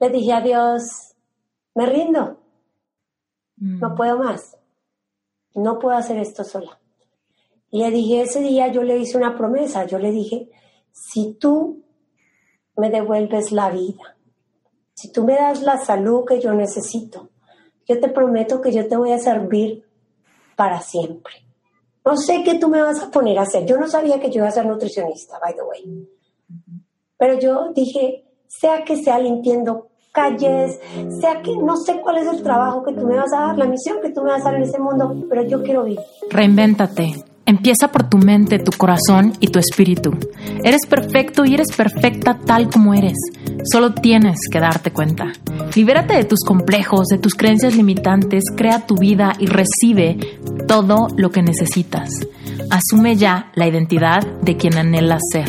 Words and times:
le 0.00 0.10
dije 0.10 0.32
a 0.32 0.40
Dios, 0.40 1.14
me 1.74 1.86
rindo, 1.86 2.38
no 3.56 3.94
puedo 3.94 4.18
más, 4.18 4.56
no 5.54 5.78
puedo 5.78 5.96
hacer 5.96 6.18
esto 6.18 6.44
sola. 6.44 6.78
Y 7.70 7.80
le 7.82 7.90
dije, 7.90 8.22
ese 8.22 8.40
día 8.40 8.68
yo 8.68 8.82
le 8.82 8.98
hice 8.98 9.16
una 9.16 9.36
promesa, 9.36 9.84
yo 9.84 9.98
le 9.98 10.10
dije, 10.10 10.50
si 10.92 11.34
tú 11.34 11.84
me 12.76 12.90
devuelves 12.90 13.52
la 13.52 13.70
vida, 13.70 14.16
si 14.94 15.12
tú 15.12 15.24
me 15.24 15.34
das 15.34 15.62
la 15.62 15.78
salud 15.78 16.24
que 16.24 16.40
yo 16.40 16.52
necesito, 16.52 17.30
yo 17.86 18.00
te 18.00 18.08
prometo 18.08 18.60
que 18.60 18.72
yo 18.72 18.86
te 18.86 18.96
voy 18.96 19.12
a 19.12 19.18
servir 19.18 19.84
para 20.56 20.80
siempre. 20.80 21.34
No 22.04 22.16
sé 22.16 22.42
qué 22.42 22.58
tú 22.58 22.68
me 22.68 22.80
vas 22.80 23.02
a 23.02 23.10
poner 23.10 23.38
a 23.38 23.42
hacer. 23.42 23.66
Yo 23.66 23.76
no 23.76 23.86
sabía 23.86 24.18
que 24.18 24.30
yo 24.30 24.38
iba 24.38 24.48
a 24.48 24.52
ser 24.52 24.66
nutricionista, 24.66 25.38
by 25.38 25.54
the 25.54 25.62
way. 25.62 26.08
Pero 27.16 27.38
yo 27.38 27.72
dije, 27.74 28.27
sea 28.48 28.84
que 28.84 28.96
sea 28.96 29.18
limpiando 29.18 29.88
calles, 30.12 30.80
sea 31.20 31.42
que 31.42 31.54
no 31.56 31.76
sé 31.76 32.00
cuál 32.00 32.18
es 32.18 32.26
el 32.26 32.42
trabajo 32.42 32.82
que 32.82 32.92
tú 32.92 33.06
me 33.06 33.16
vas 33.16 33.32
a 33.32 33.40
dar, 33.40 33.58
la 33.58 33.66
misión 33.66 33.98
que 34.02 34.10
tú 34.10 34.22
me 34.22 34.30
vas 34.30 34.42
a 34.42 34.50
dar 34.50 34.56
en 34.56 34.62
ese 34.62 34.78
mundo, 34.78 35.14
pero 35.28 35.42
yo 35.46 35.62
quiero 35.62 35.84
vivir. 35.84 36.00
Reinvéntate. 36.30 37.24
Empieza 37.46 37.88
por 37.88 38.10
tu 38.10 38.18
mente, 38.18 38.58
tu 38.58 38.72
corazón 38.76 39.32
y 39.40 39.46
tu 39.46 39.58
espíritu. 39.58 40.10
Eres 40.62 40.82
perfecto 40.86 41.46
y 41.46 41.54
eres 41.54 41.74
perfecta 41.74 42.38
tal 42.44 42.68
como 42.68 42.92
eres. 42.92 43.16
Solo 43.72 43.94
tienes 43.94 44.36
que 44.52 44.60
darte 44.60 44.90
cuenta. 44.92 45.32
Libérate 45.74 46.14
de 46.14 46.24
tus 46.24 46.40
complejos, 46.40 47.06
de 47.06 47.16
tus 47.16 47.34
creencias 47.34 47.74
limitantes, 47.74 48.44
crea 48.54 48.86
tu 48.86 48.96
vida 48.96 49.34
y 49.38 49.46
recibe 49.46 50.18
todo 50.66 51.08
lo 51.16 51.30
que 51.30 51.40
necesitas. 51.40 52.10
Asume 52.68 53.16
ya 53.16 53.50
la 53.54 53.66
identidad 53.66 54.26
de 54.42 54.58
quien 54.58 54.76
anhelas 54.76 55.22
ser. 55.32 55.48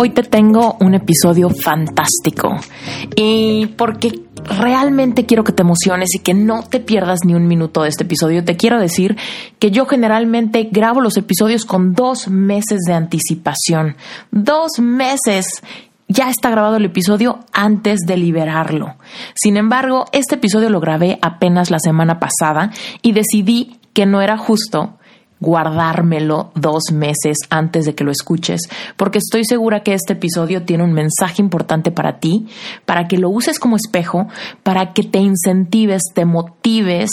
Hoy 0.00 0.10
te 0.10 0.22
tengo 0.22 0.76
un 0.78 0.94
episodio 0.94 1.50
fantástico 1.50 2.54
y 3.16 3.66
porque 3.76 4.12
realmente 4.44 5.26
quiero 5.26 5.42
que 5.42 5.50
te 5.50 5.62
emociones 5.62 6.10
y 6.14 6.20
que 6.20 6.34
no 6.34 6.62
te 6.62 6.78
pierdas 6.78 7.24
ni 7.24 7.34
un 7.34 7.48
minuto 7.48 7.82
de 7.82 7.88
este 7.88 8.04
episodio, 8.04 8.44
te 8.44 8.56
quiero 8.56 8.78
decir 8.78 9.16
que 9.58 9.72
yo 9.72 9.86
generalmente 9.86 10.68
grabo 10.70 11.00
los 11.00 11.16
episodios 11.16 11.64
con 11.64 11.94
dos 11.94 12.28
meses 12.28 12.78
de 12.86 12.92
anticipación. 12.92 13.96
Dos 14.30 14.78
meses 14.78 15.64
ya 16.06 16.30
está 16.30 16.50
grabado 16.50 16.76
el 16.76 16.84
episodio 16.84 17.40
antes 17.52 17.98
de 18.06 18.18
liberarlo. 18.18 18.94
Sin 19.34 19.56
embargo, 19.56 20.04
este 20.12 20.36
episodio 20.36 20.70
lo 20.70 20.78
grabé 20.78 21.18
apenas 21.22 21.72
la 21.72 21.80
semana 21.80 22.20
pasada 22.20 22.70
y 23.02 23.10
decidí 23.10 23.80
que 23.94 24.06
no 24.06 24.22
era 24.22 24.38
justo 24.38 24.97
guardármelo 25.40 26.50
dos 26.54 26.84
meses 26.92 27.38
antes 27.50 27.84
de 27.84 27.94
que 27.94 28.04
lo 28.04 28.10
escuches, 28.10 28.62
porque 28.96 29.18
estoy 29.18 29.44
segura 29.44 29.82
que 29.82 29.94
este 29.94 30.14
episodio 30.14 30.62
tiene 30.62 30.84
un 30.84 30.92
mensaje 30.92 31.42
importante 31.42 31.90
para 31.90 32.18
ti, 32.18 32.46
para 32.84 33.08
que 33.08 33.18
lo 33.18 33.30
uses 33.30 33.58
como 33.58 33.76
espejo, 33.76 34.28
para 34.62 34.92
que 34.92 35.02
te 35.02 35.18
incentives, 35.18 36.02
te 36.14 36.24
motives, 36.24 37.10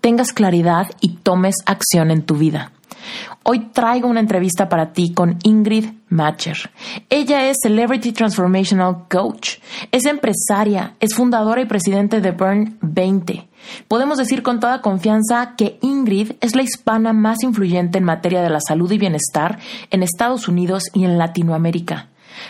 tengas 0.00 0.32
claridad 0.32 0.88
y 1.00 1.16
tomes 1.16 1.56
acción 1.66 2.10
en 2.10 2.22
tu 2.22 2.36
vida. 2.36 2.72
Hoy 3.44 3.70
traigo 3.72 4.08
una 4.08 4.20
entrevista 4.20 4.68
para 4.68 4.92
ti 4.92 5.12
con 5.12 5.38
Ingrid 5.44 5.90
Matcher. 6.08 6.70
Ella 7.08 7.48
es 7.48 7.58
Celebrity 7.62 8.12
Transformational 8.12 9.04
Coach, 9.08 9.58
es 9.92 10.04
empresaria, 10.06 10.94
es 10.98 11.14
fundadora 11.14 11.60
y 11.60 11.66
presidente 11.66 12.20
de 12.20 12.32
Burn 12.32 12.78
20. 12.80 13.48
Podemos 13.88 14.18
decir 14.18 14.42
con 14.42 14.60
toda 14.60 14.80
confianza 14.80 15.54
que 15.56 15.78
Ingrid 15.82 16.32
es 16.40 16.54
la 16.54 16.62
hispana 16.62 17.12
más 17.12 17.42
influyente 17.42 17.98
en 17.98 18.04
materia 18.04 18.42
de 18.42 18.50
la 18.50 18.60
salud 18.60 18.90
y 18.90 18.98
bienestar 18.98 19.58
en 19.90 20.02
Estados 20.02 20.48
Unidos 20.48 20.84
y 20.92 21.04
en 21.04 21.18
Latinoamérica. 21.18 22.08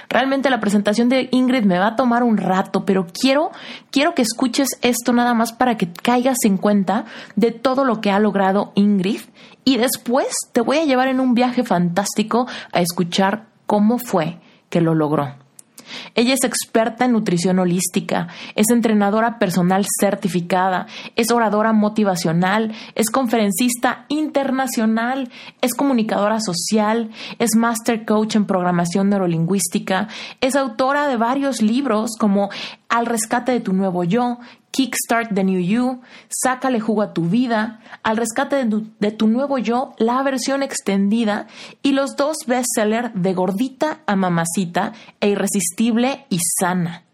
Realmente 0.09 0.50
la 0.50 0.60
presentación 0.60 1.09
de 1.09 1.28
Ingrid 1.32 1.65
me 1.65 1.78
va 1.78 1.88
a 1.88 1.97
tomar 1.97 2.22
un 2.22 2.37
rato, 2.37 2.84
pero 2.84 3.06
quiero, 3.06 3.50
quiero 3.91 4.15
que 4.15 4.22
escuches 4.22 4.69
esto 4.82 5.12
nada 5.12 5.34
más 5.34 5.53
para 5.53 5.77
que 5.77 5.93
caigas 5.93 6.38
en 6.44 6.56
cuenta 6.56 7.04
de 7.34 7.53
todo 7.53 7.84
lo 7.84 8.00
que 8.00 8.10
ha 8.10 8.19
logrado 8.19 8.72
Ingrid 8.75 9.21
y 9.65 9.77
después 9.77 10.28
te 10.53 10.60
voy 10.60 10.78
a 10.78 10.84
llevar 10.84 11.09
en 11.09 11.21
un 11.21 11.34
viaje 11.34 11.65
fantástico 11.65 12.47
a 12.72 12.81
escuchar 12.81 13.47
cómo 13.66 13.98
fue 13.98 14.38
que 14.71 14.81
lo 14.81 14.94
logró. 14.94 15.45
Ella 16.14 16.34
es 16.34 16.44
experta 16.44 17.04
en 17.04 17.12
nutrición 17.12 17.58
holística, 17.58 18.28
es 18.54 18.66
entrenadora 18.70 19.38
personal 19.38 19.84
certificada, 20.00 20.86
es 21.14 21.30
oradora 21.30 21.72
motivacional, 21.72 22.72
es 22.94 23.10
conferencista 23.10 24.04
internacional, 24.08 25.30
es 25.60 25.74
comunicadora 25.74 26.40
social, 26.40 27.10
es 27.38 27.54
master 27.56 28.04
coach 28.04 28.36
en 28.36 28.46
programación 28.46 29.10
neurolingüística, 29.10 30.08
es 30.40 30.56
autora 30.56 31.08
de 31.08 31.16
varios 31.16 31.62
libros 31.62 32.12
como 32.18 32.50
Al 32.88 33.06
rescate 33.06 33.52
de 33.52 33.60
tu 33.60 33.72
nuevo 33.72 34.04
yo, 34.04 34.38
Kickstart 34.76 35.34
the 35.34 35.42
New 35.42 35.59
You, 35.59 36.03
Sácale 36.28 36.81
jugo 36.81 37.00
a 37.00 37.14
tu 37.14 37.31
vida, 37.31 37.81
Al 38.03 38.19
rescate 38.19 38.62
de 38.66 39.10
tu, 39.10 39.26
nuevo 39.26 39.56
yo, 39.56 39.94
la 39.97 40.22
versión 40.22 40.62
extendida 40.62 41.47
y 41.82 41.92
los 41.92 42.14
dos 42.16 42.37
bestsellers 42.47 43.10
de 43.15 43.32
Gordita 43.32 44.00
a 44.04 44.16
Mamacita 44.16 44.92
e 45.20 45.31
Irresistible 45.31 46.26
y 46.28 46.41
Sana. 46.60 47.04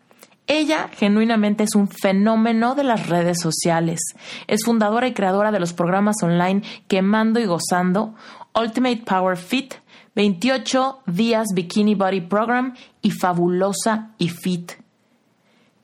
Ella 0.48 0.88
genuinamente 0.92 1.62
es 1.62 1.76
un 1.76 1.86
fenómeno 1.86 2.74
de 2.74 2.82
las 2.82 3.08
redes 3.08 3.40
sociales. 3.40 4.00
Es 4.48 4.64
fundadora 4.64 5.06
y 5.06 5.12
creadora 5.12 5.52
de 5.52 5.60
los 5.60 5.72
programas 5.72 6.16
online 6.24 6.62
Quemando 6.88 7.38
y 7.38 7.44
Gozando, 7.44 8.16
Ultimate 8.58 9.04
Power 9.06 9.36
Fit, 9.36 9.74
28 10.16 11.02
días 11.06 11.46
Bikini 11.54 11.94
Body 11.94 12.22
Program 12.22 12.74
y 13.02 13.12
Fabulosa 13.12 14.10
y 14.18 14.30
Fit. 14.30 14.72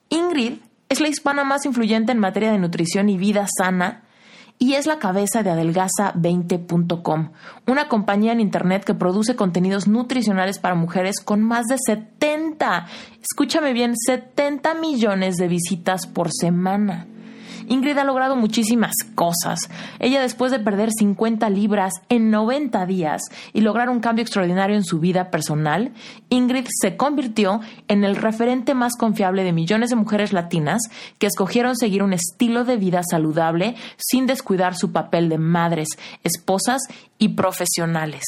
Ingrid 0.09 0.57
es 0.89 0.99
la 0.99 1.07
hispana 1.07 1.43
más 1.43 1.65
influyente 1.65 2.11
en 2.11 2.19
materia 2.19 2.51
de 2.51 2.57
nutrición 2.57 3.09
y 3.09 3.17
vida 3.17 3.45
sana 3.57 4.03
y 4.57 4.73
es 4.73 4.87
la 4.87 4.99
cabeza 4.99 5.41
de 5.41 5.51
adelgaza20.com, 5.51 7.29
una 7.67 7.87
compañía 7.87 8.33
en 8.33 8.41
Internet 8.41 8.83
que 8.83 8.93
produce 8.93 9.35
contenidos 9.35 9.87
nutricionales 9.87 10.59
para 10.59 10.75
mujeres 10.75 11.21
con 11.23 11.41
más 11.41 11.67
de 11.67 11.77
70, 11.77 12.87
escúchame 13.21 13.71
bien, 13.71 13.93
70 13.95 14.73
millones 14.73 15.37
de 15.37 15.47
visitas 15.47 16.07
por 16.07 16.31
semana. 16.33 17.07
Ingrid 17.69 17.97
ha 17.97 18.03
logrado 18.03 18.35
muchísimas 18.35 18.95
cosas. 19.15 19.69
Ella 19.99 20.21
después 20.21 20.51
de 20.51 20.59
perder 20.59 20.89
50 20.91 21.49
libras 21.49 21.93
en 22.09 22.31
90 22.31 22.85
días 22.85 23.21
y 23.53 23.61
lograr 23.61 23.89
un 23.89 24.01
cambio 24.01 24.23
extraordinario 24.23 24.75
en 24.75 24.83
su 24.83 24.99
vida 24.99 25.31
personal, 25.31 25.93
Ingrid 26.29 26.67
se 26.81 26.97
convirtió 26.97 27.61
en 27.87 28.03
el 28.03 28.15
referente 28.15 28.73
más 28.73 28.97
confiable 28.97 29.43
de 29.43 29.53
millones 29.53 29.91
de 29.91 29.95
mujeres 29.95 30.33
latinas 30.33 30.81
que 31.19 31.27
escogieron 31.27 31.77
seguir 31.77 32.03
un 32.03 32.13
estilo 32.13 32.65
de 32.65 32.77
vida 32.77 33.01
saludable 33.09 33.75
sin 33.97 34.25
descuidar 34.25 34.75
su 34.75 34.91
papel 34.91 35.29
de 35.29 35.37
madres, 35.37 35.89
esposas 36.23 36.81
y 37.17 37.29
profesionales. 37.29 38.23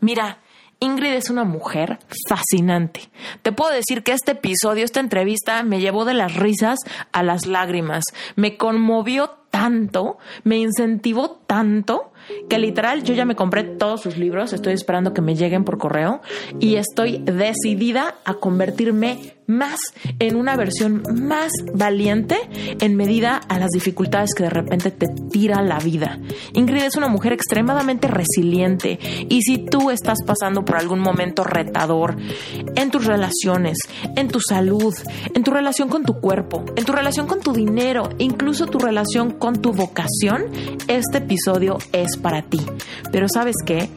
Mira, 0.00 0.38
Ingrid 0.80 1.12
es 1.12 1.28
una 1.28 1.44
mujer 1.44 1.98
fascinante. 2.26 3.10
Te 3.42 3.52
puedo 3.52 3.70
decir 3.70 4.02
que 4.02 4.12
este 4.12 4.32
episodio, 4.32 4.84
esta 4.84 5.00
entrevista, 5.00 5.62
me 5.62 5.78
llevó 5.78 6.06
de 6.06 6.14
las 6.14 6.34
risas 6.36 6.78
a 7.12 7.22
las 7.22 7.46
lágrimas. 7.46 8.04
Me 8.34 8.56
conmovió 8.56 9.30
tanto, 9.50 10.16
me 10.42 10.56
incentivó 10.56 11.42
tanto 11.46 12.12
que 12.48 12.58
literal 12.58 13.02
yo 13.02 13.14
ya 13.14 13.24
me 13.24 13.36
compré 13.36 13.64
todos 13.64 14.00
sus 14.00 14.16
libros, 14.16 14.52
estoy 14.52 14.72
esperando 14.72 15.12
que 15.12 15.20
me 15.20 15.34
lleguen 15.34 15.64
por 15.64 15.78
correo 15.78 16.22
y 16.60 16.76
estoy 16.76 17.18
decidida 17.18 18.14
a 18.24 18.34
convertirme 18.34 19.34
más 19.50 19.78
en 20.18 20.36
una 20.36 20.56
versión 20.56 21.02
más 21.12 21.52
valiente 21.74 22.36
en 22.80 22.96
medida 22.96 23.36
a 23.36 23.58
las 23.58 23.70
dificultades 23.70 24.30
que 24.34 24.44
de 24.44 24.50
repente 24.50 24.90
te 24.90 25.06
tira 25.30 25.62
la 25.62 25.78
vida. 25.78 26.18
Ingrid 26.54 26.84
es 26.84 26.96
una 26.96 27.08
mujer 27.08 27.32
extremadamente 27.32 28.08
resiliente 28.08 28.98
y 29.28 29.42
si 29.42 29.58
tú 29.58 29.90
estás 29.90 30.18
pasando 30.26 30.64
por 30.64 30.76
algún 30.76 31.00
momento 31.00 31.44
retador 31.44 32.16
en 32.76 32.90
tus 32.90 33.06
relaciones, 33.06 33.78
en 34.16 34.28
tu 34.28 34.40
salud, 34.40 34.94
en 35.34 35.42
tu 35.42 35.50
relación 35.50 35.88
con 35.88 36.04
tu 36.04 36.20
cuerpo, 36.20 36.64
en 36.76 36.84
tu 36.84 36.92
relación 36.92 37.26
con 37.26 37.40
tu 37.40 37.52
dinero, 37.52 38.08
incluso 38.18 38.66
tu 38.66 38.78
relación 38.78 39.32
con 39.32 39.60
tu 39.60 39.72
vocación, 39.72 40.44
este 40.88 41.18
episodio 41.18 41.78
es 41.92 42.16
para 42.16 42.42
ti. 42.42 42.60
Pero 43.12 43.26
sabes 43.28 43.56
qué? 43.64 43.88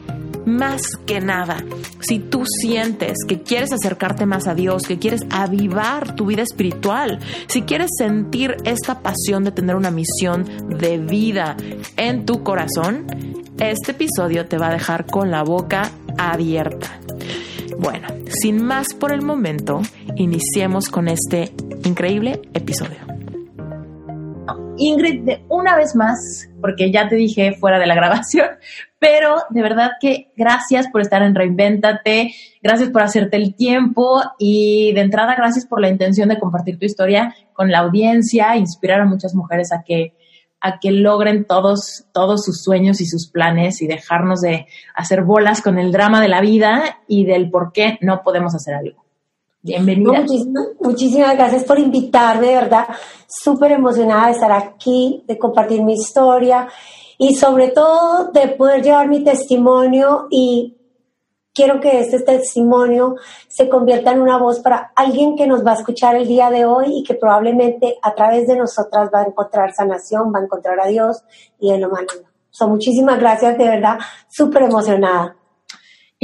Más 0.46 0.96
que 1.06 1.20
nada, 1.20 1.64
si 2.00 2.18
tú 2.18 2.44
sientes 2.46 3.18
que 3.26 3.42
quieres 3.42 3.72
acercarte 3.72 4.26
más 4.26 4.46
a 4.46 4.54
Dios, 4.54 4.82
que 4.82 4.98
quieres 4.98 5.22
avivar 5.30 6.14
tu 6.14 6.26
vida 6.26 6.42
espiritual, 6.42 7.18
si 7.46 7.62
quieres 7.62 7.90
sentir 7.98 8.56
esta 8.64 9.00
pasión 9.00 9.44
de 9.44 9.52
tener 9.52 9.76
una 9.76 9.90
misión 9.90 10.44
de 10.78 10.98
vida 10.98 11.56
en 11.96 12.26
tu 12.26 12.42
corazón, 12.42 13.06
este 13.58 13.92
episodio 13.92 14.46
te 14.46 14.58
va 14.58 14.68
a 14.68 14.72
dejar 14.72 15.06
con 15.06 15.30
la 15.30 15.42
boca 15.42 15.90
abierta. 16.18 16.98
Bueno, 17.78 18.08
sin 18.28 18.64
más 18.64 18.88
por 18.94 19.12
el 19.12 19.22
momento, 19.22 19.80
iniciemos 20.16 20.88
con 20.88 21.08
este 21.08 21.52
increíble 21.84 22.42
episodio. 22.52 23.13
Ingrid, 24.76 25.22
de 25.22 25.44
una 25.48 25.76
vez 25.76 25.94
más, 25.94 26.48
porque 26.60 26.90
ya 26.90 27.08
te 27.08 27.16
dije 27.16 27.52
fuera 27.52 27.78
de 27.78 27.86
la 27.86 27.94
grabación, 27.96 28.48
pero 28.98 29.36
de 29.50 29.62
verdad 29.62 29.92
que 30.00 30.32
gracias 30.36 30.88
por 30.88 31.00
estar 31.00 31.22
en 31.22 31.34
Reinvéntate, 31.34 32.34
gracias 32.62 32.90
por 32.90 33.02
hacerte 33.02 33.36
el 33.36 33.54
tiempo 33.54 34.22
y 34.38 34.92
de 34.92 35.00
entrada 35.00 35.34
gracias 35.34 35.66
por 35.66 35.80
la 35.80 35.88
intención 35.88 36.28
de 36.28 36.38
compartir 36.38 36.78
tu 36.78 36.86
historia 36.86 37.34
con 37.52 37.70
la 37.70 37.80
audiencia, 37.80 38.56
inspirar 38.56 39.00
a 39.00 39.06
muchas 39.06 39.34
mujeres 39.34 39.72
a 39.72 39.82
que 39.82 40.14
a 40.64 40.78
que 40.80 40.90
logren 40.92 41.44
todos, 41.44 42.06
todos 42.14 42.42
sus 42.42 42.62
sueños 42.62 43.02
y 43.02 43.06
sus 43.06 43.30
planes 43.30 43.82
y 43.82 43.86
dejarnos 43.86 44.40
de 44.40 44.66
hacer 44.94 45.22
bolas 45.22 45.60
con 45.60 45.78
el 45.78 45.92
drama 45.92 46.22
de 46.22 46.28
la 46.28 46.40
vida 46.40 47.00
y 47.06 47.26
del 47.26 47.50
por 47.50 47.70
qué 47.72 47.98
no 48.00 48.22
podemos 48.22 48.54
hacer 48.54 48.72
algo. 48.72 49.03
Bienvenida. 49.64 50.26
muchísimas, 50.78 51.38
gracias 51.38 51.64
por 51.64 51.78
invitarme, 51.78 52.48
de 52.48 52.54
verdad, 52.54 52.86
súper 53.26 53.72
emocionada 53.72 54.26
de 54.26 54.32
estar 54.32 54.52
aquí, 54.52 55.24
de 55.26 55.38
compartir 55.38 55.82
mi 55.82 55.94
historia 55.94 56.68
y 57.16 57.34
sobre 57.34 57.68
todo 57.68 58.30
de 58.30 58.48
poder 58.48 58.82
llevar 58.82 59.08
mi 59.08 59.24
testimonio 59.24 60.26
y 60.30 60.76
quiero 61.54 61.80
que 61.80 61.98
este 62.00 62.20
testimonio 62.20 63.16
se 63.48 63.70
convierta 63.70 64.12
en 64.12 64.20
una 64.20 64.36
voz 64.36 64.60
para 64.60 64.92
alguien 64.94 65.34
que 65.34 65.46
nos 65.46 65.64
va 65.64 65.70
a 65.70 65.76
escuchar 65.76 66.14
el 66.14 66.28
día 66.28 66.50
de 66.50 66.66
hoy 66.66 66.98
y 66.98 67.02
que 67.02 67.14
probablemente 67.14 67.96
a 68.02 68.14
través 68.14 68.46
de 68.46 68.56
nosotras 68.56 69.08
va 69.14 69.22
a 69.22 69.28
encontrar 69.28 69.72
sanación, 69.72 70.30
va 70.30 70.40
a 70.40 70.44
encontrar 70.44 70.78
a 70.78 70.88
Dios 70.88 71.22
y 71.58 71.70
en 71.70 71.80
lo 71.80 71.88
malo. 71.88 72.08
So, 72.50 72.68
muchísimas 72.68 73.18
gracias, 73.18 73.56
de 73.56 73.64
verdad, 73.64 73.98
súper 74.28 74.64
emocionada. 74.64 75.36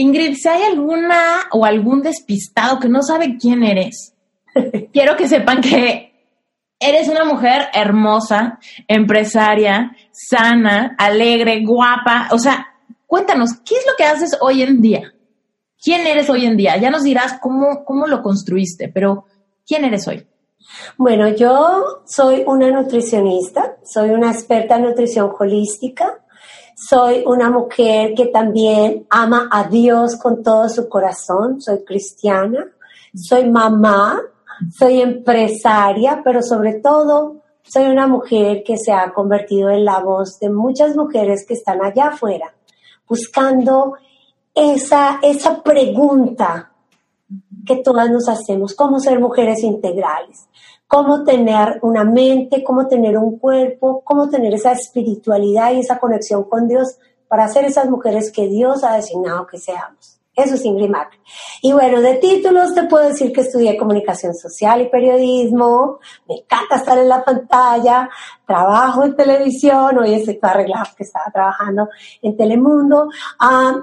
Ingrid, 0.00 0.34
si 0.34 0.48
hay 0.48 0.62
alguna 0.62 1.42
o 1.52 1.64
algún 1.64 2.00
despistado 2.00 2.78
que 2.78 2.88
no 2.88 3.02
sabe 3.02 3.36
quién 3.38 3.62
eres, 3.62 4.14
quiero 4.92 5.14
que 5.16 5.28
sepan 5.28 5.60
que 5.60 6.10
eres 6.78 7.08
una 7.08 7.24
mujer 7.24 7.66
hermosa, 7.74 8.58
empresaria, 8.88 9.94
sana, 10.10 10.96
alegre, 10.98 11.62
guapa. 11.64 12.28
O 12.32 12.38
sea, 12.38 12.66
cuéntanos, 13.06 13.50
¿qué 13.62 13.74
es 13.74 13.84
lo 13.86 13.92
que 13.98 14.04
haces 14.04 14.38
hoy 14.40 14.62
en 14.62 14.80
día? 14.80 15.12
¿Quién 15.78 16.06
eres 16.06 16.30
hoy 16.30 16.46
en 16.46 16.56
día? 16.56 16.78
Ya 16.78 16.90
nos 16.90 17.02
dirás 17.02 17.38
cómo, 17.40 17.84
cómo 17.84 18.06
lo 18.06 18.22
construiste, 18.22 18.88
pero 18.88 19.26
¿quién 19.66 19.84
eres 19.84 20.08
hoy? 20.08 20.26
Bueno, 20.96 21.28
yo 21.28 22.02
soy 22.06 22.42
una 22.46 22.70
nutricionista, 22.70 23.76
soy 23.84 24.10
una 24.10 24.30
experta 24.30 24.76
en 24.76 24.84
nutrición 24.84 25.30
holística, 25.38 26.20
soy 26.80 27.22
una 27.26 27.50
mujer 27.50 28.14
que 28.14 28.26
también 28.26 29.06
ama 29.10 29.48
a 29.52 29.64
Dios 29.64 30.16
con 30.16 30.42
todo 30.42 30.66
su 30.68 30.88
corazón, 30.88 31.60
soy 31.60 31.84
cristiana, 31.84 32.66
soy 33.14 33.50
mamá, 33.50 34.18
soy 34.76 35.02
empresaria, 35.02 36.22
pero 36.24 36.42
sobre 36.42 36.80
todo 36.80 37.42
soy 37.62 37.84
una 37.84 38.06
mujer 38.06 38.62
que 38.64 38.78
se 38.78 38.92
ha 38.92 39.12
convertido 39.12 39.68
en 39.68 39.84
la 39.84 39.98
voz 39.98 40.38
de 40.40 40.48
muchas 40.48 40.96
mujeres 40.96 41.44
que 41.46 41.54
están 41.54 41.84
allá 41.84 42.08
afuera, 42.08 42.54
buscando 43.06 43.96
esa, 44.54 45.20
esa 45.22 45.62
pregunta 45.62 46.72
que 47.66 47.76
todas 47.76 48.10
nos 48.10 48.26
hacemos, 48.26 48.74
cómo 48.74 49.00
ser 49.00 49.20
mujeres 49.20 49.62
integrales, 49.62 50.48
cómo 50.90 51.22
tener 51.22 51.78
una 51.82 52.02
mente, 52.02 52.64
cómo 52.64 52.88
tener 52.88 53.16
un 53.16 53.38
cuerpo, 53.38 54.02
cómo 54.04 54.28
tener 54.28 54.54
esa 54.54 54.72
espiritualidad 54.72 55.72
y 55.72 55.78
esa 55.78 56.00
conexión 56.00 56.42
con 56.42 56.66
Dios 56.66 56.98
para 57.28 57.46
ser 57.46 57.64
esas 57.64 57.88
mujeres 57.88 58.32
que 58.32 58.48
Dios 58.48 58.82
ha 58.82 58.96
designado 58.96 59.46
que 59.46 59.58
seamos. 59.58 60.18
Eso 60.34 60.56
es 60.56 60.64
Ingrid 60.64 60.90
Macri. 60.90 61.20
Y 61.62 61.72
bueno, 61.72 62.00
de 62.00 62.14
títulos 62.16 62.74
te 62.74 62.88
puedo 62.88 63.06
decir 63.06 63.32
que 63.32 63.42
estudié 63.42 63.76
comunicación 63.76 64.34
social 64.34 64.80
y 64.80 64.88
periodismo, 64.88 66.00
me 66.28 66.38
encanta 66.38 66.74
estar 66.74 66.98
en 66.98 67.08
la 67.08 67.22
pantalla, 67.22 68.10
trabajo 68.44 69.04
en 69.04 69.14
televisión, 69.14 69.96
hoy 69.96 70.14
estoy 70.14 70.40
toda 70.40 70.54
arreglada 70.54 70.92
que 70.96 71.04
estaba 71.04 71.30
trabajando 71.32 71.88
en 72.20 72.36
Telemundo. 72.36 73.10
Ah, 73.38 73.80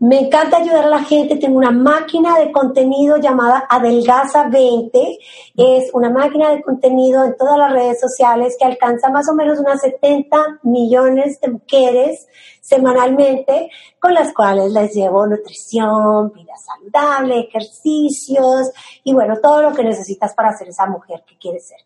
me 0.00 0.20
encanta 0.20 0.58
ayudar 0.58 0.84
a 0.84 0.88
la 0.88 1.04
gente. 1.04 1.36
Tengo 1.36 1.58
una 1.58 1.72
máquina 1.72 2.38
de 2.38 2.52
contenido 2.52 3.16
llamada 3.16 3.66
Adelgaza 3.68 4.48
20. 4.48 5.18
Es 5.56 5.90
una 5.92 6.10
máquina 6.10 6.50
de 6.50 6.62
contenido 6.62 7.24
en 7.24 7.36
todas 7.36 7.58
las 7.58 7.72
redes 7.72 8.00
sociales 8.00 8.56
que 8.58 8.64
alcanza 8.64 9.10
más 9.10 9.28
o 9.28 9.34
menos 9.34 9.58
unas 9.58 9.80
70 9.80 10.60
millones 10.62 11.40
de 11.40 11.50
mujeres 11.50 12.28
semanalmente, 12.60 13.70
con 13.98 14.14
las 14.14 14.32
cuales 14.32 14.72
les 14.72 14.94
llevo 14.94 15.26
nutrición, 15.26 16.32
vida 16.32 16.52
saludable, 16.56 17.40
ejercicios 17.40 18.70
y 19.02 19.14
bueno, 19.14 19.36
todo 19.42 19.62
lo 19.62 19.72
que 19.74 19.82
necesitas 19.82 20.34
para 20.34 20.52
ser 20.52 20.68
esa 20.68 20.86
mujer 20.86 21.24
que 21.26 21.38
quieres 21.38 21.66
ser. 21.66 21.78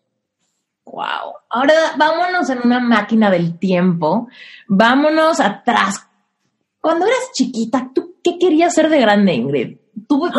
Wow. 0.85 1.35
Ahora 1.49 1.73
vámonos 1.97 2.49
en 2.49 2.59
una 2.63 2.79
máquina 2.79 3.31
del 3.31 3.57
tiempo. 3.57 4.27
Vámonos 4.67 5.39
atrás 5.39 6.05
cuando 6.83 7.05
eras 7.05 7.31
chiquita, 7.33 7.91
¿tú 7.95 8.15
qué 8.21 8.37
querías 8.37 8.73
ser 8.73 8.89
de 8.89 8.99
grande, 8.99 9.33
Ingrid? 9.33 9.77
¿Tú, 10.05 10.29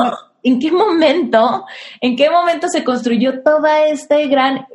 ¿En 0.42 0.58
qué 0.58 0.70
momento, 0.70 1.64
en 2.02 2.14
qué 2.16 2.28
momento 2.28 2.68
se 2.68 2.84
construyó 2.84 3.42
todo 3.42 3.64
este 3.88 4.26
gran 4.26 4.66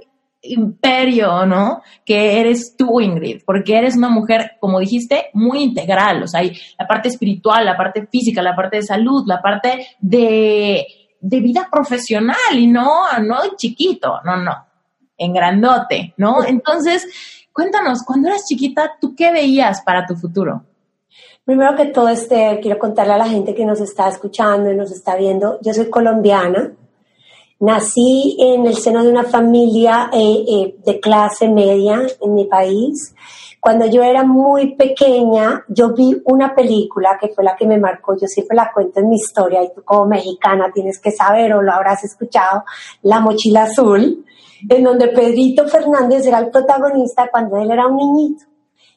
imperio, 0.42 1.46
¿no? 1.46 1.84
Que 2.04 2.40
eres 2.40 2.76
tú, 2.76 3.00
Ingrid, 3.00 3.44
porque 3.46 3.78
eres 3.78 3.96
una 3.96 4.10
mujer, 4.10 4.54
como 4.60 4.80
dijiste, 4.80 5.28
muy 5.34 5.62
integral, 5.62 6.24
o 6.24 6.28
sea, 6.28 6.40
hay 6.40 6.60
la 6.80 6.88
parte 6.88 7.10
espiritual, 7.10 7.64
la 7.64 7.78
parte 7.78 8.08
física, 8.08 8.42
la 8.42 8.56
parte 8.56 8.78
de 8.78 8.84
salud, 8.84 9.24
la 9.28 9.40
parte 9.40 9.90
de, 10.00 10.88
de 11.22 11.40
vida 11.40 11.70
profesional 11.72 12.36
y 12.54 12.66
no, 12.66 13.04
no 13.22 13.38
chiquito, 13.58 14.22
no, 14.26 14.38
no, 14.38 14.56
en 15.16 15.34
grandote, 15.34 16.16
¿no? 16.18 16.44
Entonces, 16.44 17.06
cuéntanos, 17.54 18.02
cuando 18.04 18.30
eras 18.30 18.48
chiquita, 18.48 18.98
¿tú 19.00 19.14
qué 19.16 19.32
veías 19.32 19.84
para 19.84 20.08
tu 20.08 20.16
futuro? 20.16 20.64
Primero 21.50 21.76
que 21.76 21.88
todo, 21.88 22.10
este, 22.10 22.60
quiero 22.62 22.78
contarle 22.78 23.14
a 23.14 23.18
la 23.18 23.28
gente 23.28 23.56
que 23.56 23.66
nos 23.66 23.82
está 23.82 24.08
escuchando 24.08 24.72
y 24.72 24.76
nos 24.76 24.92
está 24.92 25.16
viendo, 25.16 25.58
yo 25.62 25.74
soy 25.74 25.90
colombiana, 25.90 26.74
nací 27.60 28.38
en 28.40 28.68
el 28.68 28.78
seno 28.78 29.02
de 29.02 29.10
una 29.10 29.24
familia 29.24 30.12
eh, 30.14 30.46
eh, 30.48 30.76
de 30.86 31.00
clase 31.00 31.50
media 31.50 32.02
en 32.22 32.36
mi 32.36 32.46
país. 32.46 33.16
Cuando 33.60 33.88
yo 33.88 34.04
era 34.04 34.24
muy 34.24 34.76
pequeña, 34.76 35.66
yo 35.70 35.92
vi 35.96 36.22
una 36.26 36.54
película 36.54 37.18
que 37.20 37.30
fue 37.30 37.44
la 37.44 37.56
que 37.56 37.66
me 37.66 37.80
marcó, 37.80 38.16
yo 38.16 38.28
siempre 38.28 38.56
la 38.56 38.72
cuento 38.72 39.00
en 39.00 39.10
mi 39.10 39.16
historia 39.16 39.64
y 39.64 39.74
tú 39.74 39.82
como 39.84 40.06
mexicana 40.06 40.70
tienes 40.72 41.00
que 41.00 41.10
saber 41.10 41.52
o 41.56 41.64
lo 41.64 41.74
habrás 41.74 42.04
escuchado, 42.04 42.64
La 43.02 43.22
Mochila 43.22 43.64
Azul, 43.64 44.24
en 44.70 44.84
donde 44.84 45.08
Pedrito 45.08 45.68
Fernández 45.68 46.28
era 46.28 46.38
el 46.38 46.52
protagonista 46.52 47.28
cuando 47.32 47.58
él 47.58 47.72
era 47.72 47.88
un 47.88 47.98
niñito. 47.98 48.46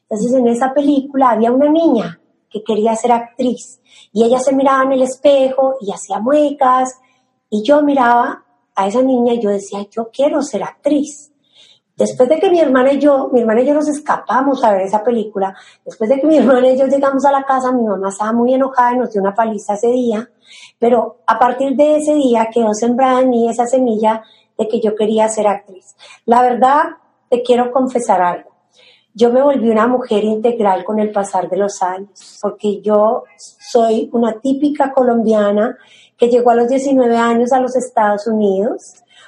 Entonces 0.03 0.35
en 0.35 0.49
esa 0.49 0.75
película 0.75 1.31
había 1.31 1.51
una 1.51 1.71
niña 1.71 2.19
que 2.53 2.63
quería 2.63 2.95
ser 2.95 3.13
actriz. 3.13 3.81
Y 4.13 4.25
ella 4.25 4.39
se 4.39 4.55
miraba 4.55 4.83
en 4.83 4.93
el 4.93 5.03
espejo 5.03 5.77
y 5.81 5.93
hacía 5.93 6.19
muecas. 6.19 7.01
Y 7.49 7.63
yo 7.63 7.83
miraba 7.83 8.45
a 8.75 8.87
esa 8.87 9.03
niña 9.03 9.35
y 9.35 9.41
yo 9.41 9.51
decía, 9.51 9.87
yo 9.91 10.11
quiero 10.13 10.43
ser 10.43 10.63
actriz. 10.63 11.33
Después 11.97 12.29
de 12.29 12.41
que 12.41 12.51
mi 12.51 12.59
hermana 12.59 12.93
y 12.93 12.99
yo, 12.99 13.29
mi 13.33 13.41
hermana 13.41 13.61
y 13.61 13.67
yo 13.67 13.75
nos 13.75 13.89
escapamos 13.89 14.65
a 14.65 14.73
ver 14.73 14.83
esa 14.83 15.05
película, 15.05 15.55
después 15.85 16.09
de 16.09 16.21
que 16.21 16.27
mi 16.27 16.37
hermana 16.39 16.69
y 16.71 16.79
yo 16.79 16.87
llegamos 16.87 17.25
a 17.25 17.33
la 17.33 17.45
casa, 17.45 17.71
mi 17.71 17.85
mamá 17.85 18.09
estaba 18.09 18.33
muy 18.33 18.55
enojada 18.55 18.95
y 18.95 18.99
nos 18.99 19.13
dio 19.13 19.21
una 19.21 19.35
paliza 19.35 19.75
ese 19.75 19.89
día, 19.89 20.29
pero 20.79 21.19
a 21.27 21.39
partir 21.39 21.77
de 21.77 21.97
ese 21.97 22.15
día 22.15 22.49
quedó 22.53 22.73
sembrada 22.75 23.21
en 23.21 23.31
mí 23.31 23.49
esa 23.49 23.67
semilla 23.67 24.23
de 24.57 24.69
que 24.69 24.81
yo 24.81 24.95
quería 24.95 25.29
ser 25.29 25.47
actriz. 25.47 25.95
La 26.25 26.43
verdad, 26.43 26.83
te 27.29 27.43
quiero 27.43 27.71
confesar 27.73 28.23
algo. 28.23 28.52
Yo 29.15 29.31
me 29.31 29.43
volví 29.43 29.69
una 29.69 29.87
mujer 29.87 30.25
integral 30.25 30.85
con 30.85 30.99
el 30.99 31.13
pasar 31.13 31.51
de 31.51 31.59
los 31.59 31.83
años, 31.83 32.39
porque 32.41 32.81
yo 32.81 33.25
soy 33.37 34.09
una 34.13 34.41
típica 34.41 34.93
colombiana 34.93 35.77
que 36.17 36.29
llegó 36.29 36.51
a 36.51 36.55
los 36.55 36.69
19 36.69 37.15
años 37.17 37.53
a 37.53 37.61
los 37.61 37.77
Estados 37.77 38.27
Unidos, 38.27 38.81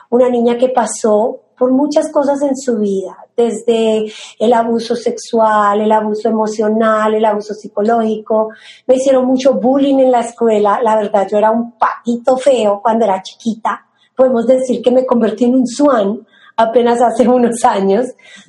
una 0.08 0.30
niña 0.30 0.56
que 0.56 0.70
pasó 0.70 1.40
por 1.58 1.70
muchas 1.70 2.10
cosas 2.10 2.40
en 2.42 2.56
su 2.56 2.78
vida, 2.78 3.16
desde 3.36 4.10
el 4.38 4.52
abuso 4.52 4.96
sexual, 4.96 5.80
el 5.80 5.92
abuso 5.92 6.28
emocional, 6.28 7.14
el 7.14 7.24
abuso 7.24 7.52
psicológico. 7.52 8.50
Me 8.86 8.96
hicieron 8.96 9.26
mucho 9.26 9.54
bullying 9.54 9.98
en 9.98 10.10
la 10.10 10.20
escuela. 10.20 10.80
La 10.82 10.96
verdad, 10.96 11.28
yo 11.30 11.38
era 11.38 11.50
un 11.50 11.72
patito 11.72 12.36
feo 12.36 12.80
cuando 12.82 13.04
era 13.04 13.22
chiquita. 13.22 13.86
Podemos 14.16 14.46
decir 14.46 14.80
que 14.80 14.90
me 14.90 15.04
convertí 15.04 15.44
en 15.44 15.56
un 15.56 15.66
swan 15.66 16.26
apenas 16.56 17.00
hace 17.00 17.28
unos 17.28 17.64
años, 17.64 18.06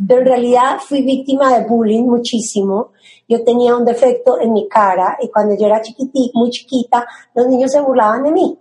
pero 0.08 0.22
en 0.22 0.28
realidad 0.28 0.78
fui 0.80 1.02
víctima 1.02 1.58
de 1.58 1.66
bullying 1.66 2.04
muchísimo. 2.04 2.92
Yo 3.28 3.44
tenía 3.44 3.76
un 3.76 3.86
defecto 3.86 4.40
en 4.40 4.54
mi 4.54 4.68
cara 4.68 5.18
y 5.22 5.30
cuando 5.30 5.56
yo 5.58 5.66
era 5.66 5.82
chiquitita, 5.82 6.38
muy 6.38 6.50
chiquita, 6.52 7.08
los 7.34 7.48
niños 7.48 7.72
se 7.72 7.82
burlaban 7.82 8.24
de 8.24 8.32
mí. 8.32 8.60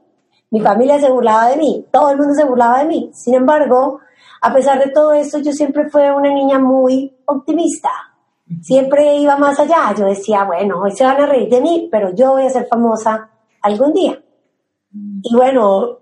Mi 0.50 0.60
familia 0.60 0.98
se 0.98 1.10
burlaba 1.10 1.48
de 1.48 1.56
mí, 1.56 1.84
todo 1.90 2.10
el 2.10 2.16
mundo 2.16 2.34
se 2.34 2.44
burlaba 2.44 2.78
de 2.78 2.84
mí. 2.86 3.10
Sin 3.12 3.34
embargo, 3.34 4.00
a 4.40 4.52
pesar 4.52 4.78
de 4.78 4.90
todo 4.90 5.12
eso, 5.12 5.38
yo 5.38 5.52
siempre 5.52 5.90
fui 5.90 6.02
una 6.02 6.32
niña 6.32 6.58
muy 6.58 7.14
optimista. 7.26 7.90
Siempre 8.62 9.16
iba 9.16 9.36
más 9.36 9.58
allá. 9.58 9.94
Yo 9.96 10.04
decía, 10.04 10.44
bueno, 10.44 10.80
hoy 10.82 10.92
se 10.92 11.04
van 11.04 11.20
a 11.20 11.26
reír 11.26 11.48
de 11.48 11.60
mí, 11.60 11.88
pero 11.90 12.14
yo 12.14 12.32
voy 12.32 12.44
a 12.44 12.50
ser 12.50 12.66
famosa 12.66 13.30
algún 13.62 13.92
día. 13.92 14.22
Y 14.92 15.34
bueno, 15.34 15.98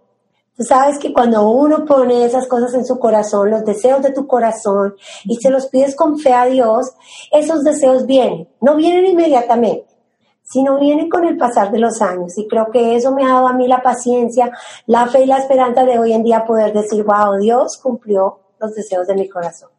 Sabes 0.62 0.99
que 0.99 1.12
cuando 1.12 1.49
uno 1.49 1.85
pone 1.85 2.25
esas 2.25 2.47
cosas 2.47 2.75
en 2.75 2.85
su 2.85 2.99
corazón, 2.99 3.50
los 3.50 3.64
deseos 3.64 4.02
de 4.02 4.12
tu 4.12 4.26
corazón, 4.26 4.95
y 5.25 5.37
se 5.37 5.50
los 5.50 5.66
pides 5.66 5.97
con 5.97 6.19
fe 6.19 6.33
a 6.33 6.47
Dios, 6.47 6.92
esos 7.31 7.62
deseos 7.64 8.07
vienen. 8.07 8.49
No 8.61 8.76
vienen 8.76 9.07
inmediatamente, 9.07 9.87
sino 10.42 10.78
vienen 10.78 11.09
con 11.09 11.25
el 11.25 11.37
pasar 11.37 11.71
de 11.71 11.78
los 11.78 12.00
años. 12.02 12.37
Y 12.37 12.47
creo 12.49 12.66
que 12.73 12.97
eso 12.97 13.12
me 13.12 13.25
ha 13.25 13.28
dado 13.28 13.49
a 13.49 13.54
mí 13.54 13.66
la 13.66 13.83
paciencia, 13.83 14.50
la 14.87 15.07
fe 15.07 15.23
y 15.23 15.26
la 15.26 15.38
esperanza 15.38 15.85
de 15.85 15.99
hoy 15.99 16.12
en 16.12 16.23
día 16.23 16.45
poder 16.45 16.73
decir, 16.73 17.04
wow, 17.04 17.38
Dios 17.38 17.78
cumplió 17.83 18.40
los 18.61 18.75
deseos 18.75 19.07
de 19.07 19.14
mi 19.14 19.28
corazón. 19.28 19.71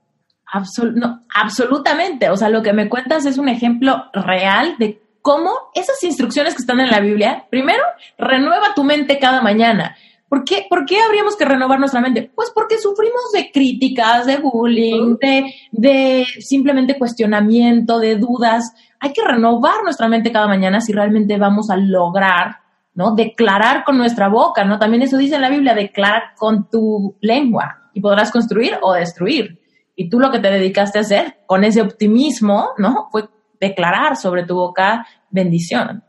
absolutamente. 1.33 2.29
O 2.29 2.37
sea, 2.37 2.49
lo 2.49 2.61
que 2.61 2.73
me 2.73 2.89
cuentas 2.89 3.25
es 3.25 3.37
un 3.37 3.49
ejemplo 3.49 4.05
real 4.13 4.75
de 4.77 5.01
cómo 5.23 5.51
esas 5.73 6.03
instrucciones 6.03 6.53
que 6.53 6.61
están 6.61 6.79
en 6.79 6.91
la 6.91 6.99
Biblia, 6.99 7.47
primero, 7.49 7.81
renueva 8.17 8.75
tu 8.75 8.83
mente 8.83 9.17
cada 9.17 9.41
mañana. 9.41 9.95
¿Por 10.33 10.45
qué, 10.45 10.65
¿Por 10.67 10.83
qué 10.87 10.99
habríamos 10.99 11.37
que 11.37 11.45
renovar 11.45 11.77
nuestra 11.77 12.01
mente? 12.01 12.31
Pues 12.33 12.49
porque 12.49 12.79
sufrimos 12.79 13.31
de 13.33 13.51
críticas, 13.51 14.25
de 14.25 14.37
bullying, 14.37 15.15
de, 15.21 15.53
de 15.71 16.25
simplemente 16.39 16.97
cuestionamiento, 16.97 17.99
de 17.99 18.15
dudas. 18.15 18.73
Hay 18.99 19.13
que 19.13 19.21
renovar 19.23 19.83
nuestra 19.83 20.07
mente 20.07 20.31
cada 20.31 20.47
mañana 20.47 20.81
si 20.81 20.91
realmente 20.91 21.37
vamos 21.37 21.69
a 21.69 21.77
lograr, 21.77 22.61
¿no? 22.95 23.13
Declarar 23.13 23.83
con 23.83 23.99
nuestra 23.99 24.27
boca, 24.27 24.65
¿no? 24.65 24.79
También 24.79 25.03
eso 25.03 25.17
dice 25.17 25.35
en 25.35 25.41
la 25.41 25.51
Biblia, 25.51 25.75
declarar 25.75 26.33
con 26.35 26.67
tu 26.67 27.15
lengua 27.21 27.91
y 27.93 28.01
podrás 28.01 28.31
construir 28.31 28.79
o 28.81 28.93
destruir. 28.93 29.61
Y 29.95 30.09
tú 30.09 30.19
lo 30.19 30.31
que 30.31 30.39
te 30.39 30.49
dedicaste 30.49 30.97
a 30.97 31.01
hacer 31.01 31.41
con 31.45 31.63
ese 31.63 31.79
optimismo, 31.79 32.69
¿no? 32.79 33.07
Fue 33.11 33.29
declarar 33.61 34.17
sobre 34.17 34.47
tu 34.47 34.55
boca 34.55 35.05
bendición. 35.29 36.03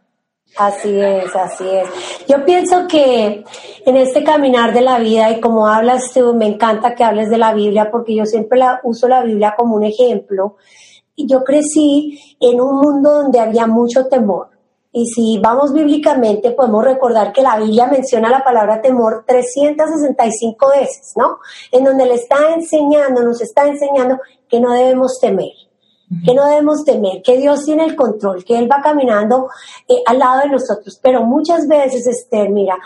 Así 0.57 1.01
es, 1.01 1.35
así 1.35 1.65
es. 1.69 1.89
Yo 2.29 2.45
pienso 2.45 2.87
que 2.87 3.45
en 3.85 3.97
este 3.97 4.23
caminar 4.23 4.73
de 4.73 4.83
la 4.83 4.99
vida 4.99 5.31
y 5.31 5.41
como 5.41 5.67
hablas 5.67 6.13
tú, 6.13 6.33
me 6.35 6.47
encanta 6.47 6.95
que 6.95 7.03
hables 7.03 7.29
de 7.29 7.39
la 7.39 7.53
Biblia 7.53 7.91
porque 7.91 8.15
yo 8.15 8.25
siempre 8.25 8.59
la, 8.59 8.81
uso 8.85 9.09
la 9.09 9.23
Biblia 9.25 9.55
como 9.57 9.75
un 9.75 9.85
ejemplo. 9.85 10.57
Yo 11.17 11.43
crecí 11.43 12.37
en 12.41 12.61
un 12.61 12.77
mundo 12.77 13.23
donde 13.23 13.41
había 13.41 13.67
mucho 13.67 14.07
temor. 14.07 14.51
Y 14.93 15.07
si 15.07 15.41
vamos 15.43 15.73
bíblicamente, 15.73 16.53
podemos 16.53 16.85
recordar 16.85 17.33
que 17.33 17.43
la 17.43 17.59
Biblia 17.59 17.89
menciona 17.89 18.31
la 18.31 18.45
palabra 18.45 18.81
temor 18.81 19.25
365 19.27 20.69
veces, 20.69 21.15
¿no? 21.17 21.39
En 21.73 21.83
donde 21.83 22.07
le 22.07 22.15
está 22.15 22.37
enseñando, 22.55 23.25
nos 23.25 23.41
está 23.41 23.67
enseñando 23.67 24.21
que 24.49 24.61
no 24.61 24.73
debemos 24.73 25.19
temer 25.21 25.64
que 26.25 26.35
no 26.35 26.47
debemos 26.47 26.85
temer, 26.85 27.23
que 27.23 27.39
Dios 27.39 27.65
tiene 27.65 27.85
el 27.85 27.97
control, 27.97 28.45
que 28.45 28.59
Él 28.59 28.71
va 28.71 28.83
caminando 28.83 29.49
eh, 29.89 30.03
al 30.07 30.19
lado 30.19 30.41
de 30.41 30.49
nosotros. 30.51 30.99
Pero 31.03 31.25
muchas 31.25 31.67
veces, 31.67 32.07
Esther, 32.07 32.51
mira, 32.51 32.77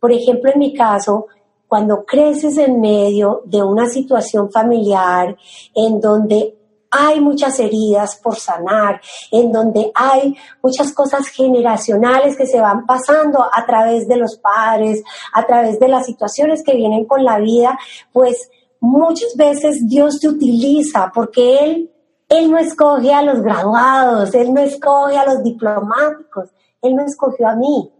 por 0.00 0.12
ejemplo, 0.12 0.50
en 0.52 0.58
mi 0.58 0.74
caso, 0.74 1.26
cuando 1.66 2.04
creces 2.04 2.56
en 2.58 2.80
medio 2.80 3.42
de 3.46 3.62
una 3.62 3.88
situación 3.88 4.50
familiar 4.50 5.36
en 5.74 6.00
donde 6.00 6.56
hay 6.90 7.20
muchas 7.20 7.58
heridas 7.58 8.16
por 8.22 8.36
sanar, 8.36 9.00
en 9.32 9.50
donde 9.50 9.90
hay 9.94 10.36
muchas 10.62 10.92
cosas 10.92 11.26
generacionales 11.26 12.36
que 12.36 12.46
se 12.46 12.60
van 12.60 12.86
pasando 12.86 13.42
a 13.42 13.66
través 13.66 14.06
de 14.06 14.16
los 14.16 14.36
padres, 14.36 15.02
a 15.32 15.44
través 15.44 15.80
de 15.80 15.88
las 15.88 16.06
situaciones 16.06 16.62
que 16.62 16.76
vienen 16.76 17.04
con 17.06 17.24
la 17.24 17.38
vida, 17.38 17.76
pues 18.12 18.48
muchas 18.78 19.34
veces 19.36 19.88
Dios 19.88 20.20
te 20.20 20.28
utiliza 20.28 21.10
porque 21.12 21.64
Él 21.64 21.93
él 22.38 22.50
no 22.50 22.58
escoge 22.58 23.12
a 23.12 23.22
los 23.22 23.40
graduados, 23.42 24.34
Él 24.34 24.52
no 24.52 24.60
escoge 24.60 25.16
a 25.16 25.26
los 25.26 25.42
diplomáticos, 25.42 26.50
Él 26.82 26.94
me 26.94 27.04
escogió 27.04 27.48
a 27.48 27.56
mí, 27.56 27.90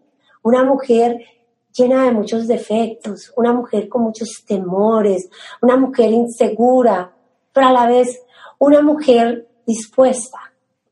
una 0.42 0.64
mujer 0.64 1.18
llena 1.72 2.04
de 2.04 2.12
muchos 2.12 2.46
defectos, 2.46 3.32
una 3.36 3.52
mujer 3.52 3.88
con 3.88 4.02
muchos 4.02 4.44
temores, 4.46 5.28
una 5.60 5.76
mujer 5.76 6.10
insegura, 6.12 7.12
pero 7.52 7.68
a 7.68 7.72
la 7.72 7.86
vez 7.86 8.22
una 8.58 8.80
mujer 8.80 9.48
dispuesta, 9.66 10.38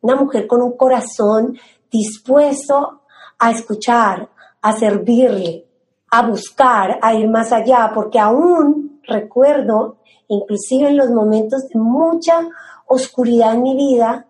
una 0.00 0.16
mujer 0.16 0.46
con 0.46 0.62
un 0.62 0.76
corazón 0.76 1.56
dispuesto 1.90 3.02
a 3.38 3.50
escuchar, 3.50 4.28
a 4.60 4.72
servirle, 4.72 5.66
a 6.10 6.26
buscar, 6.26 6.98
a 7.00 7.14
ir 7.14 7.28
más 7.28 7.52
allá, 7.52 7.90
porque 7.94 8.18
aún 8.18 9.00
recuerdo, 9.04 9.98
inclusive 10.28 10.88
en 10.88 10.96
los 10.96 11.10
momentos 11.10 11.68
de 11.68 11.78
mucha 11.78 12.48
oscuridad 12.92 13.54
en 13.54 13.62
mi 13.62 13.76
vida, 13.76 14.26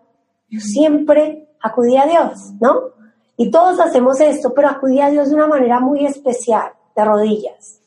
yo 0.49 0.59
siempre 0.59 1.49
acudí 1.61 1.97
a 1.97 2.05
Dios, 2.05 2.53
¿no? 2.59 2.93
Y 3.37 3.49
todos 3.49 3.79
hacemos 3.79 4.19
esto, 4.21 4.53
pero 4.53 4.69
acudí 4.69 5.01
a 5.01 5.09
Dios 5.09 5.29
de 5.29 5.35
una 5.35 5.47
manera 5.47 5.79
muy 5.79 6.05
especial, 6.05 6.71
de 6.95 7.03
rodillas. 7.03 7.79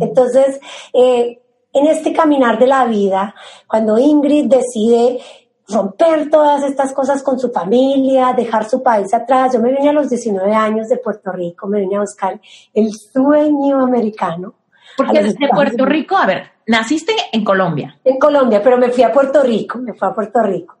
Entonces, 0.00 0.58
eh, 0.92 1.40
en 1.72 1.86
este 1.86 2.12
caminar 2.12 2.58
de 2.58 2.66
la 2.66 2.86
vida, 2.86 3.34
cuando 3.66 3.98
Ingrid 3.98 4.46
decide 4.46 5.20
romper 5.68 6.28
todas 6.30 6.64
estas 6.64 6.92
cosas 6.92 7.22
con 7.22 7.38
su 7.38 7.50
familia, 7.50 8.32
dejar 8.36 8.68
su 8.68 8.82
país 8.82 9.12
atrás. 9.14 9.52
Yo 9.54 9.60
me 9.60 9.70
vine 9.70 9.90
a 9.90 9.92
los 9.92 10.10
19 10.10 10.52
años 10.52 10.88
de 10.88 10.96
Puerto 10.96 11.30
Rico, 11.30 11.66
me 11.68 11.80
vine 11.80 11.96
a 11.96 12.00
buscar 12.00 12.40
el 12.74 12.90
sueño 12.92 13.80
americano. 13.80 14.54
Porque 14.96 15.22
desde 15.22 15.48
Puerto 15.48 15.86
Rico, 15.86 16.16
a 16.16 16.26
ver, 16.26 16.50
naciste 16.70 17.12
en 17.32 17.44
Colombia. 17.44 17.98
En 18.04 18.16
Colombia, 18.16 18.62
pero 18.62 18.78
me 18.78 18.90
fui 18.90 19.02
a 19.02 19.12
Puerto 19.12 19.42
Rico, 19.42 19.78
me 19.78 19.92
fui 19.92 20.06
a 20.08 20.14
Puerto 20.14 20.40
Rico. 20.40 20.76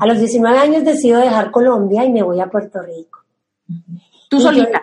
A 0.00 0.06
los 0.06 0.18
19 0.18 0.58
años 0.58 0.84
decido 0.84 1.20
dejar 1.20 1.50
Colombia 1.50 2.02
y 2.02 2.10
me 2.10 2.22
voy 2.22 2.40
a 2.40 2.46
Puerto 2.46 2.80
Rico. 2.80 3.20
¿Tú 4.30 4.40
solita? 4.40 4.82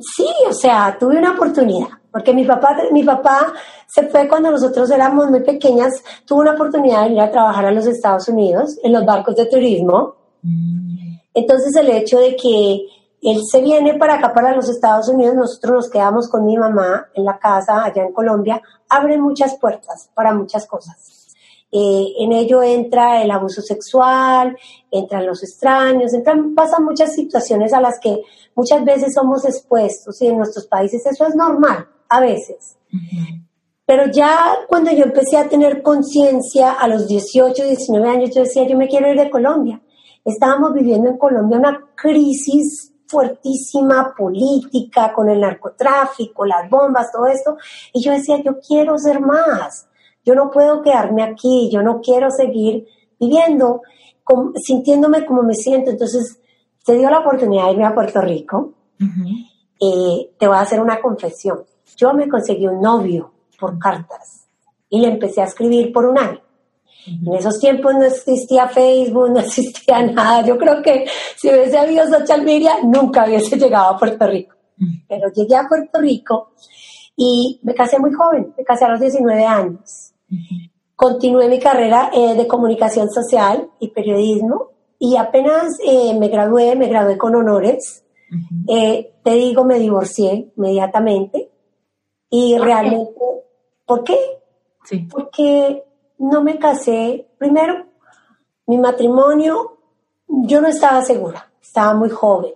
sí, 0.00 0.26
o 0.48 0.52
sea, 0.52 0.96
tuve 0.98 1.18
una 1.18 1.32
oportunidad, 1.32 1.88
porque 2.10 2.32
mi 2.32 2.44
papá, 2.44 2.76
mi 2.90 3.04
papá 3.04 3.52
se 3.86 4.06
fue 4.08 4.26
cuando 4.26 4.50
nosotros 4.50 4.90
éramos 4.90 5.30
muy 5.30 5.42
pequeñas, 5.42 6.02
tuvo 6.24 6.40
una 6.40 6.54
oportunidad 6.54 7.04
de 7.04 7.12
ir 7.12 7.20
a 7.20 7.30
trabajar 7.30 7.66
a 7.66 7.70
los 7.70 7.86
Estados 7.86 8.26
Unidos 8.28 8.78
en 8.82 8.92
los 8.92 9.04
barcos 9.04 9.36
de 9.36 9.44
turismo. 9.44 10.16
Mm. 10.42 11.18
Entonces 11.34 11.76
el 11.76 11.90
hecho 11.90 12.18
de 12.18 12.34
que 12.34 12.86
él 13.22 13.40
se 13.50 13.60
viene 13.60 13.94
para 13.94 14.14
acá, 14.14 14.32
para 14.32 14.54
los 14.54 14.68
Estados 14.68 15.08
Unidos, 15.08 15.34
nosotros 15.34 15.72
nos 15.72 15.90
quedamos 15.90 16.28
con 16.28 16.44
mi 16.44 16.56
mamá 16.56 17.08
en 17.14 17.24
la 17.24 17.38
casa 17.38 17.84
allá 17.84 18.02
en 18.02 18.12
Colombia, 18.12 18.62
abre 18.88 19.18
muchas 19.18 19.58
puertas 19.58 20.10
para 20.14 20.34
muchas 20.34 20.66
cosas. 20.66 21.26
Eh, 21.72 22.14
en 22.20 22.32
ello 22.32 22.62
entra 22.62 23.22
el 23.22 23.30
abuso 23.30 23.60
sexual, 23.60 24.56
entran 24.90 25.26
los 25.26 25.42
extraños, 25.42 26.14
entran, 26.14 26.54
pasan 26.54 26.84
muchas 26.84 27.14
situaciones 27.14 27.72
a 27.72 27.80
las 27.80 27.98
que 28.00 28.22
muchas 28.54 28.84
veces 28.84 29.14
somos 29.14 29.44
expuestos 29.44 30.22
y 30.22 30.28
en 30.28 30.38
nuestros 30.38 30.66
países 30.66 31.04
eso 31.04 31.26
es 31.26 31.34
normal, 31.34 31.88
a 32.08 32.20
veces. 32.20 32.78
Pero 33.84 34.10
ya 34.10 34.58
cuando 34.68 34.90
yo 34.92 35.04
empecé 35.04 35.36
a 35.36 35.48
tener 35.48 35.82
conciencia 35.82 36.72
a 36.72 36.88
los 36.88 37.08
18, 37.08 37.64
19 37.64 38.08
años, 38.08 38.34
yo 38.34 38.42
decía, 38.42 38.66
yo 38.66 38.76
me 38.76 38.88
quiero 38.88 39.10
ir 39.10 39.18
de 39.18 39.30
Colombia. 39.30 39.80
Estábamos 40.24 40.72
viviendo 40.72 41.08
en 41.08 41.18
Colombia 41.18 41.58
una 41.58 41.84
crisis 41.94 42.95
fuertísima 43.06 44.14
política 44.16 45.12
con 45.12 45.28
el 45.28 45.40
narcotráfico, 45.40 46.44
las 46.44 46.68
bombas, 46.68 47.12
todo 47.12 47.26
esto. 47.26 47.56
Y 47.92 48.02
yo 48.02 48.12
decía, 48.12 48.42
yo 48.42 48.58
quiero 48.58 48.98
ser 48.98 49.20
más, 49.20 49.88
yo 50.24 50.34
no 50.34 50.50
puedo 50.50 50.82
quedarme 50.82 51.22
aquí, 51.22 51.70
yo 51.72 51.82
no 51.82 52.00
quiero 52.00 52.30
seguir 52.30 52.86
viviendo, 53.18 53.82
sintiéndome 54.56 55.24
como 55.24 55.42
me 55.42 55.54
siento. 55.54 55.90
Entonces, 55.90 56.40
se 56.84 56.94
dio 56.94 57.10
la 57.10 57.20
oportunidad 57.20 57.66
de 57.66 57.72
irme 57.72 57.86
a 57.86 57.94
Puerto 57.94 58.20
Rico. 58.20 58.74
Eh, 59.80 60.32
te 60.38 60.46
voy 60.46 60.56
a 60.56 60.60
hacer 60.60 60.80
una 60.80 61.00
confesión. 61.00 61.64
Yo 61.96 62.12
me 62.14 62.28
conseguí 62.28 62.66
un 62.66 62.80
novio 62.80 63.32
por 63.58 63.78
cartas 63.78 64.46
y 64.88 65.00
le 65.00 65.08
empecé 65.08 65.40
a 65.40 65.44
escribir 65.44 65.92
por 65.92 66.06
un 66.06 66.18
año. 66.18 66.40
En 67.06 67.34
esos 67.34 67.58
tiempos 67.58 67.94
no 67.94 68.04
existía 68.04 68.68
Facebook, 68.68 69.30
no 69.30 69.40
existía 69.40 70.02
nada. 70.12 70.44
Yo 70.44 70.58
creo 70.58 70.82
que 70.82 71.06
si 71.36 71.48
hubiese 71.48 71.78
habido 71.78 72.06
social 72.08 72.42
media, 72.42 72.72
nunca 72.82 73.24
hubiese 73.26 73.56
llegado 73.56 73.90
a 73.90 73.98
Puerto 73.98 74.26
Rico. 74.26 74.56
Pero 75.08 75.32
llegué 75.32 75.56
a 75.56 75.68
Puerto 75.68 76.00
Rico 76.00 76.52
y 77.16 77.60
me 77.62 77.74
casé 77.74 77.98
muy 77.98 78.12
joven, 78.12 78.52
me 78.56 78.64
casé 78.64 78.84
a 78.84 78.90
los 78.90 79.00
19 79.00 79.44
años. 79.44 80.12
Continué 80.94 81.48
mi 81.48 81.58
carrera 81.58 82.10
eh, 82.12 82.34
de 82.34 82.46
comunicación 82.46 83.10
social 83.10 83.70
y 83.80 83.88
periodismo 83.88 84.70
y 84.98 85.16
apenas 85.16 85.78
eh, 85.84 86.18
me 86.18 86.28
gradué, 86.28 86.74
me 86.76 86.88
gradué 86.88 87.16
con 87.16 87.34
honores. 87.34 88.04
Eh, 88.68 89.14
te 89.22 89.34
digo, 89.34 89.64
me 89.64 89.78
divorcié 89.78 90.52
inmediatamente 90.56 91.50
y 92.28 92.58
realmente, 92.58 93.20
¿por 93.86 94.02
qué? 94.02 94.18
Sí. 94.84 95.06
Porque 95.10 95.84
no 96.18 96.42
me 96.42 96.58
casé. 96.58 97.28
Primero, 97.38 97.86
mi 98.66 98.78
matrimonio, 98.78 99.78
yo 100.26 100.60
no 100.60 100.68
estaba 100.68 101.02
segura, 101.02 101.50
estaba 101.60 101.94
muy 101.94 102.10
joven. 102.10 102.52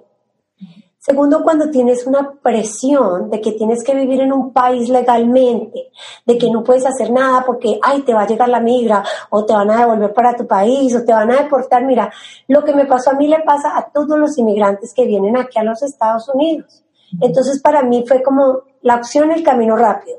Segundo, 1.03 1.43
cuando 1.43 1.71
tienes 1.71 2.07
una 2.07 2.31
presión 2.43 3.31
de 3.31 3.41
que 3.41 3.53
tienes 3.53 3.83
que 3.83 3.95
vivir 3.95 4.21
en 4.21 4.35
un 4.35 4.53
país 4.53 4.91
legalmente, 4.91 5.91
de 6.27 6.37
que 6.37 6.51
no 6.51 6.63
puedes 6.63 6.85
hacer 6.85 7.11
nada 7.11 7.43
porque, 7.47 7.79
ay, 7.83 8.03
te 8.03 8.13
va 8.13 8.23
a 8.23 8.27
llegar 8.27 8.51
la 8.51 8.61
migra, 8.61 9.03
o 9.31 9.47
te 9.47 9.55
van 9.55 9.71
a 9.71 9.79
devolver 9.79 10.13
para 10.13 10.37
tu 10.37 10.47
país, 10.47 10.95
o 10.95 11.03
te 11.03 11.15
van 11.15 11.31
a 11.31 11.43
deportar. 11.43 11.87
Mira, 11.87 12.13
lo 12.49 12.63
que 12.63 12.75
me 12.75 12.85
pasó 12.85 13.13
a 13.13 13.15
mí 13.15 13.29
le 13.29 13.41
pasa 13.41 13.79
a 13.79 13.91
todos 13.91 14.19
los 14.19 14.37
inmigrantes 14.37 14.93
que 14.93 15.07
vienen 15.07 15.39
aquí 15.39 15.59
a 15.59 15.65
los 15.65 15.83
Estados 15.83 16.29
Unidos. 16.29 16.85
Entonces, 17.19 17.63
para 17.63 17.83
mí 17.83 18.05
fue 18.07 18.23
como 18.23 18.61
la 18.83 18.97
opción, 18.97 19.31
el 19.31 19.43
camino 19.43 19.77
rápido. 19.77 20.19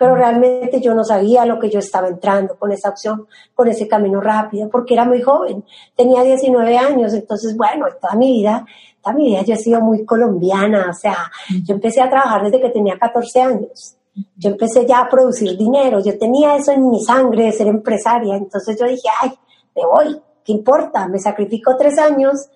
Pero 0.00 0.14
realmente 0.14 0.80
yo 0.80 0.94
no 0.94 1.04
sabía 1.04 1.44
lo 1.44 1.58
que 1.58 1.68
yo 1.68 1.78
estaba 1.78 2.08
entrando 2.08 2.56
con 2.58 2.72
esa 2.72 2.88
opción, 2.88 3.26
con 3.54 3.68
ese 3.68 3.86
camino 3.86 4.18
rápido, 4.18 4.70
porque 4.70 4.94
era 4.94 5.04
muy 5.04 5.20
joven. 5.20 5.62
Tenía 5.94 6.22
19 6.22 6.78
años, 6.78 7.12
entonces, 7.12 7.54
bueno, 7.54 7.84
toda 8.00 8.14
mi 8.14 8.32
vida 8.32 8.64
toda 9.02 9.14
mi 9.14 9.26
vida 9.26 9.42
yo 9.42 9.54
he 9.54 9.58
sido 9.58 9.80
muy 9.80 10.04
colombiana, 10.04 10.88
o 10.90 10.94
sea, 10.94 11.30
yo 11.64 11.74
empecé 11.74 12.00
a 12.00 12.10
trabajar 12.10 12.44
desde 12.44 12.60
que 12.60 12.70
tenía 12.70 12.98
14 12.98 13.40
años. 13.42 13.96
Yo 14.36 14.50
empecé 14.50 14.86
ya 14.86 15.00
a 15.00 15.08
producir 15.08 15.56
dinero, 15.56 16.00
yo 16.00 16.18
tenía 16.18 16.56
eso 16.56 16.72
en 16.72 16.90
mi 16.90 17.02
sangre 17.02 17.44
de 17.44 17.52
ser 17.52 17.68
empresaria, 17.68 18.36
entonces 18.36 18.78
yo 18.78 18.86
dije, 18.86 19.08
ay, 19.20 19.32
me 19.76 19.86
voy, 19.86 20.20
¿qué 20.44 20.52
importa? 20.52 21.08
Me 21.08 21.18
sacrifico 21.18 21.76
tres 21.76 21.98
años, 21.98 22.48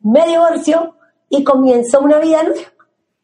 me 0.00 0.26
divorcio 0.26 0.94
y 1.28 1.44
comienzo 1.44 2.00
una 2.00 2.18
vida 2.18 2.42
nueva. 2.42 2.60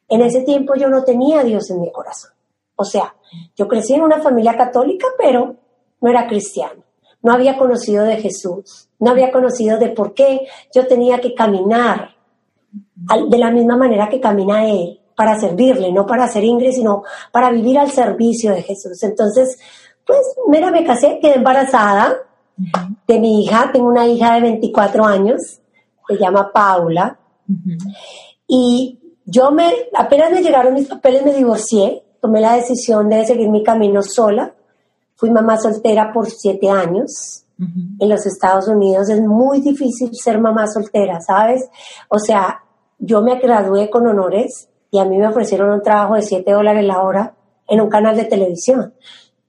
En 0.08 0.22
ese 0.22 0.42
tiempo 0.42 0.74
yo 0.74 0.88
no 0.88 1.04
tenía 1.04 1.40
a 1.40 1.44
Dios 1.44 1.70
en 1.70 1.80
mi 1.80 1.90
corazón. 1.90 2.30
O 2.80 2.84
sea, 2.84 3.14
yo 3.54 3.68
crecí 3.68 3.92
en 3.92 4.00
una 4.00 4.22
familia 4.22 4.56
católica, 4.56 5.06
pero 5.18 5.54
no 6.00 6.10
era 6.10 6.26
cristiano. 6.26 6.82
No 7.20 7.34
había 7.34 7.58
conocido 7.58 8.04
de 8.04 8.16
Jesús, 8.16 8.88
no 8.98 9.10
había 9.10 9.30
conocido 9.30 9.78
de 9.78 9.90
por 9.90 10.14
qué 10.14 10.46
yo 10.74 10.86
tenía 10.86 11.20
que 11.20 11.34
caminar 11.34 12.16
de 13.28 13.36
la 13.36 13.50
misma 13.50 13.76
manera 13.76 14.08
que 14.08 14.18
camina 14.18 14.66
Él, 14.66 14.98
para 15.14 15.38
servirle, 15.38 15.92
no 15.92 16.06
para 16.06 16.24
hacer 16.24 16.42
ingreso, 16.42 16.78
sino 16.78 17.02
para 17.30 17.50
vivir 17.50 17.78
al 17.78 17.90
servicio 17.90 18.52
de 18.52 18.62
Jesús. 18.62 19.02
Entonces, 19.02 19.58
pues, 20.06 20.20
mira, 20.48 20.70
me 20.70 20.82
casé, 20.82 21.18
quedé 21.20 21.34
embarazada 21.34 22.16
de 23.06 23.20
mi 23.20 23.44
hija, 23.44 23.68
tengo 23.74 23.88
una 23.88 24.06
hija 24.06 24.36
de 24.36 24.40
24 24.40 25.04
años, 25.04 25.60
se 26.08 26.16
llama 26.16 26.50
Paula, 26.50 27.18
y 28.48 28.98
yo 29.26 29.50
me, 29.50 29.70
apenas 29.94 30.30
me 30.30 30.40
llegaron 30.40 30.72
mis 30.72 30.88
papeles, 30.88 31.22
me 31.26 31.34
divorcié, 31.34 32.04
tomé 32.20 32.40
la 32.40 32.56
decisión 32.56 33.08
de 33.08 33.24
seguir 33.24 33.48
mi 33.48 33.62
camino 33.62 34.02
sola, 34.02 34.54
fui 35.16 35.30
mamá 35.30 35.58
soltera 35.58 36.12
por 36.12 36.30
siete 36.30 36.68
años, 36.70 37.44
en 37.98 38.08
los 38.08 38.24
Estados 38.24 38.68
Unidos 38.68 39.10
es 39.10 39.20
muy 39.20 39.60
difícil 39.60 40.08
ser 40.14 40.40
mamá 40.40 40.66
soltera, 40.66 41.20
¿sabes? 41.20 41.68
O 42.08 42.18
sea, 42.18 42.64
yo 42.98 43.20
me 43.20 43.38
gradué 43.38 43.90
con 43.90 44.06
honores 44.06 44.68
y 44.90 44.98
a 44.98 45.04
mí 45.04 45.18
me 45.18 45.28
ofrecieron 45.28 45.70
un 45.70 45.82
trabajo 45.82 46.14
de 46.14 46.22
7 46.22 46.50
dólares 46.50 46.84
la 46.84 47.02
hora 47.02 47.34
en 47.68 47.82
un 47.82 47.90
canal 47.90 48.16
de 48.16 48.24
televisión. 48.24 48.94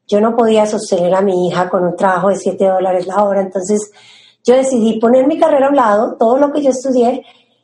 Yo 0.08 0.20
no 0.20 0.36
podía 0.36 0.66
sostener 0.66 1.16
a 1.16 1.22
mi 1.22 1.48
hija 1.48 1.70
con 1.70 1.86
un 1.86 1.96
trabajo 1.96 2.28
de 2.28 2.36
7 2.36 2.66
dólares 2.66 3.08
la 3.08 3.24
hora, 3.24 3.40
entonces 3.40 3.92
yo 4.44 4.56
decidí 4.56 5.00
poner 5.00 5.26
mi 5.26 5.40
carrera 5.40 5.68
a 5.68 5.70
un 5.70 5.76
lado, 5.78 6.18
todo 6.20 6.38
lo 6.38 6.52
que 6.52 6.62
yo 6.62 6.72
estudié, 6.72 7.24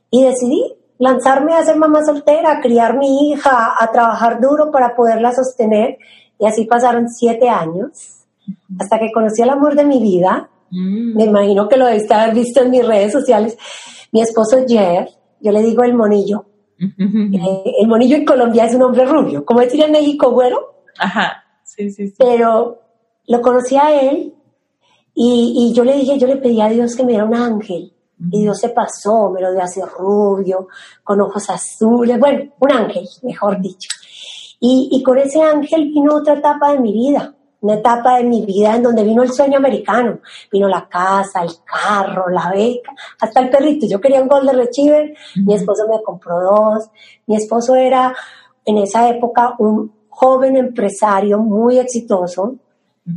y 0.10 0.24
decidí 0.24 0.77
lanzarme 1.00 1.54
a 1.54 1.64
ser 1.64 1.78
mamá 1.78 2.04
soltera, 2.06 2.54
a 2.54 2.62
criar 2.62 2.98
mi 2.98 3.32
hija, 3.32 3.76
a 3.80 3.92
trabajar 3.92 4.40
duro 4.42 4.72
para 4.72 4.96
poderla 4.96 5.34
sostener. 5.34 5.98
Y 6.40 6.46
así 6.46 6.66
pasaron 6.66 7.10
siete 7.10 7.50
años, 7.50 8.26
hasta 8.80 9.00
que 9.00 9.12
conocí 9.12 9.42
el 9.42 9.50
amor 9.50 9.76
de 9.76 9.86
mi 9.86 10.02
vida. 10.02 10.50
Mm. 10.70 11.16
Me 11.16 11.26
imagino 11.26 11.68
que 11.68 11.78
lo 11.78 11.86
debiste 11.86 12.14
haber 12.14 12.36
visto 12.36 12.62
en 12.62 12.72
mis 12.72 12.86
redes 12.86 13.12
sociales. 13.12 13.58
Mi 14.12 14.22
esposo 14.22 14.58
Jeff, 14.68 15.10
yo 15.42 15.52
le 15.52 15.62
digo 15.62 15.84
el 15.84 15.94
monillo. 15.94 16.46
Eh, 16.80 17.74
el 17.82 17.88
monillo 17.88 18.18
en 18.18 18.26
Colombia 18.26 18.66
es 18.66 18.76
un 18.76 18.84
hombre 18.84 19.06
rubio, 19.06 19.44
como 19.44 19.62
decir 19.62 19.84
en 19.84 19.92
México, 19.92 20.32
güero. 20.32 20.76
Ajá, 21.00 21.44
sí, 21.64 21.90
sí, 21.90 22.10
sí. 22.10 22.16
Pero 22.18 22.80
lo 23.28 23.42
conocí 23.42 23.76
a 23.76 24.00
él 24.00 24.34
y, 25.14 25.74
yo 25.74 25.84
le 25.84 25.96
dije, 25.96 26.20
yo 26.20 26.28
le 26.28 26.38
pedí 26.38 26.62
a 26.62 26.70
Dios 26.70 26.96
que 26.96 27.04
me 27.04 27.10
diera 27.10 27.26
un 27.26 27.34
ángel. 27.34 27.92
Y 28.20 28.42
Dios 28.42 28.60
se 28.60 28.70
pasó, 28.70 29.30
me 29.30 29.42
lo 29.42 29.52
dio 29.52 29.62
así 29.62 29.82
rubio, 29.82 30.68
con 31.04 31.22
ojos 31.22 31.50
azules, 31.50 32.20
bueno, 32.20 32.52
un 32.60 32.72
ángel, 32.72 33.08
mejor 33.24 33.62
dicho. 33.62 33.90
Y, 34.60 34.90
y 34.92 35.04
con 35.04 35.18
ese 35.18 35.42
ángel 35.42 35.86
vino 35.90 36.16
otra 36.16 36.34
etapa 36.34 36.72
de 36.72 36.80
mi 36.80 36.94
vida 36.94 37.36
una 37.60 37.76
etapa 37.76 38.18
de 38.18 38.24
mi 38.24 38.46
vida 38.46 38.76
en 38.76 38.84
donde 38.84 39.04
vino 39.04 39.24
el 39.24 39.32
sueño 39.32 39.58
americano. 39.58 40.20
Vino 40.52 40.68
la 40.68 40.88
casa, 40.88 41.44
el 41.44 41.52
carro, 41.66 42.30
la 42.30 42.52
beca, 42.52 42.94
hasta 43.20 43.40
el 43.42 43.50
perrito. 43.50 43.88
Yo 43.88 44.00
quería 44.00 44.22
un 44.22 44.28
Golden 44.28 44.56
Retriever, 44.56 45.14
mi 45.36 45.56
esposo 45.56 45.88
me 45.88 46.02
compró 46.04 46.40
dos. 46.40 46.90
Mi 47.26 47.36
esposo 47.36 47.76
era 47.76 48.16
en 48.66 48.78
esa 48.78 49.10
época 49.10 49.56
un 49.60 49.92
joven 50.10 50.56
empresario 50.56 51.40
muy 51.40 51.80
exitoso. 51.80 52.56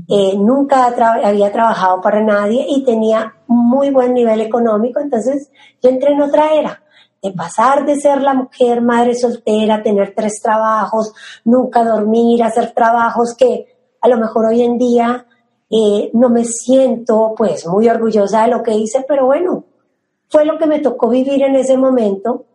Eh, 0.08 0.36
nunca 0.36 0.86
había 1.24 1.50
trabajado 1.50 2.00
para 2.00 2.22
nadie 2.22 2.64
y 2.68 2.84
tenía 2.84 3.34
muy 3.48 3.90
buen 3.90 4.14
nivel 4.14 4.40
económico. 4.40 5.00
Entonces 5.00 5.50
yo 5.82 5.90
entré 5.90 6.12
en 6.12 6.22
otra 6.22 6.54
era 6.54 6.82
de 7.22 7.32
pasar 7.32 7.84
de 7.84 7.96
ser 7.96 8.22
la 8.22 8.34
mujer 8.34 8.80
madre 8.80 9.14
soltera, 9.14 9.82
tener 9.82 10.14
tres 10.14 10.40
trabajos, 10.42 11.12
nunca 11.44 11.84
dormir, 11.84 12.42
hacer 12.42 12.72
trabajos 12.72 13.34
que 13.36 13.66
a 14.00 14.08
lo 14.08 14.16
mejor 14.16 14.46
hoy 14.46 14.62
en 14.62 14.78
día 14.78 15.26
eh, 15.68 16.10
no 16.14 16.30
me 16.30 16.44
siento 16.44 17.34
pues 17.36 17.66
muy 17.66 17.88
orgullosa 17.88 18.42
de 18.42 18.50
lo 18.50 18.62
que 18.62 18.74
hice, 18.74 19.04
pero 19.06 19.26
bueno, 19.26 19.64
fue 20.28 20.44
lo 20.44 20.58
que 20.58 20.66
me 20.66 20.80
tocó 20.80 21.08
vivir 21.08 21.42
en 21.42 21.56
ese 21.56 21.76
momento. 21.76 22.46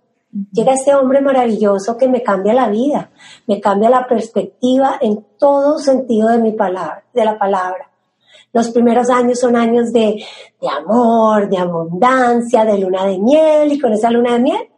Llega 0.52 0.74
este 0.74 0.94
hombre 0.94 1.22
maravilloso 1.22 1.98
que 1.98 2.10
me 2.10 2.22
cambia 2.22 2.54
la 2.54 2.68
vida, 2.68 3.12
me 3.48 3.62
cambia 3.62 3.90
la 3.90 4.06
perspectiva 4.06 4.98
en 5.00 5.26
todo 5.40 5.80
sentido 5.80 6.30
de 6.30 6.40
mi 6.40 6.52
palabra, 6.52 7.06
de 7.14 7.24
la 7.24 7.40
palabra. 7.40 7.90
Los 8.52 8.70
primeros 8.70 9.10
años 9.10 9.40
son 9.40 9.56
años 9.56 9.94
de, 9.94 10.24
de 10.62 10.68
amor, 10.68 11.50
de 11.50 11.58
abundancia, 11.58 12.66
de 12.66 12.80
luna 12.80 13.06
de 13.06 13.18
miel, 13.18 13.72
y 13.72 13.80
con 13.80 13.94
esa 13.94 14.12
luna 14.12 14.34
de 14.34 14.40
miel 14.40 14.70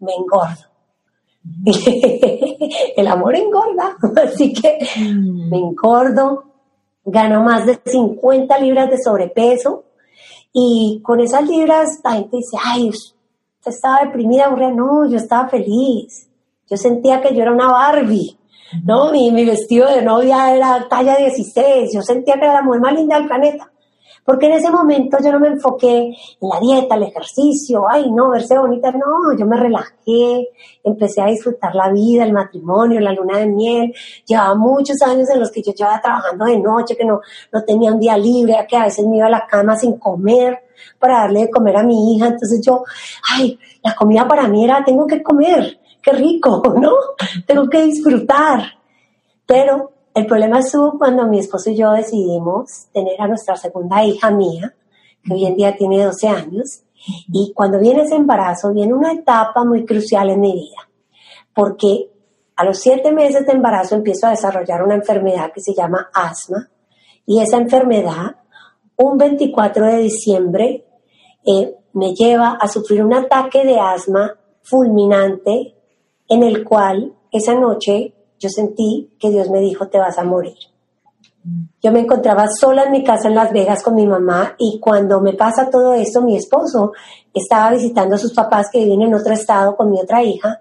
me 0.00 0.12
engordo. 0.14 0.74
el 2.96 3.06
amor 3.06 3.36
engorda, 3.36 3.96
así 4.24 4.52
que 4.52 4.78
mm. 4.98 5.50
me 5.50 5.58
engordo, 5.58 6.44
gano 7.04 7.42
más 7.42 7.66
de 7.66 7.78
50 7.84 8.58
libras 8.58 8.90
de 8.90 9.02
sobrepeso 9.02 9.84
y 10.52 11.00
con 11.02 11.20
esas 11.20 11.48
libras 11.48 12.00
la 12.02 12.12
gente 12.12 12.36
dice, 12.38 12.56
ay, 12.62 12.90
estaba 13.70 14.04
deprimida, 14.04 14.48
no, 14.48 15.08
yo 15.08 15.16
estaba 15.16 15.48
feliz, 15.48 16.28
yo 16.68 16.76
sentía 16.76 17.20
que 17.20 17.34
yo 17.34 17.42
era 17.42 17.52
una 17.52 17.68
Barbie. 17.68 18.36
¿no? 18.82 19.12
Mi, 19.12 19.30
mi 19.30 19.44
vestido 19.44 19.88
de 19.88 20.02
novia 20.02 20.54
era 20.54 20.86
talla 20.88 21.16
16, 21.16 21.90
yo 21.94 22.02
sentía 22.02 22.34
que 22.34 22.44
era 22.44 22.54
la 22.54 22.62
mujer 22.62 22.80
más 22.80 22.94
linda 22.94 23.16
del 23.16 23.26
planeta. 23.26 23.70
Porque 24.24 24.46
en 24.46 24.52
ese 24.52 24.70
momento 24.70 25.18
yo 25.22 25.30
no 25.32 25.38
me 25.38 25.48
enfoqué 25.48 25.98
en 25.98 26.48
la 26.48 26.58
dieta, 26.58 26.94
el 26.94 27.02
ejercicio, 27.02 27.84
ay, 27.88 28.10
no, 28.10 28.30
verse 28.30 28.58
bonita, 28.58 28.90
no, 28.90 29.36
yo 29.38 29.44
me 29.44 29.56
relajé, 29.56 30.48
empecé 30.82 31.20
a 31.20 31.26
disfrutar 31.26 31.74
la 31.74 31.90
vida, 31.92 32.24
el 32.24 32.32
matrimonio, 32.32 33.00
la 33.00 33.12
luna 33.12 33.38
de 33.38 33.46
miel. 33.46 33.94
Llevaba 34.24 34.54
muchos 34.54 35.00
años 35.02 35.28
en 35.28 35.40
los 35.40 35.50
que 35.50 35.62
yo 35.62 35.72
llevaba 35.72 36.00
trabajando 36.00 36.46
de 36.46 36.58
noche, 36.58 36.96
que 36.96 37.04
no, 37.04 37.20
no 37.52 37.64
tenía 37.64 37.92
un 37.92 38.00
día 38.00 38.16
libre, 38.16 38.66
que 38.66 38.76
a 38.76 38.84
veces 38.84 39.06
me 39.06 39.18
iba 39.18 39.26
a 39.26 39.30
la 39.30 39.46
cama 39.46 39.76
sin 39.76 39.98
comer 39.98 40.58
para 40.98 41.20
darle 41.20 41.40
de 41.40 41.50
comer 41.50 41.76
a 41.76 41.82
mi 41.82 42.14
hija. 42.14 42.28
Entonces 42.28 42.62
yo, 42.64 42.82
ay, 43.30 43.58
la 43.82 43.94
comida 43.94 44.26
para 44.26 44.48
mí 44.48 44.64
era, 44.64 44.82
tengo 44.82 45.06
que 45.06 45.22
comer, 45.22 45.78
qué 46.00 46.12
rico, 46.12 46.62
¿no? 46.80 46.92
Tengo 47.46 47.68
que 47.68 47.84
disfrutar. 47.84 48.62
Pero 49.46 49.93
el 50.14 50.26
problema 50.26 50.60
estuvo 50.60 50.96
cuando 50.96 51.26
mi 51.26 51.40
esposo 51.40 51.70
y 51.70 51.76
yo 51.76 51.90
decidimos 51.90 52.86
tener 52.92 53.20
a 53.20 53.26
nuestra 53.26 53.56
segunda 53.56 54.04
hija 54.04 54.30
mía, 54.30 54.72
que 55.24 55.34
hoy 55.34 55.44
en 55.44 55.56
día 55.56 55.76
tiene 55.76 56.04
12 56.04 56.28
años, 56.28 56.82
y 57.32 57.52
cuando 57.52 57.80
viene 57.80 58.02
ese 58.02 58.14
embarazo 58.14 58.72
viene 58.72 58.94
una 58.94 59.12
etapa 59.12 59.64
muy 59.64 59.84
crucial 59.84 60.30
en 60.30 60.40
mi 60.40 60.52
vida, 60.52 60.88
porque 61.52 62.10
a 62.54 62.64
los 62.64 62.78
siete 62.78 63.12
meses 63.12 63.44
de 63.44 63.52
embarazo 63.52 63.96
empiezo 63.96 64.28
a 64.28 64.30
desarrollar 64.30 64.84
una 64.84 64.94
enfermedad 64.94 65.50
que 65.52 65.60
se 65.60 65.74
llama 65.74 66.08
asma, 66.14 66.70
y 67.26 67.40
esa 67.42 67.56
enfermedad, 67.56 68.36
un 68.96 69.18
24 69.18 69.86
de 69.86 69.98
diciembre, 69.98 70.86
eh, 71.44 71.74
me 71.92 72.14
lleva 72.14 72.56
a 72.60 72.68
sufrir 72.68 73.04
un 73.04 73.14
ataque 73.14 73.64
de 73.64 73.80
asma 73.80 74.36
fulminante 74.62 75.74
en 76.28 76.42
el 76.44 76.64
cual 76.64 77.14
esa 77.32 77.54
noche 77.54 78.13
yo 78.44 78.50
sentí 78.50 79.10
que 79.18 79.30
Dios 79.30 79.48
me 79.48 79.60
dijo, 79.60 79.88
te 79.88 79.98
vas 79.98 80.18
a 80.18 80.24
morir. 80.24 80.58
Yo 81.82 81.92
me 81.92 82.00
encontraba 82.00 82.46
sola 82.48 82.84
en 82.84 82.92
mi 82.92 83.02
casa 83.02 83.28
en 83.28 83.34
Las 83.34 83.52
Vegas 83.52 83.82
con 83.82 83.94
mi 83.94 84.06
mamá 84.06 84.54
y 84.58 84.78
cuando 84.80 85.20
me 85.20 85.32
pasa 85.32 85.70
todo 85.70 85.94
esto, 85.94 86.20
mi 86.20 86.36
esposo 86.36 86.92
estaba 87.32 87.70
visitando 87.70 88.16
a 88.16 88.18
sus 88.18 88.34
papás 88.34 88.68
que 88.70 88.84
viven 88.84 89.02
en 89.02 89.14
otro 89.14 89.32
estado 89.32 89.76
con 89.76 89.90
mi 89.90 90.00
otra 90.00 90.22
hija 90.22 90.60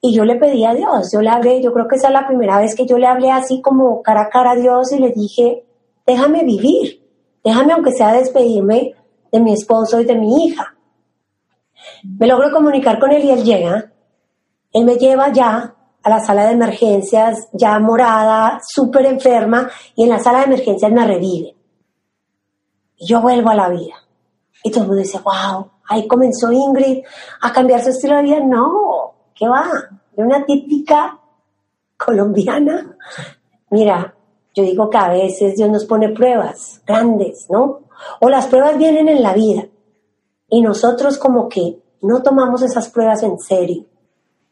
Y 0.00 0.14
yo 0.14 0.24
le 0.24 0.36
pedí 0.36 0.64
a 0.64 0.74
Dios, 0.74 1.10
yo 1.12 1.20
le 1.20 1.30
hablé, 1.30 1.62
yo 1.62 1.72
creo 1.72 1.86
que 1.86 1.96
esa 1.96 2.08
es 2.08 2.14
la 2.14 2.26
primera 2.26 2.58
vez 2.58 2.74
que 2.74 2.86
yo 2.86 2.98
le 2.98 3.06
hablé 3.06 3.30
así 3.30 3.60
como 3.60 4.02
cara 4.02 4.22
a 4.22 4.28
cara 4.28 4.52
a 4.52 4.56
Dios 4.56 4.92
y 4.92 4.98
le 4.98 5.10
dije, 5.10 5.66
déjame 6.06 6.44
vivir, 6.44 7.02
déjame 7.44 7.72
aunque 7.74 7.92
sea 7.92 8.12
despedirme 8.12 8.94
de 9.32 9.40
mi 9.40 9.52
esposo 9.52 10.00
y 10.00 10.04
de 10.04 10.14
mi 10.14 10.46
hija. 10.46 10.74
Me 12.18 12.26
logro 12.26 12.50
comunicar 12.50 12.98
con 12.98 13.12
él 13.12 13.24
y 13.24 13.30
él 13.30 13.44
llega, 13.44 13.92
él 14.72 14.84
me 14.84 14.96
lleva 14.96 15.32
ya 15.32 15.75
a 16.06 16.08
la 16.08 16.20
sala 16.20 16.46
de 16.46 16.52
emergencias, 16.52 17.48
ya 17.52 17.76
morada, 17.80 18.60
súper 18.64 19.06
enferma, 19.06 19.68
y 19.96 20.04
en 20.04 20.10
la 20.10 20.20
sala 20.20 20.38
de 20.38 20.44
emergencias 20.44 20.92
me 20.92 21.04
revive. 21.04 21.56
Y 22.96 23.08
yo 23.08 23.20
vuelvo 23.20 23.50
a 23.50 23.56
la 23.56 23.68
vida. 23.68 23.94
Y 24.62 24.70
todo 24.70 24.82
el 24.82 24.86
mundo 24.86 25.02
dice, 25.02 25.18
wow, 25.18 25.68
ahí 25.88 26.06
comenzó 26.06 26.52
Ingrid 26.52 27.02
a 27.42 27.52
cambiar 27.52 27.82
su 27.82 27.90
estilo 27.90 28.18
de 28.18 28.22
vida. 28.22 28.38
No, 28.38 29.14
¿qué 29.34 29.48
va? 29.48 29.68
De 30.16 30.22
una 30.22 30.44
típica 30.44 31.18
colombiana. 31.96 32.96
Mira, 33.70 34.14
yo 34.54 34.62
digo 34.62 34.88
que 34.88 34.98
a 34.98 35.08
veces 35.08 35.56
Dios 35.56 35.68
nos 35.70 35.86
pone 35.86 36.10
pruebas 36.10 36.82
grandes, 36.86 37.48
¿no? 37.50 37.80
O 38.20 38.30
las 38.30 38.46
pruebas 38.46 38.78
vienen 38.78 39.08
en 39.08 39.24
la 39.24 39.32
vida 39.32 39.66
y 40.48 40.60
nosotros 40.60 41.18
como 41.18 41.48
que 41.48 41.80
no 42.00 42.22
tomamos 42.22 42.62
esas 42.62 42.90
pruebas 42.90 43.24
en 43.24 43.40
serio. 43.40 43.86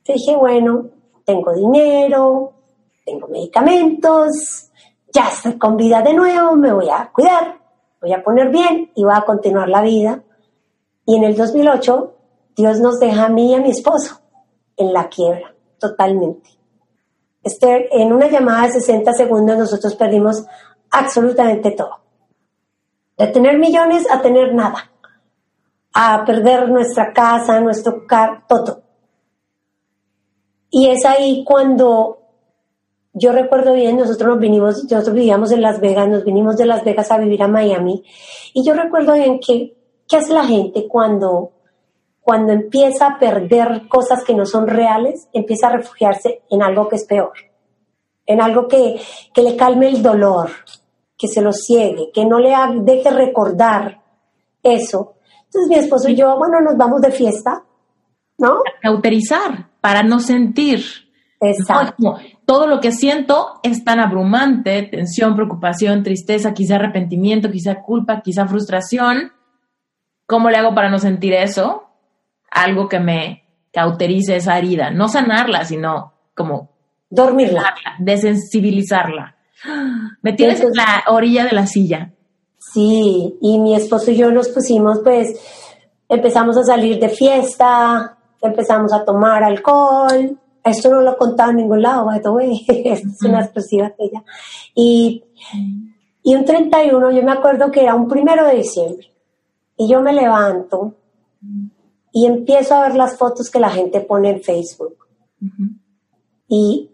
Yo 0.04 0.14
dije, 0.14 0.34
bueno, 0.34 0.86
tengo 1.24 1.52
dinero, 1.52 2.52
tengo 3.04 3.28
medicamentos, 3.28 4.70
ya 5.12 5.28
estoy 5.28 5.58
con 5.58 5.76
vida 5.76 6.02
de 6.02 6.14
nuevo, 6.14 6.56
me 6.56 6.72
voy 6.72 6.88
a 6.88 7.10
cuidar, 7.12 7.60
voy 8.00 8.12
a 8.12 8.22
poner 8.22 8.50
bien 8.50 8.90
y 8.94 9.04
voy 9.04 9.14
a 9.14 9.22
continuar 9.22 9.68
la 9.68 9.82
vida. 9.82 10.22
Y 11.06 11.16
en 11.16 11.24
el 11.24 11.37
2008, 11.37 12.14
Dios 12.56 12.80
nos 12.80 12.98
deja 12.98 13.26
a 13.26 13.28
mí 13.28 13.52
y 13.52 13.54
a 13.54 13.60
mi 13.60 13.70
esposo 13.70 14.20
en 14.76 14.92
la 14.92 15.08
quiebra, 15.08 15.54
totalmente. 15.78 16.50
Esther, 17.42 17.88
en 17.92 18.12
una 18.12 18.28
llamada 18.28 18.66
de 18.66 18.72
60 18.72 19.12
segundos 19.12 19.58
nosotros 19.58 19.94
perdimos 19.94 20.44
absolutamente 20.90 21.72
todo. 21.72 22.00
De 23.18 23.26
tener 23.28 23.58
millones 23.58 24.06
a 24.10 24.20
tener 24.22 24.54
nada. 24.54 24.90
A 25.92 26.24
perder 26.24 26.68
nuestra 26.68 27.12
casa, 27.12 27.60
nuestro 27.60 28.06
carro, 28.06 28.42
todo. 28.48 28.84
Y 30.70 30.88
es 30.88 31.05
ahí 31.05 31.44
cuando 31.44 32.18
yo 33.16 33.31
recuerdo 33.31 33.74
bien, 33.74 33.96
nosotros 33.96 34.29
nos 34.29 34.40
vinimos, 34.40 34.83
nosotros 34.90 35.14
vivíamos 35.14 35.53
en 35.53 35.62
Las 35.62 35.81
Vegas, 35.81 36.09
nos 36.09 36.24
vinimos 36.24 36.57
de 36.57 36.66
Las 36.66 36.83
Vegas 36.83 37.12
a 37.12 37.18
vivir 37.18 37.42
a 37.44 37.48
Miami. 37.48 38.03
Y 38.53 38.64
yo 38.64 38.74
recuerdo 38.74 39.14
bien 39.14 39.38
que, 39.38 39.77
¿qué 40.09 40.16
hace 40.16 40.33
la 40.33 40.44
gente 40.44 40.88
cuando, 40.88 41.53
cuando 42.20 42.53
empieza 42.53 43.07
a 43.07 43.18
perder 43.20 43.87
cosas 43.87 44.24
que 44.24 44.35
no 44.35 44.44
son 44.44 44.66
reales? 44.66 45.29
Empieza 45.33 45.68
a 45.68 45.77
refugiarse 45.77 46.42
en 46.50 46.61
algo 46.61 46.88
que 46.88 46.96
es 46.96 47.05
peor, 47.05 47.35
en 48.27 48.40
algo 48.40 48.66
que, 48.66 49.00
que 49.33 49.42
le 49.42 49.55
calme 49.55 49.87
el 49.88 50.03
dolor, 50.03 50.50
que 51.16 51.29
se 51.29 51.40
lo 51.40 51.53
ciegue, 51.53 52.11
que 52.12 52.24
no 52.24 52.40
le 52.40 52.53
deje 52.81 53.11
recordar 53.11 54.03
eso. 54.61 55.14
Entonces 55.44 55.68
mi 55.68 55.77
esposo 55.77 56.09
y 56.09 56.16
yo, 56.16 56.37
bueno, 56.37 56.61
nos 56.61 56.77
vamos 56.77 57.00
de 57.00 57.12
fiesta, 57.12 57.62
¿no? 58.38 58.59
Cauterizar 58.81 59.68
para 59.81 60.03
no 60.03 60.20
sentir. 60.20 60.85
Exacto. 61.40 62.18
todo 62.47 62.66
lo 62.66 62.81
que 62.81 62.90
siento 62.90 63.61
es 63.62 63.85
tan 63.85 64.01
abrumante, 64.01 64.83
tensión, 64.85 65.35
preocupación, 65.35 66.03
tristeza, 66.03 66.55
quizá 66.55 66.77
arrepentimiento, 66.77 67.51
quizá 67.51 67.83
culpa, 67.83 68.23
quizá 68.23 68.47
frustración. 68.47 69.33
¿Cómo 70.27 70.49
le 70.49 70.57
hago 70.57 70.75
para 70.75 70.88
no 70.88 70.99
sentir 70.99 71.35
eso? 71.35 71.85
Algo 72.51 72.88
que 72.88 72.99
me 72.99 73.44
cauterice 73.73 74.37
esa 74.37 74.57
herida. 74.57 74.90
No 74.90 75.09
sanarla, 75.09 75.66
sino 75.66 76.14
como 76.35 76.70
dormirla, 77.11 77.75
desensibilizarla. 77.99 79.37
Me 80.23 80.33
tienes 80.33 80.61
en 80.61 80.73
la 80.75 81.05
orilla 81.09 81.44
de 81.44 81.53
la 81.53 81.66
silla. 81.66 82.12
Sí, 82.59 83.37
y 83.40 83.59
mi 83.59 83.75
esposo 83.75 84.11
y 84.11 84.16
yo 84.16 84.31
nos 84.31 84.49
pusimos, 84.49 85.01
pues, 85.05 85.29
empezamos 86.09 86.57
a 86.57 86.64
salir 86.64 86.99
de 86.99 87.09
fiesta, 87.09 88.16
empezamos 88.46 88.92
a 88.92 89.04
tomar 89.04 89.42
alcohol. 89.42 90.38
Esto 90.62 90.90
no 90.90 91.00
lo 91.00 91.12
he 91.12 91.16
contado 91.16 91.50
en 91.50 91.57
ningún 91.57 91.83
lado, 91.83 92.07
by 92.07 92.20
the 92.20 92.28
way. 92.30 92.64
Esto 92.68 93.09
es 93.12 93.22
una 93.22 93.40
exclusiva 93.40 93.92
ella. 93.98 94.22
Y, 94.74 95.24
y 96.22 96.35
un 96.35 96.44
31, 96.44 97.11
yo 97.11 97.22
me 97.22 97.33
acuerdo 97.33 97.70
que 97.70 97.83
era 97.83 97.94
un 97.94 98.09
primero 98.09 98.46
de 98.46 98.57
diciembre. 98.57 99.12
Y 99.76 99.88
yo 99.88 100.00
me 100.00 100.12
levanto 100.12 100.94
y 102.12 102.26
empiezo 102.26 102.76
a 102.76 102.83
ver 102.83 102.94
las 102.94 103.18
fotos 103.18 103.50
que 103.50 103.59
la 103.59 103.70
gente 103.70 104.00
pone 104.00 104.30
en 104.30 104.42
Facebook. 104.42 104.96
Y 106.48 106.90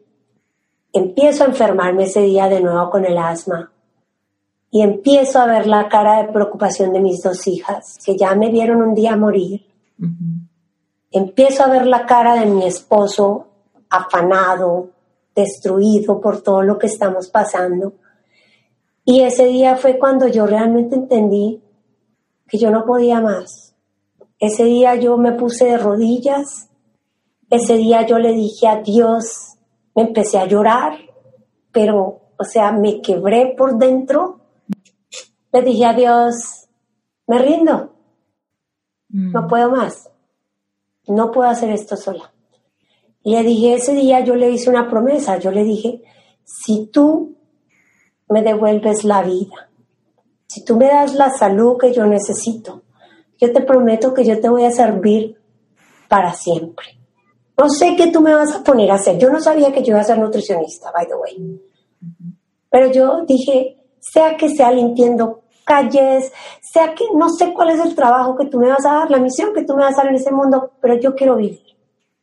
empiezo 0.93 1.45
a 1.45 1.49
enfermarme 1.49 2.05
ese 2.05 2.23
día 2.23 2.49
de 2.49 2.61
nuevo 2.61 2.91
con 2.91 3.05
el 3.05 3.19
asma. 3.19 3.71
Y 4.71 4.83
empiezo 4.83 5.41
a 5.41 5.47
ver 5.47 5.67
la 5.67 5.89
cara 5.89 6.23
de 6.23 6.33
preocupación 6.33 6.93
de 6.93 7.01
mis 7.01 7.23
dos 7.23 7.47
hijas, 7.47 7.99
que 8.05 8.17
ya 8.17 8.35
me 8.35 8.51
vieron 8.51 8.81
un 8.83 8.95
día 8.95 9.17
morir 9.17 9.67
empiezo 11.11 11.65
a 11.65 11.69
ver 11.69 11.87
la 11.87 12.07
cara 12.07 12.35
de 12.35 12.47
mi 12.47 12.65
esposo 12.65 13.49
afanado, 13.89 14.91
destruido 15.35 16.21
por 16.21 16.43
todo 16.43 16.63
lo 16.63 16.79
que 16.79 16.87
estamos 16.87 17.29
pasando. 17.29 17.95
Y 19.05 19.23
ese 19.23 19.47
día 19.47 19.77
fue 19.77 19.99
cuando 19.99 20.29
yo 20.29 20.47
realmente 20.47 20.95
entendí 20.95 21.63
que 22.47 22.59
yo 22.59 22.71
no 22.71 22.85
podía 22.85 23.21
más. 23.21 23.75
Ese 24.39 24.65
día 24.65 24.95
yo 24.95 25.17
me 25.17 25.33
puse 25.33 25.67
de 25.67 25.79
rodillas, 25.79 26.71
ese 27.51 27.77
día 27.77 28.07
yo 28.07 28.19
le 28.19 28.33
dije 28.33 28.69
a 28.69 28.81
Dios, 28.81 29.57
me 29.95 30.03
empecé 30.03 30.39
a 30.39 30.47
llorar, 30.47 30.97
pero, 31.73 32.21
o 32.39 32.45
sea, 32.45 32.73
me 32.73 33.01
quebré 33.03 33.55
por 33.57 33.77
dentro. 33.77 34.41
Le 35.53 35.63
dije 35.63 35.85
a 35.85 35.93
Dios, 35.93 36.69
me 37.27 37.39
rindo, 37.39 37.93
no 39.09 39.43
mm. 39.43 39.49
puedo 39.49 39.71
más 39.71 40.11
no 41.11 41.31
puedo 41.31 41.49
hacer 41.49 41.71
esto 41.71 41.97
sola. 41.97 42.33
Le 43.23 43.43
dije, 43.43 43.75
ese 43.75 43.95
día 43.95 44.21
yo 44.21 44.35
le 44.35 44.51
hice 44.51 44.71
una 44.71 44.89
promesa, 44.89 45.39
yo 45.39 45.51
le 45.51 45.65
dije, 45.65 46.03
si 46.45 46.87
tú 46.87 47.37
me 48.29 48.43
devuelves 48.43 49.05
la 49.05 49.23
vida, 49.23 49.71
si 50.47 50.65
tú 50.65 50.77
me 50.77 50.87
das 50.87 51.15
la 51.15 51.31
salud 51.31 51.77
que 51.79 51.93
yo 51.93 52.07
necesito, 52.07 52.83
yo 53.39 53.53
te 53.53 53.63
prometo 53.63 54.15
que 54.15 54.25
yo 54.25 54.41
te 54.41 54.49
voy 54.49 54.65
a 54.65 54.71
servir 54.71 55.37
para 56.09 56.33
siempre. 56.33 56.99
No 57.57 57.69
sé 57.69 57.95
qué 57.97 58.11
tú 58.11 58.21
me 58.21 58.35
vas 58.35 58.55
a 58.55 58.65
poner 58.65 58.91
a 58.91 58.95
hacer. 58.95 59.19
Yo 59.19 59.31
no 59.31 59.41
sabía 59.41 59.71
que 59.71 59.83
yo 59.83 59.91
iba 59.91 60.01
a 60.01 60.05
ser 60.05 60.19
nutricionista, 60.19 60.91
by 60.93 61.07
the 61.07 61.15
way. 61.15 61.61
Pero 62.71 62.91
yo 62.91 63.25
dije, 63.27 63.85
sea 64.01 64.37
que 64.37 64.49
sea 64.49 64.73
limpiando 64.73 65.43
calles, 65.71 66.33
sea 66.61 66.95
que 66.95 67.05
no 67.15 67.29
sé 67.29 67.53
cuál 67.55 67.71
es 67.71 67.81
el 67.81 67.95
trabajo 67.95 68.37
que 68.37 68.47
tú 68.47 68.59
me 68.59 68.69
vas 68.69 68.85
a 68.85 68.95
dar, 68.95 69.11
la 69.11 69.19
misión 69.19 69.55
que 69.55 69.63
tú 69.63 69.77
me 69.77 69.85
vas 69.85 69.95
a 69.95 70.03
dar 70.03 70.09
en 70.09 70.17
ese 70.17 70.33
mundo, 70.33 70.73
pero 70.81 70.99
yo 70.99 71.15
quiero 71.15 71.37
vivir. 71.37 71.63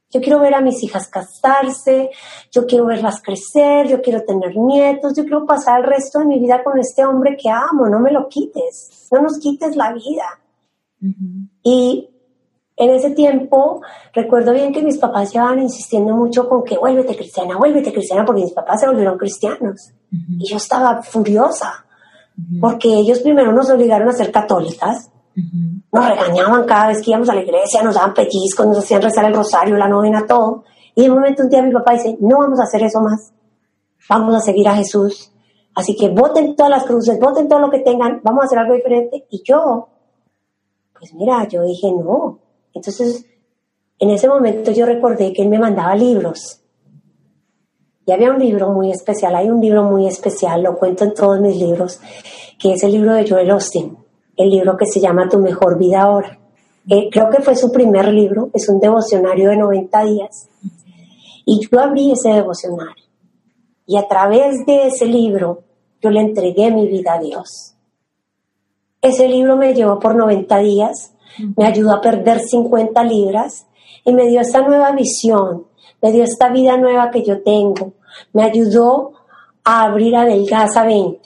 Yo 0.10 0.22
quiero 0.22 0.40
ver 0.40 0.54
a 0.54 0.62
mis 0.62 0.84
hijas 0.84 1.10
casarse, 1.10 2.10
yo 2.52 2.66
quiero 2.66 2.86
verlas 2.86 3.22
crecer, 3.22 3.88
yo 3.88 4.02
quiero 4.02 4.24
tener 4.24 4.56
nietos, 4.56 5.14
yo 5.16 5.24
quiero 5.24 5.46
pasar 5.46 5.80
el 5.80 5.86
resto 5.86 6.20
de 6.20 6.26
mi 6.26 6.40
vida 6.40 6.64
con 6.64 6.78
este 6.80 7.06
hombre 7.06 7.38
que 7.42 7.50
amo, 7.50 7.88
no 7.88 8.00
me 8.00 8.12
lo 8.12 8.28
quites, 8.28 9.08
no 9.12 9.22
nos 9.22 9.38
quites 9.40 9.76
la 9.76 9.94
vida. 9.94 10.26
Y 11.64 12.10
en 12.76 12.90
ese 12.90 13.12
tiempo 13.12 13.82
recuerdo 14.14 14.54
bien 14.54 14.74
que 14.74 14.82
mis 14.82 14.98
papás 14.98 15.34
llevaban 15.34 15.60
insistiendo 15.60 16.14
mucho 16.14 16.48
con 16.48 16.64
que 16.64 16.78
vuélvete 16.78 17.16
cristiana, 17.16 17.58
vuélvete 17.58 17.94
cristiana, 17.94 18.26
porque 18.26 18.44
mis 18.44 18.54
papás 18.54 18.82
se 18.82 18.88
volvieron 18.88 19.18
cristianos. 19.18 19.94
Y 20.12 20.50
yo 20.50 20.58
estaba 20.58 21.02
furiosa 21.02 21.87
porque 22.62 22.90
ellos 22.90 23.20
primero 23.20 23.52
nos 23.52 23.70
obligaron 23.70 24.10
a 24.10 24.14
ser 24.14 24.32
católicas, 24.32 25.10
nos 25.92 26.08
regañaban 26.08 26.66
cada 26.66 26.88
vez 26.90 27.02
que 27.02 27.12
íbamos 27.12 27.30
a 27.30 27.36
la 27.36 27.42
iglesia, 27.42 27.84
nos 27.84 27.96
daban 27.96 28.14
pellizcos, 28.14 28.66
nos 28.66 28.80
hacían 28.80 29.02
rezar 29.02 29.26
el 29.26 29.34
rosario, 29.34 29.76
la 29.76 29.88
novena, 29.88 30.26
todo. 30.28 30.64
Y 30.96 31.04
de 31.04 31.10
momento 31.10 31.44
un 31.44 31.50
día 31.50 31.62
mi 31.62 31.72
papá 31.72 31.94
dice, 31.94 32.18
no 32.20 32.40
vamos 32.40 32.60
a 32.60 32.64
hacer 32.64 32.84
eso 32.84 33.02
más, 33.02 33.32
vamos 34.10 34.36
a 34.36 34.40
seguir 34.40 34.68
a 34.68 34.76
Jesús. 34.76 35.32
Así 35.76 35.96
que 35.96 36.10
voten 36.10 36.56
todas 36.56 36.72
las 36.72 36.84
cruces, 36.86 37.20
voten 37.20 37.48
todo 37.48 37.60
lo 37.60 37.70
que 37.70 37.80
tengan, 37.80 38.20
vamos 38.24 38.44
a 38.44 38.46
hacer 38.46 38.60
algo 38.60 38.74
diferente. 38.74 39.28
Y 39.30 39.44
yo, 39.44 39.90
pues 40.98 41.14
mira, 41.14 41.48
yo 41.48 41.64
dije 41.64 41.92
no. 41.92 42.40
Entonces, 42.74 43.26
en 44.00 44.10
ese 44.10 44.28
momento 44.28 44.72
yo 44.72 44.86
recordé 44.86 45.34
que 45.34 45.44
él 45.44 45.50
me 45.50 45.60
mandaba 45.60 45.96
libros 45.96 46.62
y 48.08 48.14
había 48.14 48.32
un 48.32 48.40
libro 48.40 48.72
muy 48.72 48.90
especial, 48.90 49.36
hay 49.36 49.50
un 49.50 49.60
libro 49.60 49.84
muy 49.84 50.08
especial, 50.08 50.64
lo 50.64 50.78
cuento 50.78 51.04
en 51.04 51.14
todos 51.14 51.42
mis 51.42 51.58
libros, 51.58 52.00
que 52.58 52.72
es 52.72 52.82
el 52.84 52.94
libro 52.94 53.14
de 53.14 53.28
Joel 53.28 53.52
Austin, 53.52 53.98
el 54.38 54.50
libro 54.50 54.78
que 54.78 54.86
se 54.86 55.02
llama 55.02 55.28
Tu 55.28 55.38
mejor 55.40 55.78
vida 55.78 56.04
ahora. 56.04 56.40
Eh, 56.90 57.10
creo 57.12 57.30
que 57.30 57.42
fue 57.42 57.58
su 57.58 57.70
primer 57.70 58.08
libro, 58.14 58.50
es 58.54 58.70
un 58.70 58.80
devocionario 58.80 59.50
de 59.50 59.58
90 59.58 60.06
días. 60.06 60.48
Y 61.46 61.60
yo 61.68 61.82
abrí 61.82 62.14
ese 62.14 62.30
devocionario. 62.30 63.04
Y 63.86 63.98
a 63.98 64.08
través 64.08 64.66
de 64.66 64.88
ese 64.88 65.06
libro, 65.06 65.64
yo 66.02 66.10
le 66.10 66.22
entregué 66.22 66.72
mi 66.72 66.88
vida 66.88 67.16
a 67.16 67.20
Dios. 67.20 67.76
Ese 69.02 69.28
libro 69.28 69.58
me 69.58 69.74
llevó 69.74 70.00
por 70.00 70.16
90 70.16 70.58
días, 70.60 71.14
me 71.58 71.66
ayudó 71.66 71.94
a 71.94 72.00
perder 72.00 72.40
50 72.40 73.04
libras, 73.04 73.68
y 74.06 74.14
me 74.14 74.28
dio 74.28 74.40
esta 74.40 74.62
nueva 74.62 74.94
visión, 74.94 75.66
me 76.02 76.14
dio 76.14 76.24
esta 76.24 76.50
vida 76.50 76.78
nueva 76.78 77.12
que 77.12 77.22
yo 77.22 77.42
tengo, 77.44 77.97
me 78.34 78.44
ayudó 78.44 79.14
a 79.64 79.84
abrir 79.84 80.16
a 80.16 80.26
Delgaza 80.26 80.86
20, 80.86 81.20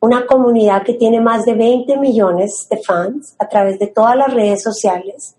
una 0.00 0.26
comunidad 0.26 0.82
que 0.82 0.94
tiene 0.94 1.20
más 1.20 1.44
de 1.44 1.54
20 1.54 1.98
millones 1.98 2.66
de 2.70 2.78
fans 2.78 3.34
a 3.38 3.48
través 3.48 3.78
de 3.78 3.88
todas 3.88 4.16
las 4.16 4.32
redes 4.32 4.62
sociales 4.62 5.36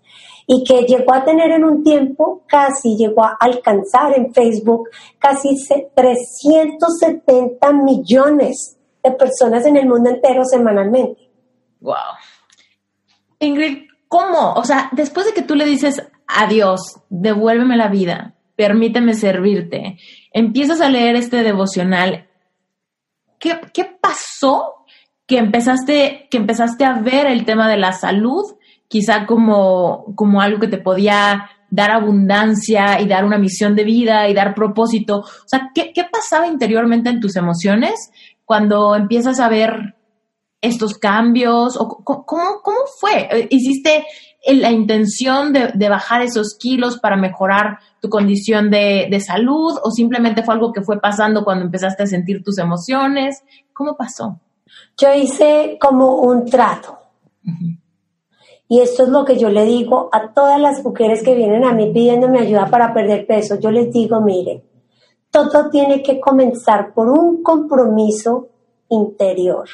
y 0.52 0.64
que 0.64 0.82
llegó 0.82 1.14
a 1.14 1.24
tener 1.24 1.52
en 1.52 1.64
un 1.64 1.84
tiempo, 1.84 2.42
casi 2.48 2.96
llegó 2.96 3.22
a 3.24 3.36
alcanzar 3.38 4.18
en 4.18 4.34
Facebook 4.34 4.88
casi 5.18 5.56
370 5.94 7.72
millones 7.72 8.76
de 9.02 9.12
personas 9.12 9.64
en 9.66 9.76
el 9.76 9.86
mundo 9.86 10.10
entero 10.10 10.44
semanalmente. 10.44 11.30
Wow. 11.80 11.94
Ingrid, 13.38 13.86
¿cómo? 14.08 14.54
O 14.54 14.64
sea, 14.64 14.90
después 14.90 15.26
de 15.26 15.32
que 15.32 15.42
tú 15.42 15.54
le 15.54 15.64
dices 15.64 16.02
adiós, 16.26 17.00
devuélveme 17.08 17.76
la 17.76 17.86
vida, 17.86 18.34
permíteme 18.56 19.14
servirte, 19.14 19.98
empiezas 20.32 20.80
a 20.80 20.88
leer 20.88 21.16
este 21.16 21.42
devocional, 21.42 22.28
¿qué, 23.38 23.60
qué 23.72 23.84
pasó 23.84 24.84
que 25.26 25.38
empezaste, 25.38 26.28
que 26.30 26.38
empezaste 26.38 26.84
a 26.84 26.94
ver 26.94 27.26
el 27.26 27.44
tema 27.44 27.68
de 27.68 27.76
la 27.76 27.92
salud 27.92 28.44
quizá 28.90 29.24
como, 29.24 30.12
como 30.16 30.42
algo 30.42 30.58
que 30.58 30.66
te 30.66 30.78
podía 30.78 31.48
dar 31.70 31.92
abundancia 31.92 33.00
y 33.00 33.06
dar 33.06 33.24
una 33.24 33.38
misión 33.38 33.76
de 33.76 33.84
vida 33.84 34.28
y 34.28 34.34
dar 34.34 34.52
propósito. 34.56 35.18
O 35.20 35.46
sea, 35.46 35.70
¿qué, 35.72 35.92
pasaba 36.10 36.48
interiormente 36.48 37.08
en 37.08 37.20
tus 37.20 37.36
emociones 37.36 38.10
cuando 38.44 38.96
empiezas 38.96 39.38
a 39.38 39.48
ver 39.48 39.94
estos 40.60 40.98
cambios? 40.98 41.76
O, 41.76 41.86
¿cómo, 42.02 42.60
¿Cómo 42.64 42.78
fue? 42.98 43.46
¿Hiciste 43.50 44.04
la 44.46 44.70
intención 44.70 45.52
de, 45.52 45.88
bajar 45.88 46.22
esos 46.22 46.56
kilos 46.58 46.98
para 46.98 47.16
mejorar 47.16 47.78
tu 48.00 48.08
condición 48.08 48.70
de, 48.70 49.22
salud 49.24 49.78
o 49.82 49.90
simplemente 49.90 50.42
fue 50.42 50.54
algo 50.54 50.72
que 50.72 50.82
fue 50.82 51.00
pasando 51.00 51.44
cuando 51.44 51.64
empezaste 51.64 52.02
a 52.02 52.06
sentir 52.06 52.42
tus 52.42 52.58
emociones? 52.58 53.42
¿Cómo 53.72 53.96
pasó? 53.96 54.40
Yo 54.96 55.12
hice 55.14 55.78
como 55.80 56.16
un 56.16 56.46
trato. 56.46 56.98
Y 58.68 58.80
esto 58.80 59.02
es 59.02 59.08
lo 59.08 59.24
que 59.24 59.36
yo 59.36 59.48
le 59.48 59.64
digo 59.64 60.08
a 60.12 60.32
todas 60.32 60.60
las 60.60 60.84
mujeres 60.84 61.22
que 61.22 61.34
vienen 61.34 61.64
a 61.64 61.72
mí 61.72 61.92
pidiéndome 61.92 62.38
ayuda 62.38 62.66
para 62.66 62.94
perder 62.94 63.26
peso. 63.26 63.58
Yo 63.58 63.70
les 63.70 63.92
digo, 63.92 64.20
mire, 64.20 64.62
todo 65.30 65.70
tiene 65.70 66.02
que 66.02 66.20
comenzar 66.20 66.94
por 66.94 67.08
un 67.08 67.42
compromiso 67.42 68.48
interior. 68.88 69.68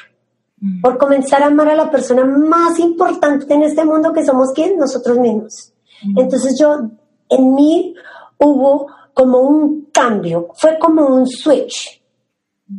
Mm. 0.59 0.81
Por 0.81 0.97
comenzar 0.97 1.43
a 1.43 1.47
amar 1.47 1.69
a 1.69 1.75
la 1.75 1.91
persona 1.91 2.25
más 2.25 2.79
importante 2.79 3.53
en 3.53 3.63
este 3.63 3.85
mundo 3.85 4.13
que 4.13 4.25
somos 4.25 4.51
quién? 4.53 4.77
Nosotros 4.77 5.17
mismos. 5.19 5.73
Mm. 6.03 6.19
Entonces 6.19 6.57
yo, 6.59 6.89
en 7.29 7.53
mí 7.53 7.95
hubo 8.39 8.87
como 9.13 9.39
un 9.39 9.89
cambio, 9.91 10.49
fue 10.55 10.77
como 10.77 11.07
un 11.07 11.27
switch 11.27 12.01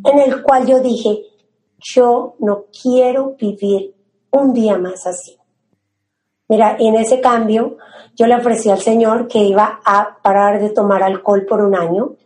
en 0.04 0.18
el 0.18 0.42
cual 0.42 0.66
yo 0.66 0.80
dije, 0.80 1.24
yo 1.78 2.36
no 2.40 2.66
quiero 2.82 3.34
vivir 3.38 3.94
un 4.30 4.52
día 4.52 4.76
más 4.76 5.06
así. 5.06 5.36
Mira, 6.48 6.76
en 6.78 6.94
ese 6.96 7.20
cambio 7.20 7.76
yo 8.14 8.26
le 8.26 8.36
ofrecí 8.36 8.70
al 8.70 8.80
Señor 8.80 9.28
que 9.28 9.38
iba 9.38 9.80
a 9.84 10.18
parar 10.22 10.60
de 10.60 10.70
tomar 10.70 11.02
alcohol 11.02 11.44
por 11.46 11.60
un 11.60 11.74
año. 11.74 12.04
O 12.04 12.16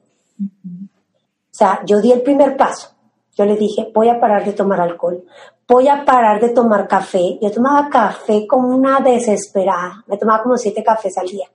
sea, 1.51 1.81
yo 1.85 2.01
di 2.01 2.13
el 2.13 2.23
primer 2.23 2.57
paso. 2.57 2.93
Yo 3.35 3.45
le 3.45 3.57
dije, 3.57 3.91
voy 3.95 4.09
a 4.09 4.21
parar 4.21 4.45
de 4.45 4.53
tomar 4.53 4.81
alcohol, 4.81 5.25
voy 5.67 5.89
a 5.89 6.05
parar 6.05 6.41
de 6.41 6.51
tomar 6.51 6.87
café. 6.87 7.39
Yo 7.41 7.51
tomaba 7.51 7.89
café 7.89 8.47
como 8.47 8.69
una 8.69 9.01
desesperada, 9.01 10.05
me 10.07 10.19
tomaba 10.19 10.43
como 10.43 10.57
siete 10.57 10.83
cafés 10.83 11.17
al 11.17 11.29
día. 11.29 11.47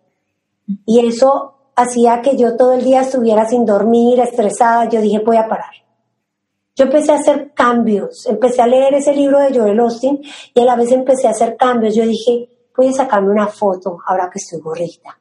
Y 0.85 1.05
eso 1.05 1.53
hacía 1.75 2.21
que 2.21 2.35
yo 2.35 2.57
todo 2.57 2.73
el 2.73 2.83
día 2.83 3.01
estuviera 3.01 3.47
sin 3.47 3.65
dormir, 3.65 4.19
estresada. 4.19 4.89
Yo 4.89 4.99
dije, 4.99 5.19
voy 5.19 5.37
a 5.37 5.47
parar. 5.47 5.71
Yo 6.75 6.85
empecé 6.85 7.11
a 7.11 7.15
hacer 7.15 7.53
cambios, 7.53 8.25
empecé 8.27 8.61
a 8.61 8.67
leer 8.67 8.93
ese 8.95 9.13
libro 9.13 9.39
de 9.39 9.57
Joel 9.57 9.79
Austin 9.79 10.21
y 10.53 10.59
a 10.59 10.65
la 10.65 10.75
vez 10.75 10.91
empecé 10.91 11.27
a 11.27 11.31
hacer 11.31 11.55
cambios. 11.57 11.95
Yo 11.95 12.05
dije, 12.05 12.49
voy 12.75 12.87
a 12.87 12.93
sacarme 12.93 13.31
una 13.31 13.47
foto 13.47 13.99
ahora 14.05 14.29
que 14.31 14.37
estoy 14.37 14.59
gordita. 14.59 15.17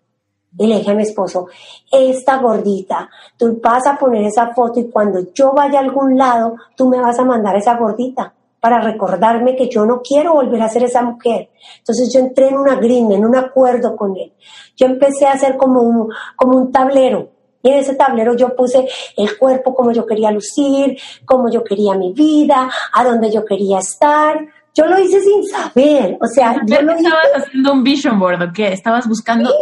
Y 0.59 0.67
le 0.67 0.79
dije 0.79 0.91
a 0.91 0.95
mi 0.95 1.03
esposo, 1.03 1.49
esta 1.91 2.39
gordita, 2.39 3.11
tú 3.37 3.59
vas 3.63 3.87
a 3.87 3.99
poner 3.99 4.25
esa 4.25 4.55
foto 4.55 4.81
y 4.81 4.91
cuando 4.91 5.33
yo 5.35 5.53
vaya 5.53 5.79
a 5.79 5.83
algún 5.83 6.17
lado, 6.17 6.57
tú 6.77 6.89
me 6.89 7.01
vas 7.01 7.19
a 7.19 7.25
mandar 7.25 7.57
esa 7.57 7.77
gordita 7.77 8.33
para 8.61 8.81
recordarme 8.81 9.55
que 9.55 9.69
yo 9.69 9.85
no 9.87 10.01
quiero 10.03 10.35
volver 10.35 10.63
a 10.63 10.69
ser 10.69 10.85
esa 10.85 11.03
mujer. 11.03 11.51
Entonces 11.79 12.13
yo 12.13 12.21
entré 12.21 12.49
en 12.49 12.57
una 12.57 12.77
green, 12.77 13.13
en 13.13 13.25
un 13.25 13.37
acuerdo 13.37 13.95
con 13.95 14.17
él. 14.17 14.33
Yo 14.77 14.87
empecé 14.87 15.27
a 15.27 15.33
hacer 15.33 15.57
como 15.57 15.83
un, 15.83 16.09
como 16.35 16.59
un 16.59 16.73
tablero. 16.73 17.29
Y 17.63 17.71
en 17.71 17.79
ese 17.79 17.95
tablero 17.95 18.35
yo 18.35 18.57
puse 18.57 18.89
el 19.17 19.37
cuerpo 19.39 19.75
como 19.75 19.93
yo 19.93 20.07
quería 20.07 20.31
lucir, 20.31 20.99
como 21.25 21.51
yo 21.51 21.63
quería 21.63 21.95
mi 21.95 22.13
vida, 22.13 22.71
a 22.93 23.05
dónde 23.05 23.31
yo 23.31 23.45
quería 23.45 23.79
estar. 23.79 24.39
Yo 24.75 24.87
lo 24.87 24.99
hice 24.99 25.21
sin 25.21 25.43
saber, 25.45 26.19
o 26.21 26.27
sea, 26.27 26.61
yo 26.67 26.83
lo 26.83 26.93
estabas 26.93 27.29
haciendo 27.35 27.73
un 27.73 27.83
vision 27.83 28.19
board, 28.19 28.43
¿o 28.43 28.53
qué? 28.53 28.73
Estabas 28.73 29.09
buscando 29.09 29.51
tu, 29.51 29.55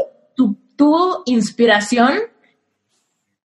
tu, 0.77 1.23
inspiración 1.27 2.13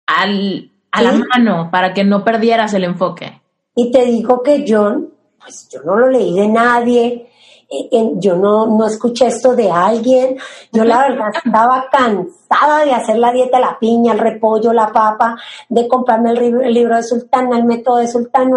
al, 0.06 0.70
a 0.92 1.02
la 1.02 1.12
mano 1.12 1.70
para 1.70 1.92
que 1.92 2.04
no 2.04 2.24
perdieras 2.24 2.74
el 2.74 2.84
enfoque. 2.84 3.40
Y 3.74 3.90
te 3.90 4.04
digo 4.04 4.42
que 4.42 4.64
yo, 4.64 4.94
pues 5.38 5.68
yo 5.68 5.82
no 5.82 5.96
lo 5.96 6.08
leí 6.08 6.34
de 6.34 6.48
nadie, 6.48 7.30
eh, 7.68 8.12
yo 8.14 8.36
no, 8.36 8.66
no 8.66 8.86
escuché 8.86 9.26
esto 9.26 9.56
de 9.56 9.70
alguien, 9.70 10.38
yo 10.72 10.84
la 10.84 11.08
verdad 11.08 11.32
estaba 11.44 11.88
cansada 11.90 12.84
de 12.84 12.92
hacer 12.92 13.18
la 13.18 13.32
dieta, 13.32 13.58
la 13.58 13.76
piña, 13.78 14.12
el 14.12 14.20
repollo, 14.20 14.72
la 14.72 14.92
papa, 14.92 15.36
de 15.68 15.88
comprarme 15.88 16.30
el, 16.30 16.72
libro 16.72 16.96
de 16.96 17.02
Sultana, 17.02 17.58
el 17.58 17.64
método 17.64 17.96
de 17.96 18.08
Sultana, 18.08 18.56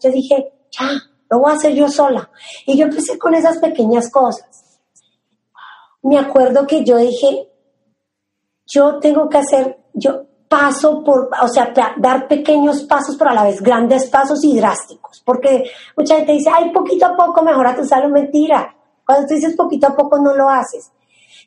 yo 0.00 0.10
dije, 0.10 0.52
ya, 0.70 0.88
lo 1.30 1.40
voy 1.40 1.52
a 1.52 1.54
hacer 1.54 1.74
yo 1.74 1.88
sola. 1.88 2.30
Y 2.66 2.78
yo 2.78 2.86
empecé 2.86 3.18
con 3.18 3.34
esas 3.34 3.58
pequeñas 3.58 4.10
cosas. 4.10 4.80
Me 6.02 6.18
acuerdo 6.18 6.66
que 6.66 6.84
yo 6.84 6.96
dije, 6.96 7.48
yo 8.66 8.98
tengo 8.98 9.28
que 9.28 9.38
hacer, 9.38 9.78
yo 9.94 10.26
paso 10.48 11.02
por, 11.02 11.30
o 11.42 11.48
sea, 11.48 11.72
dar 11.96 12.28
pequeños 12.28 12.84
pasos, 12.84 13.16
pero 13.16 13.30
a 13.30 13.34
la 13.34 13.44
vez 13.44 13.60
grandes 13.60 14.08
pasos 14.08 14.44
y 14.44 14.56
drásticos. 14.56 15.22
Porque 15.24 15.64
mucha 15.96 16.16
gente 16.16 16.32
dice, 16.32 16.50
ay, 16.54 16.70
poquito 16.70 17.06
a 17.06 17.16
poco 17.16 17.42
mejora 17.42 17.74
tu 17.74 17.84
salud. 17.84 18.12
Mentira. 18.12 18.74
Cuando 19.04 19.26
tú 19.26 19.34
dices 19.34 19.56
poquito 19.56 19.88
a 19.88 19.96
poco, 19.96 20.18
no 20.18 20.34
lo 20.34 20.48
haces. 20.48 20.92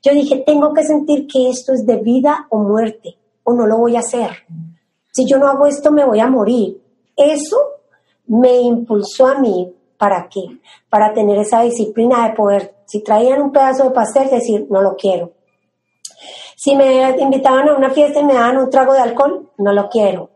Yo 0.02 0.14
dije, 0.14 0.44
tengo 0.46 0.74
que 0.74 0.84
sentir 0.84 1.28
que 1.28 1.50
esto 1.50 1.74
es 1.74 1.86
de 1.86 1.98
vida 1.98 2.48
o 2.50 2.60
muerte, 2.60 3.18
o 3.44 3.54
no 3.54 3.66
lo 3.66 3.78
voy 3.78 3.98
a 3.98 4.00
hacer. 4.00 4.30
Si 5.12 5.26
yo 5.26 5.38
no 5.38 5.48
hago 5.48 5.66
esto, 5.66 5.92
me 5.92 6.06
voy 6.06 6.20
a 6.20 6.28
morir. 6.28 6.82
Eso 7.18 7.58
me 8.28 8.62
impulsó 8.62 9.28
a 9.28 9.40
mí, 9.40 9.76
¿para 9.98 10.30
qué? 10.30 10.42
Para 10.90 11.14
tener 11.14 11.38
esa 11.40 11.62
disciplina 11.64 12.28
de 12.28 12.36
poder, 12.36 12.76
si 12.86 13.04
traían 13.04 13.42
un 13.42 13.52
pedazo 13.52 13.84
de 13.84 13.92
pastel, 13.92 14.30
decir, 14.30 14.68
no 14.70 14.82
lo 14.82 14.96
quiero. 14.96 15.34
Si 16.60 16.76
me 16.76 17.18
invitaban 17.18 17.70
a 17.70 17.74
una 17.74 17.90
fiesta 17.90 18.20
y 18.20 18.26
me 18.26 18.34
daban 18.34 18.58
un 18.58 18.70
trago 18.70 18.92
de 18.92 19.00
alcohol, 19.00 19.50
no 19.60 19.72
lo 19.72 19.88
quiero. 19.88 20.32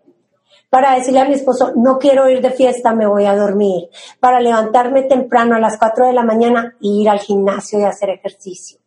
Para 0.70 0.96
decirle 0.96 1.20
a 1.20 1.26
mi 1.26 1.34
esposo, 1.34 1.74
no 1.76 2.00
quiero 2.00 2.30
ir 2.30 2.40
de 2.40 2.52
fiesta, 2.52 2.96
me 2.96 3.06
voy 3.06 3.26
a 3.26 3.36
dormir. 3.36 3.90
Para 4.22 4.40
levantarme 4.40 5.02
temprano 5.02 5.58
a 5.58 5.60
las 5.60 5.78
4 5.78 6.08
de 6.08 6.14
la 6.14 6.24
mañana 6.24 6.78
e 6.82 6.88
ir 6.88 7.10
al 7.10 7.20
gimnasio 7.20 7.78
y 7.78 7.84
hacer 7.84 8.10
ejercicio. 8.10 8.80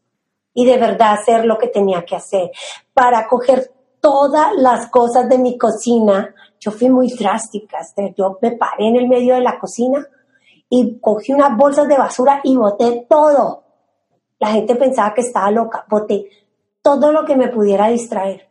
Y 0.55 0.65
de 0.65 0.79
verdad 0.79 1.13
hacer 1.13 1.45
lo 1.45 1.59
que 1.59 1.69
tenía 1.69 2.07
que 2.07 2.17
hacer. 2.17 2.53
Para 2.95 3.29
coger 3.29 3.71
todas 4.01 4.55
las 4.57 4.89
cosas 4.89 5.29
de 5.29 5.37
mi 5.37 5.59
cocina 5.59 6.35
yo 6.59 6.71
fui 6.71 6.89
muy 6.89 7.13
drástica, 7.13 7.81
yo 8.17 8.39
me 8.41 8.53
paré 8.53 8.89
en 8.89 8.97
el 8.97 9.09
medio 9.09 9.35
de 9.35 9.43
la 9.43 9.59
cocina 9.59 10.09
y 10.71 10.99
cogí 11.01 11.35
unas 11.35 11.55
bolsas 11.55 11.87
de 11.87 11.99
basura 11.99 12.41
y 12.45 12.57
boté 12.57 13.05
todo. 13.07 13.63
La 14.39 14.49
gente 14.49 14.75
pensaba 14.75 15.13
que 15.13 15.21
estaba 15.21 15.51
loca, 15.51 15.85
boté 15.87 16.31
todo 16.87 17.11
lo 17.11 17.25
que 17.25 17.35
me 17.35 17.49
pudiera 17.49 17.89
distraer 17.89 18.49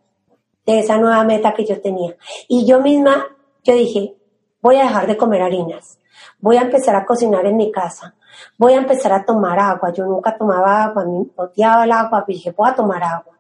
de 0.66 0.80
esa 0.80 0.98
nueva 0.98 1.24
meta 1.24 1.54
que 1.54 1.64
yo 1.64 1.80
tenía. 1.80 2.18
Y 2.50 2.66
yo 2.66 2.82
misma, 2.82 3.28
yo 3.64 3.74
dije, 3.74 4.14
voy 4.60 4.76
a 4.76 4.84
dejar 4.84 5.08
de 5.08 5.16
comer 5.16 5.42
harinas, 5.42 6.00
voy 6.40 6.58
a 6.58 6.64
empezar 6.64 6.98
a 6.98 7.06
cocinar 7.06 7.46
en 7.46 7.56
mi 7.56 7.72
casa, 7.72 8.14
voy 8.58 8.74
a 8.74 8.80
empezar 8.80 9.14
a 9.14 9.24
tomar 9.24 9.58
agua. 9.58 9.94
Yo 9.94 10.06
nunca 10.06 10.38
tomaba 10.38 10.84
agua, 10.84 11.06
me 11.06 11.28
boteaba 11.34 11.86
el 11.86 11.94
agua, 11.94 12.26
pero 12.26 12.38
dije, 12.38 12.52
voy 12.52 12.70
a 12.70 12.76
tomar 12.76 13.02
agua. 13.02 13.40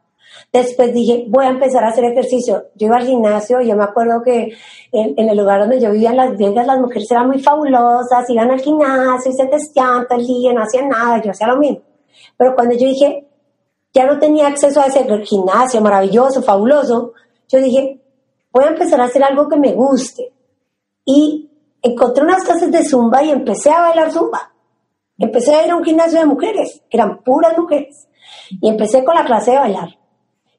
Después 0.53 0.93
dije, 0.93 1.25
voy 1.27 1.43
a 1.43 1.49
empezar 1.49 1.83
a 1.83 1.89
hacer 1.89 2.05
ejercicio. 2.05 2.67
Yo 2.75 2.87
iba 2.87 2.95
al 2.95 3.05
gimnasio, 3.05 3.59
yo 3.59 3.75
me 3.75 3.83
acuerdo 3.83 4.23
que 4.23 4.53
en, 4.93 5.29
el 5.29 5.37
lugar 5.37 5.59
donde 5.59 5.81
yo 5.81 5.91
vivía 5.91 6.13
Las 6.13 6.37
Vegas, 6.37 6.65
las 6.65 6.79
mujeres 6.79 7.11
eran 7.11 7.27
muy 7.27 7.41
fabulosas, 7.41 8.29
iban 8.29 8.49
al 8.49 8.61
gimnasio 8.61 9.29
y 9.29 9.35
se 9.35 9.47
testeaban 9.47 10.07
todo 10.07 10.19
el 10.19 10.25
día, 10.25 10.53
no 10.53 10.63
hacían 10.63 10.87
nada, 10.87 11.21
yo 11.21 11.31
hacía 11.31 11.47
lo 11.47 11.57
mismo. 11.57 11.81
Pero 12.37 12.55
cuando 12.55 12.75
yo 12.75 12.87
dije, 12.87 13.27
ya 13.95 14.05
no 14.05 14.19
tenía 14.19 14.47
acceso 14.47 14.81
a 14.81 14.87
ese 14.87 15.07
gimnasio 15.23 15.79
maravilloso, 15.79 16.43
fabuloso, 16.43 17.13
yo 17.47 17.59
dije, 17.59 18.01
voy 18.51 18.65
a 18.65 18.67
empezar 18.67 18.99
a 18.99 19.05
hacer 19.05 19.23
algo 19.23 19.47
que 19.47 19.55
me 19.55 19.71
guste. 19.71 20.33
Y 21.05 21.49
encontré 21.81 22.23
unas 22.23 22.43
clases 22.43 22.71
de 22.71 22.83
zumba 22.83 23.23
y 23.23 23.31
empecé 23.31 23.71
a 23.71 23.79
bailar 23.79 24.11
zumba. 24.11 24.51
Empecé 25.17 25.55
a 25.55 25.65
ir 25.65 25.71
a 25.71 25.77
un 25.77 25.85
gimnasio 25.85 26.19
de 26.19 26.25
mujeres, 26.25 26.81
eran 26.89 27.23
puras 27.23 27.57
mujeres. 27.57 28.09
Y 28.49 28.67
empecé 28.67 29.05
con 29.05 29.15
la 29.15 29.23
clase 29.23 29.51
de 29.51 29.57
bailar 29.57 29.89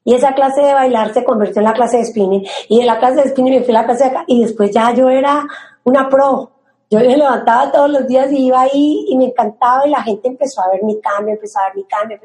Y 0.03 0.15
esa 0.15 0.33
clase 0.33 0.61
de 0.61 0.73
bailar 0.73 1.13
se 1.13 1.23
convirtió 1.23 1.59
en 1.59 1.65
la 1.65 1.73
clase 1.73 1.97
de 1.97 2.05
spinning. 2.05 2.43
Y 2.69 2.79
de 2.79 2.85
la 2.85 2.97
clase 2.97 3.21
de 3.21 3.29
spinning 3.29 3.59
me 3.59 3.63
fui 3.63 3.75
a 3.75 3.81
la 3.81 3.85
clase 3.85 4.05
de 4.05 4.09
acá. 4.09 4.23
Y 4.25 4.41
después 4.41 4.71
ya 4.71 4.91
yo 4.93 5.09
era 5.09 5.45
una 5.83 6.09
pro. 6.09 6.53
Yo 6.89 6.99
me 6.99 7.17
levantaba 7.17 7.71
todos 7.71 7.91
los 7.91 8.07
días 8.07 8.31
y 8.31 8.47
iba 8.47 8.61
ahí 8.61 9.05
y 9.09 9.17
me 9.17 9.25
encantaba 9.25 9.85
y 9.85 9.91
la 9.91 10.01
gente 10.01 10.29
empezó 10.29 10.61
a 10.61 10.71
ver 10.71 10.81
mi 10.83 10.99
cambio, 11.01 11.33
empezó 11.33 11.59
a 11.59 11.65
ver 11.65 11.75
mi 11.75 11.83
cambio. 11.83 12.17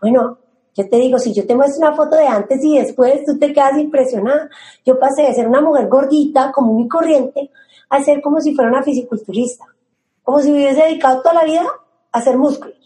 Bueno, 0.00 0.38
yo 0.76 0.88
te 0.88 0.96
digo, 0.96 1.18
si 1.18 1.34
yo 1.34 1.46
te 1.46 1.56
muestro 1.56 1.86
una 1.86 1.96
foto 1.96 2.16
de 2.16 2.26
antes 2.26 2.62
y 2.62 2.78
después, 2.78 3.24
tú 3.24 3.38
te 3.38 3.52
quedas 3.52 3.78
impresionada. 3.78 4.48
Yo 4.84 4.98
pasé 4.98 5.22
de 5.22 5.34
ser 5.34 5.48
una 5.48 5.60
mujer 5.60 5.88
gordita, 5.88 6.52
como 6.52 6.72
muy 6.72 6.88
corriente, 6.88 7.50
a 7.88 8.02
ser 8.02 8.20
como 8.20 8.40
si 8.40 8.54
fuera 8.54 8.70
una 8.70 8.82
fisiculturista. 8.82 9.64
Como 10.22 10.40
si 10.40 10.50
me 10.50 10.58
hubiese 10.58 10.82
dedicado 10.82 11.22
toda 11.22 11.34
la 11.34 11.44
vida 11.44 11.66
a 12.12 12.18
hacer 12.18 12.36
músculos. 12.38 12.76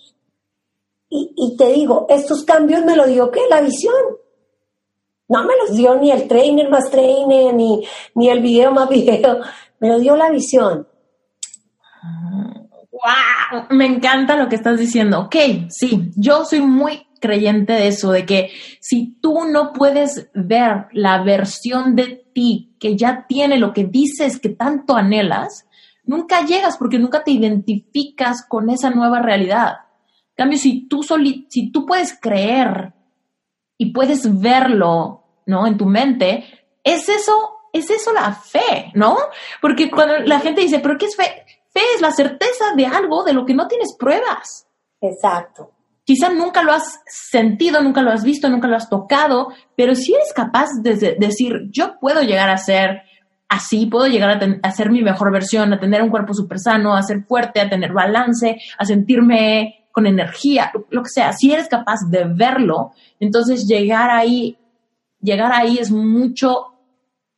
Y, 1.10 1.32
y 1.36 1.56
te 1.56 1.66
digo, 1.72 2.06
estos 2.08 2.44
cambios 2.44 2.84
me 2.84 2.96
lo 2.96 3.06
dio 3.06 3.30
que 3.30 3.40
la 3.50 3.60
visión. 3.60 3.94
No 5.28 5.44
me 5.44 5.54
los 5.56 5.76
dio 5.76 5.94
ni 5.96 6.10
el 6.10 6.26
trainer 6.26 6.68
más 6.70 6.90
trainer, 6.90 7.54
ni, 7.54 7.84
ni 8.14 8.28
el 8.30 8.40
video 8.40 8.72
más 8.72 8.88
video. 8.88 9.40
Me 9.78 9.88
lo 9.88 9.98
dio 9.98 10.16
la 10.16 10.30
visión. 10.30 10.86
¡Wow! 12.90 13.66
Me 13.70 13.86
encanta 13.86 14.36
lo 14.36 14.48
que 14.48 14.56
estás 14.56 14.78
diciendo. 14.78 15.20
Ok, 15.20 15.36
sí, 15.68 16.10
yo 16.16 16.44
soy 16.44 16.60
muy 16.60 17.06
creyente 17.24 17.72
de 17.72 17.88
eso, 17.88 18.12
de 18.12 18.26
que 18.26 18.50
si 18.80 19.16
tú 19.22 19.46
no 19.50 19.72
puedes 19.72 20.28
ver 20.34 20.88
la 20.92 21.22
versión 21.22 21.96
de 21.96 22.26
ti 22.34 22.76
que 22.78 22.98
ya 22.98 23.24
tiene 23.26 23.56
lo 23.56 23.72
que 23.72 23.84
dices 23.84 24.38
que 24.38 24.50
tanto 24.50 24.94
anhelas, 24.94 25.66
nunca 26.04 26.44
llegas 26.44 26.76
porque 26.76 26.98
nunca 26.98 27.24
te 27.24 27.30
identificas 27.30 28.44
con 28.46 28.68
esa 28.68 28.90
nueva 28.90 29.22
realidad. 29.22 29.76
En 30.02 30.34
cambio, 30.36 30.58
si 30.58 30.86
tú, 30.86 31.02
si 31.48 31.72
tú 31.72 31.86
puedes 31.86 32.18
creer 32.20 32.92
y 33.78 33.92
puedes 33.92 34.38
verlo, 34.38 35.24
¿no? 35.46 35.66
En 35.66 35.78
tu 35.78 35.86
mente, 35.86 36.44
es 36.82 37.08
eso, 37.08 37.32
es 37.72 37.88
eso 37.88 38.12
la 38.12 38.34
fe, 38.34 38.92
¿no? 38.94 39.16
Porque 39.62 39.90
cuando 39.90 40.18
la 40.18 40.40
gente 40.40 40.60
dice, 40.60 40.80
¿pero 40.80 40.98
qué 40.98 41.06
es 41.06 41.16
fe? 41.16 41.46
Fe 41.70 41.80
es 41.94 42.02
la 42.02 42.12
certeza 42.12 42.74
de 42.76 42.84
algo 42.84 43.24
de 43.24 43.32
lo 43.32 43.46
que 43.46 43.54
no 43.54 43.66
tienes 43.66 43.96
pruebas. 43.98 44.68
Exacto. 45.00 45.73
Quizá 46.04 46.30
nunca 46.30 46.62
lo 46.62 46.72
has 46.72 47.00
sentido, 47.06 47.82
nunca 47.82 48.02
lo 48.02 48.10
has 48.10 48.24
visto, 48.24 48.48
nunca 48.50 48.68
lo 48.68 48.76
has 48.76 48.90
tocado, 48.90 49.48
pero 49.74 49.94
si 49.94 50.12
eres 50.12 50.32
capaz 50.34 50.68
de 50.82 51.16
decir, 51.18 51.68
yo 51.70 51.98
puedo 51.98 52.20
llegar 52.20 52.50
a 52.50 52.58
ser 52.58 53.02
así, 53.48 53.86
puedo 53.86 54.06
llegar 54.06 54.38
a, 54.62 54.70
ser 54.72 54.90
mi 54.90 55.02
mejor 55.02 55.32
versión, 55.32 55.72
a 55.72 55.80
tener 55.80 56.02
un 56.02 56.10
cuerpo 56.10 56.34
súper 56.34 56.58
sano, 56.58 56.94
a 56.94 57.02
ser 57.02 57.24
fuerte, 57.24 57.60
a 57.60 57.70
tener 57.70 57.92
balance, 57.92 58.58
a 58.78 58.84
sentirme 58.84 59.86
con 59.92 60.06
energía, 60.06 60.72
lo 60.90 61.02
que 61.02 61.08
sea, 61.08 61.32
si 61.32 61.52
eres 61.52 61.68
capaz 61.68 62.00
de 62.10 62.24
verlo, 62.24 62.92
entonces 63.20 63.66
llegar 63.66 64.10
ahí, 64.10 64.58
llegar 65.20 65.52
ahí 65.52 65.78
es 65.78 65.90
mucho, 65.90 66.74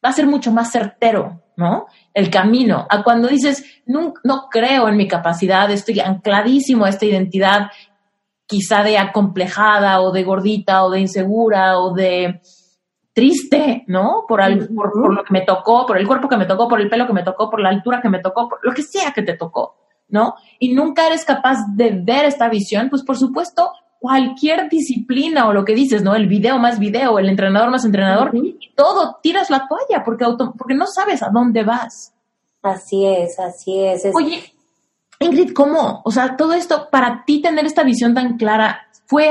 va 0.05 0.09
a 0.09 0.13
ser 0.13 0.27
mucho 0.27 0.51
más 0.53 0.73
certero, 0.73 1.43
¿no? 1.57 1.87
El 2.15 2.31
camino. 2.31 2.87
A 2.89 3.03
cuando 3.03 3.29
dices, 3.29 3.83
no, 3.85 4.15
no 4.25 4.49
creo 4.51 4.89
en 4.89 4.97
mi 4.97 5.07
capacidad, 5.07 5.71
estoy 5.71 6.01
ancladísimo 6.01 6.87
a 6.87 6.89
esta 6.89 7.05
identidad 7.05 7.69
quizá 8.47 8.83
de 8.83 8.99
acomplejada 8.99 10.01
o 10.01 10.13
de 10.13 10.23
gordita 10.23 10.85
o 10.85 10.91
de 10.91 11.01
insegura 11.01 11.79
o 11.79 11.93
de 11.93 12.41
triste, 13.13 13.85
¿no? 13.87 14.25
Por, 14.29 14.41
por, 14.75 15.15
lo 15.15 15.25
que 15.25 15.33
me 15.33 15.41
tocó, 15.41 15.87
por 15.87 15.97
el 15.97 16.07
cuerpo 16.07 16.29
que 16.29 16.37
me 16.37 16.47
tocó, 16.47 16.69
por 16.69 16.81
el 16.81 16.89
pelo 16.89 17.07
que 17.07 17.15
me 17.15 17.23
tocó, 17.23 17.51
por 17.51 17.61
la 17.61 17.71
altura 17.71 18.01
que 18.03 18.11
me 18.11 18.21
tocó, 18.21 18.49
por 18.49 18.59
lo 18.63 18.75
que 18.75 18.83
sea 18.83 19.13
que 19.13 19.23
te 19.23 19.37
tocó, 19.37 19.77
¿no? 20.09 20.35
Y 20.59 20.75
nunca 20.75 21.07
eres 21.07 21.25
capaz 21.25 21.57
de 21.75 21.99
ver 22.03 22.27
esta 22.27 22.49
visión, 22.49 22.91
pues 22.91 23.03
por 23.03 23.17
supuesto 23.17 23.73
cualquier 23.99 24.69
disciplina 24.69 25.49
o 25.49 25.55
lo 25.55 25.65
que 25.65 25.75
dices, 25.75 26.03
¿no? 26.03 26.15
El 26.15 26.29
video 26.29 26.59
más 26.59 26.79
video, 26.79 27.19
el 27.19 27.29
entrenador 27.29 27.71
más 27.71 27.85
entrenador, 27.85 28.33
todo 28.75 29.19
tiras 29.23 29.49
la 29.51 29.67
toalla 29.67 30.05
porque, 30.05 30.27
porque 30.57 30.75
no 30.75 30.87
sabes 30.87 31.23
a 31.23 31.31
dónde 31.31 31.65
vas. 31.65 32.13
Así 32.63 33.07
es, 33.07 33.39
así 33.39 33.81
es. 33.81 34.05
Oye, 34.15 34.53
Ingrid, 35.21 35.53
¿cómo? 35.53 36.03
O 36.05 36.11
sea, 36.11 36.37
todo 36.37 36.53
esto, 36.53 36.89
para 36.91 37.25
ti 37.27 37.41
tener 37.41 37.65
esta 37.65 37.83
visión 37.83 38.15
tan 38.15 38.37
clara, 38.37 38.89
¿fue, 39.07 39.31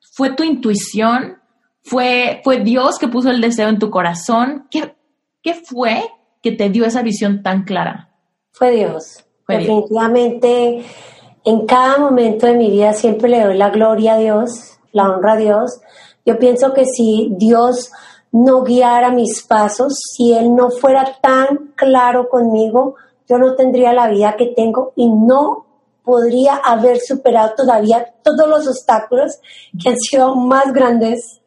fue 0.00 0.34
tu 0.34 0.42
intuición? 0.42 1.38
¿Fue, 1.82 2.40
¿Fue 2.44 2.60
Dios 2.60 2.98
que 2.98 3.08
puso 3.08 3.30
el 3.30 3.40
deseo 3.40 3.68
en 3.68 3.78
tu 3.78 3.90
corazón? 3.90 4.66
¿Qué, 4.70 4.94
qué 5.42 5.54
fue 5.54 6.02
que 6.42 6.52
te 6.52 6.70
dio 6.70 6.84
esa 6.84 7.02
visión 7.02 7.42
tan 7.42 7.64
clara? 7.64 8.10
Fue 8.52 8.70
Dios. 8.70 9.24
Definitivamente 9.48 10.84
en 11.44 11.66
cada 11.66 11.98
momento 11.98 12.46
de 12.46 12.54
mi 12.54 12.70
vida 12.70 12.92
siempre 12.92 13.28
le 13.28 13.44
doy 13.44 13.56
la 13.56 13.70
gloria 13.70 14.14
a 14.14 14.18
Dios, 14.18 14.78
la 14.92 15.10
honra 15.10 15.32
a 15.32 15.36
Dios. 15.36 15.80
Yo 16.24 16.38
pienso 16.38 16.72
que 16.72 16.84
si 16.84 17.32
Dios 17.36 17.90
no 18.30 18.62
guiara 18.62 19.10
mis 19.10 19.42
pasos, 19.42 20.00
si 20.16 20.32
Él 20.32 20.54
no 20.54 20.70
fuera 20.70 21.18
tan 21.20 21.72
claro 21.74 22.28
conmigo, 22.28 22.94
yo 23.32 23.38
no 23.38 23.54
tendría 23.54 23.94
la 23.94 24.08
vida 24.08 24.36
que 24.36 24.52
tengo 24.54 24.92
y 24.94 25.08
no 25.08 25.66
podría 26.04 26.56
haber 26.56 26.98
superado 27.00 27.54
todavía 27.56 28.12
todos 28.22 28.46
los 28.46 28.68
obstáculos 28.68 29.38
que 29.82 29.88
han 29.90 29.98
sido 29.98 30.34
más 30.34 30.72
grandes, 30.72 31.40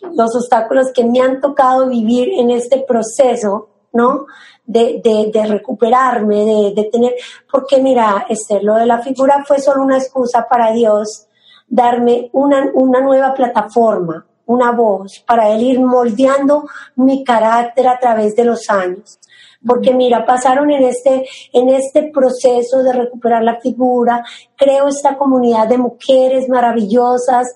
los 0.00 0.34
obstáculos 0.34 0.92
que 0.94 1.04
me 1.04 1.20
han 1.20 1.40
tocado 1.40 1.88
vivir 1.88 2.30
en 2.38 2.50
este 2.50 2.84
proceso, 2.88 3.68
¿no? 3.92 4.26
de, 4.64 5.46
recuperarme, 5.48 6.72
de, 6.74 6.88
tener, 6.92 7.14
porque 7.50 7.82
mira, 7.82 8.26
este, 8.28 8.62
lo 8.62 8.76
de 8.76 8.86
la 8.86 9.00
figura 9.00 9.44
fue 9.46 9.60
solo 9.60 9.82
una 9.82 9.98
excusa 9.98 10.46
para 10.48 10.72
Dios 10.72 11.26
darme 11.66 12.30
una, 12.32 12.70
una 12.74 13.00
nueva 13.00 13.34
plataforma, 13.34 14.24
una 14.46 14.72
voz, 14.72 15.20
para 15.26 15.50
Él 15.50 15.62
ir 15.62 15.80
moldeando 15.80 16.66
mi 16.96 17.24
carácter 17.24 17.88
a 17.88 17.98
través 17.98 18.34
de 18.36 18.44
los 18.44 18.70
años. 18.70 19.18
Porque 19.66 19.92
mira, 19.92 20.24
pasaron 20.24 20.70
en 20.70 20.84
este, 20.84 21.26
en 21.52 21.68
este 21.68 22.10
proceso 22.12 22.82
de 22.82 22.92
recuperar 22.92 23.42
la 23.42 23.60
figura, 23.60 24.24
creo 24.56 24.88
esta 24.88 25.18
comunidad 25.18 25.68
de 25.68 25.78
mujeres 25.78 26.48
maravillosas, 26.48 27.54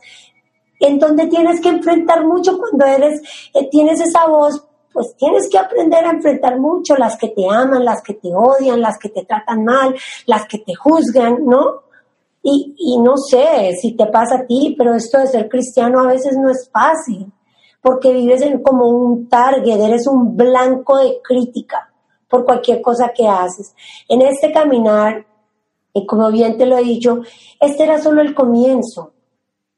en 0.80 0.98
donde 0.98 1.26
tienes 1.28 1.60
que 1.60 1.70
enfrentar 1.70 2.24
mucho 2.26 2.58
cuando 2.58 2.84
eres, 2.84 3.22
eh, 3.54 3.68
tienes 3.70 4.00
esa 4.00 4.26
voz 4.26 4.66
pues 4.94 5.16
tienes 5.16 5.48
que 5.50 5.58
aprender 5.58 6.04
a 6.04 6.12
enfrentar 6.12 6.58
mucho 6.60 6.96
las 6.96 7.18
que 7.18 7.28
te 7.28 7.50
aman, 7.50 7.84
las 7.84 8.00
que 8.00 8.14
te 8.14 8.28
odian, 8.32 8.80
las 8.80 8.96
que 8.96 9.08
te 9.08 9.24
tratan 9.24 9.64
mal, 9.64 9.92
las 10.26 10.46
que 10.46 10.58
te 10.58 10.72
juzgan, 10.76 11.44
¿no? 11.44 11.82
Y, 12.40 12.76
y 12.78 12.98
no 12.98 13.16
sé 13.16 13.72
si 13.82 13.96
te 13.96 14.06
pasa 14.06 14.36
a 14.36 14.46
ti, 14.46 14.76
pero 14.78 14.94
esto 14.94 15.18
de 15.18 15.26
ser 15.26 15.48
cristiano 15.48 15.98
a 15.98 16.06
veces 16.06 16.36
no 16.38 16.48
es 16.48 16.70
fácil, 16.72 17.26
porque 17.82 18.12
vives 18.12 18.42
en, 18.42 18.62
como 18.62 18.86
un 18.86 19.28
target, 19.28 19.80
eres 19.80 20.06
un 20.06 20.36
blanco 20.36 20.98
de 20.98 21.18
crítica 21.24 21.90
por 22.34 22.44
cualquier 22.44 22.82
cosa 22.82 23.12
que 23.14 23.28
haces. 23.28 23.76
En 24.08 24.20
este 24.20 24.50
caminar, 24.50 25.24
y 25.92 26.04
como 26.04 26.32
bien 26.32 26.58
te 26.58 26.66
lo 26.66 26.76
he 26.76 26.82
dicho, 26.82 27.20
este 27.60 27.84
era 27.84 28.02
solo 28.02 28.22
el 28.22 28.34
comienzo. 28.34 29.12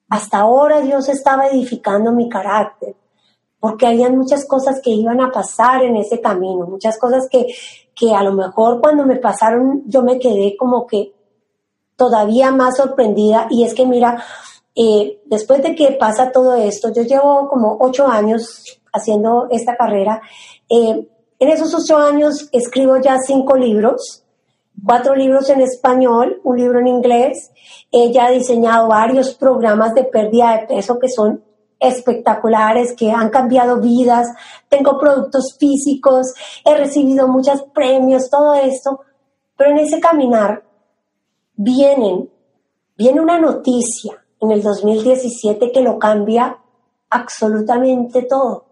Hasta 0.09 0.39
ahora 0.39 0.81
Dios 0.81 1.11
estaba 1.11 1.49
edificando 1.49 2.13
mi 2.13 2.31
carácter 2.31 2.97
porque 3.61 3.87
habían 3.87 4.17
muchas 4.17 4.47
cosas 4.47 4.81
que 4.83 4.89
iban 4.89 5.21
a 5.21 5.31
pasar 5.31 5.83
en 5.83 5.97
ese 5.97 6.19
camino, 6.23 6.67
muchas 6.67 6.99
cosas 6.99 7.29
que, 7.31 7.47
que 7.95 8.15
a 8.15 8.23
lo 8.23 8.33
mejor 8.33 8.81
cuando 8.81 9.05
me 9.05 9.17
pasaron 9.17 9.83
yo 9.87 10.03
me 10.03 10.19
quedé 10.19 10.57
como 10.57 10.87
que 10.87 11.13
todavía 11.95 12.53
más 12.53 12.79
sorprendida 12.79 13.49
y 13.51 13.65
es 13.65 13.75
que 13.75 13.85
mira, 13.85 14.25
eh, 14.75 15.21
después 15.27 15.63
de 15.63 15.75
que 15.75 15.93
pasa 15.93 16.33
todo 16.33 16.55
esto, 16.55 16.91
yo 16.91 17.03
llevo 17.03 17.51
como 17.51 17.77
ocho 17.81 18.07
años 18.07 18.81
haciendo 18.95 19.47
esta 19.51 19.77
carrera, 19.77 20.23
eh, 20.71 21.07
en 21.39 21.49
esos 21.49 21.75
ocho 21.75 21.99
años 21.99 22.49
escribo 22.53 22.97
ya 22.99 23.19
cinco 23.19 23.57
libros, 23.57 24.25
cuatro 24.85 25.15
libros 25.15 25.49
en 25.51 25.61
español, 25.61 26.41
un 26.45 26.57
libro 26.57 26.81
en 26.81 26.89
inglés, 26.89 27.51
he 27.93 28.13
ya 28.13 28.31
diseñado 28.31 28.89
varios 28.89 29.35
programas 29.35 29.95
de 29.95 30.05
pérdida 30.05 30.57
de 30.57 30.67
peso 30.67 30.99
que 30.99 31.09
son 31.09 31.43
espectaculares 31.79 32.95
que 32.97 33.11
han 33.11 33.31
cambiado 33.31 33.81
vidas, 33.81 34.29
tengo 34.69 34.99
productos 34.99 35.57
físicos, 35.59 36.33
he 36.65 36.75
recibido 36.75 37.29
muchos 37.29 37.63
premios, 37.75 38.31
todo 38.31 38.55
esto, 38.55 39.01
pero 39.57 39.71
en 39.71 39.79
ese 39.79 40.01
caminar 40.01 40.65
vienen, 41.55 42.31
viene 42.97 43.21
una 43.21 43.39
noticia 43.39 44.25
en 44.41 44.53
el 44.53 44.63
2017 44.63 45.73
que 45.73 45.81
lo 45.81 45.99
cambia 45.99 46.59
absolutamente 47.11 48.23
todo, 48.23 48.66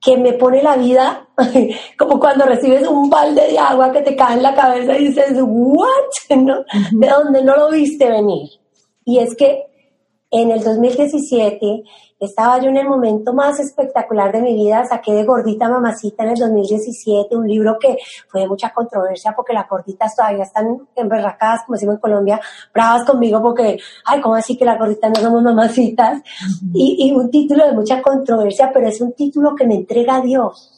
que 0.00 0.16
me 0.16 0.32
pone 0.32 0.62
la 0.62 0.76
vida 0.76 1.28
como 1.98 2.18
cuando 2.18 2.46
recibes 2.46 2.88
un 2.88 3.10
balde 3.10 3.48
de 3.48 3.58
agua 3.58 3.92
que 3.92 4.00
te 4.00 4.16
cae 4.16 4.36
en 4.36 4.42
la 4.42 4.54
cabeza 4.54 4.96
y 4.96 5.08
dices, 5.08 5.38
¿what? 5.42 5.88
¿De 6.28 7.08
dónde 7.08 7.42
no 7.42 7.56
lo 7.56 7.70
viste 7.70 8.08
venir? 8.08 8.48
Y 9.04 9.18
es 9.18 9.34
que 9.36 9.69
en 10.30 10.50
el 10.50 10.62
2017 10.62 11.82
estaba 12.20 12.60
yo 12.60 12.68
en 12.68 12.76
el 12.76 12.88
momento 12.88 13.32
más 13.32 13.58
espectacular 13.58 14.30
de 14.30 14.42
mi 14.42 14.54
vida, 14.54 14.84
saqué 14.84 15.12
de 15.12 15.24
Gordita 15.24 15.68
Mamacita 15.68 16.22
en 16.22 16.30
el 16.30 16.36
2017, 16.36 17.34
un 17.34 17.48
libro 17.48 17.78
que 17.80 17.96
fue 18.28 18.42
de 18.42 18.48
mucha 18.48 18.72
controversia 18.72 19.32
porque 19.34 19.54
las 19.54 19.68
gorditas 19.68 20.14
todavía 20.14 20.44
están 20.44 20.86
emberracadas, 20.94 21.62
como 21.64 21.76
decimos 21.76 21.96
en 21.96 22.00
Colombia, 22.00 22.40
bravas 22.72 23.04
conmigo 23.04 23.42
porque, 23.42 23.78
ay, 24.04 24.20
¿cómo 24.20 24.34
así 24.34 24.56
que 24.56 24.64
las 24.64 24.78
gorditas 24.78 25.10
no 25.10 25.20
somos 25.20 25.42
mamacitas? 25.42 26.22
y, 26.74 27.10
un 27.10 27.30
título 27.30 27.66
de 27.66 27.72
mucha 27.72 28.00
controversia, 28.00 28.70
pero 28.72 28.86
es 28.86 29.00
un 29.00 29.12
título 29.12 29.54
que 29.54 29.66
me 29.66 29.74
entrega 29.74 30.16
a 30.16 30.20
Dios. 30.20 30.76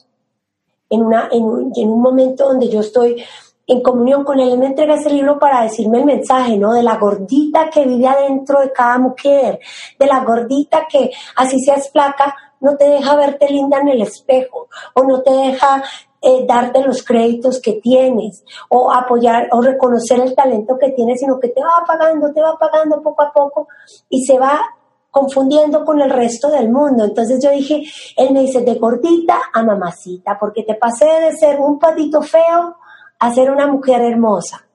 En, 0.89 1.01
una, 1.01 1.27
en, 1.31 1.43
un, 1.43 1.71
en 1.75 1.89
un 1.89 2.01
momento 2.01 2.47
donde 2.47 2.69
yo 2.69 2.81
estoy 2.81 3.23
en 3.65 3.81
comunión 3.81 4.23
con 4.23 4.39
él, 4.39 4.49
él 4.49 4.59
me 4.59 4.67
entrega 4.67 4.95
ese 4.95 5.09
libro 5.09 5.39
para 5.39 5.63
decirme 5.63 5.99
el 5.99 6.05
mensaje, 6.05 6.57
¿no? 6.57 6.73
De 6.73 6.83
la 6.83 6.97
gordita 6.97 7.69
que 7.69 7.85
vive 7.85 8.07
adentro 8.07 8.59
de 8.59 8.71
cada 8.71 8.97
mujer, 8.97 9.59
de 9.97 10.05
la 10.05 10.23
gordita 10.23 10.85
que, 10.89 11.11
así 11.35 11.59
seas 11.61 11.89
placa, 11.89 12.35
no 12.59 12.75
te 12.75 12.87
deja 12.87 13.15
verte 13.15 13.49
linda 13.49 13.79
en 13.79 13.89
el 13.89 14.01
espejo, 14.01 14.67
o 14.93 15.03
no 15.03 15.21
te 15.21 15.31
deja 15.31 15.83
eh, 16.21 16.45
darte 16.45 16.81
los 16.81 17.03
créditos 17.03 17.61
que 17.61 17.73
tienes, 17.73 18.43
o 18.69 18.91
apoyar, 18.91 19.47
o 19.51 19.61
reconocer 19.61 20.19
el 20.19 20.35
talento 20.35 20.77
que 20.77 20.91
tienes, 20.91 21.19
sino 21.19 21.39
que 21.39 21.49
te 21.49 21.61
va 21.61 21.71
apagando, 21.81 22.33
te 22.33 22.41
va 22.41 22.51
apagando 22.51 23.01
poco 23.01 23.23
a 23.23 23.31
poco, 23.31 23.67
y 24.09 24.25
se 24.25 24.37
va 24.37 24.61
confundiendo 25.09 25.85
con 25.85 26.01
el 26.01 26.09
resto 26.09 26.49
del 26.49 26.69
mundo. 26.71 27.03
Entonces 27.03 27.39
yo 27.43 27.51
dije, 27.51 27.83
él 28.17 28.31
me 28.31 28.41
dice, 28.41 28.61
de 28.61 28.75
gordita 28.75 29.39
a 29.53 29.63
mamacita, 29.63 30.37
porque 30.39 30.63
te 30.63 30.75
pasé 30.75 31.05
de 31.05 31.37
ser 31.37 31.59
un 31.59 31.77
patito 31.77 32.21
feo 32.21 32.77
a 33.23 33.33
ser 33.33 33.49
una 33.49 33.67
mujer 33.67 34.01
hermosa. 34.01 34.67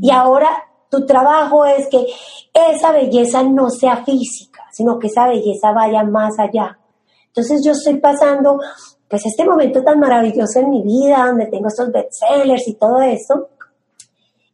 Y 0.00 0.10
ahora 0.10 0.48
tu 0.88 1.04
trabajo 1.04 1.66
es 1.66 1.88
que 1.88 2.06
esa 2.54 2.90
belleza 2.90 3.42
no 3.42 3.68
sea 3.68 3.98
física, 3.98 4.64
sino 4.72 4.98
que 4.98 5.08
esa 5.08 5.28
belleza 5.28 5.70
vaya 5.72 6.02
más 6.02 6.38
allá. 6.38 6.78
Entonces 7.26 7.62
yo 7.62 7.72
estoy 7.72 7.98
pasando 7.98 8.58
pues 9.06 9.26
este 9.26 9.44
momento 9.44 9.82
tan 9.82 10.00
maravilloso 10.00 10.60
en 10.60 10.70
mi 10.70 10.82
vida, 10.82 11.26
donde 11.26 11.48
tengo 11.48 11.68
estos 11.68 11.92
bestsellers 11.92 12.66
y 12.66 12.74
todo 12.74 13.02
eso. 13.02 13.50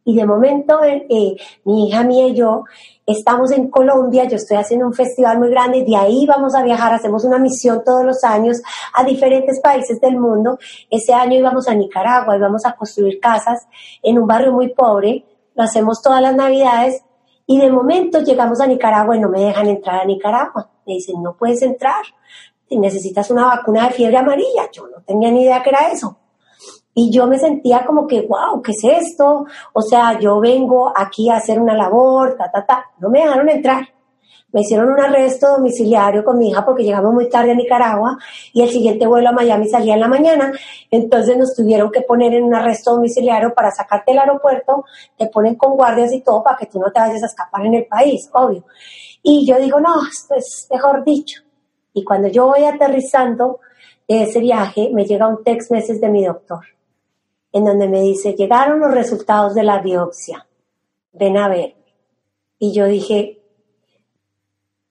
Y 0.07 0.15
de 0.15 0.25
momento 0.25 0.85
eh, 0.85 1.05
eh, 1.09 1.35
mi 1.65 1.89
hija 1.89 2.01
mía 2.01 2.27
y 2.27 2.33
yo 2.33 2.63
estamos 3.05 3.51
en 3.51 3.69
Colombia, 3.69 4.23
yo 4.23 4.37
estoy 4.37 4.55
haciendo 4.55 4.87
un 4.87 4.93
festival 4.93 5.37
muy 5.37 5.49
grande, 5.49 5.83
de 5.83 5.97
ahí 5.97 6.25
vamos 6.25 6.55
a 6.55 6.63
viajar, 6.63 6.93
hacemos 6.93 7.25
una 7.25 7.37
misión 7.37 7.83
todos 7.83 8.05
los 8.05 8.23
años 8.23 8.61
a 8.93 9.03
diferentes 9.03 9.59
países 9.59 9.99
del 9.99 10.17
mundo. 10.17 10.59
Ese 10.89 11.13
año 11.13 11.37
íbamos 11.37 11.67
a 11.67 11.75
Nicaragua, 11.75 12.37
íbamos 12.37 12.65
a 12.65 12.71
construir 12.77 13.19
casas 13.19 13.67
en 14.01 14.17
un 14.17 14.25
barrio 14.25 14.53
muy 14.53 14.69
pobre, 14.69 15.25
lo 15.53 15.63
hacemos 15.63 16.01
todas 16.01 16.21
las 16.21 16.37
navidades 16.37 17.03
y 17.45 17.59
de 17.59 17.69
momento 17.69 18.21
llegamos 18.21 18.61
a 18.61 18.67
Nicaragua 18.67 19.17
y 19.17 19.19
no 19.19 19.27
me 19.27 19.41
dejan 19.41 19.67
entrar 19.67 19.99
a 19.99 20.05
Nicaragua. 20.05 20.69
Me 20.85 20.93
dicen, 20.93 21.21
no 21.21 21.35
puedes 21.35 21.61
entrar, 21.63 22.05
necesitas 22.71 23.29
una 23.29 23.47
vacuna 23.47 23.89
de 23.89 23.93
fiebre 23.93 24.15
amarilla. 24.15 24.71
Yo 24.71 24.87
no 24.87 25.01
tenía 25.01 25.31
ni 25.31 25.43
idea 25.43 25.61
que 25.61 25.69
era 25.71 25.91
eso. 25.91 26.17
Y 26.99 27.11
yo 27.11 27.27
me 27.27 27.37
sentía 27.37 27.85
como 27.85 28.07
que, 28.07 28.21
wow, 28.21 28.59
¿qué 28.63 28.71
es 28.71 28.83
esto? 28.83 29.45
O 29.71 29.81
sea, 29.83 30.19
yo 30.19 30.39
vengo 30.39 30.91
aquí 30.95 31.29
a 31.29 31.35
hacer 31.35 31.59
una 31.59 31.75
labor, 31.75 32.35
ta, 32.35 32.49
ta, 32.49 32.65
ta. 32.65 32.85
No 32.97 33.11
me 33.11 33.19
dejaron 33.19 33.47
entrar. 33.49 33.87
Me 34.51 34.61
hicieron 34.61 34.89
un 34.89 34.99
arresto 34.99 35.47
domiciliario 35.47 36.23
con 36.25 36.39
mi 36.39 36.49
hija 36.49 36.65
porque 36.65 36.83
llegamos 36.83 37.13
muy 37.13 37.29
tarde 37.29 37.51
a 37.51 37.53
Nicaragua 37.53 38.17
y 38.51 38.63
el 38.63 38.69
siguiente 38.71 39.05
vuelo 39.05 39.29
a 39.29 39.31
Miami 39.31 39.69
salía 39.69 39.93
en 39.93 39.99
la 39.99 40.07
mañana. 40.07 40.51
Entonces 40.89 41.37
nos 41.37 41.55
tuvieron 41.55 41.91
que 41.91 42.01
poner 42.01 42.33
en 42.33 42.45
un 42.45 42.55
arresto 42.55 42.95
domiciliario 42.95 43.53
para 43.53 43.69
sacarte 43.69 44.13
del 44.13 44.21
aeropuerto. 44.21 44.85
Te 45.15 45.27
ponen 45.27 45.53
con 45.53 45.75
guardias 45.75 46.11
y 46.13 46.21
todo 46.21 46.41
para 46.41 46.57
que 46.57 46.65
tú 46.65 46.79
no 46.79 46.91
te 46.91 46.99
vayas 46.99 47.21
a 47.21 47.27
escapar 47.27 47.63
en 47.63 47.75
el 47.75 47.85
país, 47.85 48.27
obvio. 48.33 48.63
Y 49.21 49.45
yo 49.45 49.59
digo, 49.59 49.79
no, 49.79 50.01
esto 50.11 50.33
es 50.33 50.67
mejor 50.71 51.03
dicho. 51.03 51.43
Y 51.93 52.03
cuando 52.03 52.27
yo 52.27 52.47
voy 52.47 52.63
aterrizando 52.63 53.59
de 54.07 54.23
ese 54.23 54.39
viaje, 54.39 54.89
me 54.91 55.05
llega 55.05 55.27
un 55.27 55.43
text 55.43 55.69
meses 55.69 56.01
de 56.01 56.09
mi 56.09 56.25
doctor 56.25 56.61
en 57.51 57.65
donde 57.65 57.87
me 57.87 58.01
dice, 58.01 58.33
llegaron 58.33 58.79
los 58.79 58.91
resultados 58.91 59.55
de 59.55 59.63
la 59.63 59.79
biopsia, 59.79 60.47
ven 61.13 61.37
a 61.37 61.47
ver. 61.47 61.75
Y 62.59 62.73
yo 62.73 62.85
dije, 62.85 63.41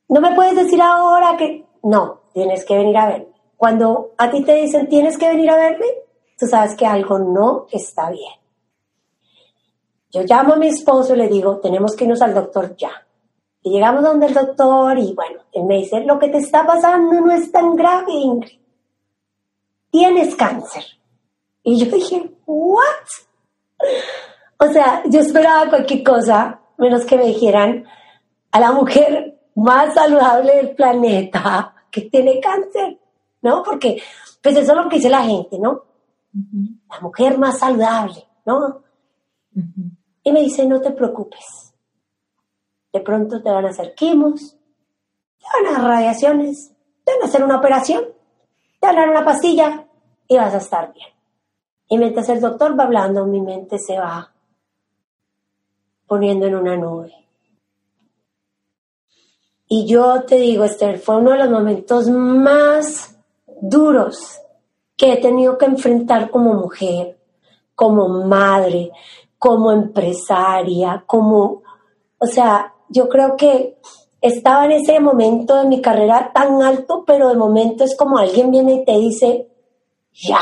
no 0.08 0.20
me 0.20 0.34
puedes 0.34 0.54
decir 0.54 0.80
ahora 0.80 1.36
que, 1.36 1.66
no, 1.82 2.20
tienes 2.32 2.64
que 2.64 2.76
venir 2.76 2.96
a 2.96 3.06
verme. 3.06 3.36
Cuando 3.56 4.12
a 4.18 4.30
ti 4.30 4.42
te 4.42 4.54
dicen, 4.54 4.88
tienes 4.88 5.16
que 5.16 5.28
venir 5.28 5.50
a 5.50 5.56
verme, 5.56 5.86
tú 6.38 6.46
sabes 6.46 6.74
que 6.74 6.86
algo 6.86 7.18
no 7.18 7.66
está 7.70 8.10
bien. 8.10 8.34
Yo 10.10 10.22
llamo 10.22 10.54
a 10.54 10.56
mi 10.56 10.68
esposo 10.68 11.14
y 11.14 11.18
le 11.18 11.28
digo, 11.28 11.58
tenemos 11.58 11.94
que 11.94 12.04
irnos 12.04 12.22
al 12.22 12.34
doctor 12.34 12.76
ya. 12.76 12.90
Y 13.62 13.70
llegamos 13.70 14.04
donde 14.04 14.26
el 14.26 14.34
doctor 14.34 14.96
y 14.98 15.12
bueno, 15.14 15.40
él 15.52 15.64
me 15.64 15.78
dice, 15.78 16.00
lo 16.00 16.18
que 16.18 16.28
te 16.28 16.38
está 16.38 16.64
pasando 16.64 17.20
no 17.20 17.32
es 17.32 17.50
tan 17.50 17.74
grave, 17.74 18.12
Ingrid. 18.12 18.60
Tienes 19.90 20.36
cáncer. 20.36 20.84
Y 21.66 21.84
yo 21.84 21.90
dije, 21.90 22.30
¿what? 22.46 23.08
O 24.58 24.68
sea, 24.72 25.02
yo 25.04 25.18
esperaba 25.18 25.68
cualquier 25.68 26.04
cosa, 26.04 26.60
menos 26.78 27.04
que 27.04 27.16
me 27.16 27.26
dijeran 27.26 27.84
a 28.52 28.60
la 28.60 28.70
mujer 28.70 29.40
más 29.56 29.92
saludable 29.92 30.54
del 30.54 30.76
planeta 30.76 31.74
que 31.90 32.02
tiene 32.02 32.38
cáncer, 32.40 33.00
¿no? 33.42 33.64
Porque, 33.64 34.00
pues 34.40 34.56
eso 34.56 34.72
es 34.72 34.78
lo 34.78 34.88
que 34.88 34.96
dice 34.96 35.10
la 35.10 35.24
gente, 35.24 35.58
¿no? 35.58 35.82
La 36.88 37.00
mujer 37.00 37.36
más 37.36 37.58
saludable, 37.58 38.24
¿no? 38.44 38.84
Y 40.22 40.30
me 40.30 40.42
dice, 40.42 40.66
no 40.66 40.80
te 40.80 40.92
preocupes. 40.92 41.74
De 42.92 43.00
pronto 43.00 43.42
te 43.42 43.50
van 43.50 43.66
a 43.66 43.70
hacer 43.70 43.92
quimos, 43.96 44.56
te 45.40 45.46
van 45.52 45.66
a 45.66 45.78
dar 45.80 45.90
radiaciones, 45.90 46.72
te 47.02 47.12
van 47.12 47.22
a 47.22 47.24
hacer 47.24 47.42
una 47.42 47.56
operación, 47.56 48.04
te 48.78 48.86
van 48.86 48.98
a 48.98 49.00
dar 49.00 49.10
una 49.10 49.24
pastilla 49.24 49.84
y 50.28 50.36
vas 50.36 50.54
a 50.54 50.58
estar 50.58 50.92
bien. 50.92 51.15
Y 51.88 51.98
mientras 51.98 52.28
el 52.28 52.40
doctor 52.40 52.78
va 52.78 52.84
hablando, 52.84 53.26
mi 53.26 53.40
mente 53.40 53.78
se 53.78 53.98
va 53.98 54.32
poniendo 56.06 56.46
en 56.46 56.54
una 56.54 56.76
nube. 56.76 57.12
Y 59.68 59.86
yo 59.86 60.22
te 60.22 60.36
digo, 60.36 60.64
Esther, 60.64 60.98
fue 60.98 61.16
uno 61.16 61.32
de 61.32 61.38
los 61.38 61.50
momentos 61.50 62.08
más 62.08 63.18
duros 63.60 64.40
que 64.96 65.12
he 65.12 65.16
tenido 65.16 65.58
que 65.58 65.66
enfrentar 65.66 66.30
como 66.30 66.54
mujer, 66.54 67.18
como 67.74 68.08
madre, 68.24 68.92
como 69.38 69.72
empresaria, 69.72 71.04
como, 71.06 71.62
o 72.18 72.26
sea, 72.26 72.74
yo 72.88 73.08
creo 73.08 73.36
que 73.36 73.78
estaba 74.20 74.64
en 74.66 74.72
ese 74.72 74.98
momento 75.00 75.56
de 75.56 75.68
mi 75.68 75.82
carrera 75.82 76.30
tan 76.32 76.62
alto, 76.62 77.04
pero 77.04 77.28
de 77.28 77.36
momento 77.36 77.84
es 77.84 77.96
como 77.96 78.18
alguien 78.18 78.50
viene 78.50 78.74
y 78.74 78.84
te 78.84 78.92
dice, 78.92 79.48
ya, 80.12 80.40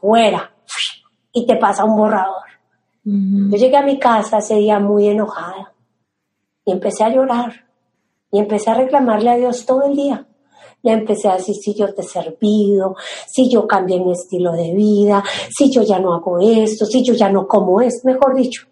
fuera, 0.00 0.53
y 1.34 1.46
te 1.46 1.56
pasa 1.56 1.84
un 1.84 1.96
borrador. 1.96 2.44
Yo 3.02 3.58
llegué 3.58 3.76
a 3.76 3.82
mi 3.82 3.98
casa 3.98 4.38
ese 4.38 4.54
día 4.54 4.78
muy 4.78 5.08
enojada 5.08 5.74
y 6.64 6.72
empecé 6.72 7.04
a 7.04 7.10
llorar 7.10 7.66
y 8.30 8.38
empecé 8.38 8.70
a 8.70 8.74
reclamarle 8.74 9.30
a 9.30 9.36
Dios 9.36 9.66
todo 9.66 9.82
el 9.82 9.94
día. 9.94 10.26
Le 10.82 10.92
empecé 10.92 11.28
a 11.28 11.36
decir 11.36 11.54
si 11.56 11.74
yo 11.74 11.92
te 11.92 12.00
he 12.00 12.04
servido, 12.04 12.96
si 13.26 13.50
yo 13.50 13.66
cambié 13.66 14.00
mi 14.00 14.12
estilo 14.12 14.52
de 14.52 14.72
vida, 14.72 15.22
si 15.50 15.70
yo 15.70 15.82
ya 15.82 15.98
no 15.98 16.14
hago 16.14 16.38
esto, 16.38 16.86
si 16.86 17.04
yo 17.04 17.12
ya 17.12 17.28
no 17.28 17.46
como 17.46 17.82
esto, 17.82 18.08
mejor 18.08 18.34
dicho. 18.34 18.66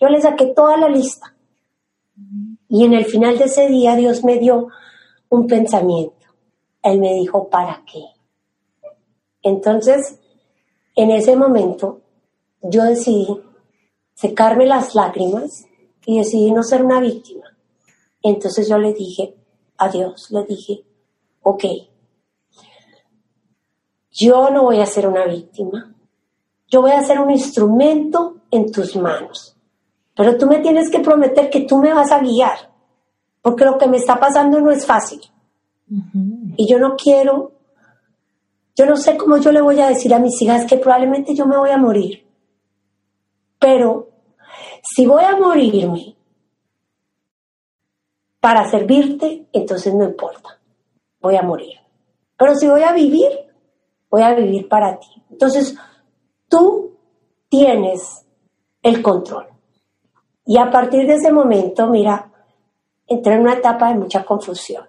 Yo 0.00 0.08
le 0.08 0.20
saqué 0.20 0.46
toda 0.46 0.76
la 0.76 0.88
lista. 0.88 1.34
Y 2.68 2.84
en 2.84 2.94
el 2.94 3.04
final 3.04 3.38
de 3.38 3.44
ese 3.44 3.68
día 3.68 3.94
Dios 3.94 4.24
me 4.24 4.38
dio 4.38 4.68
un 5.28 5.46
pensamiento. 5.46 6.26
Él 6.82 7.00
me 7.00 7.14
dijo, 7.14 7.48
¿para 7.48 7.82
qué? 7.90 8.02
Entonces, 9.42 10.18
en 10.98 11.12
ese 11.12 11.36
momento 11.36 12.00
yo 12.60 12.82
decidí 12.82 13.28
secarme 14.14 14.66
las 14.66 14.96
lágrimas 14.96 15.64
y 16.04 16.18
decidí 16.18 16.50
no 16.50 16.64
ser 16.64 16.84
una 16.84 16.98
víctima. 16.98 17.56
Entonces 18.20 18.68
yo 18.68 18.78
le 18.78 18.92
dije 18.92 19.36
a 19.76 19.88
Dios, 19.88 20.28
le 20.32 20.44
dije, 20.44 20.84
ok, 21.42 21.64
yo 24.10 24.50
no 24.50 24.64
voy 24.64 24.80
a 24.80 24.86
ser 24.86 25.06
una 25.06 25.24
víctima, 25.26 25.94
yo 26.66 26.82
voy 26.82 26.90
a 26.90 27.04
ser 27.04 27.20
un 27.20 27.30
instrumento 27.30 28.38
en 28.50 28.72
tus 28.72 28.96
manos, 28.96 29.56
pero 30.16 30.36
tú 30.36 30.46
me 30.46 30.58
tienes 30.58 30.90
que 30.90 30.98
prometer 30.98 31.48
que 31.48 31.60
tú 31.60 31.76
me 31.76 31.94
vas 31.94 32.10
a 32.10 32.18
guiar, 32.18 32.72
porque 33.40 33.64
lo 33.64 33.78
que 33.78 33.86
me 33.86 33.98
está 33.98 34.18
pasando 34.18 34.60
no 34.60 34.72
es 34.72 34.84
fácil. 34.84 35.20
Y 36.56 36.68
yo 36.68 36.80
no 36.80 36.96
quiero 36.96 37.52
yo 38.78 38.86
no 38.86 38.96
sé 38.96 39.16
cómo 39.16 39.38
yo 39.38 39.50
le 39.50 39.60
voy 39.60 39.80
a 39.80 39.88
decir 39.88 40.14
a 40.14 40.20
mis 40.20 40.40
hijas 40.40 40.64
que 40.64 40.76
probablemente 40.76 41.34
yo 41.34 41.46
me 41.46 41.56
voy 41.56 41.70
a 41.70 41.78
morir. 41.78 42.24
Pero 43.58 44.08
si 44.84 45.04
voy 45.04 45.24
a 45.24 45.36
morirme 45.36 46.16
para 48.38 48.70
servirte, 48.70 49.48
entonces 49.52 49.92
no 49.92 50.04
importa. 50.04 50.60
Voy 51.20 51.34
a 51.34 51.42
morir. 51.42 51.74
Pero 52.36 52.54
si 52.54 52.68
voy 52.68 52.82
a 52.82 52.92
vivir, 52.92 53.32
voy 54.08 54.22
a 54.22 54.32
vivir 54.34 54.68
para 54.68 54.96
ti. 55.00 55.08
Entonces, 55.28 55.76
tú 56.48 56.96
tienes 57.48 58.24
el 58.80 59.02
control. 59.02 59.48
Y 60.46 60.56
a 60.56 60.70
partir 60.70 61.04
de 61.04 61.14
ese 61.14 61.32
momento, 61.32 61.88
mira, 61.88 62.30
entré 63.08 63.34
en 63.34 63.40
una 63.40 63.54
etapa 63.54 63.88
de 63.88 63.98
mucha 63.98 64.24
confusión. 64.24 64.87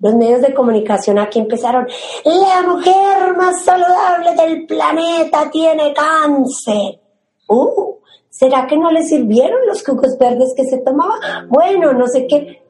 Los 0.00 0.14
medios 0.14 0.42
de 0.42 0.54
comunicación 0.54 1.18
aquí 1.18 1.38
empezaron, 1.38 1.86
la 2.24 2.62
mujer 2.68 3.36
más 3.36 3.64
saludable 3.64 4.34
del 4.34 4.66
planeta 4.66 5.50
tiene 5.50 5.92
cáncer. 5.94 7.00
Uh, 7.48 7.94
¿será 8.28 8.66
que 8.66 8.76
no 8.76 8.90
le 8.90 9.02
sirvieron 9.02 9.66
los 9.66 9.84
jugos 9.84 10.16
verdes 10.18 10.54
que 10.56 10.64
se 10.64 10.78
tomaba? 10.78 11.14
Bueno, 11.48 11.92
no 11.92 12.06
sé 12.06 12.26
qué. 12.26 12.62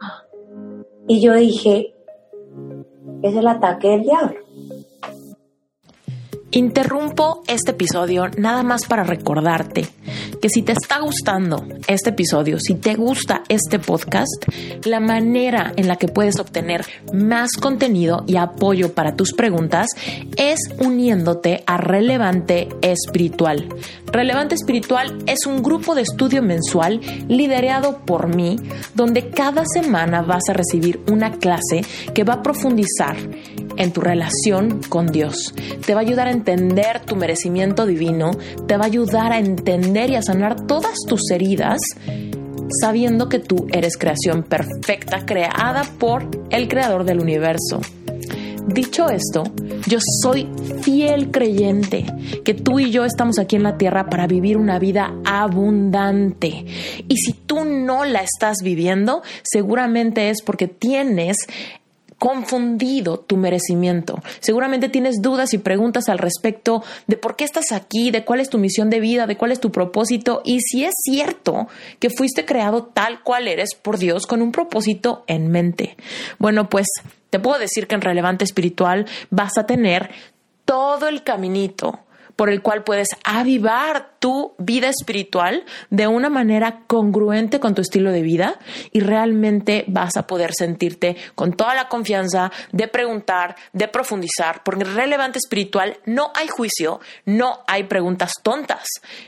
Y 1.07 1.21
yo 1.21 1.35
dije, 1.35 1.95
es 3.23 3.35
el 3.35 3.47
ataque 3.47 3.89
del 3.89 4.03
diablo. 4.03 4.48
Interrumpo 6.51 7.43
este 7.47 7.73
episodio 7.73 8.29
nada 8.39 8.63
más 8.63 8.87
para 8.87 9.05
recordarte 9.05 9.87
que 10.41 10.49
si 10.49 10.63
te 10.63 10.73
está 10.73 10.99
gustando 11.01 11.63
este 11.87 12.11
episodio, 12.11 12.59
si 12.59 12.75
te 12.77 12.95
gusta 12.95 13.43
este 13.51 13.79
podcast, 13.79 14.47
la 14.85 14.99
manera 14.99 15.75
en 15.77 15.89
la 15.89 15.97
que 15.97 16.09
puedes 16.09 16.39
obtener 16.39 16.87
más 17.13 17.51
contenido 17.61 18.25
y 18.27 18.37
apoyo 18.37 18.95
para 18.95 19.15
tus 19.15 19.35
preguntas 19.35 19.89
es 20.37 20.59
uniéndote 20.79 21.65
a 21.67 21.77
Relevante 21.77 22.69
Espiritual. 22.81 23.69
Relevante 24.07 24.55
Espiritual 24.55 25.19
es 25.27 25.45
un 25.47 25.63
grupo 25.63 25.95
de 25.95 26.03
estudio 26.03 26.43
mensual 26.43 27.01
liderado 27.29 27.99
por 28.07 28.35
mí, 28.35 28.57
donde 28.95 29.29
cada 29.29 29.65
semana 29.67 30.23
vas 30.23 30.45
a 30.49 30.55
recibir 30.55 31.01
una 31.11 31.33
clase 31.33 31.85
que 32.15 32.25
va 32.25 32.35
a 32.35 32.43
profundizar 32.43 33.17
en 33.79 33.93
tu 33.93 34.03
relación 34.03 34.81
con 34.89 35.07
Dios. 35.07 35.55
Te 35.87 35.95
va 35.95 36.01
a 36.01 36.03
ayudar 36.03 36.29
a 36.29 36.33
entender 36.33 37.01
tu 37.01 37.17
merecimiento 37.17 37.87
divino, 37.87 38.33
te 38.67 38.77
va 38.77 38.85
a 38.85 38.89
ayudar 38.89 39.33
a 39.33 39.39
entender 39.39 40.11
y 40.11 40.17
a 40.17 40.23
sanar 40.23 40.67
todas 40.67 40.97
tus 41.07 41.31
heridas 41.31 41.81
sabiendo 42.81 43.29
que 43.29 43.39
tú 43.39 43.67
eres 43.73 43.97
creación 43.97 44.43
perfecta 44.43 45.25
creada 45.25 45.85
por 45.99 46.29
el 46.51 46.69
creador 46.69 47.05
del 47.05 47.21
universo. 47.21 47.81
Dicho 48.67 49.09
esto, 49.09 49.45
yo 49.87 49.99
soy 50.23 50.47
fiel 50.83 51.31
creyente 51.31 52.05
que 52.45 52.53
tú 52.53 52.79
y 52.79 52.91
yo 52.91 53.07
estamos 53.07 53.39
aquí 53.39 53.57
en 53.57 53.63
la 53.63 53.79
tierra 53.79 54.11
para 54.11 54.27
vivir 54.27 54.59
una 54.59 54.79
vida 54.79 55.15
abundante. 55.25 56.67
Y 57.09 57.17
si 57.17 57.33
tú 57.33 57.65
no 57.65 58.05
la 58.05 58.21
estás 58.21 58.59
viviendo, 58.63 59.23
seguramente 59.43 60.29
es 60.29 60.43
porque 60.43 60.69
tienes 60.69 61.39
confundido 62.19 63.21
tu 63.21 63.37
merecimiento. 63.37 64.21
Seguramente 64.41 64.89
tienes 64.89 65.23
dudas 65.23 65.55
y 65.55 65.59
preguntas 65.59 66.09
al 66.09 66.19
respecto 66.19 66.83
de 67.07 67.17
por 67.17 67.37
qué 67.37 67.45
estás 67.45 67.73
aquí, 67.73 68.11
de 68.11 68.25
cuál 68.25 68.41
es 68.41 68.51
tu 68.51 68.59
misión 68.59 68.91
de 68.91 69.01
vida, 69.01 69.27
de 69.27 69.37
cuál 69.37 69.53
es 69.53 69.61
tu 69.61 69.71
propósito 69.71 70.43
y 70.45 70.61
si 70.61 70.85
es 70.85 70.95
cierto 71.03 71.69
que 71.99 72.11
fuiste 72.11 72.45
creado 72.45 72.85
tal 72.85 73.23
cual 73.23 73.49
eres 73.49 73.75
por 73.75 73.99
Dios 73.99 74.27
con 74.27 74.43
un 74.43 74.53
propósito 74.53 75.25
en 75.27 75.49
mente. 75.49 75.97
Bueno, 76.39 76.69
pues 76.69 76.87
te 77.31 77.39
puedo 77.39 77.59
decir 77.59 77.87
que 77.87 77.95
en 77.95 78.01
relevante 78.01 78.45
espiritual 78.45 79.07
vas 79.31 79.57
a 79.59 79.67
tener 79.67 80.11
todo 80.65 81.09
el 81.09 81.23
caminito 81.23 82.01
por 82.37 82.51
el 82.51 82.63
cual 82.63 82.85
puedes 82.85 83.09
avivar 83.25 84.13
tu 84.19 84.55
vida 84.59 84.89
espiritual 84.89 85.65
de 85.91 86.07
una 86.07 86.29
manera 86.29 86.83
congruente 86.87 87.61
con 87.61 87.75
tu 87.75 87.83
estilo 87.83 88.11
de 88.13 88.23
vida 88.23 88.59
y 88.93 89.01
realmente 89.01 89.85
vas 89.89 90.17
a 90.17 90.27
poder 90.27 90.53
sentirte 90.55 91.17
con 91.35 91.53
toda 91.53 91.75
la 91.75 91.89
confianza 91.89 92.51
de 92.73 92.89
preguntar, 92.89 93.57
de 93.73 93.89
profundizar, 93.89 94.63
porque 94.65 94.85
relevante 94.85 95.39
espiritual 95.39 95.99
no 96.05 96.33
hay 96.35 96.49
juicio, 96.49 97.01
no 97.25 97.61
hay 97.67 97.85
preguntas 97.85 98.33
tontas. 98.43 98.87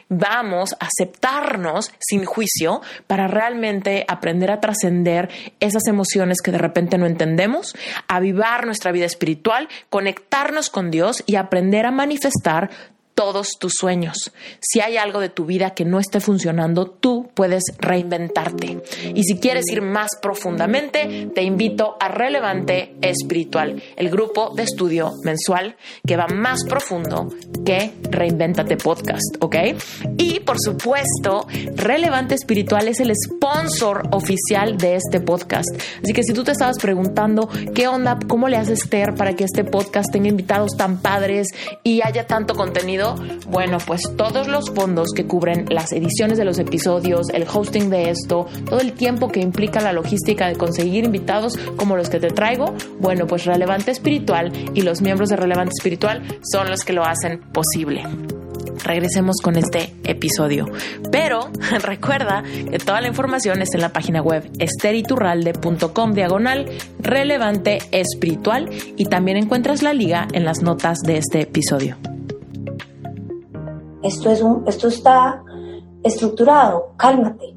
Vamos 0.09 0.75
a 0.75 0.87
aceptarnos 0.87 1.93
sin 1.99 2.25
juicio 2.25 2.83
para 3.07 3.29
realmente 3.29 4.05
aprender 4.09 4.51
a 4.51 4.61
trascender 4.61 5.31
esas 5.61 5.87
emociones 5.87 6.41
que 6.43 6.53
de 6.53 6.59
repente 6.59 6.99
no 6.99 7.07
entendemos, 7.07 7.75
avivar 8.09 8.67
nuestra 8.67 8.93
vida 8.93 9.07
espiritual, 9.07 9.69
conectarnos 9.89 10.71
con 10.71 10.91
Dios 10.91 11.23
y 11.27 11.37
aprender 11.37 11.87
a 11.87 11.91
manifestar 11.91 12.71
todos 13.21 13.59
tus 13.59 13.75
sueños. 13.79 14.33
Si 14.63 14.81
hay 14.81 14.97
algo 14.97 15.21
de 15.21 15.29
tu 15.29 15.45
vida 15.45 15.75
que 15.75 15.85
no 15.85 15.99
esté 15.99 16.21
funcionando, 16.21 16.87
tú 16.87 17.29
puedes 17.35 17.65
reinventarte. 17.77 18.83
Y 19.15 19.25
si 19.25 19.39
quieres 19.39 19.67
ir 19.71 19.83
más 19.83 20.13
profundamente, 20.23 21.29
te 21.35 21.43
invito 21.43 21.99
a 22.01 22.09
Relevante 22.09 22.95
Espiritual, 23.03 23.83
el 23.97 24.09
grupo 24.09 24.55
de 24.57 24.63
estudio 24.63 25.13
mensual 25.23 25.77
que 26.07 26.17
va 26.17 26.29
más 26.29 26.65
profundo 26.65 27.29
que 27.67 27.93
Reinventate 28.05 28.79
Podcast, 28.79 29.37
¿ok? 29.41 29.57
Y 30.17 30.41
por 30.41 30.57
supuesto, 30.59 31.47
Relevante 31.77 32.35
Espiritual 32.35 32.89
es 32.89 33.01
el 33.01 33.13
sponsor 33.15 34.09
oficial 34.13 34.79
de 34.79 34.97
este 34.97 35.21
podcast. 35.21 35.69
Así 36.03 36.15
que 36.15 36.23
si 36.23 36.33
tú 36.33 36.43
te 36.43 36.53
estabas 36.53 36.79
preguntando 36.79 37.51
qué 37.75 37.87
onda, 37.87 38.19
cómo 38.27 38.49
le 38.49 38.57
hace 38.57 38.73
Esther 38.73 39.15
para 39.15 39.37
que 39.37 39.45
este 39.45 39.65
podcast 39.65 40.11
tenga 40.11 40.29
invitados 40.29 40.71
tan 40.75 41.03
padres 41.03 41.49
y 41.85 42.01
haya 42.01 42.27
tanto 42.27 42.55
contenido, 42.55 43.10
bueno, 43.49 43.79
pues 43.87 44.03
todos 44.17 44.49
los 44.49 44.71
fondos 44.71 45.13
que 45.15 45.27
cubren 45.27 45.67
las 45.71 45.93
ediciones 45.93 46.39
de 46.39 46.45
los 46.45 46.59
episodios, 46.59 47.29
el 47.33 47.47
hosting 47.53 47.91
de 47.91 48.11
esto, 48.11 48.47
todo 48.69 48.81
el 48.81 48.93
tiempo 48.93 49.29
que 49.29 49.41
implica 49.41 49.81
la 49.81 49.93
logística 49.93 50.49
de 50.49 50.57
conseguir 50.57 51.05
invitados 51.05 51.59
como 51.77 51.97
los 51.97 52.11
que 52.11 52.21
te 52.21 52.31
traigo, 52.31 52.75
bueno, 52.99 53.27
pues 53.27 53.45
Relevante 53.45 53.91
Espiritual 53.91 54.53
y 54.75 54.83
los 54.83 55.03
miembros 55.03 55.29
de 55.29 55.37
Relevante 55.37 55.73
Espiritual 55.77 56.23
son 56.43 56.71
los 56.71 56.85
que 56.85 56.93
lo 56.93 57.05
hacen 57.05 57.41
posible 57.53 58.05
regresemos 58.85 59.37
con 59.43 59.57
este 59.57 59.95
episodio. 60.05 60.67
Pero 61.11 61.51
recuerda 61.83 62.43
que 62.43 62.79
toda 62.79 63.01
la 63.01 63.09
información 63.09 63.63
está 63.63 63.77
en 63.77 63.83
la 63.83 63.93
página 63.93 64.23
web 64.23 64.51
esteriturralde.com 64.59 66.13
diagonal 66.13 66.67
relevante 66.99 67.79
espiritual 67.93 68.69
y 68.97 69.05
también 69.07 69.37
encuentras 69.37 69.83
la 69.83 69.93
liga 69.93 70.29
en 70.33 70.45
las 70.45 70.63
notas 70.63 70.99
de 71.01 71.19
este 71.19 71.43
episodio 71.43 71.97
esto, 74.03 74.31
es 74.31 74.43
un, 74.43 74.65
esto 74.67 74.89
está 74.89 75.43
estructurado, 76.03 76.93
cálmate, 76.97 77.55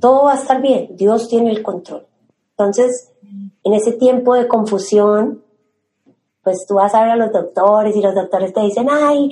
todo 0.00 0.24
va 0.24 0.32
a 0.32 0.36
estar 0.36 0.60
bien, 0.60 0.96
Dios 0.96 1.28
tiene 1.28 1.50
el 1.50 1.62
control. 1.62 2.06
Entonces, 2.50 3.12
en 3.64 3.74
ese 3.74 3.92
tiempo 3.92 4.34
de 4.34 4.48
confusión, 4.48 5.42
pues 6.42 6.64
tú 6.66 6.74
vas 6.74 6.94
a 6.94 7.02
ver 7.02 7.10
a 7.10 7.16
los 7.16 7.32
doctores 7.32 7.94
y 7.94 8.00
los 8.00 8.14
doctores 8.14 8.52
te 8.52 8.60
dicen, 8.60 8.88
ay, 8.90 9.30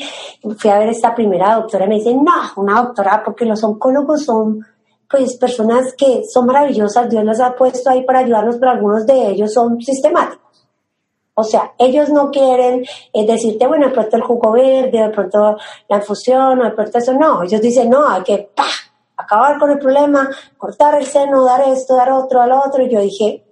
fui 0.59 0.71
a 0.71 0.79
ver 0.79 0.91
esta 0.91 1.15
primera 1.15 1.55
doctora 1.57 1.87
y 1.87 1.89
me 1.89 1.95
dicen, 1.97 2.23
no, 2.23 2.33
una 2.63 2.83
doctora, 2.83 3.23
porque 3.25 3.45
los 3.45 3.63
oncólogos 3.65 4.25
son 4.25 4.65
pues 5.09 5.37
personas 5.37 5.95
que 5.97 6.25
son 6.29 6.47
maravillosas, 6.47 7.09
Dios 7.09 7.25
las 7.25 7.41
ha 7.41 7.55
puesto 7.55 7.91
ahí 7.91 8.05
para 8.05 8.19
ayudarnos, 8.21 8.57
pero 8.57 8.73
algunos 8.73 9.07
de 9.07 9.29
ellos 9.29 9.53
son 9.53 9.81
sistemáticos. 9.81 10.45
O 11.39 11.45
sea, 11.45 11.74
ellos 11.78 12.09
no 12.09 12.30
quieren 12.30 12.82
eh, 13.12 13.26
decirte, 13.26 13.66
bueno, 13.66 13.89
de 13.89 13.93
pronto 13.93 14.16
el 14.16 14.22
jugo 14.22 14.53
verde, 14.53 15.03
de 15.03 15.11
pronto 15.11 15.59
la 15.87 15.97
infusión, 15.99 16.61
de 16.61 16.70
pronto 16.70 16.97
eso, 16.97 17.12
no. 17.12 17.43
Ellos 17.43 17.61
dicen, 17.61 17.91
no, 17.91 18.09
hay 18.09 18.22
que 18.22 18.51
¡pah! 18.55 18.64
acabar 19.18 19.59
con 19.59 19.70
el 19.70 19.78
problema, 19.78 20.30
cortar 20.57 20.95
el 20.95 21.05
seno, 21.05 21.45
dar 21.45 21.61
esto, 21.68 21.95
dar 21.95 22.11
otro, 22.11 22.41
al 22.41 22.53
otro. 22.53 22.82
Y 22.82 22.89
yo 22.89 23.01
dije, 23.01 23.45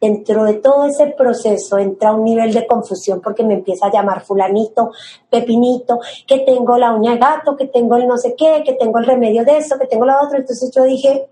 dentro 0.00 0.42
de 0.42 0.54
todo 0.54 0.86
ese 0.86 1.06
proceso 1.16 1.78
entra 1.78 2.12
un 2.12 2.24
nivel 2.24 2.52
de 2.52 2.66
confusión 2.66 3.20
porque 3.20 3.44
me 3.44 3.54
empieza 3.54 3.86
a 3.86 3.92
llamar 3.92 4.24
fulanito, 4.24 4.90
pepinito, 5.30 6.00
que 6.26 6.40
tengo 6.40 6.76
la 6.78 6.92
uña 6.92 7.12
de 7.12 7.18
gato, 7.18 7.56
que 7.56 7.68
tengo 7.68 7.94
el 7.94 8.08
no 8.08 8.16
sé 8.16 8.34
qué, 8.36 8.64
que 8.64 8.74
tengo 8.74 8.98
el 8.98 9.06
remedio 9.06 9.44
de 9.44 9.58
eso, 9.58 9.78
que 9.78 9.86
tengo 9.86 10.04
la 10.04 10.20
otra. 10.20 10.38
Entonces 10.38 10.68
yo 10.74 10.82
dije, 10.82 11.28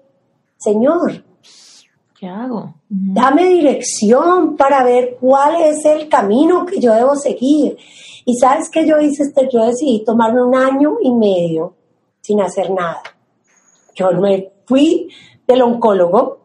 Señor, 0.58 1.24
¿Qué 2.24 2.30
hago? 2.30 2.72
Dame 2.88 3.46
dirección 3.48 4.56
para 4.56 4.82
ver 4.82 5.18
cuál 5.20 5.60
es 5.60 5.84
el 5.84 6.08
camino 6.08 6.64
que 6.64 6.80
yo 6.80 6.94
debo 6.94 7.16
seguir. 7.16 7.76
Y 8.24 8.38
sabes 8.38 8.70
que 8.70 8.88
yo 8.88 8.98
hice 8.98 9.24
este, 9.24 9.46
yo 9.52 9.66
decidí 9.66 10.02
tomarme 10.06 10.42
un 10.42 10.54
año 10.54 10.94
y 11.02 11.12
medio 11.12 11.74
sin 12.22 12.40
hacer 12.40 12.70
nada. 12.70 13.02
Yo 13.94 14.10
me 14.12 14.54
fui 14.64 15.10
del 15.46 15.60
oncólogo, 15.60 16.38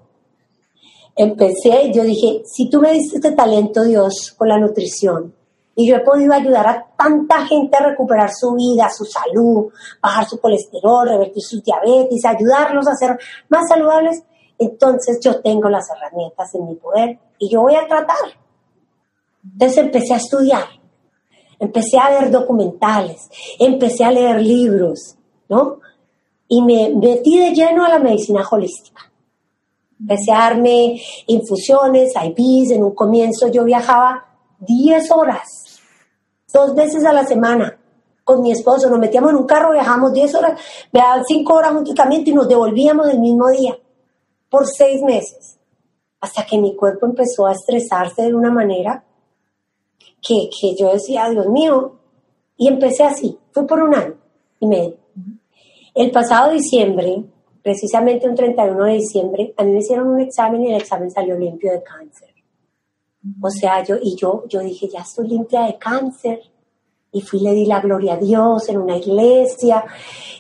empecé, 1.15 1.93
yo 1.93 2.03
dije, 2.03 2.41
si 2.43 2.69
tú 2.69 2.82
me 2.82 2.91
diste 2.91 3.15
este 3.15 3.32
talento, 3.32 3.84
Dios, 3.84 4.36
con 4.38 4.49
la 4.49 4.59
nutrición, 4.59 5.34
y 5.75 5.88
yo 5.88 5.95
he 5.95 6.01
podido 6.01 6.34
ayudar 6.34 6.67
a 6.67 6.88
tanta 6.97 7.45
gente 7.45 7.77
a 7.77 7.88
recuperar 7.88 8.32
su 8.34 8.51
vida, 8.51 8.89
su 8.89 9.05
salud, 9.05 9.71
bajar 10.01 10.27
su 10.27 10.41
colesterol, 10.41 11.07
revertir 11.07 11.41
su 11.41 11.61
diabetes, 11.61 12.25
ayudarlos 12.25 12.86
a 12.86 12.95
ser 12.95 13.17
más 13.47 13.69
saludables, 13.69 14.25
entonces 14.60 15.20
yo 15.22 15.41
tengo 15.41 15.70
las 15.70 15.89
herramientas 15.89 16.53
en 16.53 16.66
mi 16.66 16.76
poder 16.76 17.18
y 17.39 17.49
yo 17.49 17.62
voy 17.62 17.76
a 17.76 17.88
tratar. 17.88 18.18
Entonces 19.41 19.78
empecé 19.78 20.14
a 20.14 20.18
estudiar, 20.18 20.66
empecé 21.57 21.97
a 21.97 22.10
ver 22.10 22.30
documentales, 22.30 23.30
empecé 23.57 24.03
a 24.03 24.12
leer 24.12 24.41
libros, 24.41 25.16
¿no? 25.47 25.80
Y 26.49 26.62
me 26.62 26.89
metí 26.89 27.39
de 27.39 27.51
lleno 27.51 27.86
a 27.86 27.89
la 27.89 27.99
medicina 27.99 28.45
holística. 28.49 29.01
Empecé 29.97 30.32
a 30.34 30.39
darme 30.39 31.01
infusiones, 31.28 32.14
IVs, 32.16 32.72
en 32.72 32.84
un 32.84 32.93
comienzo 32.93 33.47
yo 33.47 33.64
viajaba 33.64 34.26
10 34.60 35.12
horas, 35.12 35.80
dos 36.51 36.76
veces 36.76 37.05
a 37.05 37.14
la 37.14 37.26
semana 37.26 37.78
con 38.26 38.41
mi 38.41 38.51
esposo, 38.51 38.89
nos 38.89 38.99
metíamos 38.99 39.32
en 39.32 39.38
un 39.38 39.47
carro, 39.47 39.72
viajábamos 39.72 40.14
10 40.14 40.36
horas, 40.36 40.62
me 40.91 40.99
daban 40.99 41.24
5 41.26 41.53
horas 41.53 41.72
un 41.72 41.84
tratamiento 41.84 42.30
y 42.30 42.34
nos 42.34 42.47
devolvíamos 42.47 43.10
el 43.10 43.20
mismo 43.20 43.49
día 43.49 43.78
por 44.49 44.65
seis 44.67 45.01
meses, 45.01 45.57
hasta 46.19 46.45
que 46.45 46.57
mi 46.57 46.75
cuerpo 46.75 47.05
empezó 47.05 47.47
a 47.47 47.53
estresarse 47.53 48.23
de 48.23 48.33
una 48.33 48.51
manera 48.51 49.03
que, 50.21 50.49
que 50.49 50.75
yo 50.77 50.91
decía, 50.91 51.29
Dios 51.29 51.47
mío, 51.47 51.99
y 52.57 52.67
empecé 52.67 53.03
así, 53.03 53.37
fue 53.51 53.65
por 53.65 53.81
un 53.81 53.95
año 53.95 54.15
y 54.59 54.67
medio. 54.67 54.97
El 55.95 56.11
pasado 56.11 56.51
diciembre, 56.51 57.23
precisamente 57.61 58.27
un 58.27 58.35
31 58.35 58.83
de 58.85 58.93
diciembre, 58.93 59.53
a 59.57 59.63
mí 59.63 59.71
me 59.71 59.79
hicieron 59.79 60.07
un 60.07 60.21
examen 60.21 60.63
y 60.63 60.73
el 60.73 60.81
examen 60.81 61.09
salió 61.11 61.37
limpio 61.37 61.71
de 61.71 61.83
cáncer. 61.83 62.29
O 63.41 63.49
sea, 63.49 63.83
yo, 63.83 63.97
y 64.01 64.15
yo, 64.15 64.45
yo 64.47 64.61
dije, 64.61 64.87
ya 64.87 65.01
estoy 65.01 65.27
limpia 65.27 65.63
de 65.63 65.77
cáncer. 65.77 66.39
Y 67.11 67.21
fui, 67.21 67.39
le 67.39 67.53
di 67.53 67.65
la 67.65 67.81
gloria 67.81 68.13
a 68.13 68.17
Dios 68.17 68.69
en 68.69 68.77
una 68.77 68.95
iglesia 68.97 69.83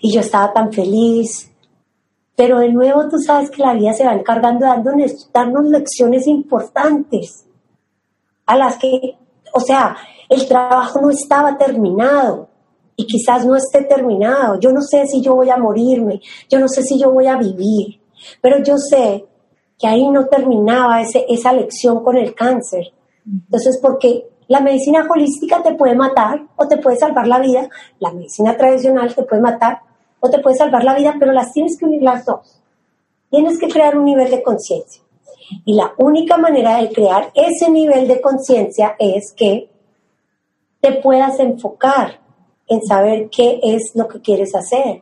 y 0.01 0.13
yo 0.13 0.21
estaba 0.21 0.53
tan 0.53 0.71
feliz. 0.71 1.48
Pero 2.39 2.59
de 2.59 2.69
nuevo 2.69 3.09
tú 3.09 3.19
sabes 3.19 3.51
que 3.51 3.61
la 3.61 3.73
vida 3.73 3.91
se 3.91 4.05
va 4.05 4.13
encargando 4.13 4.65
de 4.65 4.71
darnos, 4.71 5.29
darnos 5.33 5.65
lecciones 5.65 6.25
importantes 6.25 7.45
a 8.45 8.55
las 8.55 8.77
que, 8.77 9.17
o 9.53 9.59
sea, 9.59 9.97
el 10.29 10.47
trabajo 10.47 11.01
no 11.01 11.09
estaba 11.09 11.57
terminado 11.57 12.47
y 12.95 13.05
quizás 13.05 13.45
no 13.45 13.57
esté 13.57 13.81
terminado. 13.81 14.57
Yo 14.57 14.71
no 14.71 14.81
sé 14.81 15.05
si 15.05 15.21
yo 15.21 15.35
voy 15.35 15.49
a 15.49 15.57
morirme, 15.57 16.21
yo 16.49 16.59
no 16.59 16.69
sé 16.69 16.81
si 16.81 16.97
yo 16.97 17.11
voy 17.11 17.27
a 17.27 17.35
vivir, 17.35 17.99
pero 18.39 18.63
yo 18.63 18.77
sé 18.77 19.25
que 19.77 19.87
ahí 19.87 20.09
no 20.09 20.27
terminaba 20.27 21.01
ese, 21.01 21.25
esa 21.27 21.51
lección 21.51 22.01
con 22.01 22.15
el 22.15 22.33
cáncer. 22.33 22.85
Entonces, 23.25 23.77
porque 23.81 24.29
la 24.47 24.61
medicina 24.61 25.05
holística 25.09 25.61
te 25.61 25.73
puede 25.73 25.93
matar 25.93 26.47
o 26.55 26.65
te 26.69 26.77
puede 26.77 26.95
salvar 26.95 27.27
la 27.27 27.39
vida, 27.39 27.67
la 27.99 28.13
medicina 28.13 28.55
tradicional 28.55 29.13
te 29.13 29.23
puede 29.23 29.41
matar 29.41 29.88
o 30.19 30.29
te 30.29 30.39
puede 30.39 30.55
salvar 30.55 30.83
la 30.83 30.95
vida, 30.95 31.15
pero 31.19 31.31
las 31.31 31.53
tienes 31.53 31.77
que 31.77 31.85
unir 31.85 32.01
las 32.01 32.25
dos. 32.25 32.61
Tienes 33.29 33.59
que 33.59 33.67
crear 33.67 33.97
un 33.97 34.05
nivel 34.05 34.29
de 34.29 34.41
conciencia. 34.41 35.01
Y 35.65 35.73
la 35.73 35.93
única 35.97 36.37
manera 36.37 36.77
de 36.77 36.89
crear 36.89 37.31
ese 37.33 37.69
nivel 37.69 38.07
de 38.07 38.21
conciencia 38.21 38.95
es 38.99 39.33
que 39.33 39.69
te 40.81 40.93
puedas 40.93 41.39
enfocar 41.39 42.19
en 42.67 42.81
saber 42.85 43.29
qué 43.29 43.59
es 43.63 43.91
lo 43.95 44.07
que 44.07 44.21
quieres 44.21 44.55
hacer. 44.55 45.01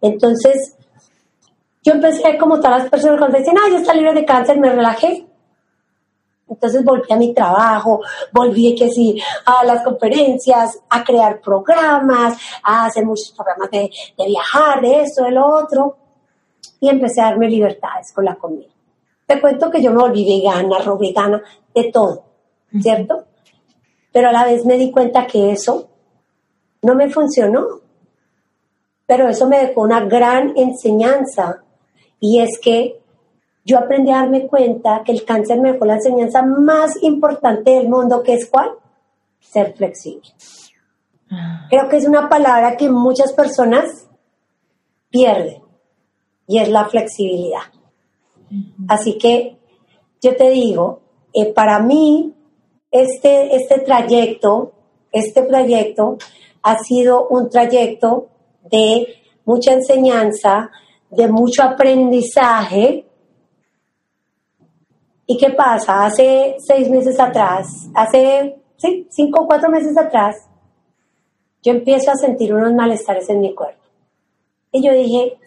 Entonces, 0.00 0.76
yo 1.82 1.94
empecé 1.94 2.36
como 2.38 2.60
todas 2.60 2.82
las 2.82 2.90
personas 2.90 3.18
cuando 3.18 3.38
dicen, 3.38 3.56
ah, 3.56 3.70
yo 3.70 3.78
estoy 3.78 3.96
libre 3.96 4.14
de 4.14 4.24
cáncer, 4.24 4.58
me 4.58 4.70
relajé. 4.70 5.26
Entonces 6.50 6.84
volví 6.84 7.10
a 7.10 7.16
mi 7.16 7.32
trabajo, 7.32 8.00
volví 8.32 8.74
que 8.74 8.90
sí, 8.90 9.22
a 9.46 9.64
las 9.64 9.82
conferencias, 9.84 10.80
a 10.90 11.04
crear 11.04 11.40
programas, 11.40 12.36
a 12.62 12.86
hacer 12.86 13.06
muchos 13.06 13.32
programas 13.36 13.70
de, 13.70 13.90
de 14.18 14.26
viajar, 14.26 14.80
de 14.80 15.02
esto, 15.02 15.24
de 15.24 15.30
lo 15.30 15.46
otro. 15.46 15.96
Y 16.80 16.88
empecé 16.88 17.20
a 17.20 17.26
darme 17.26 17.48
libertades 17.48 18.12
con 18.12 18.24
la 18.24 18.34
comida. 18.34 18.68
Te 19.26 19.40
cuento 19.40 19.70
que 19.70 19.80
yo 19.80 19.92
me 19.92 20.00
volví 20.00 20.24
vegana, 20.24 20.78
vegana, 20.98 21.42
de 21.72 21.84
todo, 21.92 22.24
¿cierto? 22.80 23.26
Pero 24.12 24.28
a 24.28 24.32
la 24.32 24.44
vez 24.44 24.64
me 24.64 24.76
di 24.76 24.90
cuenta 24.90 25.26
que 25.26 25.52
eso 25.52 25.88
no 26.82 26.96
me 26.96 27.08
funcionó. 27.10 27.80
Pero 29.06 29.28
eso 29.28 29.46
me 29.48 29.66
dejó 29.66 29.82
una 29.82 30.00
gran 30.00 30.52
enseñanza 30.56 31.62
y 32.18 32.40
es 32.40 32.58
que 32.60 32.99
yo 33.64 33.78
aprendí 33.78 34.10
a 34.10 34.16
darme 34.16 34.46
cuenta 34.46 35.02
que 35.04 35.12
el 35.12 35.24
cáncer 35.24 35.60
me 35.60 35.72
dejó 35.72 35.84
la 35.84 35.94
enseñanza 35.94 36.42
más 36.42 37.02
importante 37.02 37.72
del 37.72 37.88
mundo, 37.88 38.22
que 38.22 38.34
es 38.34 38.48
cuál? 38.48 38.70
Ser 39.40 39.74
flexible. 39.74 40.28
Ah. 41.30 41.66
Creo 41.68 41.88
que 41.88 41.98
es 41.98 42.06
una 42.06 42.28
palabra 42.28 42.76
que 42.76 42.88
muchas 42.88 43.32
personas 43.32 44.08
pierden 45.10 45.62
y 46.46 46.58
es 46.58 46.68
la 46.68 46.86
flexibilidad. 46.86 47.62
Así 48.88 49.16
que 49.18 49.56
yo 50.20 50.36
te 50.36 50.50
digo, 50.50 51.00
eh, 51.32 51.52
para 51.52 51.78
mí 51.78 52.34
este, 52.90 53.54
este 53.54 53.80
trayecto, 53.80 54.72
este 55.12 55.42
trayecto 55.42 56.18
ha 56.62 56.78
sido 56.78 57.28
un 57.28 57.48
trayecto 57.48 58.28
de 58.70 59.06
mucha 59.44 59.72
enseñanza, 59.72 60.70
de 61.10 61.28
mucho 61.28 61.62
aprendizaje. 61.62 63.06
¿Y 65.30 65.36
qué 65.36 65.50
pasa? 65.50 66.06
Hace 66.06 66.56
seis 66.58 66.90
meses 66.90 67.20
atrás, 67.20 67.88
hace 67.94 68.60
cinco 69.10 69.42
o 69.42 69.46
cuatro 69.46 69.70
meses 69.70 69.96
atrás, 69.96 70.34
yo 71.62 71.70
empiezo 71.70 72.10
a 72.10 72.16
sentir 72.16 72.52
unos 72.52 72.74
malestares 72.74 73.30
en 73.30 73.40
mi 73.40 73.54
cuerpo. 73.54 73.80
Y 74.72 74.84
yo 74.84 74.92
dije, 74.92 75.38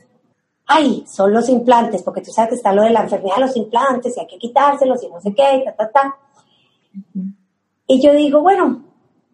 ay, 0.67 1.03
son 1.05 1.33
los 1.33 1.49
implantes, 1.49 2.01
porque 2.01 2.21
tú 2.21 2.31
sabes 2.31 2.51
que 2.51 2.55
está 2.55 2.71
lo 2.71 2.83
de 2.83 2.91
la 2.91 3.01
enfermedad 3.01 3.35
de 3.35 3.41
los 3.41 3.57
implantes 3.57 4.15
y 4.15 4.21
hay 4.21 4.27
que 4.27 4.37
quitárselos 4.37 5.03
y 5.03 5.09
no 5.09 5.19
sé 5.19 5.33
qué, 5.33 5.63
ta, 5.65 5.75
ta, 5.75 5.91
ta. 5.91 6.15
Y 7.85 8.01
yo 8.01 8.13
digo, 8.13 8.39
bueno, 8.39 8.85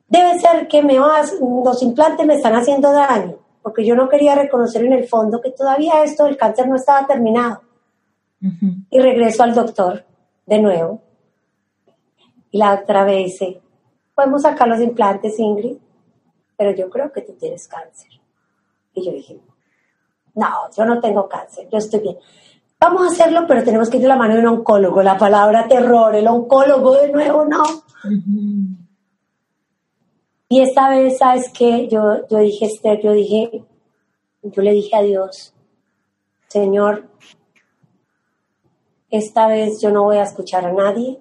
debe 0.08 0.40
ser 0.40 0.68
que 0.68 0.82
me 0.82 0.98
vas, 0.98 1.32
los 1.40 1.84
implantes 1.84 2.26
me 2.26 2.34
están 2.34 2.56
haciendo 2.56 2.92
daño, 2.92 3.38
porque 3.62 3.86
yo 3.86 3.94
no 3.94 4.10
quería 4.10 4.34
reconocer 4.34 4.84
en 4.84 4.94
el 4.94 5.08
fondo 5.08 5.42
que 5.42 5.52
todavía 5.52 6.02
esto 6.04 6.24
del 6.24 6.38
cáncer 6.38 6.68
no 6.68 6.76
estaba 6.76 7.06
terminado. 7.06 7.62
Y 8.90 9.00
regreso 9.00 9.44
al 9.44 9.54
doctor 9.54 10.09
de 10.50 10.60
nuevo. 10.60 11.02
Y 12.52 12.58
la 12.58 12.76
doctora 12.76 13.06
me 13.06 13.18
dice, 13.18 13.62
podemos 14.16 14.42
sacar 14.42 14.68
los 14.68 14.82
implantes, 14.82 15.40
Ingrid, 15.40 15.78
pero 16.58 16.72
yo 16.72 16.90
creo 16.90 17.12
que 17.12 17.22
tú 17.22 17.34
tienes 17.34 17.68
cáncer. 17.68 18.10
Y 18.94 19.06
yo 19.06 19.12
dije, 19.12 19.40
no, 20.34 20.48
yo 20.76 20.86
no 20.86 21.00
tengo 21.00 21.30
cáncer, 21.30 21.68
yo 21.72 21.78
estoy 21.78 22.00
bien. 22.00 22.18
Vamos 22.80 23.04
a 23.04 23.12
hacerlo, 23.12 23.46
pero 23.48 23.64
tenemos 23.64 23.90
que 23.90 23.98
ir 23.98 24.04
de 24.04 24.10
la 24.10 24.16
mano 24.16 24.34
de 24.34 24.40
un 24.40 24.48
oncólogo. 24.48 25.04
La 25.04 25.18
palabra 25.18 25.68
terror, 25.68 26.16
el 26.16 26.28
oncólogo 26.28 26.96
de 26.96 27.12
nuevo, 27.12 27.46
no. 27.46 27.64
Y 30.48 30.62
esta 30.62 30.90
vez, 30.90 31.18
¿sabes 31.18 31.52
qué? 31.54 31.88
Yo, 31.90 32.28
yo 32.28 32.40
dije, 32.40 32.66
Esther, 32.66 33.02
yo 33.02 33.12
dije, 33.12 33.64
yo 34.42 34.62
le 34.62 34.72
dije 34.72 34.96
a 34.96 35.02
Dios, 35.02 35.54
Señor, 36.48 37.10
esta 39.10 39.48
vez 39.48 39.82
yo 39.82 39.92
no 39.92 40.04
voy 40.04 40.18
a 40.18 40.24
escuchar 40.24 40.66
a 40.66 40.74
nadie, 40.74 41.20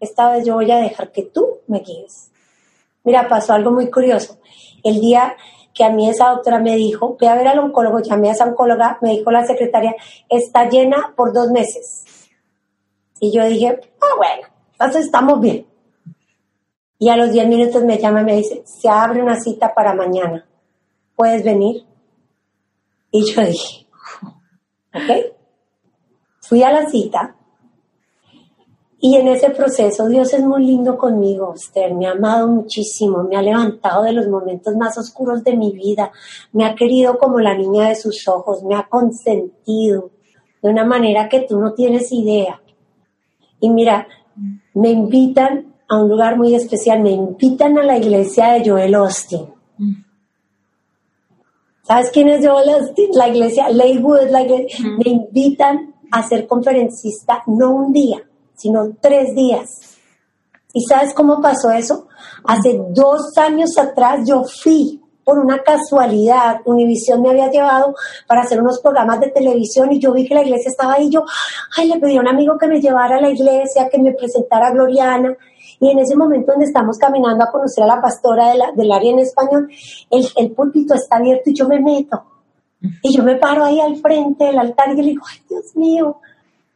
esta 0.00 0.30
vez 0.30 0.44
yo 0.44 0.54
voy 0.54 0.70
a 0.70 0.78
dejar 0.78 1.12
que 1.12 1.22
tú 1.22 1.60
me 1.66 1.80
guíes. 1.80 2.30
Mira, 3.04 3.28
pasó 3.28 3.52
algo 3.52 3.70
muy 3.70 3.90
curioso. 3.90 4.38
El 4.82 5.00
día 5.00 5.36
que 5.74 5.84
a 5.84 5.90
mí 5.90 6.08
esa 6.08 6.30
doctora 6.30 6.58
me 6.58 6.76
dijo, 6.76 7.16
ve 7.20 7.28
a 7.28 7.34
ver 7.34 7.48
al 7.48 7.58
oncólogo, 7.58 8.00
llamé 8.00 8.28
a 8.28 8.32
esa 8.32 8.44
oncóloga, 8.44 8.98
me 9.00 9.10
dijo 9.10 9.30
la 9.30 9.46
secretaria, 9.46 9.94
está 10.28 10.68
llena 10.68 11.14
por 11.16 11.32
dos 11.32 11.50
meses. 11.50 12.04
Y 13.20 13.32
yo 13.32 13.44
dije, 13.46 13.80
ah, 14.00 14.16
bueno, 14.16 14.48
entonces 14.72 15.06
estamos 15.06 15.40
bien. 15.40 15.66
Y 16.98 17.08
a 17.08 17.16
los 17.16 17.32
10 17.32 17.48
minutos 17.48 17.82
me 17.84 17.98
llama 17.98 18.20
y 18.20 18.24
me 18.24 18.36
dice, 18.36 18.62
se 18.64 18.88
abre 18.88 19.22
una 19.22 19.40
cita 19.40 19.74
para 19.74 19.94
mañana. 19.94 20.46
¿Puedes 21.16 21.42
venir? 21.42 21.84
Y 23.10 23.24
yo 23.32 23.42
dije, 23.42 23.86
ok. 24.94 25.41
Fui 26.52 26.62
a 26.62 26.70
la 26.70 26.86
cita 26.86 27.34
y 29.00 29.16
en 29.16 29.26
ese 29.28 29.48
proceso 29.48 30.06
Dios 30.06 30.34
es 30.34 30.44
muy 30.44 30.66
lindo 30.66 30.98
conmigo, 30.98 31.54
Esther. 31.54 31.94
Me 31.94 32.06
ha 32.06 32.10
amado 32.10 32.46
muchísimo, 32.46 33.22
me 33.22 33.38
ha 33.38 33.40
levantado 33.40 34.02
de 34.02 34.12
los 34.12 34.28
momentos 34.28 34.76
más 34.76 34.98
oscuros 34.98 35.42
de 35.44 35.56
mi 35.56 35.72
vida, 35.72 36.12
me 36.52 36.66
ha 36.66 36.74
querido 36.74 37.16
como 37.16 37.40
la 37.40 37.56
niña 37.56 37.88
de 37.88 37.96
sus 37.96 38.28
ojos, 38.28 38.62
me 38.64 38.74
ha 38.74 38.86
consentido 38.86 40.10
de 40.60 40.68
una 40.68 40.84
manera 40.84 41.26
que 41.30 41.40
tú 41.40 41.58
no 41.58 41.72
tienes 41.72 42.12
idea. 42.12 42.60
Y 43.58 43.70
mira, 43.70 44.06
me 44.74 44.90
invitan 44.90 45.72
a 45.88 46.02
un 46.02 46.10
lugar 46.10 46.36
muy 46.36 46.54
especial, 46.54 47.00
me 47.00 47.12
invitan 47.12 47.78
a 47.78 47.82
la 47.82 47.96
iglesia 47.96 48.52
de 48.52 48.68
Joel 48.68 48.94
Austin. 48.94 49.46
¿Sabes 51.82 52.10
quién 52.10 52.28
es 52.28 52.46
Joel 52.46 52.68
Austin? 52.68 53.08
La 53.14 53.28
iglesia, 53.28 53.70
Leywood, 53.70 54.28
la 54.28 54.42
iglesia. 54.42 54.86
Me 54.98 55.10
invitan 55.12 55.91
a 56.12 56.22
ser 56.22 56.46
conferencista 56.46 57.42
no 57.46 57.72
un 57.72 57.92
día, 57.92 58.22
sino 58.54 58.90
tres 59.00 59.34
días. 59.34 59.98
¿Y 60.74 60.82
sabes 60.84 61.12
cómo 61.14 61.40
pasó 61.40 61.70
eso? 61.70 62.06
Hace 62.44 62.80
dos 62.90 63.36
años 63.36 63.76
atrás 63.78 64.20
yo 64.26 64.44
fui 64.44 65.00
por 65.24 65.38
una 65.38 65.62
casualidad, 65.62 66.60
Univisión 66.64 67.22
me 67.22 67.30
había 67.30 67.50
llevado 67.50 67.94
para 68.26 68.42
hacer 68.42 68.60
unos 68.60 68.80
programas 68.80 69.20
de 69.20 69.30
televisión 69.30 69.92
y 69.92 70.00
yo 70.00 70.12
vi 70.12 70.26
que 70.26 70.34
la 70.34 70.42
iglesia 70.42 70.68
estaba 70.68 70.94
ahí. 70.94 71.08
Yo, 71.08 71.24
ay, 71.76 71.88
le 71.88 71.98
pedí 71.98 72.16
a 72.16 72.20
un 72.20 72.28
amigo 72.28 72.58
que 72.58 72.66
me 72.66 72.80
llevara 72.80 73.16
a 73.16 73.20
la 73.20 73.30
iglesia, 73.30 73.88
que 73.88 73.98
me 73.98 74.12
presentara 74.12 74.68
a 74.68 74.72
Gloriana. 74.72 75.34
Y 75.80 75.90
en 75.90 75.98
ese 75.98 76.16
momento 76.16 76.52
donde 76.52 76.66
estamos 76.66 76.98
caminando 76.98 77.44
a 77.44 77.50
conocer 77.50 77.84
a 77.84 77.86
la 77.86 78.00
pastora 78.00 78.52
del 78.74 78.92
área 78.92 79.12
en 79.12 79.20
español, 79.20 79.68
el 80.10 80.50
púlpito 80.52 80.94
está 80.94 81.16
abierto 81.16 81.50
y 81.50 81.54
yo 81.54 81.68
me 81.68 81.80
meto. 81.80 82.31
Y 83.02 83.16
yo 83.16 83.22
me 83.22 83.36
paro 83.36 83.64
ahí 83.64 83.80
al 83.80 83.96
frente 83.96 84.44
del 84.44 84.58
altar 84.58 84.90
y 84.90 84.96
le 84.96 85.02
digo, 85.02 85.24
ay, 85.30 85.38
Dios 85.48 85.76
mío, 85.76 86.20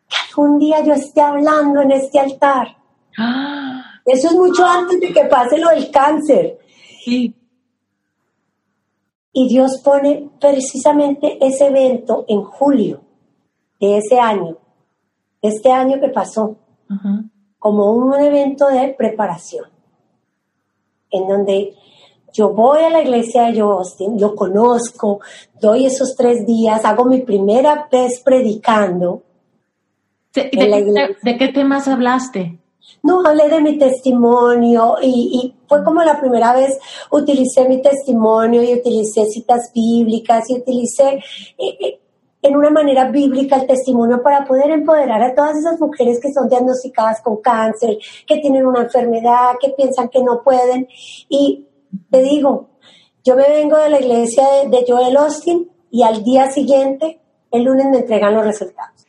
que 0.09 0.17
algún 0.31 0.59
día 0.59 0.83
yo 0.85 0.93
esté 0.93 1.21
hablando 1.21 1.83
en 1.83 1.93
este 1.93 2.21
altar. 2.21 2.77
Eso 4.05 4.29
es 4.29 4.35
mucho 4.35 4.65
antes 4.65 5.01
de 5.01 5.13
que 5.13 5.25
pase 5.25 5.59
lo 5.59 5.71
del 5.71 5.91
cáncer. 5.91 6.59
Sí. 7.05 7.35
Y 9.33 9.49
Dios 9.49 9.81
pone 9.85 10.31
precisamente 10.41 11.45
ese 11.45 11.67
evento 11.67 12.25
en 12.29 12.43
julio 12.43 13.01
de 13.81 13.99
ese 13.99 14.19
año 14.19 14.57
este 15.49 15.71
año 15.71 16.01
que 16.01 16.09
pasó 16.09 16.57
como 17.59 17.93
un 17.93 18.15
evento 18.15 18.69
de 18.69 18.95
preparación, 18.97 19.65
en 21.11 21.29
donde 21.29 21.75
yo 22.37 22.51
voy 22.51 22.83
a 22.83 22.91
la 22.91 23.01
iglesia 23.01 23.45
de 23.45 23.61
Joe 23.61 23.79
Austin, 23.79 24.21
lo 24.21 24.35
conozco, 24.35 25.21
doy 25.59 25.87
esos 25.87 26.15
tres 26.15 26.47
días, 26.47 26.85
hago 26.85 27.07
mi 27.07 27.23
primera 27.23 27.89
vez 27.91 28.21
predicando. 28.21 29.23
¿De, 30.35 30.51
qué 31.39 31.49
temas 31.49 31.89
hablaste? 31.89 32.59
No, 33.03 33.27
hablé 33.27 33.49
de 33.49 33.63
mi 33.63 33.79
testimonio 33.79 34.97
y, 35.03 35.55
fue 35.67 35.83
como 35.83 36.03
la 36.03 36.21
primera 36.21 36.53
vez 36.53 36.79
utilicé 37.11 37.67
mi 37.67 37.81
testimonio 37.81 38.63
y 38.63 38.75
utilicé 38.75 39.25
citas 39.27 39.73
bíblicas 39.75 40.49
y 40.51 40.59
utilicé 40.59 41.15
eh, 41.59 41.77
eh, 41.81 42.01
en 42.43 42.55
una 42.55 42.71
manera 42.71 43.11
bíblica 43.11 43.57
el 43.57 43.67
testimonio 43.67 44.23
para 44.23 44.45
poder 44.45 44.71
empoderar 44.71 45.23
a 45.23 45.35
todas 45.35 45.57
esas 45.57 45.81
mujeres 45.81 46.21
que 46.21 46.33
son 46.33 46.49
diagnosticadas 46.49 47.21
con 47.23 47.39
cáncer, 47.39 47.97
que 48.27 48.37
tienen 48.37 48.67
una 48.67 48.83
enfermedad, 48.83 49.55
que 49.61 49.71
piensan 49.71 50.09
que 50.09 50.23
no 50.23 50.43
pueden. 50.45 50.87
Y 51.29 51.67
te 52.11 52.23
digo, 52.23 52.71
yo 53.25 53.35
me 53.37 53.49
vengo 53.49 53.77
de 53.77 53.91
la 53.91 54.01
iglesia 54.01 54.45
de, 54.69 54.85
Joel 54.87 55.17
Austin 55.17 55.71
y 55.91 56.03
al 56.03 56.23
día 56.23 56.51
siguiente, 56.51 57.21
el 57.51 57.65
lunes 57.65 57.87
me 57.87 57.99
entregan 57.99 58.35
los 58.35 58.45
resultados. 58.45 59.07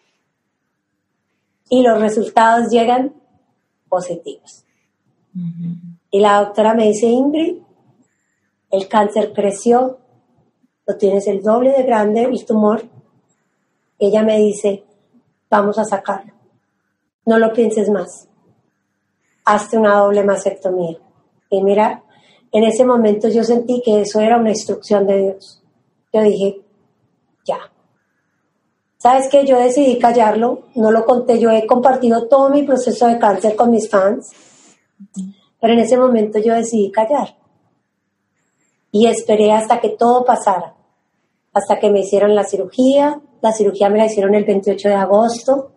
Y 1.70 1.84
los 1.84 2.00
resultados 2.00 2.70
llegan 2.70 3.14
positivos. 3.90 4.64
Y 6.10 6.20
la 6.20 6.42
doctora 6.42 6.74
me 6.74 6.88
dice, 6.88 7.08
Ingrid, 7.08 7.58
el 8.72 8.88
cáncer 8.88 9.34
creció, 9.34 10.00
lo 10.86 10.98
tienes 10.98 11.28
el 11.28 11.44
doble 11.44 11.72
de 11.72 11.84
grande, 11.84 12.24
el 12.24 12.46
tumor. 12.46 12.84
Ella 14.00 14.24
me 14.24 14.38
dice, 14.38 14.84
vamos 15.50 15.78
a 15.78 15.86
sacarlo. 15.86 16.34
No 17.26 17.38
lo 17.38 17.54
pienses 17.54 17.90
más. 17.90 18.28
Hazte 19.46 19.78
una 19.78 19.96
doble 19.96 20.24
mastectomía. 20.24 20.98
Y 21.50 21.62
mira, 21.62 22.04
en 22.58 22.64
ese 22.64 22.84
momento 22.84 23.30
yo 23.30 23.44
sentí 23.44 23.84
que 23.86 24.02
eso 24.02 24.20
era 24.20 24.38
una 24.38 24.50
instrucción 24.50 25.06
de 25.06 25.18
Dios. 25.22 25.62
Yo 26.12 26.24
dije, 26.24 26.60
ya. 27.46 27.60
¿Sabes 28.98 29.30
qué? 29.30 29.46
Yo 29.46 29.60
decidí 29.60 30.00
callarlo, 30.00 30.64
no 30.74 30.92
lo 30.92 31.06
conté, 31.06 31.40
yo 31.40 31.52
he 31.52 31.68
compartido 31.68 32.28
todo 32.28 32.50
mi 32.50 32.64
proceso 32.64 33.06
de 33.08 33.20
cáncer 33.20 33.56
con 33.56 33.70
mis 33.70 33.88
fans, 33.88 34.32
pero 35.62 35.74
en 35.74 35.80
ese 35.80 35.98
momento 35.98 36.40
yo 36.40 36.56
decidí 36.56 36.92
callar. 36.92 37.38
Y 38.92 39.06
esperé 39.06 39.52
hasta 39.52 39.80
que 39.80 39.90
todo 39.90 40.26
pasara, 40.26 40.74
hasta 41.54 41.78
que 41.78 41.92
me 41.92 42.00
hicieron 42.00 42.34
la 42.34 42.44
cirugía, 42.44 43.22
la 43.42 43.52
cirugía 43.52 43.92
me 43.92 44.00
la 44.00 44.08
hicieron 44.08 44.34
el 44.34 44.46
28 44.46 44.90
de 44.90 44.96
agosto, 44.96 45.74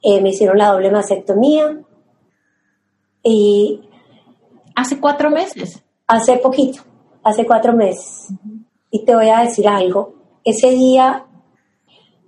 eh, 0.00 0.20
me 0.20 0.28
hicieron 0.28 0.58
la 0.58 0.70
doble 0.70 0.92
mastectomía 0.92 1.82
y 3.24 3.88
¿Hace 4.74 4.98
cuatro 5.00 5.30
meses? 5.30 5.82
Hace 6.06 6.36
poquito, 6.38 6.82
hace 7.22 7.44
cuatro 7.44 7.72
meses. 7.74 8.28
Y 8.90 9.04
te 9.04 9.14
voy 9.14 9.28
a 9.28 9.40
decir 9.40 9.68
algo. 9.68 10.14
Ese 10.44 10.70
día 10.70 11.26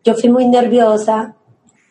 yo 0.04 0.14
fui 0.14 0.30
muy 0.30 0.46
nerviosa 0.46 1.36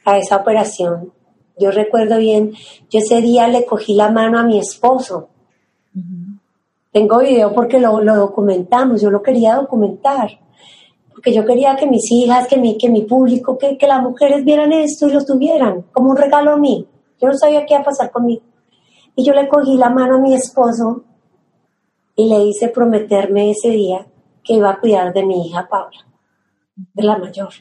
a 0.05 0.17
esa 0.17 0.37
operación. 0.37 1.11
Yo 1.57 1.71
recuerdo 1.71 2.17
bien, 2.17 2.53
yo 2.89 2.99
ese 2.99 3.21
día 3.21 3.47
le 3.47 3.65
cogí 3.65 3.95
la 3.95 4.09
mano 4.09 4.39
a 4.39 4.43
mi 4.43 4.59
esposo. 4.59 5.29
Tengo 6.91 7.19
video 7.19 7.53
porque 7.53 7.79
lo, 7.79 7.99
documentamos, 8.03 9.01
yo 9.01 9.09
lo 9.09 9.21
quería 9.21 9.55
documentar. 9.55 10.39
Porque 11.11 11.33
yo 11.33 11.45
quería 11.45 11.75
que 11.75 11.87
mis 11.87 12.11
hijas, 12.11 12.47
que 12.47 12.57
mi, 12.57 12.77
que 12.77 12.89
mi 12.89 13.03
público, 13.03 13.57
que, 13.57 13.77
que 13.77 13.87
las 13.87 14.01
mujeres 14.01 14.43
vieran 14.43 14.73
esto 14.73 15.07
y 15.07 15.11
lo 15.11 15.23
tuvieran 15.23 15.83
como 15.91 16.11
un 16.11 16.17
regalo 16.17 16.51
a 16.51 16.57
mí. 16.57 16.87
Yo 17.21 17.27
no 17.27 17.37
sabía 17.37 17.65
qué 17.65 17.73
iba 17.73 17.81
a 17.81 17.85
pasar 17.85 18.11
conmigo. 18.11 18.43
Y 19.15 19.25
yo 19.25 19.33
le 19.33 19.47
cogí 19.47 19.77
la 19.77 19.89
mano 19.89 20.15
a 20.15 20.19
mi 20.19 20.33
esposo 20.33 21.03
y 22.15 22.29
le 22.29 22.43
hice 22.45 22.69
prometerme 22.69 23.51
ese 23.51 23.69
día 23.69 24.05
que 24.43 24.53
iba 24.53 24.71
a 24.71 24.79
cuidar 24.79 25.13
de 25.13 25.25
mi 25.25 25.47
hija 25.47 25.67
Paula, 25.69 26.05
de 26.75 27.03
la 27.03 27.17
mayor. 27.17 27.53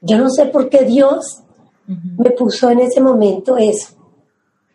Yo 0.00 0.18
no 0.18 0.30
sé 0.30 0.46
por 0.46 0.68
qué 0.68 0.84
Dios 0.84 1.42
me 1.86 2.30
puso 2.30 2.70
en 2.70 2.80
ese 2.80 3.00
momento 3.00 3.56
eso, 3.56 3.94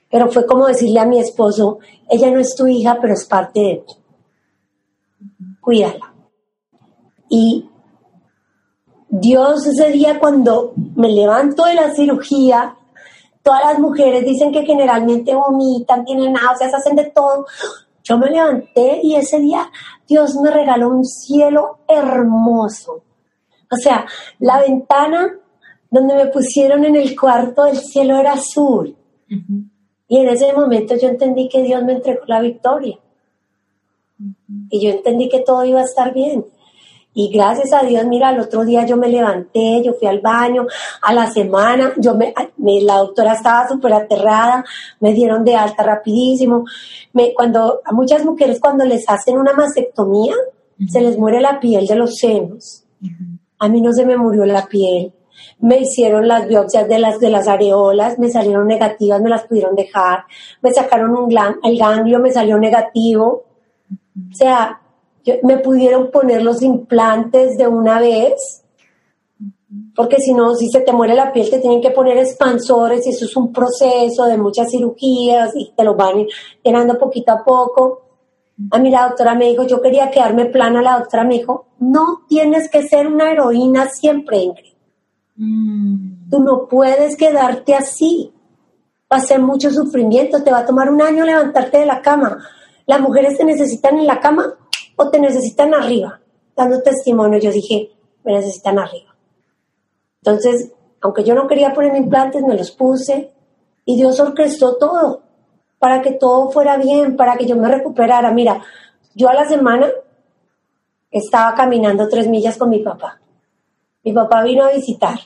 pero 0.10 0.30
fue 0.30 0.46
como 0.46 0.68
decirle 0.68 1.00
a 1.00 1.06
mi 1.06 1.20
esposo, 1.20 1.80
ella 2.10 2.30
no 2.32 2.40
es 2.40 2.56
tu 2.56 2.68
hija, 2.68 2.98
pero 3.00 3.14
es 3.14 3.26
parte 3.26 3.60
de 3.60 3.84
ti. 3.88 3.94
Cuídala. 5.62 6.14
Y 7.30 7.70
Dios 9.10 9.66
ese 9.68 9.92
día 9.92 10.20
cuando 10.20 10.74
me 10.96 11.10
levanto 11.10 11.66
de 11.66 11.76
la 11.76 11.94
cirugía, 11.94 12.76
Todas 13.44 13.64
las 13.64 13.80
mujeres 13.80 14.24
dicen 14.24 14.52
que 14.52 14.66
generalmente 14.66 15.34
vomitan, 15.34 16.06
tienen 16.06 16.34
náuseas, 16.34 16.74
hacen 16.74 16.96
de 16.96 17.06
todo. 17.06 17.46
Yo 18.04 18.18
me 18.18 18.30
levanté 18.30 19.00
y 19.04 19.16
ese 19.16 19.40
día 19.40 19.70
Dios 20.08 20.36
me 20.36 20.52
regaló 20.52 20.90
un 20.90 21.06
cielo 21.06 21.80
hermoso. 21.88 23.04
O 23.72 23.78
sea, 23.78 24.06
la 24.40 24.60
ventana 24.60 25.38
donde 25.90 26.16
me 26.16 26.28
pusieron 26.28 26.86
en 26.86 26.96
el 26.96 27.20
cuarto 27.20 27.64
del 27.64 27.78
cielo 27.78 28.18
era 28.18 28.34
azul. 28.34 28.96
Y 30.08 30.18
en 30.18 30.30
ese 30.30 30.52
momento 30.54 30.96
yo 30.96 31.08
entendí 31.08 31.48
que 31.48 31.62
Dios 31.62 31.84
me 31.84 31.94
entregó 31.94 32.22
la 32.28 32.42
victoria. 32.42 33.00
Y 34.70 34.84
yo 34.84 34.90
entendí 34.90 35.30
que 35.30 35.40
todo 35.40 35.64
iba 35.66 35.80
a 35.82 35.86
estar 35.86 36.14
bien. 36.14 36.46
Y 37.14 37.30
gracias 37.30 37.74
a 37.74 37.84
Dios, 37.86 38.06
mira, 38.06 38.32
el 38.32 38.40
otro 38.40 38.64
día 38.64 38.86
yo 38.86 38.96
me 38.96 39.10
levanté, 39.10 39.82
yo 39.84 39.94
fui 39.94 40.08
al 40.08 40.22
baño, 40.22 40.66
a 41.02 41.14
la 41.14 41.30
semana, 41.30 41.92
yo 41.98 42.16
me, 42.16 42.34
la 42.82 42.98
doctora 42.98 43.34
estaba 43.34 43.68
súper 43.68 43.94
aterrada, 43.94 44.64
me 45.02 45.14
dieron 45.14 45.44
de 45.44 45.56
alta 45.56 45.84
rapidísimo. 45.84 46.64
Me, 47.12 47.34
cuando, 47.34 47.82
a 47.84 47.92
muchas 47.92 48.24
mujeres 48.24 48.60
cuando 48.62 48.86
les 48.86 49.04
hacen 49.10 49.38
una 49.38 49.54
mastectomía, 49.54 50.34
se 50.88 51.02
les 51.02 51.18
muere 51.18 51.42
la 51.42 51.60
piel 51.60 51.86
de 51.86 51.96
los 51.96 52.16
senos. 52.16 52.86
A 53.60 53.68
mí 53.68 53.82
no 53.82 53.92
se 53.92 54.06
me 54.06 54.16
murió 54.16 54.46
la 54.46 54.66
piel. 54.66 55.14
Me 55.60 55.80
hicieron 55.80 56.28
las 56.28 56.48
biopsias 56.48 56.88
de 56.88 56.98
las, 56.98 57.20
de 57.20 57.30
las 57.30 57.48
areolas, 57.48 58.18
me 58.20 58.30
salieron 58.30 58.68
negativas, 58.68 59.22
me 59.22 59.30
las 59.30 59.44
pudieron 59.44 59.76
dejar. 59.76 60.24
Me 60.62 60.72
sacaron 60.72 61.12
un 61.12 61.30
el 61.64 61.78
ganglio, 61.78 62.20
me 62.20 62.32
salió 62.32 62.58
negativo. 62.58 63.44
O 64.32 64.34
sea, 64.34 64.82
me 65.44 65.58
pudieron 65.58 66.12
poner 66.12 66.44
los 66.44 66.62
implantes 66.62 67.58
de 67.58 67.68
una 67.68 68.00
vez, 68.00 68.64
porque 69.96 70.18
si 70.18 70.34
no, 70.34 70.56
si 70.56 70.68
se 70.70 70.82
te 70.82 70.92
muere 70.92 71.16
la 71.16 71.32
piel, 71.32 71.50
te 71.50 71.60
tienen 71.60 71.82
que 71.82 71.92
poner 71.92 72.18
expansores 72.18 73.06
y 73.06 73.12
eso 73.12 73.26
es 73.26 73.36
un 73.36 73.54
proceso 73.54 74.26
de 74.26 74.38
muchas 74.38 74.70
cirugías 74.70 75.52
y 75.56 75.72
te 75.76 75.84
lo 75.84 75.96
van 75.96 76.26
llenando 76.64 76.98
poquito 76.98 77.32
a 77.32 77.44
poco. 77.44 78.02
A 78.72 78.80
mí 78.80 78.90
la 78.90 79.08
doctora 79.08 79.34
me 79.36 79.46
dijo, 79.46 79.66
yo 79.66 79.82
quería 79.82 80.12
quedarme 80.12 80.46
plana, 80.46 80.82
la 80.82 81.00
doctora 81.00 81.24
me 81.24 81.36
dijo, 81.36 81.68
no 81.80 82.24
tienes 82.28 82.70
que 82.70 82.88
ser 82.88 83.08
una 83.08 83.32
heroína 83.32 83.90
siempre, 83.90 84.38
Ingrid. 84.38 84.74
Mm. 85.36 86.30
Tú 86.30 86.40
no 86.40 86.68
puedes 86.68 87.16
quedarte 87.16 87.74
así. 87.74 88.34
Va 89.12 89.18
a 89.18 89.22
ser 89.22 89.42
mucho 89.42 89.72
sufrimiento, 89.72 90.44
te 90.44 90.52
va 90.52 90.60
a 90.60 90.66
tomar 90.66 90.90
un 90.90 91.02
año 91.02 91.26
levantarte 91.26 91.80
de 91.80 91.86
la 91.86 92.02
cama. 92.02 92.38
Las 92.86 93.02
mujeres 93.02 93.38
te 93.38 93.46
necesitan 93.46 93.98
en 93.98 94.08
la 94.08 94.20
cama 94.20 94.54
o 95.02 95.10
te 95.10 95.20
necesitan 95.20 95.74
arriba, 95.74 96.20
dando 96.56 96.82
testimonio. 96.82 97.40
Yo 97.40 97.52
dije, 97.52 97.92
me 98.24 98.34
necesitan 98.34 98.78
arriba. 98.78 99.16
Entonces, 100.24 100.72
aunque 101.02 101.24
yo 101.24 101.34
no 101.34 101.48
quería 101.48 101.74
poner 101.74 101.96
implantes, 101.96 102.44
me 102.44 102.56
los 102.56 102.72
puse 102.72 103.32
y 103.86 103.96
Dios 103.96 104.20
orquestó 104.20 104.78
todo 104.78 105.24
para 105.80 106.02
que 106.02 106.12
todo 106.12 106.52
fuera 106.52 106.78
bien, 106.78 107.16
para 107.18 107.36
que 107.36 107.48
yo 107.48 107.56
me 107.56 107.68
recuperara. 107.68 108.32
Mira, 108.32 108.62
yo 109.16 109.28
a 109.30 109.34
la 109.34 109.46
semana 109.46 109.88
estaba 111.10 111.56
caminando 111.56 112.08
tres 112.08 112.28
millas 112.28 112.58
con 112.58 112.70
mi 112.70 112.80
papá. 112.80 113.20
Mi 114.04 114.14
papá 114.14 114.44
vino 114.44 114.64
a 114.64 114.72
visitar. 114.72 115.20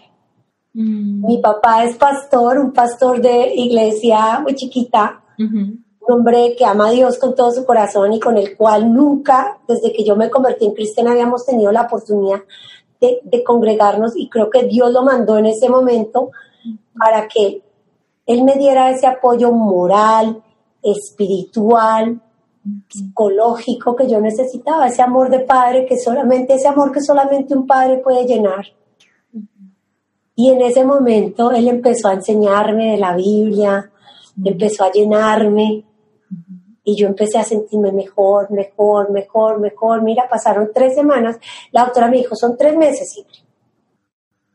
Mm. 0.73 1.25
Mi 1.25 1.37
papá 1.39 1.83
es 1.83 1.97
pastor, 1.97 2.57
un 2.59 2.71
pastor 2.71 3.21
de 3.21 3.53
iglesia 3.53 4.39
muy 4.39 4.55
chiquita 4.55 5.21
un 6.07 6.13
hombre 6.13 6.55
que 6.57 6.65
ama 6.65 6.87
a 6.87 6.91
Dios 6.91 7.17
con 7.17 7.35
todo 7.35 7.51
su 7.51 7.65
corazón 7.65 8.13
y 8.13 8.19
con 8.19 8.37
el 8.37 8.55
cual 8.55 8.93
nunca, 8.93 9.57
desde 9.67 9.91
que 9.93 10.03
yo 10.03 10.15
me 10.15 10.29
convertí 10.29 10.65
en 10.65 10.73
cristiana, 10.73 11.11
habíamos 11.11 11.45
tenido 11.45 11.71
la 11.71 11.83
oportunidad 11.83 12.41
de, 12.99 13.43
congregarnos 13.43 14.15
y 14.15 14.29
creo 14.29 14.49
que 14.49 14.63
Dios 14.63 14.91
lo 14.91 15.03
mandó 15.03 15.37
en 15.37 15.45
ese 15.47 15.69
momento 15.69 16.31
para 16.97 17.27
que 17.27 17.61
Él 18.25 18.43
me 18.43 18.55
diera 18.55 18.89
ese 18.89 19.05
apoyo 19.05 19.51
moral, 19.51 20.41
espiritual, 20.81 22.19
psicológico 22.89 23.95
que 23.95 24.07
yo 24.07 24.19
necesitaba, 24.19 24.87
ese 24.87 25.03
amor 25.03 25.29
de 25.29 25.39
padre 25.39 25.85
que 25.85 25.99
solamente, 25.99 26.55
ese 26.55 26.67
amor 26.67 26.91
que 26.91 27.01
solamente 27.01 27.55
un 27.55 27.67
padre 27.67 27.97
puede 27.97 28.25
llenar. 28.25 28.65
Y 30.35 30.49
en 30.49 30.61
ese 30.61 30.83
momento 30.83 31.51
él 31.51 31.67
empezó 31.67 32.09
a 32.09 32.13
enseñarme 32.13 32.91
de 32.91 32.97
la 32.97 33.15
Biblia, 33.15 33.91
empezó 34.43 34.83
a 34.83 34.91
llenarme 34.91 35.85
y 36.85 36.95
yo 36.95 37.07
empecé 37.07 37.39
a 37.39 37.43
sentirme 37.43 37.91
mejor, 37.91 38.51
mejor, 38.51 39.11
mejor, 39.11 39.59
mejor. 39.59 40.03
Mira, 40.03 40.29
pasaron 40.29 40.69
tres 40.73 40.93
semanas. 40.93 41.37
La 41.71 41.83
doctora 41.83 42.07
me 42.07 42.17
dijo, 42.17 42.35
son 42.35 42.55
tres 42.55 42.77
meses, 42.77 43.25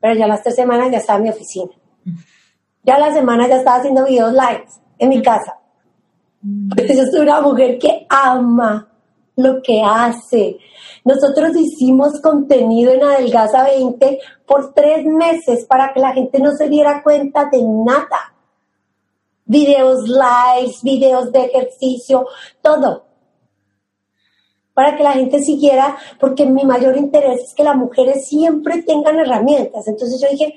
pero 0.00 0.14
ya 0.14 0.26
las 0.26 0.42
tres 0.42 0.54
semanas 0.54 0.90
ya 0.90 0.98
estaba 0.98 1.18
en 1.18 1.24
mi 1.24 1.30
oficina. 1.30 1.72
Ya 2.84 2.98
la 2.98 3.12
semana 3.12 3.48
ya 3.48 3.56
estaba 3.56 3.78
haciendo 3.78 4.06
videos 4.06 4.32
live 4.32 4.64
en 4.98 5.08
mi 5.08 5.20
casa. 5.20 5.58
Pues 6.74 6.96
yo 6.96 7.04
soy 7.10 7.20
una 7.20 7.40
mujer 7.42 7.78
que 7.78 8.06
ama 8.08 8.88
lo 9.36 9.60
que 9.62 9.82
hace. 9.82 10.58
Nosotros 11.04 11.56
hicimos 11.56 12.20
contenido 12.20 12.92
en 12.92 13.02
Adelgaza 13.02 13.64
20 13.64 14.20
por 14.46 14.72
tres 14.72 15.04
meses 15.04 15.66
para 15.66 15.92
que 15.92 16.00
la 16.00 16.12
gente 16.12 16.38
no 16.38 16.52
se 16.52 16.68
diera 16.68 17.02
cuenta 17.02 17.48
de 17.50 17.62
nada. 17.62 18.34
Videos 19.50 20.08
lives, 20.08 20.80
videos 20.84 21.32
de 21.32 21.40
ejercicio, 21.46 22.24
todo. 22.62 23.04
Para 24.74 24.96
que 24.96 25.02
la 25.02 25.14
gente 25.14 25.42
siguiera, 25.42 25.96
porque 26.20 26.46
mi 26.46 26.64
mayor 26.64 26.96
interés 26.96 27.40
es 27.42 27.54
que 27.54 27.64
las 27.64 27.74
mujeres 27.74 28.28
siempre 28.28 28.82
tengan 28.82 29.18
herramientas. 29.18 29.88
Entonces 29.88 30.20
yo 30.22 30.28
dije, 30.30 30.54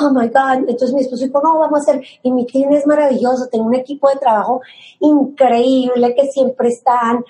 oh 0.00 0.10
my 0.10 0.26
God. 0.26 0.68
Entonces 0.68 0.92
mi 0.92 1.02
esposo 1.02 1.24
dijo, 1.24 1.40
no, 1.40 1.60
vamos 1.60 1.78
a 1.78 1.92
hacer. 1.92 2.04
Y 2.24 2.32
mi 2.32 2.44
team 2.44 2.72
es 2.72 2.84
maravilloso, 2.84 3.46
tengo 3.46 3.66
un 3.66 3.76
equipo 3.76 4.08
de 4.08 4.16
trabajo 4.16 4.60
increíble 4.98 6.12
que 6.16 6.26
siempre 6.32 6.70
están 6.70 7.24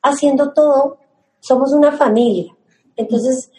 haciendo 0.00 0.52
todo. 0.52 0.98
Somos 1.40 1.72
una 1.72 1.90
familia. 1.90 2.54
Entonces, 2.94 3.50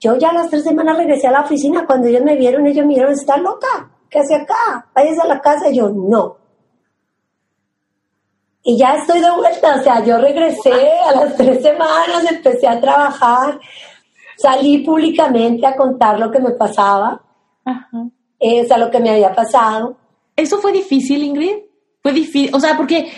yo 0.00 0.16
ya 0.16 0.32
las 0.32 0.50
tres 0.50 0.64
semanas 0.64 0.96
regresé 0.96 1.28
a 1.28 1.32
la 1.32 1.42
oficina. 1.42 1.86
Cuando 1.86 2.08
ellos 2.08 2.24
me 2.24 2.36
vieron, 2.36 2.66
ellos 2.66 2.84
me 2.84 2.94
dijeron, 2.94 3.12
¿está 3.12 3.36
loca? 3.36 3.95
¿Qué 4.10 4.18
hace 4.18 4.34
acá? 4.34 4.88
Váyase 4.94 5.20
a 5.20 5.26
la 5.26 5.40
casa. 5.40 5.70
Y 5.70 5.76
yo, 5.76 5.88
no. 5.90 6.36
Y 8.62 8.78
ya 8.78 8.96
estoy 8.96 9.20
de 9.20 9.30
vuelta. 9.30 9.76
O 9.76 9.82
sea, 9.82 10.04
yo 10.04 10.18
regresé 10.18 10.98
a 11.06 11.12
las 11.12 11.36
tres 11.36 11.62
semanas, 11.62 12.30
empecé 12.30 12.66
a 12.66 12.80
trabajar, 12.80 13.60
salí 14.36 14.78
públicamente 14.78 15.66
a 15.66 15.76
contar 15.76 16.18
lo 16.18 16.30
que 16.30 16.40
me 16.40 16.50
pasaba 16.50 17.22
Ajá. 17.66 18.08
Es 18.38 18.70
a 18.70 18.78
lo 18.78 18.90
que 18.90 19.00
me 19.00 19.10
había 19.10 19.34
pasado. 19.34 19.98
¿Eso 20.36 20.58
fue 20.58 20.72
difícil, 20.72 21.22
Ingrid? 21.22 21.56
Fue 22.00 22.12
difícil, 22.12 22.54
o 22.54 22.60
sea, 22.60 22.76
porque 22.76 23.10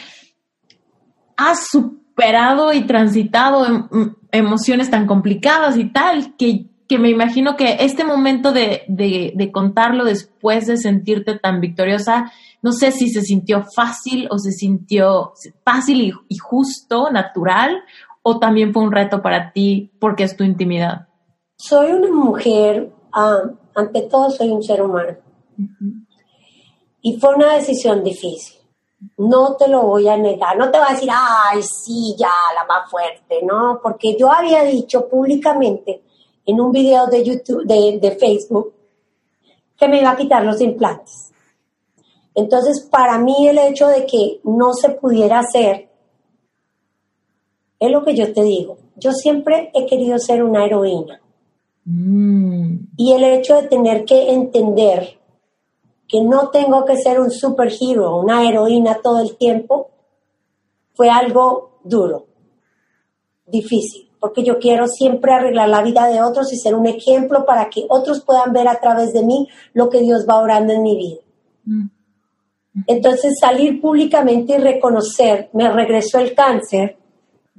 has 1.36 1.66
superado 1.68 2.72
y 2.72 2.86
transitado 2.86 3.66
em, 3.66 4.14
emociones 4.32 4.91
tan 4.91 5.07
complicadas 5.07 5.76
y 5.76 5.93
tal, 5.93 6.34
que, 6.36 6.66
que 6.89 6.99
me 6.99 7.11
imagino 7.11 7.55
que 7.57 7.76
este 7.80 8.03
momento 8.03 8.51
de, 8.51 8.84
de, 8.89 9.53
contarlo 9.53 10.05
después 10.05 10.66
de 10.66 10.78
sentirte 10.78 11.39
tan 11.39 11.61
victoriosa, 11.61 12.32
no 12.62 12.72
sé 12.72 12.93
si 12.93 13.11
se 13.11 13.20
sintió 13.20 13.64
fácil 13.74 14.26
o 14.30 14.39
se 14.39 14.53
sintió 14.53 15.34
fácil 15.64 16.14
y, 16.28 16.36
justo, 16.39 17.11
natural, 17.11 17.82
o 18.22 18.39
también 18.39 18.72
fue 18.72 18.82
un 18.82 18.93
reto 18.93 19.20
para 19.20 19.53
ti 19.53 19.93
porque 20.01 20.24
es 20.24 20.36
tu 20.36 20.45
intimidad. 20.45 21.09
Soy 21.59 21.93
una 21.93 22.11
mujer 22.11 22.91
ah, 23.12 23.43
ante 23.74 24.03
todo 24.03 24.30
soy 24.30 24.49
un 24.49 24.62
ser 24.62 24.82
humano. 24.82 25.16
Y 27.03 27.18
fue 27.18 27.34
una 27.34 27.55
decisión 27.55 28.03
difícil. 28.03 28.61
No 29.18 29.57
te 29.57 29.68
lo 29.68 29.82
voy 29.82 30.09
a 30.09 30.16
negar, 30.16 30.57
no 30.57 30.70
te 30.70 30.78
voy 30.78 30.89
a 30.89 30.93
decir, 30.93 31.11
ay, 31.12 31.62
sí, 31.62 32.16
ya, 32.18 32.32
la 32.55 32.64
más 32.64 32.91
fuerte, 32.91 33.43
no, 33.45 33.78
porque 33.80 34.16
yo 34.18 34.32
había 34.32 34.64
dicho 34.64 35.09
públicamente 35.09 36.03
en 36.49 36.61
un 36.62 36.72
video 36.72 37.07
de 37.09 37.22
YouTube, 37.22 37.66
de, 37.66 37.99
de 38.01 38.16
Facebook, 38.16 38.72
que 39.76 39.86
me 39.86 40.01
iba 40.01 40.11
a 40.11 40.16
quitar 40.16 40.42
los 40.44 40.61
implantes. 40.62 41.30
Entonces, 42.34 42.88
para 42.90 43.18
mí 43.18 43.46
el 43.46 43.59
hecho 43.59 43.86
de 43.86 44.07
que 44.07 44.40
no 44.44 44.72
se 44.72 44.88
pudiera 44.90 45.40
hacer, 45.40 45.90
es 47.78 47.90
lo 47.90 48.03
que 48.03 48.16
yo 48.16 48.32
te 48.32 48.42
digo. 48.42 48.78
Yo 48.96 49.12
siempre 49.12 49.70
he 49.74 49.84
querido 49.84 50.18
ser 50.18 50.42
una 50.42 50.64
heroína. 50.64 51.20
Mm. 51.84 52.76
Y 52.96 53.12
el 53.12 53.24
hecho 53.24 53.61
de 53.61 53.68
tener 53.68 54.07
que 54.07 54.32
entender 54.32 55.18
que 56.09 56.22
no 56.22 56.49
tengo 56.49 56.86
que 56.86 56.96
ser 56.96 57.20
un 57.20 57.30
superhéroe, 57.30 58.20
una 58.20 58.49
heroína 58.49 59.01
todo 59.03 59.20
el 59.20 59.36
tiempo, 59.36 59.90
fue 60.94 61.11
algo 61.11 61.80
duro, 61.84 62.24
difícil, 63.46 64.07
porque 64.20 64.42
yo 64.42 64.58
quiero 64.58 64.86
siempre 64.88 65.32
arreglar 65.32 65.68
la 65.68 65.82
vida 65.82 66.06
de 66.06 66.22
otros 66.22 66.52
y 66.52 66.56
ser 66.56 66.74
un 66.74 66.86
ejemplo 66.86 67.44
para 67.44 67.68
que 67.70 67.86
otros 67.88 68.22
puedan 68.24 68.52
ver 68.52 68.68
a 68.68 68.80
través 68.80 69.12
de 69.12 69.22
mí 69.22 69.48
lo 69.72 69.88
que 69.88 70.00
Dios 70.00 70.26
va 70.28 70.40
orando 70.40 70.72
en 70.72 70.82
mi 70.82 70.96
vida. 70.96 71.20
Mm. 71.64 71.86
Entonces 72.86 73.34
salir 73.40 73.80
públicamente 73.80 74.54
y 74.54 74.58
reconocer, 74.58 75.50
me 75.52 75.70
regresó 75.70 76.18
el 76.18 76.34
cáncer, 76.34 76.96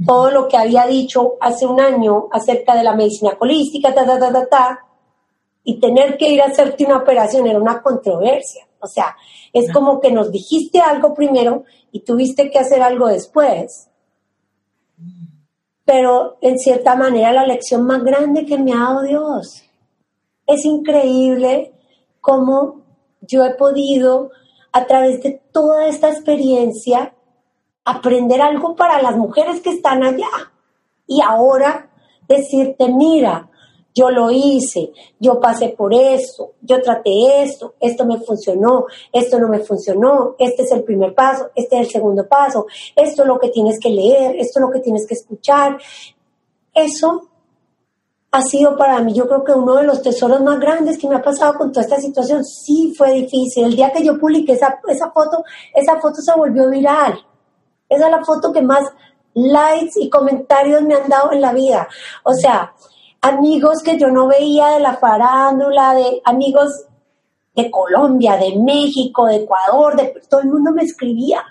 todo 0.05 0.32
lo 0.32 0.47
que 0.47 0.57
había 0.57 0.86
dicho 0.86 1.34
hace 1.41 1.66
un 1.66 1.80
año 1.82 2.28
acerca 2.32 2.76
de 2.76 2.84
la 2.84 2.95
medicina 2.95 3.36
holística, 3.38 3.93
ta, 3.93 4.05
ta, 4.05 4.18
ta, 4.18 4.32
ta, 4.32 4.47
ta, 4.47 4.86
y 5.64 5.80
tener 5.80 6.18
que 6.18 6.32
ir 6.32 6.41
a 6.41 6.45
hacerte 6.45 6.86
una 6.86 6.97
operación 6.97 7.47
era 7.47 7.60
una 7.60 7.82
controversia. 7.82 8.66
O 8.80 8.88
sea, 8.88 9.16
es 9.51 9.72
como 9.74 9.99
que 9.99 10.12
nos 10.12 10.32
dijiste 10.32 10.80
algo 10.80 11.14
primero 11.14 11.66
y 11.91 11.99
tuviste 12.01 12.49
que 12.49 12.60
hacer 12.60 12.82
algo 12.82 13.07
después. 13.07 13.89
Pero 15.90 16.38
en 16.42 16.60
cierta 16.60 16.96
manera 16.96 17.34
la 17.34 17.48
lección 17.48 17.84
más 17.84 18.04
grande 18.04 18.46
que 18.46 18.60
me 18.60 18.74
ha 18.74 18.78
dado 18.78 19.02
Dios. 19.02 19.64
Es 20.46 20.64
increíble 20.64 21.74
cómo 22.22 22.84
yo 23.22 23.44
he 23.44 23.56
podido, 23.56 24.30
a 24.72 24.86
través 24.86 25.24
de 25.24 25.42
toda 25.52 25.88
esta 25.88 26.12
experiencia, 26.12 27.16
aprender 27.86 28.40
algo 28.40 28.76
para 28.76 29.02
las 29.02 29.18
mujeres 29.18 29.62
que 29.62 29.72
están 29.72 30.04
allá. 30.04 30.30
Y 31.08 31.22
ahora 31.24 31.90
decirte, 32.28 32.88
mira, 32.90 33.50
yo 34.00 34.10
lo 34.10 34.32
hice, 34.32 34.93
yo 35.20 35.39
pasé 35.41 35.70
por 35.70 35.93
eso, 35.93 36.54
yo 36.62 36.82
traté 36.82 37.43
esto, 37.43 37.74
esto 37.82 38.06
me 38.06 38.18
funcionó, 38.20 38.86
esto 39.12 39.38
no 39.39 39.50
me 39.50 39.60
funcionó, 39.60 40.36
este 40.39 40.64
es 40.64 40.72
el 40.72 40.84
primer 40.84 41.14
paso, 41.14 41.50
este 41.54 41.76
es 41.76 41.88
el 41.88 41.91
segundo 41.91 42.26
paso, 42.26 42.66
esto 42.95 43.24
es 43.24 43.28
lo 43.28 43.38
que 43.38 43.50
tienes 43.50 43.78
que 43.78 43.89
leer, 43.89 44.38
esto 44.38 44.60
es 44.60 44.66
lo 44.66 44.72
que 44.72 44.80
tienes 44.80 45.06
que 45.06 45.16
escuchar. 45.16 45.78
Eso 46.74 47.30
ha 48.32 48.41
sido 48.41 48.78
para 48.78 49.02
mí, 49.02 49.14
yo 49.14 49.28
creo 49.28 49.43
que 49.43 49.52
uno 49.52 49.76
de 49.76 49.84
los 49.84 50.02
tesoros 50.02 50.41
más 50.41 50.60
grandes 50.60 50.97
que 50.97 51.10
me 51.10 51.16
ha 51.16 51.22
pasado 51.22 51.56
con 51.56 51.72
toda 51.72 51.84
esta 51.84 52.00
situación. 52.00 52.45
Sí 52.45 52.93
fue 52.97 53.12
difícil. 53.12 53.66
El 53.66 53.76
día 53.76 53.91
que 53.91 54.04
yo 54.04 54.18
publiqué 54.18 54.54
esa, 54.54 54.80
esa 54.88 55.12
foto, 55.12 55.43
esa 55.74 56.00
foto 56.00 56.22
se 56.22 56.34
volvió 56.36 56.70
viral. 56.70 57.20
Esa 57.89 58.06
es 58.06 58.12
la 58.12 58.24
foto 58.24 58.54
que 58.54 58.62
más 58.62 58.86
likes 59.34 60.00
y 60.00 60.10
comentarios 60.10 60.84
me 60.84 60.95
han 60.95 61.10
dado 61.10 61.34
en 61.34 61.41
la 61.41 61.52
vida. 61.52 61.88
O 62.24 62.34
sea, 62.34 62.74
amigos 63.22 63.82
que 63.84 63.97
yo 63.97 64.09
no 64.09 64.28
veía 64.28 64.70
de 64.70 64.80
la 64.80 64.95
farándula, 64.95 65.93
de 65.93 66.22
amigos 66.24 66.86
de 67.55 67.70
Colombia, 67.70 68.38
de 68.38 68.57
México, 68.57 69.26
de 69.28 69.38
Ecuador, 69.38 69.95
de 69.95 70.22
todo 70.30 70.41
el 70.41 70.49
mundo 70.49 70.72
me 70.72 70.84
escribía. 70.84 71.43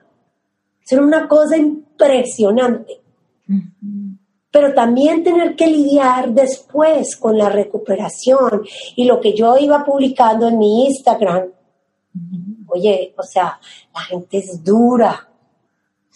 Era 0.91 1.03
una 1.03 1.29
cosa 1.29 1.57
impresionante. 1.57 3.01
Pero 4.51 4.73
también 4.73 5.23
tener 5.23 5.55
que 5.55 5.67
lidiar 5.67 6.31
después 6.31 7.17
con 7.17 7.37
la 7.37 7.51
recuperación 7.51 8.63
y 8.97 9.05
lo 9.05 9.21
que 9.21 9.35
yo 9.35 9.59
iba 9.59 9.85
publicando 9.85 10.49
en 10.49 10.59
mi 10.59 10.87
Instagram. 10.87 11.49
Oye, 12.69 13.15
o 13.17 13.23
sea, 13.23 13.61
la 13.95 14.01
gente 14.01 14.39
es 14.39 14.65
dura 14.65 15.29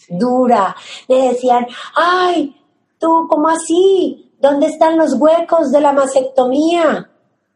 dura. 0.09 0.74
Le 1.09 1.32
decían, 1.32 1.66
ay, 1.94 2.55
tú, 2.98 3.26
¿cómo 3.28 3.48
así? 3.48 4.32
¿Dónde 4.43 4.66
están 4.66 4.99
los 4.99 5.14
huecos 5.20 5.70
de 5.70 5.80
la 5.80 5.93
mastectomía? 5.93 7.09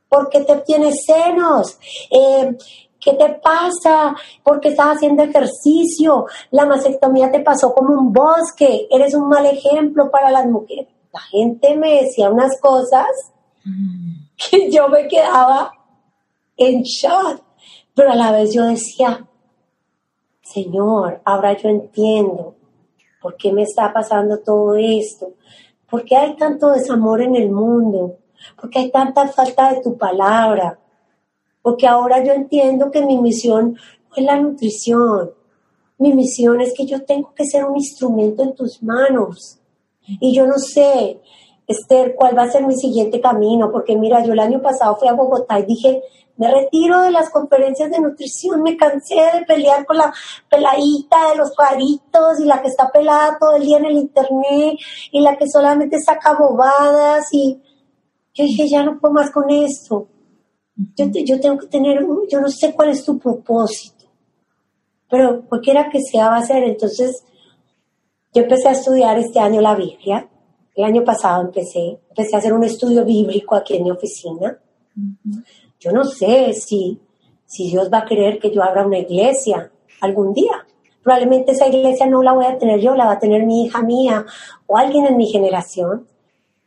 ¿Por 0.09 0.29
qué 0.29 0.45
te 0.45 0.55
tienes 0.59 0.95
senos? 1.05 1.77
Eh, 2.13 2.57
¿Qué 3.01 3.15
te 3.15 3.29
pasa? 3.43 4.15
¿Por 4.45 4.61
qué 4.61 4.69
estás 4.69 4.95
haciendo 4.95 5.25
ejercicio? 5.25 6.27
La 6.53 6.65
mastectomía 6.65 7.29
te 7.33 7.41
pasó 7.41 7.75
como 7.75 7.93
un 7.93 8.13
bosque. 8.13 8.87
Eres 8.89 9.15
un 9.15 9.29
mal 9.29 9.45
ejemplo 9.47 10.13
para 10.13 10.31
las 10.31 10.47
mujeres. 10.47 10.87
La 11.13 11.19
gente 11.23 11.77
me 11.77 12.03
decía 12.03 12.31
unas 12.31 12.61
cosas 12.61 13.09
mm. 13.65 14.13
que 14.49 14.71
yo 14.71 14.89
me 14.89 15.09
quedaba 15.09 15.73
en 16.57 16.83
shock. 16.83 17.43
Pero 17.97 18.13
a 18.13 18.15
la 18.15 18.31
vez 18.31 18.55
yo 18.55 18.65
decía, 18.65 19.27
Señor, 20.41 21.21
ahora 21.25 21.57
yo 21.57 21.69
entiendo 21.69 22.55
por 23.21 23.37
qué 23.37 23.53
me 23.53 23.65
está 23.65 23.93
pasando 23.93 24.39
todo 24.39 24.77
esto, 24.77 25.33
por 25.91 26.05
qué 26.05 26.17
hay 26.17 26.37
tanto 26.37 26.71
desamor 26.71 27.23
en 27.23 27.37
el 27.37 27.51
mundo, 27.51 28.17
por 28.61 28.71
qué 28.71 28.81
hay 28.81 28.91
tanta 28.91 29.29
falta 29.29 29.73
de 29.73 29.81
tu 29.81 29.97
palabra, 29.97 30.79
porque 31.63 31.87
ahora 31.87 32.23
yo 32.23 32.33
entiendo 32.33 32.91
que 32.91 33.05
mi 33.05 33.19
misión 33.19 33.73
no 33.73 34.17
es 34.17 34.25
la 34.25 34.39
nutrición, 34.41 35.31
mi 35.99 36.13
misión 36.13 36.61
es 36.61 36.75
que 36.75 36.87
yo 36.87 37.05
tengo 37.05 37.33
que 37.35 37.47
ser 37.47 37.65
un 37.65 37.77
instrumento 37.77 38.43
en 38.43 38.55
tus 38.55 38.83
manos. 38.83 39.59
Y 40.21 40.35
yo 40.35 40.47
no 40.47 40.59
sé, 40.59 41.21
Esther, 41.67 42.15
cuál 42.15 42.37
va 42.37 42.43
a 42.43 42.51
ser 42.51 42.67
mi 42.67 42.77
siguiente 42.77 43.21
camino, 43.21 43.73
porque 43.73 43.97
mira, 43.97 44.23
yo 44.25 44.33
el 44.33 44.39
año 44.39 44.61
pasado 44.61 44.97
fui 44.97 45.09
a 45.09 45.15
Bogotá 45.15 45.59
y 45.59 45.65
dije, 45.65 46.03
me 46.37 46.51
retiro 46.51 47.03
de 47.03 47.11
las 47.11 47.31
conferencias 47.31 47.91
de 47.91 48.01
nutrición, 48.01 48.63
me 48.63 48.77
cansé 48.77 49.15
de 49.15 49.45
pelear 49.47 49.87
con 49.87 49.97
la 49.97 50.13
peladita 50.51 51.31
de 51.31 51.37
los 51.37 51.55
cuadritos 51.55 52.41
y 52.41 52.45
la 52.45 52.61
que 52.61 52.69
está 52.69 52.91
pelada 52.91 53.39
todo 53.39 53.57
el 53.57 53.65
día 53.65 53.79
en 53.79 53.87
el 53.87 53.97
internet 53.97 54.79
y 55.11 55.21
la 55.21 55.37
que 55.37 55.49
solamente 55.49 56.01
saca 56.01 56.35
bobadas 56.35 57.27
y 57.33 57.61
yo 58.35 58.45
dije, 58.45 58.69
ya 58.69 58.85
no 58.85 58.99
puedo 59.01 59.15
más 59.15 59.31
con 59.31 59.49
esto. 59.51 60.09
Yo, 60.95 61.07
yo 61.25 61.41
tengo 61.41 61.57
que 61.57 61.69
tener, 61.69 62.05
yo 62.29 62.41
no 62.41 62.49
sé 62.51 62.75
cuál 62.75 62.91
es 62.91 63.03
tu 63.03 63.19
propósito, 63.19 64.05
pero 65.09 65.43
cualquiera 65.49 65.89
que 65.89 66.03
sea 66.03 66.29
va 66.29 66.37
a 66.37 66.47
ser. 66.47 66.63
Entonces, 66.65 67.25
yo 68.35 68.43
empecé 68.43 68.69
a 68.69 68.73
estudiar 68.73 69.19
este 69.19 69.41
año 69.41 69.63
la 69.63 69.75
Biblia. 69.75 70.29
El 70.75 70.85
año 70.85 71.03
pasado 71.03 71.41
empecé, 71.43 71.99
empecé 72.11 72.37
a 72.37 72.39
hacer 72.39 72.53
un 72.53 72.65
estudio 72.65 73.07
bíblico 73.07 73.55
aquí 73.55 73.77
en 73.77 73.85
mi 73.85 73.91
oficina. 73.91 74.59
Yo 75.79 75.93
no 75.93 76.05
sé 76.05 76.53
si, 76.55 76.99
si 77.45 77.71
Dios 77.71 77.91
va 77.93 77.99
a 77.99 78.05
querer 78.05 78.39
que 78.39 78.51
yo 78.51 78.63
abra 78.63 78.87
una 78.87 78.99
iglesia 78.99 79.71
algún 80.01 80.33
día. 80.33 80.67
Probablemente 81.03 81.53
esa 81.53 81.69
iglesia 81.69 82.07
no 82.07 82.23
la 82.23 82.33
voy 82.33 82.47
a 82.47 82.59
tener 82.59 82.81
yo, 82.81 82.95
la 82.95 83.07
va 83.07 83.13
a 83.13 83.19
tener 83.19 83.45
mi 83.45 83.65
hija 83.65 83.83
mía 83.83 84.27
o 84.67 84.77
alguien 84.77 85.07
en 85.07 85.17
mi 85.17 85.27
generación. 85.27 86.07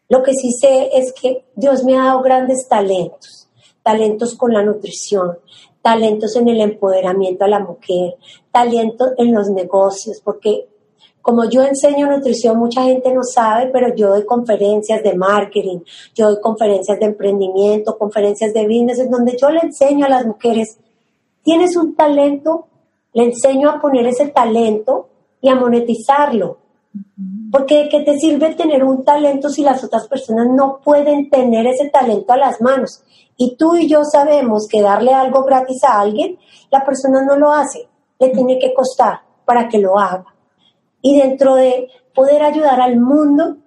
Lo 0.07 0.23
que 0.23 0.33
sí 0.33 0.51
sé 0.51 0.89
es 0.93 1.13
que 1.13 1.45
Dios 1.55 1.83
me 1.83 1.97
ha 1.97 2.05
dado 2.05 2.21
grandes 2.21 2.67
talentos, 2.67 3.49
talentos 3.83 4.35
con 4.35 4.53
la 4.53 4.63
nutrición, 4.63 5.37
talentos 5.81 6.35
en 6.35 6.47
el 6.47 6.61
empoderamiento 6.61 7.45
a 7.45 7.49
la 7.49 7.59
mujer, 7.59 8.15
talentos 8.51 9.09
en 9.17 9.33
los 9.33 9.49
negocios, 9.49 10.21
porque 10.23 10.67
como 11.29 11.47
yo 11.47 11.61
enseño 11.61 12.07
nutrición, 12.07 12.57
mucha 12.57 12.81
gente 12.81 13.13
no 13.13 13.21
sabe, 13.21 13.67
pero 13.71 13.93
yo 13.93 14.09
doy 14.09 14.25
conferencias 14.25 15.03
de 15.03 15.13
marketing, 15.13 15.81
yo 16.15 16.31
doy 16.31 16.41
conferencias 16.41 16.99
de 16.99 17.05
emprendimiento, 17.05 17.99
conferencias 17.99 18.51
de 18.51 18.63
business, 18.63 18.97
en 18.97 19.11
donde 19.11 19.37
yo 19.39 19.51
le 19.51 19.59
enseño 19.59 20.07
a 20.07 20.09
las 20.09 20.25
mujeres, 20.25 20.79
tienes 21.43 21.75
un 21.75 21.93
talento, 21.95 22.65
le 23.13 23.25
enseño 23.25 23.69
a 23.69 23.79
poner 23.79 24.07
ese 24.07 24.29
talento 24.29 25.09
y 25.39 25.49
a 25.49 25.55
monetizarlo. 25.55 26.57
Porque 27.51 27.83
¿de 27.83 27.89
qué 27.89 27.99
te 27.99 28.17
sirve 28.17 28.55
tener 28.55 28.83
un 28.83 29.05
talento 29.05 29.49
si 29.49 29.61
las 29.61 29.83
otras 29.83 30.07
personas 30.07 30.47
no 30.49 30.79
pueden 30.83 31.29
tener 31.29 31.67
ese 31.67 31.91
talento 31.91 32.33
a 32.33 32.37
las 32.37 32.59
manos? 32.59 33.03
Y 33.37 33.55
tú 33.55 33.75
y 33.75 33.87
yo 33.87 34.03
sabemos 34.03 34.67
que 34.67 34.81
darle 34.81 35.13
algo 35.13 35.43
gratis 35.43 35.83
a 35.83 35.99
alguien, 35.99 36.39
la 36.71 36.83
persona 36.83 37.23
no 37.23 37.35
lo 37.35 37.51
hace, 37.51 37.87
le 38.17 38.29
tiene 38.29 38.57
que 38.57 38.73
costar 38.73 39.21
para 39.45 39.69
que 39.69 39.77
lo 39.77 39.99
haga. 39.99 40.25
Y 41.01 41.17
dentro 41.17 41.55
de 41.55 41.89
poder 42.13 42.43
ayudar 42.43 42.81
al 42.81 42.99
mundo, 42.99 43.57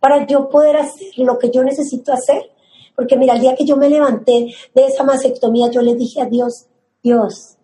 para 0.00 0.26
yo 0.26 0.48
poder 0.48 0.76
hacer 0.76 1.08
lo 1.16 1.38
que 1.38 1.50
yo 1.50 1.62
necesito 1.62 2.12
hacer, 2.12 2.50
porque 2.96 3.16
mira, 3.16 3.34
el 3.34 3.40
día 3.40 3.54
que 3.54 3.64
yo 3.64 3.76
me 3.76 3.88
levanté 3.88 4.52
de 4.74 4.86
esa 4.86 5.04
mastectomía, 5.04 5.70
yo 5.70 5.82
le 5.82 5.94
dije 5.94 6.20
a 6.20 6.26
Dios, 6.26 6.66
Dios, 7.02 7.56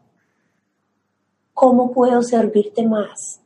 ¿cómo 1.53 1.93
puedo 1.93 2.23
servirte 2.23 2.87
más? 2.87 3.41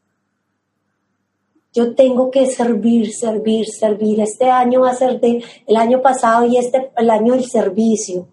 Yo 1.72 1.94
tengo 1.94 2.30
que 2.30 2.46
servir, 2.46 3.12
servir, 3.12 3.66
servir. 3.66 4.20
Este 4.20 4.50
año 4.50 4.80
va 4.80 4.90
a 4.90 4.96
ser 4.96 5.20
de 5.20 5.42
el 5.66 5.76
año 5.76 6.02
pasado 6.02 6.44
y 6.44 6.56
este 6.56 6.90
el 6.96 7.10
año 7.10 7.34
del 7.34 7.44
servicio. 7.44 8.26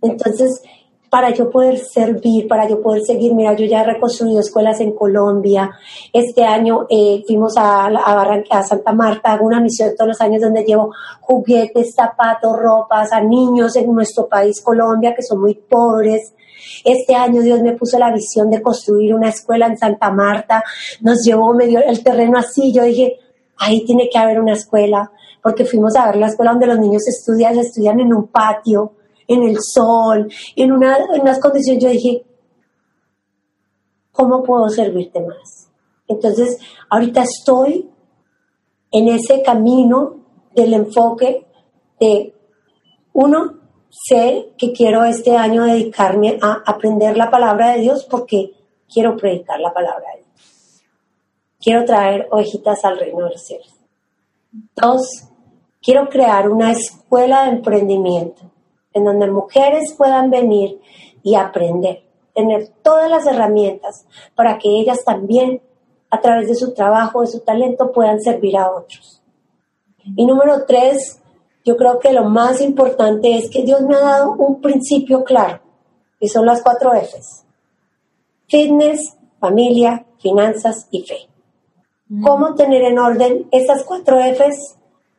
Entonces, 0.00 0.62
para 1.14 1.30
yo 1.30 1.48
poder 1.48 1.78
servir, 1.78 2.48
para 2.48 2.68
yo 2.68 2.82
poder 2.82 3.02
seguir, 3.02 3.36
mira, 3.36 3.54
yo 3.54 3.66
ya 3.66 3.82
he 3.82 3.84
reconstruido 3.84 4.40
escuelas 4.40 4.80
en 4.80 4.90
Colombia. 4.96 5.70
Este 6.12 6.44
año 6.44 6.88
eh, 6.90 7.22
fuimos 7.24 7.54
a, 7.56 7.88
Santa 8.68 8.92
Marta, 8.92 9.32
hago 9.32 9.46
una 9.46 9.60
misión 9.60 9.90
todos 9.96 10.08
los 10.08 10.20
años 10.20 10.42
donde 10.42 10.64
llevo 10.64 10.92
juguetes, 11.20 11.94
zapatos, 11.94 12.56
ropas 12.58 13.12
a 13.12 13.20
niños 13.20 13.76
en 13.76 13.94
nuestro 13.94 14.26
país, 14.26 14.60
Colombia, 14.60 15.14
que 15.14 15.22
son 15.22 15.40
muy 15.40 15.54
pobres. 15.54 16.34
Este 16.84 17.14
año 17.14 17.42
Dios 17.42 17.62
me 17.62 17.74
puso 17.74 17.96
la 17.96 18.12
visión 18.12 18.50
de 18.50 18.60
construir 18.60 19.14
una 19.14 19.28
escuela 19.28 19.68
en 19.68 19.78
Santa 19.78 20.10
Marta, 20.10 20.64
nos 21.00 21.22
llevó, 21.24 21.54
me 21.54 21.68
dio 21.68 21.78
el 21.78 22.02
terreno 22.02 22.38
así, 22.38 22.72
yo 22.72 22.82
dije, 22.82 23.20
ahí 23.58 23.84
tiene 23.84 24.08
que 24.10 24.18
haber 24.18 24.40
una 24.40 24.54
escuela, 24.54 25.12
porque 25.40 25.64
fuimos 25.64 25.94
a 25.94 26.06
ver 26.06 26.16
la 26.16 26.26
escuela 26.26 26.50
donde 26.50 26.66
los 26.66 26.80
niños 26.80 27.06
estudian, 27.06 27.56
estudian 27.56 28.00
en 28.00 28.12
un 28.12 28.26
patio, 28.26 28.94
en 29.28 29.42
el 29.42 29.56
sol, 29.60 30.30
en, 30.56 30.72
una, 30.72 30.96
en 30.96 31.20
unas 31.20 31.40
condiciones, 31.40 31.82
yo 31.82 31.90
dije, 31.90 32.24
¿cómo 34.12 34.42
puedo 34.42 34.68
servirte 34.68 35.20
más? 35.20 35.68
Entonces, 36.08 36.58
ahorita 36.90 37.22
estoy 37.22 37.90
en 38.90 39.08
ese 39.08 39.42
camino 39.42 40.16
del 40.54 40.74
enfoque 40.74 41.46
de, 41.98 42.34
uno, 43.12 43.54
sé 43.90 44.52
que 44.58 44.72
quiero 44.72 45.04
este 45.04 45.36
año 45.36 45.64
dedicarme 45.64 46.38
a 46.42 46.62
aprender 46.66 47.16
la 47.16 47.30
palabra 47.30 47.72
de 47.72 47.80
Dios 47.80 48.04
porque 48.04 48.52
quiero 48.92 49.16
predicar 49.16 49.60
la 49.60 49.72
palabra 49.72 50.04
de 50.14 50.22
Dios. 50.22 50.82
Quiero 51.60 51.84
traer 51.84 52.28
ovejitas 52.30 52.84
al 52.84 52.98
reino 52.98 53.24
de 53.24 53.30
los 53.30 53.42
cielos. 53.42 53.74
Dos, 54.76 55.28
quiero 55.82 56.08
crear 56.08 56.48
una 56.48 56.72
escuela 56.72 57.44
de 57.44 57.50
emprendimiento 57.50 58.53
en 58.94 59.04
donde 59.04 59.30
mujeres 59.30 59.92
puedan 59.98 60.30
venir 60.30 60.80
y 61.22 61.34
aprender, 61.34 62.04
tener 62.34 62.68
todas 62.82 63.10
las 63.10 63.26
herramientas 63.26 64.06
para 64.34 64.58
que 64.58 64.68
ellas 64.68 65.04
también, 65.04 65.60
a 66.10 66.20
través 66.20 66.48
de 66.48 66.54
su 66.54 66.72
trabajo, 66.72 67.20
de 67.20 67.26
su 67.26 67.40
talento, 67.40 67.92
puedan 67.92 68.20
servir 68.20 68.56
a 68.56 68.70
otros. 68.70 69.20
Y 70.16 70.24
número 70.24 70.64
tres, 70.66 71.20
yo 71.64 71.76
creo 71.76 71.98
que 71.98 72.12
lo 72.12 72.24
más 72.24 72.60
importante 72.60 73.36
es 73.36 73.50
que 73.50 73.62
Dios 73.62 73.82
me 73.82 73.96
ha 73.96 74.00
dado 74.00 74.32
un 74.32 74.60
principio 74.60 75.24
claro, 75.24 75.60
y 76.20 76.28
son 76.28 76.46
las 76.46 76.62
cuatro 76.62 76.92
Fs. 76.94 77.44
Fitness, 78.46 79.16
familia, 79.40 80.06
finanzas 80.18 80.86
y 80.90 81.02
fe. 81.02 81.28
Mm. 82.08 82.24
¿Cómo 82.24 82.54
tener 82.54 82.82
en 82.82 82.98
orden 82.98 83.48
esas 83.50 83.82
cuatro 83.84 84.18
Fs 84.20 84.76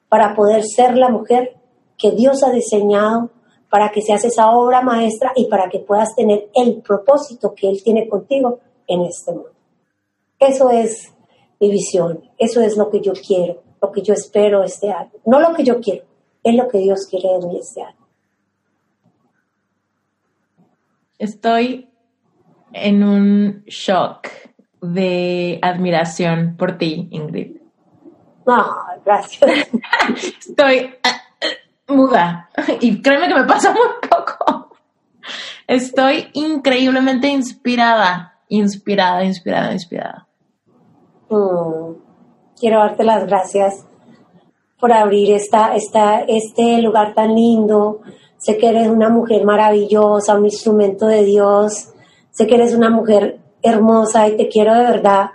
para 0.07 0.36
poder 0.36 0.63
ser 0.63 0.97
la 0.97 1.09
mujer 1.09 1.57
que 1.97 2.11
Dios 2.11 2.43
ha 2.43 2.51
diseñado 2.51 3.32
para 3.76 3.91
que 3.91 4.01
seas 4.01 4.23
esa 4.23 4.51
obra 4.51 4.82
maestra 4.82 5.34
y 5.36 5.47
para 5.47 5.67
que 5.67 5.80
puedas 5.80 6.15
tener 6.15 6.49
el 6.55 6.82
propósito 6.82 7.53
que 7.53 7.67
Él 7.67 7.84
tiene 7.84 8.07
contigo 8.07 8.59
en 8.88 9.01
este 9.01 9.34
mundo? 9.34 9.51
Eso 10.39 10.69
es 10.69 11.13
mi 11.59 11.71
visión, 11.71 12.23
eso 12.38 12.61
es 12.61 12.78
lo 12.78 12.89
que 12.89 13.01
yo 13.01 13.11
quiero, 13.11 13.61
lo 13.82 13.91
que 13.91 14.01
yo 14.01 14.13
espero 14.13 14.63
este 14.63 14.89
año, 14.89 15.11
no 15.26 15.41
lo 15.41 15.53
que 15.53 15.65
yo 15.65 15.82
quiero, 15.82 16.05
es 16.41 16.55
lo 16.55 16.69
que 16.69 16.78
Dios 16.78 17.05
quiere 17.07 17.28
de 17.28 17.47
mí 17.47 17.59
este 17.59 17.82
año. 17.82 18.07
Estoy 21.19 21.89
en 22.71 23.03
un 23.03 23.63
shock 23.65 24.30
de 24.80 25.59
admiración 25.61 26.55
por 26.55 26.78
ti, 26.78 27.09
Ingrid. 27.11 27.57
No, 28.47 28.73
gracias. 29.03 29.67
Estoy 30.47 30.91
ah, 31.03 31.09
ah, 31.09 31.14
muda 31.88 32.49
y 32.81 33.01
créeme 33.01 33.27
que 33.27 33.36
me 33.36 33.45
pasa 33.45 33.71
muy 33.73 34.09
poco. 34.09 34.69
Estoy 35.67 36.27
increíblemente 36.33 37.27
inspirada, 37.27 38.39
inspirada, 38.49 39.23
inspirada, 39.23 39.73
inspirada. 39.73 40.27
Mm, 41.29 41.95
quiero 42.59 42.79
darte 42.79 43.03
las 43.03 43.25
gracias 43.25 43.86
por 44.79 44.93
abrir 44.93 45.31
esta, 45.31 45.75
esta, 45.75 46.21
este 46.21 46.79
lugar 46.81 47.15
tan 47.15 47.33
lindo. 47.33 48.01
Sé 48.38 48.57
que 48.57 48.69
eres 48.69 48.88
una 48.88 49.09
mujer 49.09 49.43
maravillosa, 49.43 50.36
un 50.36 50.45
instrumento 50.45 51.07
de 51.07 51.23
Dios. 51.23 51.89
Sé 52.29 52.45
que 52.45 52.55
eres 52.55 52.75
una 52.75 52.91
mujer 52.91 53.39
hermosa 53.63 54.27
y 54.27 54.38
te 54.38 54.47
quiero 54.47 54.75
de 54.75 54.83
verdad 54.83 55.31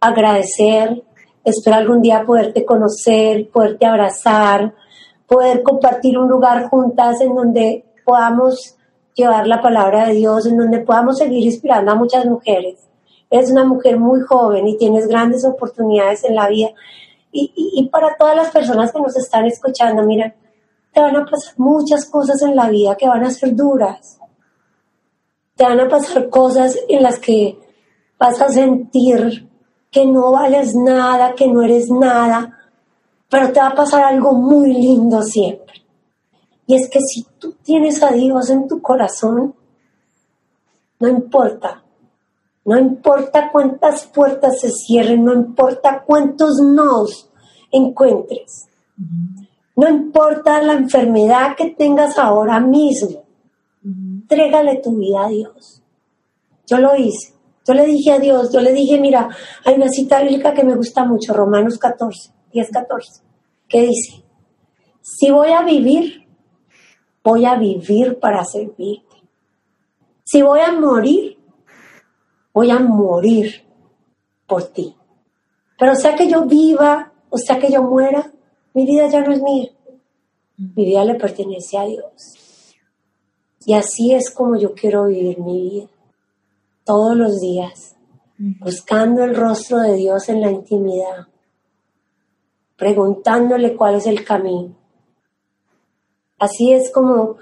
agradecer. 0.00 1.02
Espero 1.42 1.76
algún 1.76 2.02
día 2.02 2.24
poderte 2.26 2.66
conocer, 2.66 3.48
poderte 3.50 3.86
abrazar, 3.86 4.74
poder 5.30 5.62
compartir 5.62 6.18
un 6.18 6.28
lugar 6.28 6.68
juntas 6.68 7.20
en 7.20 7.36
donde 7.36 7.84
podamos 8.04 8.76
llevar 9.14 9.46
la 9.46 9.62
palabra 9.62 10.08
de 10.08 10.14
Dios, 10.14 10.44
en 10.46 10.56
donde 10.56 10.80
podamos 10.80 11.18
seguir 11.18 11.44
inspirando 11.44 11.92
a 11.92 11.94
muchas 11.94 12.26
mujeres. 12.26 12.80
Eres 13.30 13.52
una 13.52 13.64
mujer 13.64 13.96
muy 13.96 14.22
joven 14.22 14.66
y 14.66 14.76
tienes 14.76 15.06
grandes 15.06 15.44
oportunidades 15.44 16.24
en 16.24 16.34
la 16.34 16.48
vida 16.48 16.70
y, 17.30 17.88
para 17.92 18.16
todas 18.16 18.34
las 18.34 18.50
personas 18.50 18.90
que 18.90 19.00
nos 19.00 19.16
están 19.16 19.46
escuchando, 19.46 20.02
mira, 20.02 20.34
te 20.92 21.00
van 21.00 21.14
a 21.14 21.24
pasar 21.24 21.54
muchas 21.58 22.06
cosas 22.06 22.42
en 22.42 22.56
la 22.56 22.68
vida 22.68 22.96
que 22.96 23.06
van 23.06 23.22
a 23.22 23.30
ser 23.30 23.54
duras. 23.54 24.18
Te 25.54 25.62
van 25.62 25.78
a 25.78 25.88
pasar 25.88 26.28
cosas 26.28 26.76
en 26.88 27.04
las 27.04 27.20
que 27.20 27.56
vas 28.18 28.40
a 28.40 28.48
sentir 28.48 29.48
que 29.92 30.06
no 30.06 30.32
vales 30.32 30.74
nada, 30.74 31.36
que 31.36 31.46
no 31.46 31.62
eres 31.62 31.88
nada, 31.88 32.59
pero 33.30 33.52
te 33.52 33.60
va 33.60 33.68
a 33.68 33.74
pasar 33.74 34.04
algo 34.04 34.32
muy 34.32 34.72
lindo 34.72 35.22
siempre. 35.22 35.84
Y 36.66 36.74
es 36.74 36.88
que 36.90 37.00
si 37.00 37.24
tú 37.38 37.54
tienes 37.62 38.02
a 38.02 38.10
Dios 38.10 38.50
en 38.50 38.68
tu 38.68 38.80
corazón, 38.82 39.54
no 40.98 41.08
importa 41.08 41.82
no 42.64 42.78
importa 42.78 43.50
cuántas 43.50 44.06
puertas 44.06 44.60
se 44.60 44.70
cierren, 44.70 45.24
no 45.24 45.32
importa 45.32 46.04
cuántos 46.06 46.60
nos 46.60 47.28
encuentres. 47.72 48.68
No 49.74 49.88
importa 49.88 50.62
la 50.62 50.74
enfermedad 50.74 51.56
que 51.56 51.70
tengas 51.70 52.18
ahora 52.18 52.60
mismo. 52.60 53.24
Trégale 54.28 54.76
tu 54.76 54.96
vida 54.96 55.24
a 55.24 55.28
Dios. 55.28 55.82
Yo 56.66 56.78
lo 56.78 56.94
hice. 56.96 57.34
Yo 57.66 57.74
le 57.74 57.86
dije 57.86 58.12
a 58.12 58.18
Dios, 58.18 58.52
yo 58.52 58.60
le 58.60 58.72
dije, 58.72 59.00
mira, 59.00 59.28
hay 59.64 59.74
una 59.74 59.88
cita 59.88 60.22
bíblica 60.22 60.54
que 60.54 60.64
me 60.64 60.74
gusta 60.74 61.04
mucho, 61.04 61.32
Romanos 61.32 61.78
14, 61.78 62.30
10, 62.52 62.70
14, 62.70 63.22
que 63.68 63.82
dice, 63.82 64.24
si 65.00 65.30
voy 65.30 65.50
a 65.50 65.62
vivir, 65.62 66.26
voy 67.22 67.44
a 67.44 67.56
vivir 67.56 68.18
para 68.18 68.44
servirte. 68.44 69.16
Si 70.24 70.42
voy 70.42 70.60
a 70.60 70.72
morir, 70.72 71.38
voy 72.52 72.70
a 72.70 72.78
morir 72.78 73.64
por 74.46 74.64
ti. 74.64 74.94
Pero 75.78 75.94
sea 75.94 76.14
que 76.14 76.28
yo 76.28 76.44
viva 76.44 77.10
o 77.30 77.38
sea 77.38 77.58
que 77.58 77.70
yo 77.70 77.82
muera, 77.82 78.30
mi 78.74 78.84
vida 78.84 79.08
ya 79.08 79.22
no 79.22 79.32
es 79.32 79.40
mía. 79.40 79.70
Mi 80.56 80.84
vida 80.84 81.04
le 81.04 81.14
pertenece 81.14 81.78
a 81.78 81.86
Dios. 81.86 82.74
Y 83.64 83.74
así 83.74 84.12
es 84.12 84.30
como 84.30 84.56
yo 84.56 84.74
quiero 84.74 85.06
vivir 85.06 85.38
mi 85.38 85.62
vida. 85.62 85.86
Todos 86.84 87.16
los 87.16 87.40
días, 87.40 87.94
buscando 88.36 89.22
el 89.22 89.36
rostro 89.36 89.78
de 89.78 89.94
Dios 89.94 90.28
en 90.28 90.40
la 90.40 90.50
intimidad, 90.50 91.28
preguntándole 92.80 93.76
cuál 93.76 93.96
es 93.96 94.06
el 94.06 94.24
camino. 94.24 94.74
Así 96.38 96.72
es 96.72 96.90
como 96.90 97.36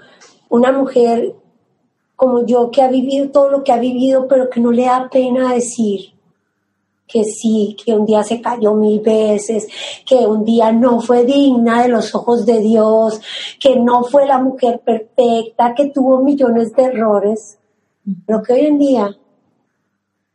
una 0.49 0.73
mujer 0.73 1.33
como 2.17 2.45
yo 2.45 2.69
que 2.69 2.81
ha 2.81 2.89
vivido 2.89 3.29
todo 3.29 3.49
lo 3.49 3.63
que 3.63 3.71
ha 3.71 3.79
vivido, 3.79 4.27
pero 4.27 4.49
que 4.49 4.59
no 4.59 4.69
le 4.69 4.83
da 4.83 5.09
pena 5.09 5.53
decir 5.53 6.13
que 7.07 7.23
sí, 7.23 7.77
que 7.83 7.93
un 7.93 8.05
día 8.05 8.21
se 8.21 8.41
cayó 8.41 8.73
mil 8.73 8.99
veces, 8.99 9.65
que 10.05 10.17
un 10.27 10.43
día 10.43 10.73
no 10.73 10.99
fue 10.99 11.23
digna 11.23 11.83
de 11.83 11.87
los 11.87 12.13
ojos 12.13 12.45
de 12.45 12.59
Dios, 12.59 13.21
que 13.61 13.79
no 13.79 14.03
fue 14.03 14.27
la 14.27 14.39
mujer 14.39 14.81
perfecta, 14.81 15.73
que 15.73 15.87
tuvo 15.87 16.21
millones 16.21 16.73
de 16.73 16.83
errores, 16.83 17.57
pero 18.25 18.43
que 18.43 18.53
hoy 18.53 18.65
en 18.65 18.77
día, 18.77 19.17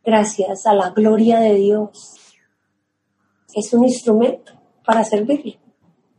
gracias 0.03 0.65
a 0.65 0.73
la 0.73 0.89
gloria 0.89 1.39
de 1.39 1.53
Dios, 1.53 2.15
es 3.53 3.71
un 3.71 3.83
instrumento 3.83 4.64
para 4.85 5.03
servirle. 5.03 5.57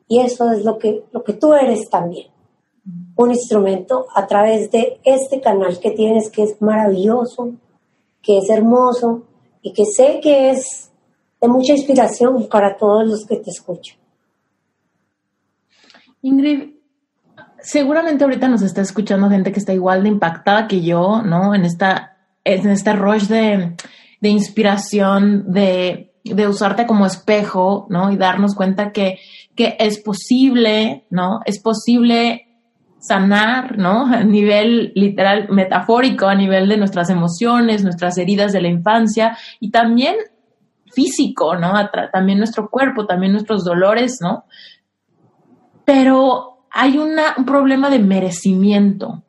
Y 0.08 0.20
eso 0.20 0.50
es 0.52 0.64
lo 0.64 0.78
que, 0.78 1.04
lo 1.12 1.24
que 1.24 1.32
tú 1.32 1.52
eres 1.54 1.88
también 1.90 2.26
un 3.16 3.30
instrumento 3.30 4.06
a 4.14 4.26
través 4.26 4.70
de 4.70 5.00
este 5.04 5.40
canal 5.40 5.78
que 5.80 5.90
tienes 5.90 6.30
que 6.30 6.44
es 6.44 6.60
maravilloso, 6.60 7.54
que 8.22 8.38
es 8.38 8.50
hermoso 8.50 9.24
y 9.62 9.72
que 9.72 9.84
sé 9.84 10.20
que 10.22 10.50
es 10.50 10.90
de 11.40 11.48
mucha 11.48 11.72
inspiración 11.72 12.48
para 12.48 12.76
todos 12.76 13.06
los 13.06 13.26
que 13.26 13.36
te 13.36 13.50
escuchan. 13.50 13.96
Ingrid, 16.22 16.74
seguramente 17.60 18.24
ahorita 18.24 18.48
nos 18.48 18.62
está 18.62 18.82
escuchando 18.82 19.30
gente 19.30 19.52
que 19.52 19.58
está 19.58 19.72
igual 19.72 20.02
de 20.02 20.08
impactada 20.10 20.68
que 20.68 20.82
yo, 20.82 21.22
¿no? 21.22 21.54
En 21.54 21.64
esta, 21.64 22.18
en 22.44 22.68
este 22.68 22.92
rush 22.92 23.26
de, 23.26 23.76
de 24.20 24.28
inspiración, 24.28 25.52
de, 25.52 26.12
de, 26.34 26.48
usarte 26.48 26.86
como 26.86 27.06
espejo, 27.06 27.86
¿no? 27.90 28.10
Y 28.10 28.16
darnos 28.16 28.54
cuenta 28.54 28.92
que, 28.92 29.18
que 29.54 29.76
es 29.78 29.98
posible, 29.98 31.06
¿no? 31.10 31.40
Es 31.44 31.60
posible 31.60 32.46
sanar, 32.98 33.78
¿no? 33.78 34.06
A 34.12 34.24
nivel 34.24 34.92
literal, 34.94 35.48
metafórico, 35.50 36.26
a 36.26 36.34
nivel 36.34 36.68
de 36.68 36.76
nuestras 36.76 37.10
emociones, 37.10 37.84
nuestras 37.84 38.18
heridas 38.18 38.52
de 38.52 38.62
la 38.62 38.68
infancia 38.68 39.36
y 39.60 39.70
también 39.70 40.16
físico, 40.92 41.56
¿no? 41.56 41.72
También 42.12 42.38
nuestro 42.38 42.70
cuerpo, 42.70 43.06
también 43.06 43.32
nuestros 43.32 43.64
dolores, 43.64 44.18
¿no? 44.20 44.44
Pero 45.84 46.66
hay 46.70 46.98
un 46.98 47.44
problema 47.44 47.90
de 47.90 47.98
merecimiento. 47.98 49.22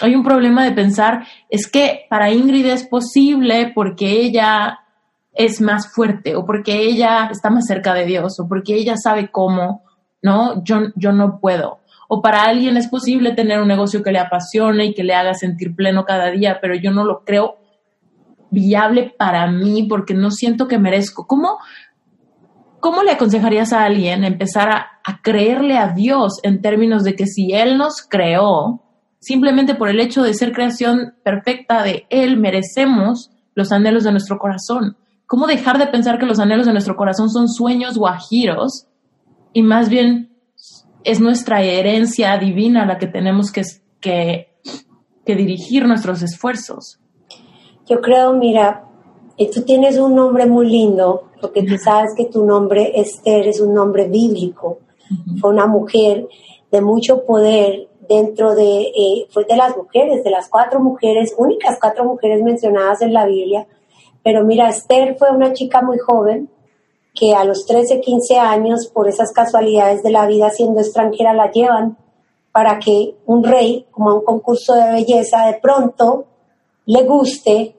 Hay 0.00 0.16
un 0.16 0.24
problema 0.24 0.64
de 0.64 0.72
pensar, 0.72 1.26
es 1.48 1.70
que 1.70 2.06
para 2.10 2.32
Ingrid 2.32 2.66
es 2.66 2.84
posible 2.86 3.70
porque 3.72 4.20
ella 4.20 4.80
es 5.34 5.60
más 5.60 5.92
fuerte 5.92 6.36
o 6.36 6.44
porque 6.44 6.82
ella 6.82 7.28
está 7.30 7.50
más 7.50 7.66
cerca 7.66 7.94
de 7.94 8.04
Dios 8.04 8.38
o 8.38 8.48
porque 8.48 8.74
ella 8.74 8.94
sabe 8.96 9.30
cómo, 9.30 9.84
¿no? 10.20 10.62
Yo, 10.64 10.92
yo 10.96 11.12
no 11.12 11.40
puedo 11.40 11.82
o 12.14 12.20
para 12.20 12.42
alguien 12.42 12.76
es 12.76 12.88
posible 12.88 13.32
tener 13.32 13.58
un 13.58 13.68
negocio 13.68 14.02
que 14.02 14.12
le 14.12 14.18
apasione 14.18 14.84
y 14.84 14.92
que 14.92 15.02
le 15.02 15.14
haga 15.14 15.32
sentir 15.32 15.74
pleno 15.74 16.04
cada 16.04 16.30
día, 16.30 16.58
pero 16.60 16.74
yo 16.74 16.90
no 16.90 17.04
lo 17.04 17.24
creo 17.24 17.56
viable 18.50 19.14
para 19.16 19.50
mí 19.50 19.84
porque 19.88 20.12
no 20.12 20.30
siento 20.30 20.68
que 20.68 20.78
merezco. 20.78 21.26
¿Cómo, 21.26 21.56
cómo 22.80 23.02
le 23.02 23.12
aconsejarías 23.12 23.72
a 23.72 23.84
alguien 23.84 24.24
empezar 24.24 24.68
a, 24.68 24.86
a 25.02 25.22
creerle 25.22 25.78
a 25.78 25.88
Dios 25.88 26.34
en 26.42 26.60
términos 26.60 27.02
de 27.02 27.16
que 27.16 27.26
si 27.26 27.54
Él 27.54 27.78
nos 27.78 28.02
creó, 28.06 28.82
simplemente 29.18 29.74
por 29.74 29.88
el 29.88 29.98
hecho 29.98 30.22
de 30.22 30.34
ser 30.34 30.52
creación 30.52 31.14
perfecta 31.24 31.82
de 31.82 32.04
Él, 32.10 32.36
merecemos 32.36 33.30
los 33.54 33.72
anhelos 33.72 34.04
de 34.04 34.10
nuestro 34.10 34.38
corazón? 34.38 34.98
¿Cómo 35.26 35.46
dejar 35.46 35.78
de 35.78 35.86
pensar 35.86 36.18
que 36.18 36.26
los 36.26 36.38
anhelos 36.38 36.66
de 36.66 36.72
nuestro 36.72 36.96
corazón 36.96 37.30
son 37.30 37.48
sueños 37.48 37.96
guajiros 37.96 38.86
y 39.52 39.62
más 39.62 39.88
bien 39.88 40.32
es 41.04 41.20
nuestra 41.20 41.62
herencia 41.62 42.36
divina 42.38 42.86
la 42.86 42.98
que 42.98 43.06
tenemos 43.06 43.50
que, 43.50 43.62
que, 44.00 44.48
dirigir 45.24 45.86
nuestros 45.86 46.22
esfuerzos. 46.22 46.98
Yo 47.86 48.00
creo, 48.00 48.32
mira, 48.34 48.84
tú 49.52 49.62
tienes 49.62 49.98
un 49.98 50.14
nombre 50.14 50.46
muy 50.46 50.68
lindo, 50.68 51.24
porque 51.40 51.62
tú 51.62 51.76
sabes 51.78 52.12
que 52.16 52.26
tu 52.26 52.44
nombre 52.44 52.92
Esther 53.00 53.48
es 53.48 53.60
un 53.60 53.74
nombre 53.74 54.08
bíblico. 54.08 54.78
Fue 55.40 55.50
una 55.50 55.66
mujer 55.66 56.28
de 56.70 56.80
mucho 56.80 57.24
poder 57.24 57.88
dentro 58.08 58.54
de, 58.54 58.82
eh, 58.82 59.26
fue 59.30 59.44
de 59.44 59.56
las 59.56 59.76
mujeres, 59.76 60.24
de 60.24 60.30
las 60.30 60.48
cuatro 60.48 60.80
mujeres, 60.80 61.34
únicas 61.36 61.78
cuatro 61.80 62.04
mujeres 62.04 62.42
mencionadas 62.42 63.02
en 63.02 63.12
la 63.12 63.26
Biblia. 63.26 63.66
Pero 64.24 64.44
mira, 64.44 64.68
Esther 64.68 65.16
fue 65.18 65.30
una 65.30 65.52
chica 65.52 65.82
muy 65.82 65.98
joven, 65.98 66.50
que 67.14 67.34
a 67.34 67.44
los 67.44 67.66
13, 67.66 68.00
15 68.00 68.38
años, 68.38 68.90
por 68.92 69.08
esas 69.08 69.32
casualidades 69.32 70.02
de 70.02 70.10
la 70.10 70.26
vida 70.26 70.50
siendo 70.50 70.80
extranjera, 70.80 71.34
la 71.34 71.50
llevan 71.50 71.98
para 72.52 72.78
que 72.78 73.16
un 73.26 73.42
rey, 73.42 73.86
como 73.90 74.10
a 74.10 74.14
un 74.14 74.24
concurso 74.24 74.74
de 74.74 74.92
belleza, 74.92 75.46
de 75.46 75.54
pronto 75.54 76.26
le 76.86 77.02
guste, 77.04 77.76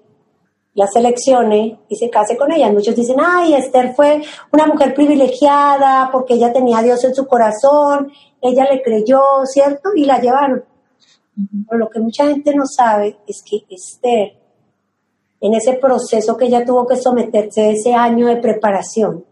la 0.76 0.88
seleccione 0.88 1.80
y 1.88 1.96
se 1.96 2.10
case 2.10 2.36
con 2.36 2.52
ella. 2.52 2.72
Muchos 2.72 2.96
dicen, 2.96 3.18
ay, 3.20 3.54
Esther 3.54 3.94
fue 3.96 4.22
una 4.52 4.66
mujer 4.66 4.94
privilegiada 4.94 6.10
porque 6.12 6.34
ella 6.34 6.52
tenía 6.52 6.80
a 6.80 6.84
Dios 6.84 7.04
en 7.04 7.14
su 7.14 7.28
corazón, 7.28 8.12
ella 8.42 8.66
le 8.72 8.82
creyó, 8.82 9.22
¿cierto? 9.46 9.90
Y 9.96 10.06
la 10.06 10.20
llevaron. 10.20 10.66
Pero 11.68 11.80
lo 11.80 11.90
que 11.90 12.00
mucha 12.00 12.28
gente 12.28 12.56
no 12.56 12.66
sabe 12.66 13.18
es 13.28 13.44
que 13.44 13.64
Esther 13.70 14.43
en 15.44 15.54
ese 15.56 15.74
proceso 15.74 16.38
que 16.38 16.46
ella 16.46 16.64
tuvo 16.64 16.88
que 16.88 16.96
someterse, 16.96 17.72
ese 17.72 17.94
año 17.94 18.28
de 18.28 18.38
preparación. 18.38 19.26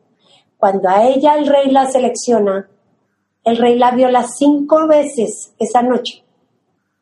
Cuando 0.57 0.89
a 0.89 1.07
ella 1.07 1.35
el 1.35 1.47
rey 1.47 1.71
la 1.71 1.89
selecciona, 1.89 2.69
el 3.45 3.55
rey 3.55 3.77
la 3.77 3.91
viola 3.91 4.27
cinco 4.27 4.87
veces 4.87 5.53
esa 5.57 5.81
noche. 5.81 6.21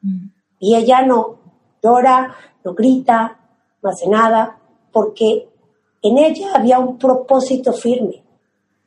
Mm. 0.04 0.28
Y 0.60 0.76
ella 0.76 1.02
no 1.02 1.40
llora, 1.82 2.36
no 2.64 2.76
grita, 2.76 3.40
no 3.82 3.90
hace 3.90 4.08
nada, 4.08 4.60
porque 4.92 5.50
en 6.04 6.18
ella 6.20 6.52
había 6.54 6.78
un 6.78 7.00
propósito 7.00 7.74
firme. 7.74 8.24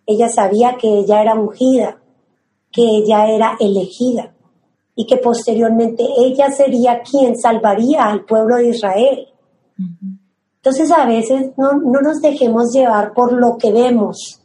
Ella 0.06 0.28
sabía 0.28 0.76
que 0.76 1.00
ella 1.00 1.20
era 1.20 1.34
ungida, 1.34 1.98
que 2.70 2.82
ella 2.82 3.26
era 3.26 3.56
elegida 3.58 4.32
y 4.94 5.04
que 5.04 5.16
posteriormente 5.16 6.04
ella 6.16 6.52
sería 6.52 7.02
quien 7.02 7.36
salvaría 7.36 8.04
al 8.04 8.24
pueblo 8.24 8.58
de 8.58 8.68
Israel. 8.68 9.28
Entonces 10.62 10.92
a 10.92 11.06
veces 11.06 11.50
no, 11.56 11.72
nos 11.72 12.20
dejemos 12.20 12.72
llevar 12.72 13.12
por 13.14 13.32
lo 13.32 13.58
que 13.58 13.72
vemos 13.72 14.40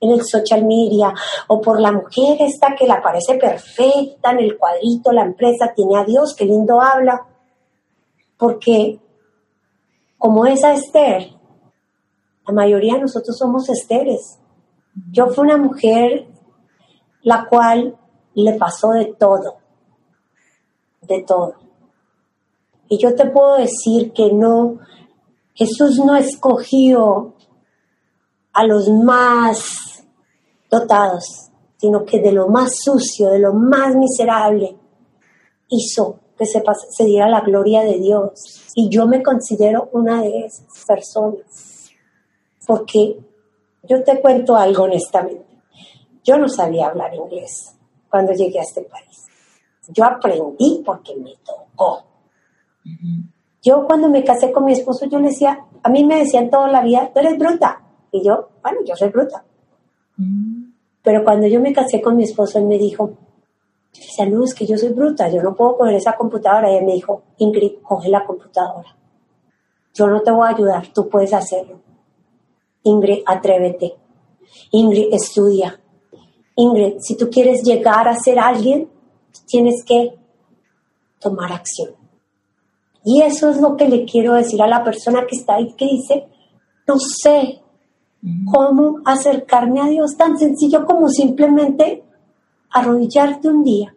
en 0.00 0.12
el 0.12 0.24
social 0.24 0.64
media 0.64 1.12
o 1.46 1.60
por 1.60 1.78
la 1.78 1.92
mujer 1.92 2.38
esta 2.40 2.74
que 2.74 2.86
la 2.86 3.02
parece 3.02 3.34
perfecta 3.34 4.30
en 4.30 4.38
el 4.38 4.56
cuadrito, 4.56 5.12
la 5.12 5.24
empresa 5.24 5.74
tiene 5.76 5.98
a 5.98 6.04
Dios, 6.04 6.34
qué 6.34 6.46
lindo 6.46 6.80
habla, 6.80 7.26
porque 8.38 8.98
como 10.16 10.46
esa 10.46 10.72
Esther, 10.72 11.32
la 12.46 12.54
mayoría 12.54 12.94
de 12.94 13.02
nosotros 13.02 13.36
somos 13.36 13.68
Esteres. 13.68 14.38
Yo 15.12 15.26
fui 15.26 15.44
una 15.44 15.58
mujer 15.58 16.28
la 17.22 17.46
cual 17.46 17.94
le 18.32 18.54
pasó 18.54 18.92
de 18.92 19.14
todo, 19.18 19.58
de 21.02 21.22
todo. 21.24 21.56
Y 22.88 22.96
yo 22.96 23.14
te 23.14 23.26
puedo 23.26 23.56
decir 23.56 24.12
que 24.14 24.32
no, 24.32 24.78
Jesús 25.58 25.98
no 25.98 26.14
escogió 26.14 27.34
a 28.52 28.64
los 28.64 28.88
más 28.88 30.04
dotados, 30.70 31.50
sino 31.78 32.04
que 32.04 32.20
de 32.20 32.30
lo 32.30 32.46
más 32.46 32.76
sucio, 32.80 33.30
de 33.30 33.40
lo 33.40 33.52
más 33.54 33.96
miserable, 33.96 34.76
hizo 35.68 36.20
que 36.38 36.46
se, 36.46 37.04
diera 37.04 37.28
la 37.28 37.40
gloria 37.40 37.82
de 37.82 37.98
Dios. 37.98 38.70
Y 38.76 38.88
yo 38.88 39.08
me 39.08 39.20
considero 39.20 39.88
una 39.92 40.22
de 40.22 40.46
esas 40.46 40.84
personas, 40.86 41.90
porque 42.64 43.18
yo 43.82 44.04
te 44.04 44.20
cuento 44.20 44.54
algo 44.54 44.84
honestamente. 44.84 45.58
Yo 46.22 46.38
no 46.38 46.48
sabía 46.48 46.86
hablar 46.86 47.12
inglés 47.16 47.74
cuando 48.08 48.32
llegué 48.32 48.60
a 48.60 48.62
este 48.62 48.82
país. 48.82 49.26
Yo 49.88 50.04
aprendí 50.04 50.84
porque 50.86 51.16
me 51.16 51.34
tocó. 51.44 52.04
Yo 53.68 53.84
cuando 53.86 54.08
me 54.08 54.24
casé 54.24 54.50
con 54.50 54.64
mi 54.64 54.72
esposo, 54.72 55.04
yo 55.10 55.18
le 55.18 55.28
decía, 55.28 55.58
a 55.82 55.88
mí 55.90 56.02
me 56.02 56.20
decían 56.20 56.48
toda 56.48 56.68
la 56.68 56.82
vida, 56.82 57.10
tú 57.12 57.20
eres 57.20 57.36
bruta. 57.38 57.82
Y 58.10 58.24
yo, 58.24 58.48
bueno, 58.62 58.78
yo 58.86 58.96
soy 58.96 59.10
bruta. 59.10 59.44
Mm. 60.16 60.72
Pero 61.02 61.22
cuando 61.22 61.46
yo 61.46 61.60
me 61.60 61.74
casé 61.74 62.00
con 62.00 62.16
mi 62.16 62.24
esposo, 62.24 62.58
él 62.58 62.64
me 62.64 62.78
dijo, 62.78 63.10
Dice, 63.92 64.26
no, 64.26 64.44
es 64.44 64.54
que 64.54 64.66
yo 64.66 64.78
soy 64.78 64.90
bruta, 64.90 65.28
yo 65.28 65.42
no 65.42 65.54
puedo 65.54 65.76
coger 65.76 65.96
esa 65.96 66.16
computadora. 66.16 66.72
Y 66.72 66.76
él 66.76 66.84
me 66.84 66.94
dijo, 66.94 67.22
Ingrid, 67.38 67.82
coge 67.82 68.08
la 68.08 68.24
computadora. 68.24 68.96
Yo 69.92 70.06
no 70.06 70.22
te 70.22 70.30
voy 70.30 70.46
a 70.46 70.50
ayudar, 70.50 70.86
tú 70.94 71.08
puedes 71.08 71.34
hacerlo. 71.34 71.80
Ingrid, 72.84 73.22
atrévete. 73.26 73.96
Ingrid, 74.70 75.12
estudia. 75.12 75.80
Ingrid, 76.54 77.00
si 77.00 77.16
tú 77.16 77.28
quieres 77.28 77.62
llegar 77.62 78.08
a 78.08 78.14
ser 78.14 78.38
alguien, 78.38 78.88
tienes 79.46 79.84
que 79.84 80.14
tomar 81.18 81.52
acción. 81.52 81.97
Y 83.10 83.22
eso 83.22 83.48
es 83.48 83.58
lo 83.58 83.74
que 83.74 83.88
le 83.88 84.04
quiero 84.04 84.34
decir 84.34 84.60
a 84.60 84.66
la 84.66 84.84
persona 84.84 85.24
que 85.26 85.34
está 85.34 85.54
ahí, 85.54 85.72
que 85.72 85.86
dice, 85.86 86.28
no 86.86 86.98
sé 86.98 87.62
cómo 88.52 88.98
acercarme 89.02 89.80
a 89.80 89.86
Dios, 89.86 90.14
tan 90.18 90.38
sencillo 90.38 90.84
como 90.84 91.08
simplemente 91.08 92.04
arrodillarte 92.70 93.48
un 93.48 93.64
día 93.64 93.94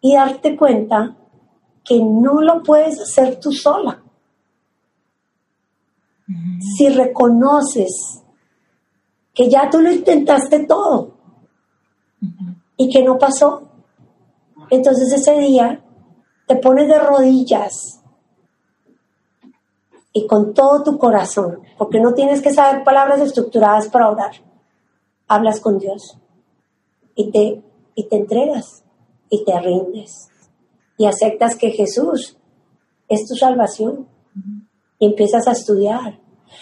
y 0.00 0.14
darte 0.14 0.56
cuenta 0.56 1.18
que 1.84 2.02
no 2.02 2.40
lo 2.40 2.62
puedes 2.62 2.98
hacer 2.98 3.38
tú 3.38 3.52
sola. 3.52 4.02
Si 6.76 6.88
reconoces 6.88 8.22
que 9.34 9.50
ya 9.50 9.68
tú 9.68 9.82
lo 9.82 9.92
intentaste 9.92 10.60
todo 10.60 11.12
y 12.78 12.88
que 12.88 13.02
no 13.02 13.18
pasó, 13.18 13.68
entonces 14.70 15.12
ese 15.12 15.38
día 15.40 15.84
te 16.48 16.56
pones 16.56 16.88
de 16.88 16.98
rodillas 16.98 18.00
y 20.12 20.26
con 20.26 20.54
todo 20.54 20.82
tu 20.82 20.98
corazón, 20.98 21.60
porque 21.76 22.00
no 22.00 22.14
tienes 22.14 22.42
que 22.42 22.52
saber 22.52 22.82
palabras 22.82 23.20
estructuradas 23.20 23.88
para 23.88 24.10
orar, 24.10 24.32
hablas 25.28 25.60
con 25.60 25.78
Dios 25.78 26.18
y 27.14 27.30
te, 27.30 27.62
y 27.94 28.08
te 28.08 28.16
entregas 28.16 28.82
y 29.28 29.44
te 29.44 29.60
rindes 29.60 30.28
y 30.96 31.06
aceptas 31.06 31.56
que 31.56 31.70
Jesús 31.70 32.36
es 33.08 33.26
tu 33.26 33.36
salvación 33.36 34.08
y 34.98 35.06
empiezas 35.06 35.46
a 35.46 35.52
estudiar 35.52 36.18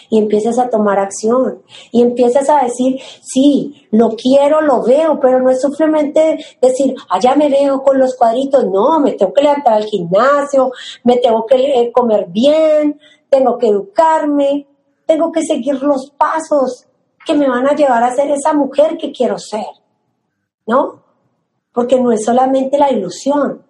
y 0.09 0.17
empiezas 0.17 0.59
a 0.59 0.69
tomar 0.69 0.99
acción 0.99 1.61
y 1.91 2.01
empiezas 2.01 2.49
a 2.49 2.63
decir, 2.63 2.99
sí, 3.21 3.87
lo 3.91 4.09
quiero, 4.09 4.61
lo 4.61 4.83
veo, 4.83 5.19
pero 5.19 5.41
no 5.41 5.49
es 5.49 5.61
simplemente 5.61 6.37
decir, 6.61 6.95
allá 7.09 7.35
me 7.35 7.49
veo 7.49 7.81
con 7.81 7.99
los 7.99 8.15
cuadritos, 8.15 8.65
no, 8.65 8.99
me 8.99 9.13
tengo 9.13 9.33
que 9.33 9.43
levantar 9.43 9.73
al 9.73 9.85
gimnasio, 9.85 10.71
me 11.03 11.17
tengo 11.17 11.45
que 11.45 11.55
eh, 11.55 11.91
comer 11.91 12.27
bien, 12.29 12.99
tengo 13.29 13.57
que 13.57 13.67
educarme, 13.67 14.67
tengo 15.05 15.31
que 15.31 15.43
seguir 15.43 15.81
los 15.81 16.11
pasos 16.11 16.87
que 17.25 17.33
me 17.33 17.49
van 17.49 17.67
a 17.67 17.75
llevar 17.75 18.03
a 18.03 18.15
ser 18.15 18.29
esa 18.31 18.53
mujer 18.53 18.97
que 18.97 19.11
quiero 19.11 19.37
ser. 19.37 19.65
¿no? 20.67 21.01
Porque 21.71 21.99
no 21.99 22.11
es 22.11 22.23
solamente 22.23 22.77
la 22.77 22.91
ilusión. 22.91 23.63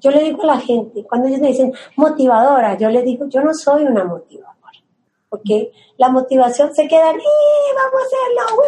Yo 0.00 0.10
le 0.10 0.24
digo 0.24 0.42
a 0.42 0.46
la 0.46 0.60
gente, 0.60 1.04
cuando 1.04 1.28
ellos 1.28 1.40
me 1.40 1.48
dicen 1.48 1.72
motivadora, 1.96 2.76
yo 2.76 2.90
le 2.90 3.02
digo, 3.02 3.26
yo 3.28 3.40
no 3.40 3.54
soy 3.54 3.84
una 3.84 4.04
motivadora. 4.04 4.58
Porque 5.30 5.72
la 5.96 6.10
motivación 6.10 6.74
se 6.74 6.86
queda 6.86 7.10
en, 7.10 7.16
vamos 7.16 8.02
a 8.02 8.06
hacerlo! 8.06 8.62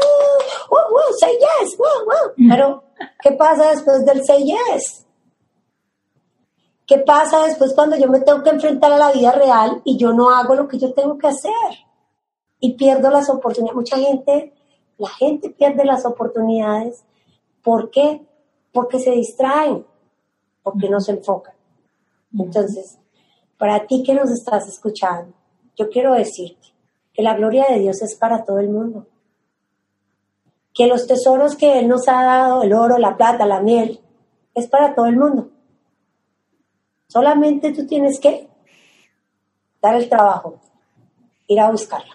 ¡Uh, 0.70 0.74
uh, 0.74 0.94
uh, 0.94 1.12
say 1.18 1.32
yes! 1.32 1.76
¡Uh, 1.78 2.48
Pero, 2.48 2.84
¿qué 3.22 3.32
pasa 3.32 3.70
después 3.70 4.06
del 4.06 4.24
say 4.24 4.44
yes? 4.44 5.06
¿Qué 6.86 6.98
pasa 6.98 7.44
después 7.44 7.74
cuando 7.74 7.96
yo 7.96 8.08
me 8.08 8.20
tengo 8.20 8.42
que 8.42 8.50
enfrentar 8.50 8.92
a 8.92 8.98
la 8.98 9.12
vida 9.12 9.32
real 9.32 9.82
y 9.84 9.98
yo 9.98 10.12
no 10.12 10.30
hago 10.30 10.54
lo 10.54 10.68
que 10.68 10.78
yo 10.78 10.94
tengo 10.94 11.18
que 11.18 11.26
hacer? 11.26 11.52
Y 12.60 12.74
pierdo 12.74 13.10
las 13.10 13.28
oportunidades. 13.28 13.76
Mucha 13.76 13.98
gente, 13.98 14.54
la 14.96 15.08
gente 15.08 15.50
pierde 15.50 15.84
las 15.84 16.06
oportunidades 16.06 17.04
¿Por 17.62 17.90
qué? 17.90 18.26
Porque 18.72 18.98
se 18.98 19.12
distraen, 19.12 19.86
porque 20.62 20.88
no 20.88 21.00
se 21.00 21.12
enfocan. 21.12 21.54
Entonces, 22.36 22.98
para 23.56 23.86
ti 23.86 24.02
que 24.02 24.14
nos 24.14 24.30
estás 24.30 24.66
escuchando, 24.68 25.32
yo 25.76 25.88
quiero 25.88 26.14
decirte 26.14 26.68
que 27.12 27.22
la 27.22 27.36
gloria 27.36 27.66
de 27.68 27.78
Dios 27.78 28.02
es 28.02 28.16
para 28.16 28.44
todo 28.44 28.58
el 28.58 28.68
mundo. 28.68 29.06
Que 30.74 30.86
los 30.86 31.06
tesoros 31.06 31.56
que 31.56 31.78
Él 31.78 31.88
nos 31.88 32.08
ha 32.08 32.22
dado, 32.22 32.62
el 32.62 32.72
oro, 32.72 32.98
la 32.98 33.16
plata, 33.16 33.46
la 33.46 33.60
miel, 33.60 34.00
es 34.54 34.68
para 34.68 34.94
todo 34.94 35.06
el 35.06 35.16
mundo. 35.16 35.50
Solamente 37.08 37.72
tú 37.72 37.86
tienes 37.86 38.18
que 38.18 38.48
dar 39.80 39.96
el 39.96 40.08
trabajo, 40.08 40.60
ir 41.46 41.60
a 41.60 41.70
buscarla, 41.70 42.14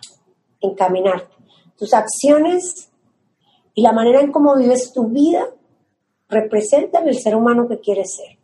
encaminarte. 0.59 1.35
Tus 1.77 1.93
acciones 1.93 2.89
y 3.75 3.83
la 3.83 3.91
manera 3.91 4.21
en 4.21 4.31
cómo 4.31 4.55
vives 4.55 4.91
tu 4.91 5.07
vida 5.09 5.45
representan 6.29 7.07
el 7.07 7.19
ser 7.19 7.35
humano 7.35 7.67
que 7.67 7.79
quieres 7.79 8.15
ser. 8.15 8.39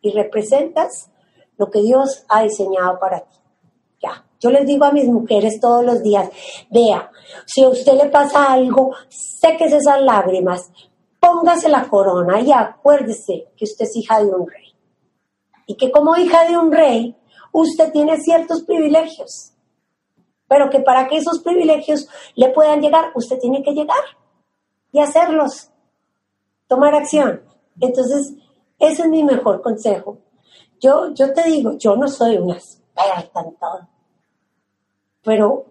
Y 0.00 0.12
representas 0.12 1.10
lo 1.56 1.70
que 1.70 1.80
Dios 1.80 2.24
ha 2.28 2.42
diseñado 2.42 3.00
para 3.00 3.20
ti. 3.20 3.36
Yo 4.40 4.50
les 4.50 4.66
digo 4.66 4.84
a 4.84 4.92
mis 4.92 5.06
mujeres 5.06 5.60
todos 5.60 5.84
los 5.84 6.02
días, 6.02 6.28
vea, 6.70 7.10
si 7.46 7.62
a 7.62 7.68
usted 7.68 7.94
le 7.94 8.10
pasa 8.10 8.52
algo, 8.52 8.92
séquese 9.08 9.78
esas 9.78 10.02
lágrimas, 10.02 10.70
póngase 11.20 11.68
la 11.68 11.88
corona 11.88 12.40
y 12.40 12.52
acuérdese 12.52 13.48
que 13.56 13.64
usted 13.64 13.84
es 13.84 13.96
hija 13.96 14.22
de 14.22 14.26
un 14.26 14.46
rey. 14.46 14.74
Y 15.66 15.76
que 15.76 15.90
como 15.90 16.16
hija 16.16 16.46
de 16.48 16.56
un 16.56 16.70
rey, 16.70 17.16
usted 17.52 17.90
tiene 17.92 18.18
ciertos 18.20 18.62
privilegios. 18.62 19.52
Pero 20.48 20.70
que 20.70 20.80
para 20.80 21.08
que 21.08 21.16
esos 21.16 21.40
privilegios 21.40 22.08
le 22.34 22.50
puedan 22.50 22.80
llegar, 22.80 23.10
usted 23.14 23.38
tiene 23.38 23.62
que 23.62 23.72
llegar 23.72 24.04
y 24.92 25.00
hacerlos, 25.00 25.70
tomar 26.68 26.94
acción. 26.94 27.42
Entonces, 27.80 28.34
ese 28.78 29.02
es 29.02 29.08
mi 29.08 29.24
mejor 29.24 29.60
consejo. 29.60 30.18
Yo, 30.80 31.12
yo 31.14 31.32
te 31.32 31.42
digo, 31.44 31.72
yo 31.78 31.96
no 31.96 32.06
soy 32.06 32.36
una 32.36 32.54
experta 32.54 33.40
en 33.40 33.56
todo, 33.56 33.88
pero 35.26 35.66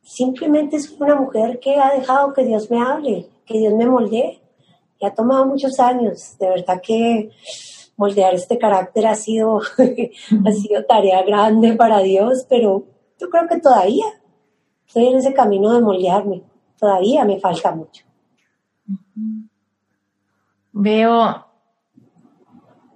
simplemente 0.00 0.78
soy 0.78 0.96
una 1.00 1.16
mujer 1.16 1.58
que 1.58 1.74
ha 1.74 1.92
dejado 1.92 2.32
que 2.32 2.44
Dios 2.44 2.70
me 2.70 2.80
hable, 2.80 3.28
que 3.44 3.58
Dios 3.58 3.74
me 3.74 3.84
moldee. 3.84 4.40
Y 5.00 5.04
ha 5.04 5.12
tomado 5.12 5.44
muchos 5.44 5.80
años. 5.80 6.38
De 6.38 6.48
verdad 6.48 6.80
que 6.80 7.30
moldear 7.96 8.32
este 8.34 8.56
carácter 8.58 9.08
ha 9.08 9.16
sido, 9.16 9.60
ha 10.46 10.52
sido 10.52 10.84
tarea 10.84 11.24
grande 11.24 11.72
para 11.72 11.98
Dios, 11.98 12.46
pero 12.48 12.84
yo 13.18 13.28
creo 13.28 13.48
que 13.48 13.60
todavía 13.60 14.06
estoy 14.86 15.08
en 15.08 15.18
ese 15.18 15.34
camino 15.34 15.74
de 15.74 15.80
moldearme. 15.80 16.44
Todavía 16.78 17.24
me 17.24 17.40
falta 17.40 17.74
mucho. 17.74 18.04
Veo 20.70 21.45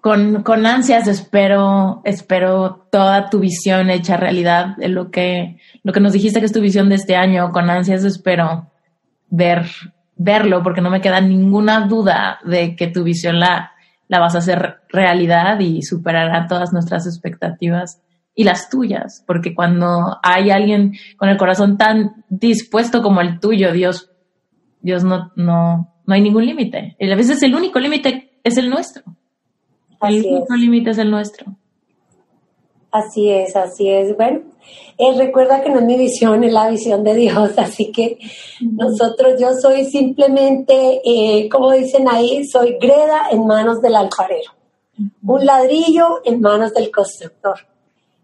con, 0.01 0.43
con, 0.43 0.66
ansias, 0.66 1.06
espero, 1.09 2.02
espero 2.05 2.86
toda 2.90 3.31
tu 3.31 3.40
visión 3.40 3.90
hecha 3.90 4.16
realidad 4.16 4.77
de 4.77 4.89
lo 4.89 5.10
que, 5.10 5.59
lo 5.82 5.93
que 5.93 6.01
nos 6.01 6.12
dijiste 6.12 6.40
que 6.40 6.47
es 6.47 6.52
tu 6.52 6.60
visión 6.60 6.89
de 6.89 6.97
este 6.97 7.16
año. 7.16 7.52
Con 7.52 7.70
ansias 7.70 8.05
espero 8.05 8.70
ver, 9.28 9.66
verlo, 10.16 10.62
porque 10.62 10.81
no 10.81 10.90
me 10.90 11.01
queda 11.01 11.20
ninguna 11.20 11.86
duda 11.86 12.39
de 12.44 12.77
que 12.77 12.86
tu 12.86 13.05
visión 13.05 13.39
la, 13.39 13.72
la 14.09 14.20
vas 14.20 14.35
a 14.35 14.39
hacer 14.39 14.81
realidad 14.89 15.60
y 15.60 15.82
superará 15.82 16.47
todas 16.47 16.72
nuestras 16.72 17.06
expectativas 17.06 18.02
y 18.35 18.44
las 18.44 18.70
tuyas, 18.70 19.24
porque 19.27 19.55
cuando 19.55 20.18
hay 20.22 20.51
alguien 20.51 20.94
con 21.16 21.28
el 21.28 21.36
corazón 21.36 21.77
tan 21.77 22.24
dispuesto 22.28 23.02
como 23.02 23.20
el 23.20 23.40
tuyo, 23.40 23.72
Dios 23.72 24.10
Dios 24.82 25.05
no, 25.05 25.32
no, 25.36 25.94
no 26.06 26.14
hay 26.14 26.20
ningún 26.20 26.47
límite. 26.47 26.97
A 27.01 27.14
veces 27.14 27.43
el 27.43 27.55
único 27.55 27.78
límite 27.78 28.32
es 28.43 28.56
el 28.56 28.70
nuestro. 28.70 29.02
El 30.02 30.60
límite 30.60 30.90
es 30.90 30.98
el 30.98 31.10
nuestro. 31.10 31.56
Así 32.90 33.31
es, 33.31 33.55
así 33.55 33.89
es. 33.89 34.16
Bueno, 34.16 34.40
eh, 34.98 35.14
recuerda 35.16 35.62
que 35.62 35.70
no 35.70 35.78
es 35.78 35.85
mi 35.85 35.97
visión, 35.97 36.43
es 36.43 36.52
la 36.52 36.68
visión 36.68 37.05
de 37.05 37.14
Dios, 37.14 37.52
así 37.56 37.93
que 37.93 38.18
nosotros, 38.60 39.40
yo 39.40 39.52
soy 39.55 39.85
simplemente, 39.85 41.01
eh, 41.05 41.48
como 41.48 41.72
dicen 41.72 42.09
ahí, 42.09 42.44
soy 42.44 42.77
greda 42.81 43.28
en 43.31 43.47
manos 43.47 43.81
del 43.81 43.97
alfarero, 43.97 44.52
un 45.22 45.47
ladrillo 45.47 46.20
en 46.24 46.40
manos 46.40 46.74
del 46.74 46.90
constructor. 46.90 47.60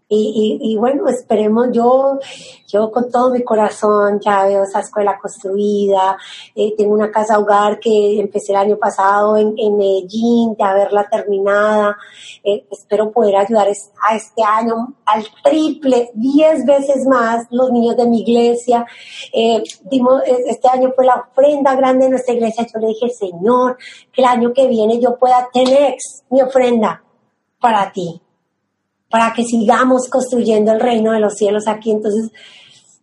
Y, 0.09 0.57
y, 0.61 0.77
bueno, 0.77 1.09
esperemos, 1.09 1.67
yo, 1.73 2.17
yo 2.65 2.89
con 2.91 3.11
todo 3.11 3.29
mi 3.29 3.43
corazón 3.43 4.21
ya 4.21 4.45
veo 4.45 4.63
esa 4.63 4.79
escuela 4.79 5.19
construida, 5.19 6.17
eh, 6.55 6.73
tengo 6.77 6.93
una 6.93 7.11
casa 7.11 7.37
hogar 7.37 7.77
que 7.77 8.17
empecé 8.17 8.53
el 8.53 8.59
año 8.59 8.77
pasado 8.77 9.35
en, 9.35 9.53
en 9.57 9.75
Medellín, 9.75 10.55
de 10.55 10.63
haberla 10.63 11.09
terminada, 11.09 11.97
eh, 12.41 12.65
espero 12.71 13.11
poder 13.11 13.35
ayudar 13.35 13.67
a 13.67 14.15
este 14.15 14.43
año 14.43 14.95
al 15.03 15.25
triple, 15.43 16.09
diez 16.13 16.65
veces 16.65 17.05
más 17.05 17.45
los 17.51 17.69
niños 17.73 17.97
de 17.97 18.07
mi 18.07 18.21
iglesia. 18.21 18.85
Eh, 19.33 19.61
dimos, 19.91 20.21
este 20.25 20.69
año 20.69 20.93
fue 20.95 21.05
la 21.05 21.15
ofrenda 21.15 21.75
grande 21.75 22.05
de 22.05 22.11
nuestra 22.11 22.33
iglesia, 22.33 22.65
yo 22.73 22.79
le 22.79 22.87
dije, 22.87 23.09
Señor, 23.09 23.77
que 24.13 24.21
el 24.21 24.27
año 24.27 24.53
que 24.53 24.67
viene 24.67 25.01
yo 25.01 25.17
pueda 25.17 25.49
tener 25.51 25.97
mi 26.29 26.41
ofrenda 26.41 27.03
para 27.59 27.91
ti 27.91 28.21
para 29.09 29.33
que 29.33 29.43
sigamos 29.43 30.09
construyendo 30.09 30.71
el 30.71 30.79
reino 30.79 31.11
de 31.11 31.19
los 31.19 31.35
cielos 31.35 31.67
aquí. 31.67 31.91
Entonces, 31.91 32.31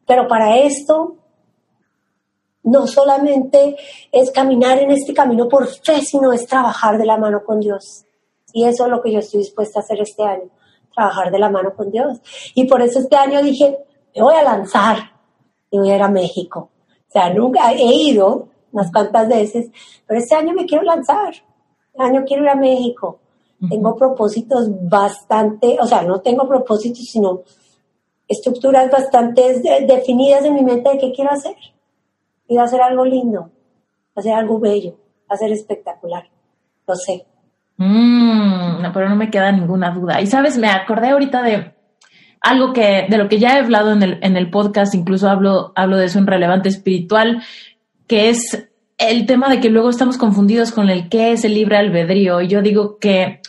pero 0.06 0.28
para 0.28 0.59
esto 0.59 1.16
no 2.64 2.86
solamente 2.86 3.76
es 4.10 4.31
caminar 4.31 4.78
en 4.78 4.90
este 4.90 5.14
camino 5.14 5.48
por 5.48 5.66
fe, 5.66 6.01
sino 6.01 6.32
es 6.32 6.47
trabajar 6.47 6.98
de 6.98 7.06
la 7.06 7.16
mano 7.16 7.44
con 7.44 7.60
Dios. 7.60 8.05
Y 8.52 8.64
eso 8.64 8.85
es 8.85 8.90
lo 8.90 9.02
que 9.02 9.12
yo 9.12 9.18
estoy 9.18 9.40
dispuesta 9.40 9.81
a 9.81 9.82
hacer 9.82 10.01
este 10.01 10.22
año, 10.22 10.48
trabajar 10.94 11.31
de 11.31 11.39
la 11.39 11.51
mano 11.51 11.74
con 11.74 11.90
Dios. 11.90 12.20
Y 12.55 12.64
por 12.64 12.81
eso 12.82 13.01
este 13.01 13.16
año 13.16 13.43
dije, 13.43 13.78
me 14.14 14.22
voy 14.22 14.35
a 14.35 14.43
lanzar 14.43 14.98
y 15.70 15.78
voy 15.78 15.90
a 15.90 15.97
ir 15.97 16.02
a 16.02 16.09
México. 16.09 16.70
O 17.09 17.10
sea, 17.10 17.31
nunca 17.31 17.72
he 17.72 17.94
ido 17.94 18.48
unas 18.72 18.90
cuantas 18.90 19.28
veces, 19.28 19.70
pero 20.06 20.20
este 20.20 20.35
año 20.35 20.52
me 20.52 20.66
quiero 20.66 20.85
lanzar. 20.85 21.35
Este 21.93 22.02
año 22.02 22.24
quiero 22.26 22.44
ir 22.44 22.48
a 22.48 22.56
México. 22.56 23.20
Tengo 23.69 23.97
propósitos 23.97 24.69
bastante, 24.89 25.77
o 25.81 25.86
sea, 25.86 26.03
no 26.03 26.20
tengo 26.20 26.49
propósitos, 26.49 27.05
sino 27.05 27.43
estructuras 28.28 28.91
bastante 28.91 29.61
definidas 29.86 30.45
en 30.45 30.55
mi 30.55 30.62
mente 30.62 30.91
de 30.91 30.99
qué 30.99 31.12
quiero 31.12 31.31
hacer. 31.31 31.57
Y 32.49 32.59
hacer 32.59 32.81
algo 32.81 33.05
lindo, 33.05 33.51
hacer 34.15 34.32
algo 34.32 34.59
bello, 34.59 34.97
hacer 35.28 35.51
espectacular. 35.53 36.24
Lo 36.86 36.95
sé. 36.95 37.27
Mm, 37.77 38.82
no, 38.82 38.93
pero 38.93 39.09
no 39.09 39.16
me 39.16 39.31
queda 39.31 39.51
ninguna 39.51 39.91
duda. 39.91 40.20
Y 40.20 40.27
sabes, 40.27 40.59
me 40.59 40.69
acordé 40.69 41.11
ahorita 41.11 41.43
de 41.43 41.74
algo 42.41 42.73
que, 42.73 43.07
de 43.09 43.16
lo 43.16 43.28
que 43.28 43.39
ya 43.39 43.57
he 43.57 43.61
hablado 43.61 43.93
en 43.93 44.03
el, 44.03 44.19
en 44.23 44.36
el 44.36 44.51
podcast, 44.51 44.95
incluso 44.95 45.28
hablo, 45.28 45.73
hablo 45.74 45.97
de 45.97 46.07
eso 46.07 46.19
en 46.19 46.27
Relevante 46.27 46.69
Espiritual, 46.69 47.43
que 48.07 48.28
es 48.28 48.69
el 49.10 49.26
tema 49.26 49.48
de 49.48 49.60
que 49.60 49.70
luego 49.70 49.90
estamos 49.90 50.18
confundidos 50.18 50.72
con 50.72 50.89
el 50.89 51.09
qué 51.09 51.32
es 51.32 51.44
el 51.44 51.55
libre 51.55 51.76
albedrío. 51.76 52.40
Yo 52.40 52.62
digo 52.62 52.98
que 52.98 53.40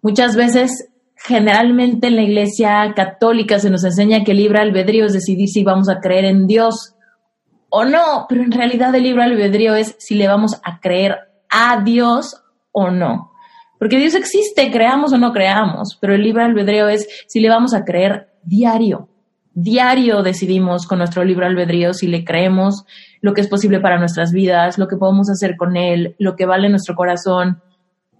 muchas 0.00 0.36
veces, 0.36 0.88
generalmente 1.16 2.08
en 2.08 2.16
la 2.16 2.22
iglesia 2.22 2.92
católica 2.94 3.58
se 3.58 3.70
nos 3.70 3.84
enseña 3.84 4.24
que 4.24 4.32
el 4.32 4.38
libre 4.38 4.60
albedrío 4.60 5.06
es 5.06 5.12
decidir 5.12 5.48
si 5.48 5.64
vamos 5.64 5.88
a 5.88 6.00
creer 6.00 6.24
en 6.24 6.46
Dios 6.46 6.94
o 7.68 7.84
no, 7.84 8.26
pero 8.28 8.42
en 8.42 8.52
realidad 8.52 8.94
el 8.94 9.04
libre 9.04 9.22
albedrío 9.22 9.74
es 9.74 9.96
si 9.98 10.14
le 10.14 10.28
vamos 10.28 10.60
a 10.62 10.78
creer 10.80 11.16
a 11.48 11.82
Dios 11.82 12.42
o 12.70 12.90
no. 12.90 13.32
Porque 13.78 13.98
Dios 13.98 14.14
existe, 14.14 14.70
creamos 14.70 15.12
o 15.12 15.18
no 15.18 15.32
creamos, 15.32 15.96
pero 16.00 16.14
el 16.14 16.22
libre 16.22 16.44
albedrío 16.44 16.88
es 16.88 17.08
si 17.26 17.40
le 17.40 17.48
vamos 17.48 17.74
a 17.74 17.84
creer 17.84 18.28
diario. 18.44 19.08
Diario 19.54 20.22
decidimos 20.22 20.86
con 20.86 20.98
nuestro 20.98 21.24
libre 21.24 21.46
albedrío 21.46 21.92
si 21.92 22.06
le 22.06 22.24
creemos 22.24 22.84
lo 23.20 23.34
que 23.34 23.42
es 23.42 23.48
posible 23.48 23.80
para 23.80 23.98
nuestras 23.98 24.32
vidas, 24.32 24.78
lo 24.78 24.88
que 24.88 24.96
podemos 24.96 25.28
hacer 25.30 25.56
con 25.56 25.76
Él, 25.76 26.16
lo 26.18 26.36
que 26.36 26.46
vale 26.46 26.68
nuestro 26.68 26.94
corazón. 26.94 27.62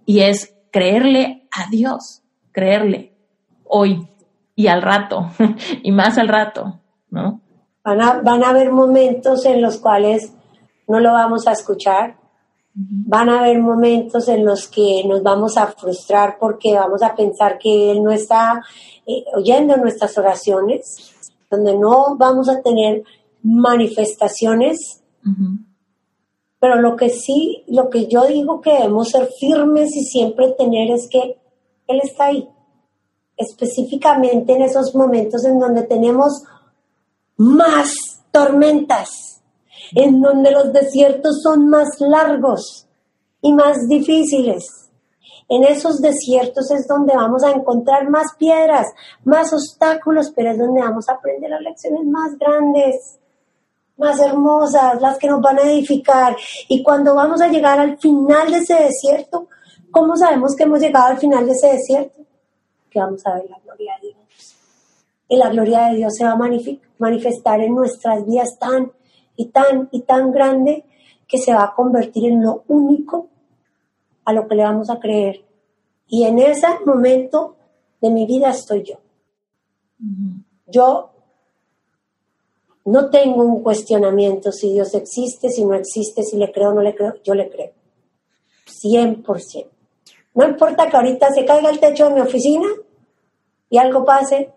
Y 0.05 0.19
es 0.19 0.55
creerle 0.71 1.47
a 1.51 1.69
Dios, 1.69 2.21
creerle 2.51 3.13
hoy 3.63 4.07
y 4.55 4.67
al 4.67 4.81
rato, 4.81 5.31
y 5.83 5.91
más 5.91 6.17
al 6.17 6.27
rato, 6.27 6.79
¿no? 7.09 7.41
Van 7.83 8.01
a, 8.01 8.21
van 8.21 8.43
a 8.43 8.49
haber 8.49 8.71
momentos 8.71 9.45
en 9.45 9.61
los 9.61 9.77
cuales 9.77 10.33
no 10.87 10.99
lo 10.99 11.11
vamos 11.11 11.47
a 11.47 11.51
escuchar, 11.51 12.15
Van 12.75 13.29
a 13.29 13.41
haber 13.41 13.59
momentos 13.59 14.27
en 14.29 14.43
los 14.43 14.67
que 14.67 15.03
nos 15.05 15.21
vamos 15.21 15.57
a 15.57 15.67
frustrar 15.67 16.37
porque 16.39 16.73
vamos 16.73 17.03
a 17.03 17.15
pensar 17.15 17.59
que 17.59 17.91
Él 17.91 18.01
no 18.01 18.11
está 18.11 18.63
eh, 19.05 19.23
oyendo 19.35 19.77
nuestras 19.77 20.17
oraciones, 20.17 21.12
donde 21.57 21.77
no 21.77 22.17
vamos 22.17 22.49
a 22.49 22.61
tener 22.61 23.03
manifestaciones. 23.41 25.01
Pero 26.59 26.81
lo 26.81 26.95
que 26.95 27.09
sí, 27.09 27.63
lo 27.67 27.89
que 27.89 28.07
yo 28.07 28.25
digo 28.25 28.61
que 28.61 28.73
debemos 28.73 29.09
ser 29.09 29.29
firmes 29.39 29.95
y 29.95 30.03
siempre 30.03 30.55
tener 30.57 30.91
es 30.91 31.07
que 31.09 31.37
Él 31.87 32.01
está 32.03 32.25
ahí. 32.25 32.47
Específicamente 33.37 34.53
en 34.53 34.61
esos 34.61 34.93
momentos 34.95 35.43
en 35.45 35.59
donde 35.59 35.83
tenemos 35.83 36.43
más 37.37 37.93
tormentas 38.31 39.33
en 39.95 40.21
donde 40.21 40.51
los 40.51 40.73
desiertos 40.73 41.41
son 41.41 41.69
más 41.69 41.87
largos 41.99 42.87
y 43.41 43.53
más 43.53 43.87
difíciles. 43.87 44.82
En 45.49 45.63
esos 45.63 46.01
desiertos 46.01 46.71
es 46.71 46.87
donde 46.87 47.15
vamos 47.15 47.43
a 47.43 47.51
encontrar 47.51 48.09
más 48.09 48.27
piedras, 48.37 48.87
más 49.23 49.53
obstáculos, 49.53 50.31
pero 50.35 50.51
es 50.51 50.57
donde 50.57 50.81
vamos 50.81 51.09
a 51.09 51.13
aprender 51.13 51.49
las 51.49 51.61
lecciones 51.61 52.05
más 52.05 52.37
grandes, 52.37 53.19
más 53.97 54.19
hermosas, 54.19 55.01
las 55.01 55.17
que 55.17 55.27
nos 55.27 55.41
van 55.41 55.59
a 55.59 55.63
edificar. 55.63 56.35
Y 56.67 56.81
cuando 56.83 57.15
vamos 57.15 57.41
a 57.41 57.47
llegar 57.47 57.79
al 57.79 57.97
final 57.99 58.51
de 58.51 58.57
ese 58.57 58.75
desierto, 58.75 59.47
¿cómo 59.91 60.15
sabemos 60.15 60.55
que 60.55 60.63
hemos 60.63 60.79
llegado 60.79 61.07
al 61.07 61.17
final 61.17 61.45
de 61.45 61.51
ese 61.51 61.73
desierto? 61.73 62.21
Que 62.89 62.99
vamos 62.99 63.25
a 63.25 63.35
ver 63.35 63.49
la 63.49 63.59
gloria 63.59 63.93
de 64.01 64.07
Dios. 64.09 64.55
Y 65.27 65.37
la 65.37 65.49
gloria 65.49 65.87
de 65.87 65.97
Dios 65.97 66.13
se 66.15 66.25
va 66.25 66.31
a 66.31 66.79
manifestar 66.99 67.61
en 67.61 67.75
nuestras 67.75 68.25
vidas 68.25 68.57
tan 68.59 68.91
y 69.35 69.47
tan 69.47 69.89
y 69.91 70.01
tan 70.01 70.31
grande 70.31 70.85
que 71.27 71.37
se 71.37 71.53
va 71.53 71.63
a 71.63 71.73
convertir 71.73 72.31
en 72.31 72.43
lo 72.43 72.63
único 72.67 73.29
a 74.25 74.33
lo 74.33 74.47
que 74.47 74.55
le 74.55 74.63
vamos 74.63 74.89
a 74.89 74.99
creer. 74.99 75.43
Y 76.07 76.23
en 76.25 76.39
ese 76.39 76.67
momento 76.85 77.55
de 78.01 78.09
mi 78.09 78.25
vida 78.25 78.49
estoy 78.49 78.83
yo. 78.83 78.95
Yo 80.67 81.11
no 82.85 83.09
tengo 83.09 83.43
un 83.43 83.63
cuestionamiento 83.63 84.51
si 84.51 84.73
Dios 84.73 84.93
existe, 84.93 85.49
si 85.49 85.63
no 85.65 85.73
existe, 85.73 86.23
si 86.23 86.37
le 86.37 86.51
creo 86.51 86.69
o 86.69 86.73
no 86.73 86.81
le 86.81 86.95
creo, 86.95 87.15
yo 87.23 87.33
le 87.33 87.49
creo. 87.49 87.71
100%. 88.65 89.67
No 90.35 90.47
importa 90.47 90.89
que 90.89 90.97
ahorita 90.97 91.31
se 91.31 91.45
caiga 91.45 91.69
el 91.69 91.79
techo 91.79 92.09
de 92.09 92.15
mi 92.15 92.21
oficina 92.21 92.67
y 93.69 93.77
algo 93.77 94.03
pase, 94.03 94.51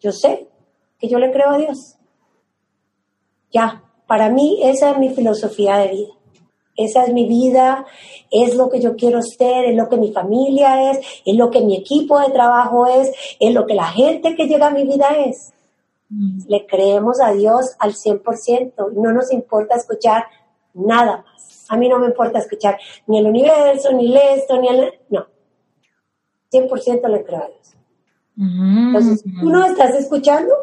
yo 0.00 0.12
sé 0.12 0.48
que 0.98 1.08
yo 1.08 1.18
le 1.18 1.32
creo 1.32 1.50
a 1.50 1.58
Dios. 1.58 1.96
Ya, 3.50 3.82
para 4.06 4.28
mí 4.28 4.60
esa 4.62 4.92
es 4.92 4.98
mi 4.98 5.10
filosofía 5.10 5.76
de 5.78 5.88
vida. 5.88 6.12
Esa 6.76 7.04
es 7.04 7.12
mi 7.12 7.26
vida, 7.26 7.84
es 8.30 8.54
lo 8.54 8.70
que 8.70 8.80
yo 8.80 8.96
quiero 8.96 9.20
ser, 9.22 9.66
es 9.66 9.76
lo 9.76 9.88
que 9.88 9.96
mi 9.96 10.12
familia 10.12 10.90
es, 10.90 10.98
es 11.24 11.36
lo 11.36 11.50
que 11.50 11.60
mi 11.60 11.76
equipo 11.76 12.18
de 12.18 12.30
trabajo 12.30 12.86
es, 12.86 13.12
es 13.38 13.52
lo 13.52 13.66
que 13.66 13.74
la 13.74 13.86
gente 13.86 14.34
que 14.34 14.46
llega 14.46 14.68
a 14.68 14.70
mi 14.70 14.84
vida 14.84 15.08
es. 15.26 15.52
Mm. 16.08 16.40
Le 16.48 16.66
creemos 16.66 17.20
a 17.20 17.32
Dios 17.32 17.76
al 17.78 17.94
100%, 17.94 18.92
no 18.94 19.12
nos 19.12 19.32
importa 19.32 19.76
escuchar 19.76 20.24
nada 20.74 21.24
más. 21.26 21.66
A 21.68 21.76
mí 21.76 21.88
no 21.88 21.98
me 21.98 22.06
importa 22.06 22.38
escuchar 22.38 22.78
ni 23.06 23.18
el 23.18 23.26
universo, 23.26 23.92
ni 23.92 24.14
esto, 24.16 24.60
ni 24.60 24.68
el... 24.68 24.92
No, 25.10 25.26
100% 26.50 27.08
le 27.08 27.24
creo 27.24 27.42
a 27.42 27.46
Dios. 27.48 27.76
Mm. 28.36 28.88
Entonces, 28.88 29.22
tú 29.22 29.50
no 29.50 29.64
estás 29.64 29.94
escuchando, 29.94 30.54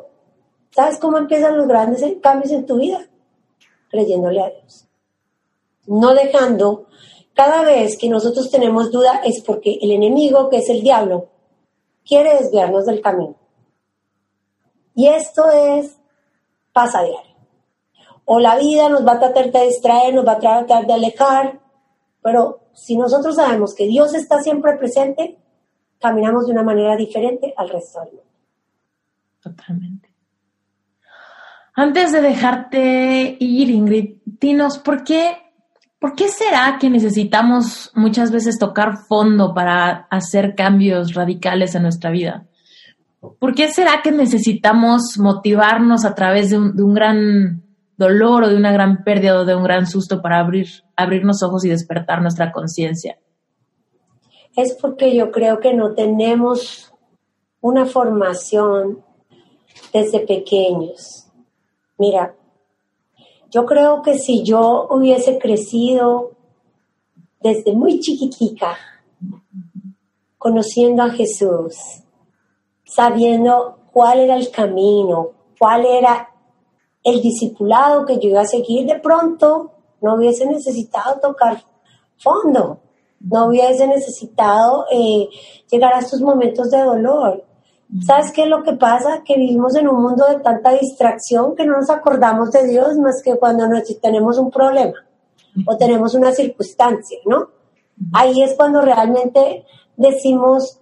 ¿sabes 0.72 0.98
cómo 0.98 1.18
empiezan 1.18 1.58
los 1.58 1.68
grandes 1.68 2.04
cambios 2.22 2.52
en 2.52 2.66
tu 2.66 2.78
vida? 2.78 3.10
creyéndole 3.90 4.42
a 4.42 4.50
Dios. 4.50 4.88
No 5.90 6.14
dejando, 6.14 6.88
cada 7.34 7.64
vez 7.64 7.98
que 7.98 8.10
nosotros 8.10 8.52
tenemos 8.52 8.92
duda 8.92 9.22
es 9.26 9.42
porque 9.42 9.80
el 9.82 9.92
enemigo, 9.92 10.50
que 10.50 10.58
es 10.58 10.70
el 10.70 10.82
diablo, 10.82 11.30
quiere 12.06 12.36
desviarnos 12.36 12.86
del 12.86 13.02
camino. 13.02 13.36
Y 14.94 15.08
esto 15.08 15.50
es 15.50 15.98
pasa 16.74 17.02
diario. 17.02 17.36
O 18.26 18.40
la 18.40 18.58
vida 18.58 18.90
nos 18.90 19.06
va 19.06 19.14
a 19.14 19.20
tratar 19.20 19.52
de 19.52 19.66
distraer, 19.66 20.14
nos 20.14 20.28
va 20.28 20.34
a 20.34 20.40
tratar 20.40 20.86
de 20.86 20.94
alejar, 20.94 21.60
pero 22.22 22.60
si 22.74 22.96
nosotros 22.96 23.36
sabemos 23.36 23.74
que 23.74 23.88
Dios 23.88 24.14
está 24.14 24.42
siempre 24.42 24.78
presente, 24.78 25.40
caminamos 26.00 26.46
de 26.46 26.52
una 26.52 26.64
manera 26.64 26.96
diferente 26.96 27.54
al 27.58 27.70
resto 27.70 28.02
del 28.02 28.10
mundo. 28.10 28.24
Totalmente. 29.42 30.10
Antes 31.74 32.12
de 32.12 32.22
dejarte 32.22 33.38
ir, 33.40 33.70
Ingrid, 33.70 34.18
dinos, 34.26 34.78
¿por 34.78 35.04
qué, 35.04 35.49
¿por 36.00 36.16
qué 36.16 36.28
será 36.30 36.78
que 36.80 36.90
necesitamos 36.90 37.92
muchas 37.96 38.32
veces 38.32 38.58
tocar 38.58 38.98
fondo 39.08 39.54
para 39.54 40.08
hacer 40.10 40.56
cambios 40.56 41.14
radicales 41.14 41.76
en 41.76 41.84
nuestra 41.84 42.10
vida? 42.10 42.48
¿Por 43.40 43.54
qué 43.54 43.68
será 43.72 44.02
que 44.02 44.12
necesitamos 44.12 45.18
motivarnos 45.18 46.06
a 46.06 46.16
través 46.16 46.50
de 46.50 46.58
un, 46.58 46.94
gran 46.94 47.64
dolor 47.98 48.44
o 48.44 48.50
de 48.50 48.56
una 48.56 48.72
gran 48.72 49.04
pérdida 49.04 49.40
o 49.40 49.46
de 49.46 49.56
un 49.56 49.64
gran 49.64 49.86
susto 49.88 50.22
para 50.22 50.40
abrir, 50.40 50.68
abrirnos 50.96 51.44
ojos 51.44 51.66
y 51.66 51.70
despertar 51.70 52.22
nuestra 52.22 52.52
conciencia? 52.52 53.20
Es 54.56 54.74
porque 54.82 55.16
yo 55.16 55.32
creo 55.32 55.60
que 55.60 55.74
no 55.74 55.94
tenemos 55.94 56.94
una 57.62 57.86
formación 57.86 59.04
desde 59.94 60.22
pequeños 60.22 61.30
Mira, 62.00 62.34
yo 63.50 63.66
creo 63.66 64.02
que 64.02 64.18
si 64.18 64.44
yo 64.44 64.88
hubiese 64.90 65.40
crecido 65.40 66.32
desde 67.42 67.74
muy 67.74 68.00
chiquitica, 68.00 68.78
conociendo 70.38 71.04
a 71.04 71.10
Jesús, 71.10 71.76
sabiendo 72.86 73.80
cuál 73.92 74.20
era 74.20 74.36
el 74.36 74.52
camino, 74.52 75.32
cuál 75.58 75.86
era 75.86 76.30
el 77.04 77.22
discipulado 77.22 78.06
que 78.06 78.20
yo 78.20 78.30
iba 78.30 78.42
a 78.42 78.46
seguir, 78.46 78.86
de 78.86 79.00
pronto 79.00 79.72
no 80.02 80.16
hubiese 80.16 80.46
necesitado 80.46 81.20
tocar 81.20 81.64
fondo, 82.18 82.80
no 83.20 83.48
hubiese 83.48 83.88
necesitado 83.88 84.86
eh, 84.92 85.28
llegar 85.70 85.94
a 85.94 86.00
estos 86.00 86.22
momentos 86.22 86.70
de 86.72 86.80
dolor. 86.82 87.46
¿Sabes 88.06 88.32
qué 88.32 88.44
es 88.44 88.48
lo 88.48 88.64
que 88.64 88.74
pasa? 88.74 89.24
Que 89.26 89.36
vivimos 89.36 89.76
en 89.76 89.88
un 89.88 90.02
mundo 90.02 90.26
de 90.28 90.40
tanta 90.40 90.72
distracción 90.72 91.56
que 91.56 91.66
no 91.66 91.78
nos 91.78 91.90
acordamos 91.90 92.52
de 92.52 92.68
Dios 92.68 92.96
más 92.98 93.22
que 93.24 93.36
cuando 93.36 93.66
tenemos 94.00 94.38
un 94.38 94.52
problema 94.52 94.94
o 95.66 95.76
tenemos 95.76 96.14
una 96.14 96.32
circunstancia, 96.32 97.18
¿no? 97.26 97.50
Ahí 98.14 98.44
es 98.44 98.54
cuando 98.54 98.82
realmente 98.82 99.66
decimos, 99.98 100.80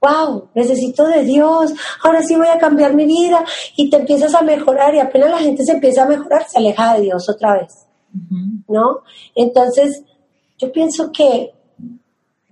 wow, 0.00 0.48
necesito 0.54 1.06
de 1.06 1.24
Dios, 1.24 1.74
ahora 2.02 2.22
sí 2.22 2.36
voy 2.36 2.48
a 2.48 2.58
cambiar 2.58 2.94
mi 2.94 3.04
vida 3.04 3.44
y 3.76 3.90
te 3.90 3.98
empiezas 3.98 4.34
a 4.34 4.42
mejorar 4.42 4.94
y 4.94 5.00
apenas 5.00 5.30
la 5.30 5.38
gente 5.38 5.62
se 5.62 5.72
empieza 5.72 6.04
a 6.04 6.08
mejorar, 6.08 6.48
se 6.48 6.58
aleja 6.58 6.94
de 6.94 7.02
Dios 7.02 7.28
otra 7.28 7.54
vez, 7.54 7.86
¿no? 8.66 9.02
Entonces, 9.34 10.02
yo 10.56 10.72
pienso 10.72 11.12
que, 11.12 11.52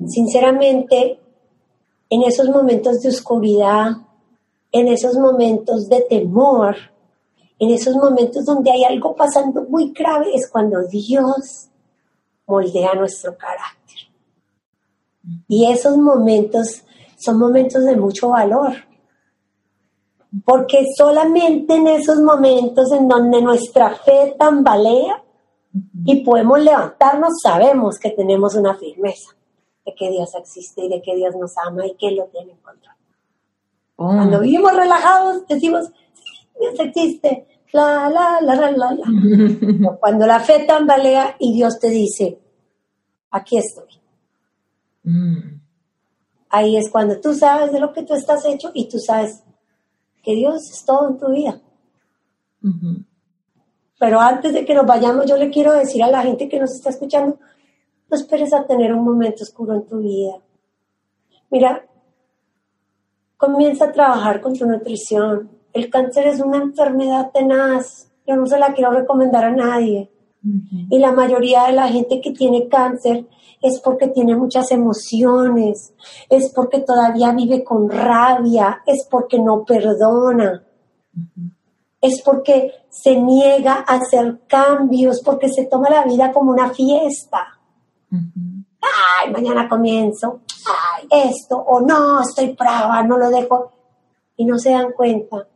sinceramente, 0.06 1.20
en 2.08 2.22
esos 2.22 2.48
momentos 2.48 3.00
de 3.00 3.08
oscuridad, 3.08 3.92
en 4.72 4.88
esos 4.88 5.16
momentos 5.16 5.88
de 5.88 6.02
temor, 6.02 6.76
en 7.58 7.70
esos 7.70 7.96
momentos 7.96 8.44
donde 8.44 8.70
hay 8.70 8.84
algo 8.84 9.14
pasando 9.16 9.62
muy 9.64 9.92
grave, 9.92 10.34
es 10.34 10.48
cuando 10.48 10.86
Dios 10.86 11.68
moldea 12.46 12.94
nuestro 12.94 13.36
carácter. 13.36 13.96
Y 15.48 15.70
esos 15.70 15.96
momentos 15.96 16.82
son 17.16 17.38
momentos 17.38 17.84
de 17.84 17.96
mucho 17.96 18.28
valor. 18.28 18.74
Porque 20.44 20.84
solamente 20.96 21.74
en 21.74 21.88
esos 21.88 22.20
momentos 22.20 22.92
en 22.92 23.08
donde 23.08 23.40
nuestra 23.40 23.90
fe 23.90 24.36
tambalea 24.38 25.24
y 26.04 26.24
podemos 26.24 26.60
levantarnos, 26.60 27.32
sabemos 27.42 27.98
que 27.98 28.10
tenemos 28.10 28.54
una 28.54 28.74
firmeza 28.74 29.35
de 29.86 29.94
que 29.94 30.10
Dios 30.10 30.34
existe 30.34 30.84
y 30.84 30.88
de 30.88 31.00
que 31.00 31.14
Dios 31.14 31.34
nos 31.36 31.56
ama 31.56 31.86
y 31.86 31.94
que 31.94 32.10
lo 32.10 32.24
tiene 32.26 32.52
en 32.52 32.58
control. 32.58 32.94
Oh. 33.96 34.08
Cuando 34.08 34.40
vivimos 34.40 34.74
relajados, 34.74 35.46
decimos, 35.46 35.90
Dios 36.60 36.74
existe, 36.78 37.46
la, 37.72 38.10
la, 38.10 38.40
la, 38.42 38.54
la, 38.54 38.70
la. 38.72 38.92
la. 38.92 39.96
Cuando 40.00 40.26
la 40.26 40.40
fe 40.40 40.64
tambalea 40.66 41.36
y 41.38 41.54
Dios 41.54 41.78
te 41.78 41.88
dice, 41.90 42.38
aquí 43.30 43.58
estoy. 43.58 44.00
Mm. 45.04 45.60
Ahí 46.48 46.76
es 46.76 46.90
cuando 46.90 47.20
tú 47.20 47.34
sabes 47.34 47.72
de 47.72 47.80
lo 47.80 47.92
que 47.92 48.02
tú 48.02 48.14
estás 48.14 48.44
hecho 48.46 48.70
y 48.72 48.88
tú 48.88 48.98
sabes 48.98 49.42
que 50.22 50.34
Dios 50.34 50.70
es 50.70 50.84
todo 50.84 51.08
en 51.10 51.18
tu 51.18 51.30
vida. 51.30 51.60
Pero 53.98 54.20
antes 54.20 54.54
de 54.54 54.64
que 54.64 54.74
nos 54.74 54.86
vayamos, 54.86 55.26
yo 55.26 55.36
le 55.36 55.50
quiero 55.50 55.72
decir 55.72 56.02
a 56.02 56.10
la 56.10 56.22
gente 56.22 56.48
que 56.48 56.58
nos 56.58 56.72
está 56.72 56.90
escuchando, 56.90 57.38
no 58.08 58.16
esperes 58.16 58.52
a 58.52 58.66
tener 58.66 58.92
un 58.92 59.04
momento 59.04 59.42
oscuro 59.42 59.74
en 59.74 59.86
tu 59.86 59.98
vida. 59.98 60.40
Mira, 61.50 61.86
comienza 63.36 63.86
a 63.86 63.92
trabajar 63.92 64.40
con 64.40 64.56
tu 64.56 64.66
nutrición. 64.66 65.50
El 65.72 65.90
cáncer 65.90 66.26
es 66.28 66.40
una 66.40 66.58
enfermedad 66.58 67.30
tenaz. 67.32 68.10
Yo 68.26 68.36
no 68.36 68.46
se 68.46 68.58
la 68.58 68.72
quiero 68.72 68.90
recomendar 68.90 69.44
a 69.44 69.50
nadie. 69.50 70.10
Y 70.90 70.98
la 70.98 71.12
mayoría 71.12 71.64
de 71.64 71.72
la 71.72 71.88
gente 71.88 72.20
que 72.20 72.30
tiene 72.30 72.68
cáncer 72.68 73.26
es 73.60 73.80
porque 73.80 74.08
tiene 74.08 74.36
muchas 74.36 74.70
emociones, 74.70 75.92
es 76.28 76.52
porque 76.54 76.80
todavía 76.80 77.32
vive 77.32 77.64
con 77.64 77.90
rabia, 77.90 78.82
es 78.86 79.06
porque 79.10 79.40
no 79.40 79.64
perdona, 79.64 80.64
es 82.00 82.22
porque 82.22 82.72
se 82.90 83.20
niega 83.20 83.84
a 83.86 83.96
hacer 83.96 84.42
cambios, 84.46 85.20
porque 85.24 85.48
se 85.48 85.64
toma 85.64 85.90
la 85.90 86.04
vida 86.04 86.32
como 86.32 86.52
una 86.52 86.70
fiesta. 86.70 87.55
Ay, 88.10 89.30
mañana 89.32 89.68
comienzo, 89.68 90.40
ay, 90.66 91.08
esto, 91.28 91.56
o 91.56 91.80
no, 91.80 92.20
estoy 92.20 92.54
brava, 92.54 93.02
no 93.02 93.18
lo 93.18 93.30
dejo. 93.30 93.72
Y 94.36 94.44
no 94.44 94.58
se 94.58 94.70
dan 94.70 94.92
cuenta 94.92 95.46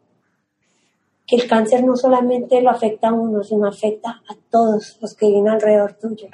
que 1.26 1.36
el 1.36 1.48
cáncer 1.48 1.84
no 1.84 1.96
solamente 1.96 2.60
lo 2.60 2.70
afecta 2.70 3.08
a 3.08 3.12
uno, 3.12 3.42
sino 3.44 3.68
afecta 3.68 4.22
a 4.28 4.34
todos 4.50 4.98
los 5.00 5.14
que 5.14 5.26
viven 5.26 5.48
alrededor 5.48 5.94
tuyo 5.94 6.28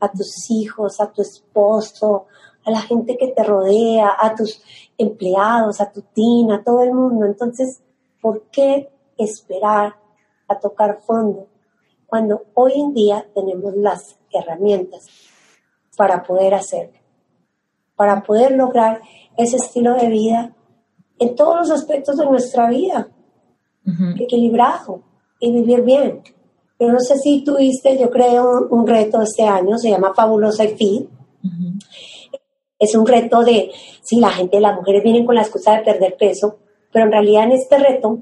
a 0.00 0.10
tus 0.10 0.50
hijos, 0.50 1.00
a 1.00 1.12
tu 1.12 1.22
esposo, 1.22 2.26
a 2.64 2.70
la 2.70 2.80
gente 2.80 3.16
que 3.16 3.28
te 3.28 3.42
rodea, 3.42 4.16
a 4.18 4.34
tus 4.34 4.62
empleados, 4.98 5.80
a 5.80 5.90
tu 5.92 6.02
tina, 6.02 6.56
a 6.56 6.64
todo 6.64 6.82
el 6.82 6.92
mundo. 6.92 7.26
Entonces, 7.26 7.82
¿por 8.20 8.42
qué 8.50 8.90
esperar 9.18 9.96
a 10.48 10.58
tocar 10.58 11.00
fondo 11.02 11.46
cuando 12.06 12.46
hoy 12.54 12.72
en 12.74 12.94
día 12.94 13.26
tenemos 13.34 13.76
las 13.76 14.16
herramientas 14.32 15.06
para 16.00 16.22
poder 16.22 16.54
hacerlo? 16.54 16.98
Para 17.94 18.22
poder 18.22 18.52
lograr 18.52 19.02
ese 19.36 19.56
estilo 19.56 19.92
de 19.92 20.08
vida 20.08 20.56
en 21.18 21.34
todos 21.34 21.56
los 21.58 21.70
aspectos 21.70 22.16
de 22.16 22.24
nuestra 22.24 22.70
vida, 22.70 23.10
equilibrado 24.18 25.02
y 25.38 25.52
vivir 25.52 25.82
bien. 25.82 26.22
Pero 26.78 26.94
no 26.94 27.00
sé 27.00 27.18
si 27.18 27.44
tuviste, 27.44 27.98
yo 27.98 28.08
creo, 28.08 28.66
un, 28.70 28.86
reto 28.86 29.20
este 29.20 29.42
año, 29.42 29.76
se 29.76 29.90
llama 29.90 30.14
Fabulosa 30.14 30.64
y 30.64 30.68
Fit. 30.68 31.10
Es 32.78 32.94
un 32.94 33.06
reto 33.06 33.42
de, 33.42 33.70
si 34.00 34.20
la 34.20 34.30
gente, 34.30 34.58
las 34.58 34.76
mujeres 34.76 35.02
vienen 35.02 35.26
con 35.26 35.34
la 35.34 35.42
excusa 35.42 35.76
de 35.76 35.82
perder 35.82 36.16
peso, 36.16 36.60
pero 36.90 37.04
en 37.04 37.12
realidad 37.12 37.44
en 37.44 37.52
este 37.52 37.78
reto, 37.78 38.20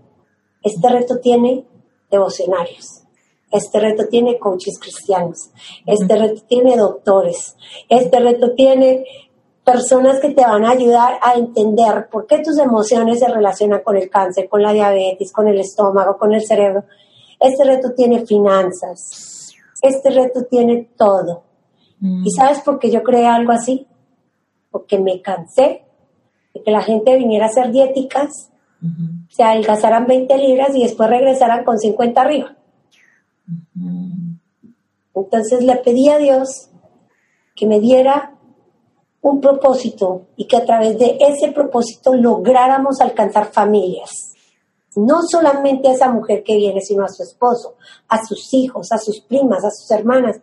este 0.65 0.89
reto 0.89 1.21
tiene 1.21 1.65
devocionarios. 2.11 2.98
Este 3.51 3.81
reto 3.81 4.07
tiene 4.09 4.39
coaches 4.39 4.79
cristianos. 4.79 5.51
Este 5.87 6.17
reto 6.17 6.43
tiene 6.47 6.77
doctores. 6.77 7.57
Este 7.89 8.21
reto 8.21 8.53
tiene 8.53 9.05
personas 9.65 10.21
que 10.21 10.31
te 10.31 10.43
van 10.43 10.65
a 10.65 10.71
ayudar 10.71 11.19
a 11.23 11.35
entender 11.35 12.09
por 12.11 12.27
qué 12.27 12.41
tus 12.41 12.59
emociones 12.59 13.19
se 13.19 13.29
relacionan 13.29 13.83
con 13.83 13.97
el 13.97 14.09
cáncer, 14.09 14.49
con 14.49 14.63
la 14.63 14.73
diabetes, 14.73 15.33
con 15.33 15.49
el 15.49 15.59
estómago, 15.61 16.17
con 16.19 16.33
el 16.33 16.45
cerebro 16.45 16.85
este 17.41 17.65
reto 17.65 17.93
tiene 17.95 18.27
finanzas. 18.27 19.55
Este 19.81 20.11
reto 20.11 20.45
tiene 20.51 20.89
todo. 20.97 21.45
Mm. 22.01 22.27
¿Y 22.27 22.31
sabes 22.33 22.61
por 22.61 22.79
qué 22.79 22.91
yo 22.91 23.03
creé 23.03 23.27
algo 23.27 23.53
así? 23.53 23.87
Porque 24.71 24.99
me 24.99 25.23
cansé 25.23 25.85
de 26.55 26.63
que 26.63 26.71
la 26.71 26.83
gente 26.83 27.17
viniera 27.17 27.47
a 27.47 27.49
hacer 27.49 27.71
diéticas, 27.71 28.51
se 29.29 29.43
adelgazaran 29.43 30.07
20 30.07 30.39
libras 30.39 30.75
y 30.75 30.85
después 30.85 31.11
regresaran 31.11 31.65
con 31.65 31.79
50 31.79 32.21
arriba. 32.21 32.57
Entonces 35.15 35.63
le 35.65 35.77
pedí 35.77 36.09
a 36.09 36.19
Dios 36.19 36.71
que 37.55 37.67
me 37.67 37.81
diera 37.81 38.35
un 39.21 39.41
propósito 39.41 40.29
y 40.37 40.47
que 40.47 40.57
a 40.57 40.65
través 40.65 40.99
de 40.99 41.19
ese 41.21 41.53
propósito 41.53 42.15
lográramos 42.15 43.01
alcanzar 43.01 43.53
familias. 43.53 44.11
No 44.95 45.21
solamente 45.29 45.89
a 45.89 45.93
esa 45.93 46.11
mujer 46.11 46.43
que 46.43 46.57
viene, 46.57 46.81
sino 46.81 47.05
a 47.05 47.09
su 47.09 47.23
esposo, 47.23 47.75
a 48.09 48.25
sus 48.25 48.53
hijos, 48.55 48.91
a 48.93 48.99
sus 48.99 49.21
primas, 49.21 49.65
a 49.65 49.71
sus 49.71 49.91
hermanas. 49.91 50.41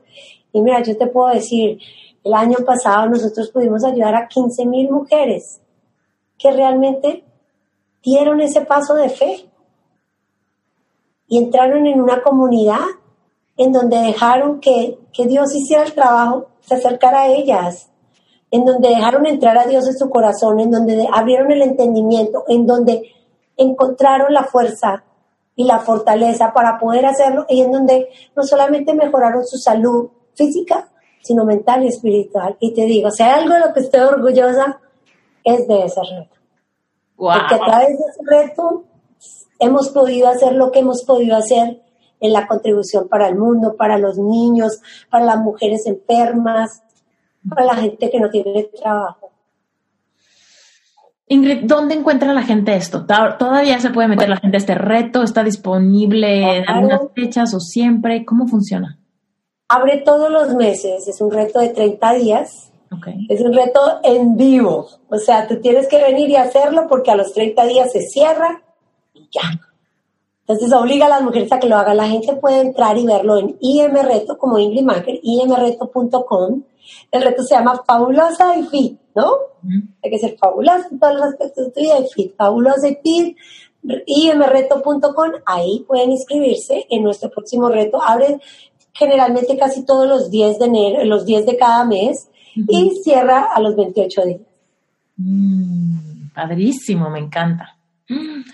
Y 0.52 0.62
mira, 0.62 0.82
yo 0.84 0.98
te 0.98 1.08
puedo 1.08 1.34
decir, 1.34 1.80
el 2.24 2.34
año 2.34 2.58
pasado 2.66 3.10
nosotros 3.10 3.50
pudimos 3.52 3.84
ayudar 3.84 4.16
a 4.16 4.28
15 4.28 4.66
mil 4.66 4.90
mujeres 4.90 5.62
que 6.38 6.52
realmente 6.52 7.24
dieron 8.04 8.42
ese 8.42 8.62
paso 8.62 8.96
de 8.96 9.10
fe 9.10 9.50
y 11.28 11.38
entraron 11.38 11.86
en 11.88 12.02
una 12.02 12.22
comunidad 12.22 12.86
en 13.58 13.72
donde 13.72 13.98
dejaron 13.98 14.60
que, 14.60 15.00
que 15.14 15.26
Dios 15.26 15.54
hiciera 15.56 15.84
el 15.84 15.94
trabajo, 15.94 16.48
se 16.62 16.76
acercara 16.76 17.22
a 17.22 17.28
ellas, 17.28 17.90
en 18.52 18.66
donde 18.66 18.90
dejaron 18.90 19.26
entrar 19.26 19.58
a 19.58 19.66
Dios 19.66 19.88
en 19.88 19.98
su 19.98 20.10
corazón, 20.10 20.60
en 20.60 20.72
donde 20.72 21.08
abrieron 21.12 21.52
el 21.52 21.62
entendimiento, 21.62 22.44
en 22.48 22.66
donde 22.68 23.12
encontraron 23.58 24.34
la 24.34 24.44
fuerza 24.44 25.04
y 25.56 25.64
la 25.64 25.80
fortaleza 25.80 26.52
para 26.54 26.78
poder 26.78 27.06
hacerlo 27.06 27.46
y 27.48 27.62
en 27.62 27.72
donde 27.72 28.10
no 28.36 28.44
solamente 28.44 28.94
mejoraron 28.94 29.46
su 29.46 29.58
salud 29.58 30.10
física, 30.34 30.90
sino 31.22 31.46
mental 31.46 31.84
y 31.84 31.88
espiritual. 31.88 32.58
Y 32.60 32.74
te 32.74 32.86
digo, 32.86 33.10
si 33.10 33.24
hay 33.24 33.42
algo 33.42 33.54
de 33.54 33.62
lo 33.62 33.74
que 33.74 33.80
estoy 33.80 34.02
orgullosa, 34.02 34.80
es 35.44 35.68
de 35.68 35.86
ese 35.86 36.02
reto. 36.02 36.36
Porque 37.16 37.56
a 37.56 37.60
través 37.60 37.90
de 37.90 38.06
ese 38.06 38.22
reto 38.26 38.84
hemos 39.60 39.90
podido 39.90 40.28
hacer 40.28 40.54
lo 40.54 40.72
que 40.72 40.80
hemos 40.80 41.04
podido 41.04 41.36
hacer 41.36 41.82
en 42.20 42.34
la 42.34 42.48
contribución 42.48 43.08
para 43.08 43.28
el 43.28 43.36
mundo, 43.36 43.76
para 43.76 43.98
los 43.98 44.18
niños, 44.18 44.80
para 45.10 45.26
las 45.26 45.38
mujeres 45.38 45.86
enfermas, 45.86 46.84
para 47.48 47.66
la 47.66 47.76
gente 47.76 48.10
que 48.10 48.20
no 48.20 48.30
tiene 48.30 48.64
trabajo. 48.64 49.32
Ingrid, 51.28 51.64
¿dónde 51.64 51.96
encuentra 51.96 52.34
la 52.34 52.44
gente 52.44 52.76
esto? 52.76 53.06
¿Todavía 53.06 53.80
se 53.80 53.90
puede 53.90 54.08
meter 54.08 54.30
la 54.30 54.38
gente 54.38 54.58
a 54.58 54.60
este 54.60 54.76
reto? 54.76 55.24
¿Está 55.24 55.44
disponible 55.44 56.58
en 56.58 56.70
algunas 56.70 57.02
fechas 57.16 57.54
o 57.56 57.60
siempre? 57.60 58.24
¿Cómo 58.26 58.48
funciona? 58.48 59.00
Abre 59.68 59.98
todos 60.06 60.30
los 60.30 60.54
meses, 60.54 61.08
es 61.08 61.20
un 61.22 61.32
reto 61.32 61.60
de 61.60 61.70
30 61.70 62.14
días. 62.14 62.72
Es 63.28 63.42
un 63.42 63.52
reto 63.52 64.00
en 64.04 64.38
vivo. 64.38 64.88
O 65.10 65.18
sea, 65.18 65.48
tú 65.48 65.60
tienes 65.60 65.88
que 65.88 66.02
venir 66.02 66.30
y 66.30 66.36
hacerlo 66.36 66.86
porque 66.88 67.12
a 67.12 67.16
los 67.16 67.34
30 67.34 67.66
días 67.66 67.92
se 67.92 68.02
cierra 68.04 68.62
ya. 69.36 69.62
Entonces 70.48 70.72
obliga 70.74 71.08
a 71.08 71.10
las 71.10 71.24
mujeres 71.24 71.52
a 71.52 71.60
que 71.60 71.68
lo 71.68 71.76
hagan. 71.76 71.98
La 71.98 72.08
gente 72.08 72.36
puede 72.36 72.62
entrar 72.62 72.98
y 72.98 73.06
verlo 73.06 73.38
en 73.38 73.58
IMReto, 73.60 74.38
como 74.38 74.60
Ingrid 74.60 74.84
Macker, 74.84 75.20
imreto.com. 75.24 76.64
El 77.12 77.22
reto 77.24 77.44
se 77.44 77.56
llama 77.56 77.82
Fabulosa 77.86 78.56
y 78.56 78.64
Fit, 78.64 79.00
¿no? 79.16 79.32
Hay 80.04 80.12
que 80.12 80.20
ser 80.20 80.38
fabulosa 80.38 80.88
en 80.92 81.00
todos 81.00 81.16
los 81.16 81.24
aspectos 81.24 81.66
de 81.66 81.72
tu 81.72 81.80
vida 81.80 82.00
y 82.00 82.08
fit. 82.14 82.36
Fabulosa 82.36 82.88
y 82.88 82.98
fit, 83.02 83.38
imreto.com. 84.06 85.32
Ahí 85.48 85.84
pueden 85.88 86.12
inscribirse 86.12 86.86
en 86.92 87.04
nuestro 87.04 87.32
próximo 87.32 87.70
reto. 87.70 88.00
Abre 88.00 88.40
generalmente 88.94 89.58
casi 89.58 89.84
todos 89.84 90.08
los 90.08 90.30
10 90.30 90.60
de 90.60 90.66
enero, 90.66 91.04
los 91.06 91.26
10 91.26 91.48
de 91.48 91.58
cada 91.58 91.84
mes 91.86 92.30
y 92.56 92.92
cierra 93.04 93.50
a 93.54 93.60
los 93.60 93.76
28 93.76 94.22
días. 94.26 94.42
Mm, 95.18 96.30
padrísimo, 96.34 97.10
me 97.10 97.20
encanta. 97.20 97.75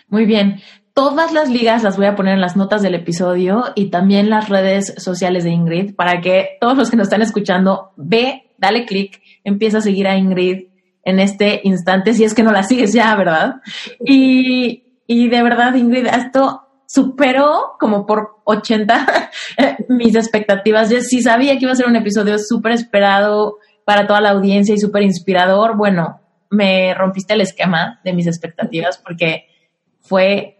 Muy 0.07 0.25
bien. 0.25 0.61
Todas 0.93 1.31
las 1.31 1.49
ligas 1.49 1.83
las 1.83 1.97
voy 1.97 2.05
a 2.05 2.15
poner 2.15 2.33
en 2.33 2.41
las 2.41 2.57
notas 2.57 2.81
del 2.81 2.95
episodio 2.95 3.65
y 3.75 3.89
también 3.89 4.29
las 4.29 4.49
redes 4.49 4.93
sociales 4.97 5.45
de 5.45 5.51
Ingrid 5.51 5.95
para 5.95 6.19
que 6.19 6.57
todos 6.59 6.77
los 6.77 6.89
que 6.89 6.97
nos 6.97 7.07
están 7.07 7.21
escuchando, 7.21 7.93
ve, 7.95 8.51
dale 8.57 8.85
clic, 8.85 9.21
empieza 9.43 9.77
a 9.77 9.81
seguir 9.81 10.07
a 10.07 10.17
Ingrid 10.17 10.67
en 11.03 11.19
este 11.19 11.61
instante, 11.63 12.13
si 12.13 12.23
es 12.23 12.33
que 12.33 12.43
no 12.43 12.51
la 12.51 12.63
sigues 12.63 12.93
ya, 12.93 13.15
¿verdad? 13.15 13.61
Y, 14.05 14.83
y 15.07 15.29
de 15.29 15.43
verdad, 15.43 15.73
Ingrid, 15.75 16.07
esto 16.07 16.67
superó 16.85 17.77
como 17.79 18.05
por 18.05 18.41
80 18.43 19.29
mis 19.89 20.15
expectativas. 20.15 20.89
Yo 20.89 21.01
sí 21.01 21.21
sabía 21.21 21.53
que 21.53 21.65
iba 21.65 21.71
a 21.71 21.75
ser 21.75 21.87
un 21.87 21.95
episodio 21.95 22.37
súper 22.37 22.73
esperado 22.73 23.57
para 23.85 24.07
toda 24.07 24.21
la 24.21 24.31
audiencia 24.31 24.75
y 24.75 24.79
súper 24.79 25.03
inspirador. 25.03 25.77
Bueno, 25.77 26.20
me 26.51 26.93
rompiste 26.93 27.33
el 27.33 27.41
esquema 27.41 27.99
de 28.03 28.13
mis 28.13 28.27
expectativas 28.27 28.97
porque 28.97 29.47
fue 30.01 30.57